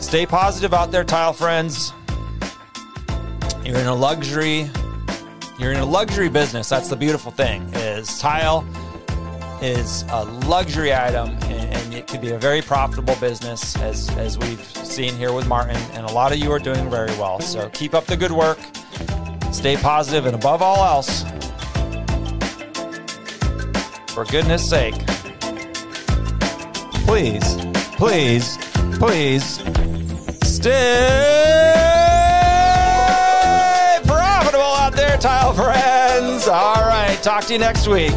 Stay 0.00 0.26
positive 0.26 0.74
out 0.74 0.90
there, 0.90 1.04
tile 1.04 1.32
friends. 1.32 1.92
You're 3.64 3.78
in 3.78 3.86
a 3.86 3.94
luxury. 3.94 4.70
You're 5.58 5.72
in 5.72 5.80
a 5.80 5.84
luxury 5.84 6.28
business. 6.28 6.68
That's 6.68 6.88
the 6.88 6.96
beautiful 6.96 7.30
thing. 7.30 7.62
Is 7.74 8.18
tile 8.18 8.66
is 9.62 10.04
a 10.10 10.24
luxury 10.24 10.94
item 10.94 11.30
and, 11.42 11.74
and, 11.74 11.94
it 11.94 12.06
could 12.06 12.20
be 12.20 12.30
a 12.30 12.38
very 12.38 12.62
profitable 12.62 13.16
business 13.16 13.76
as, 13.78 14.08
as 14.16 14.38
we've 14.38 14.64
seen 14.64 15.16
here 15.16 15.32
with 15.32 15.48
Martin. 15.48 15.76
And 15.94 16.06
a 16.06 16.12
lot 16.12 16.32
of 16.32 16.38
you 16.38 16.52
are 16.52 16.60
doing 16.60 16.88
very 16.88 17.10
well. 17.18 17.40
So 17.40 17.68
keep 17.70 17.92
up 17.92 18.04
the 18.04 18.16
good 18.16 18.30
work, 18.30 18.58
stay 19.52 19.76
positive, 19.76 20.26
and 20.26 20.36
above 20.36 20.62
all 20.62 20.84
else, 20.84 21.24
for 24.12 24.24
goodness 24.26 24.68
sake, 24.68 24.94
please, 27.04 27.56
please, 27.96 28.56
please 28.98 29.56
stay 30.42 31.18
profitable 34.04 34.62
out 34.62 34.92
there, 34.94 35.16
tile 35.18 35.52
friends. 35.52 36.46
All 36.46 36.86
right, 36.86 37.18
talk 37.22 37.44
to 37.44 37.54
you 37.54 37.58
next 37.58 37.88
week. 37.88 38.14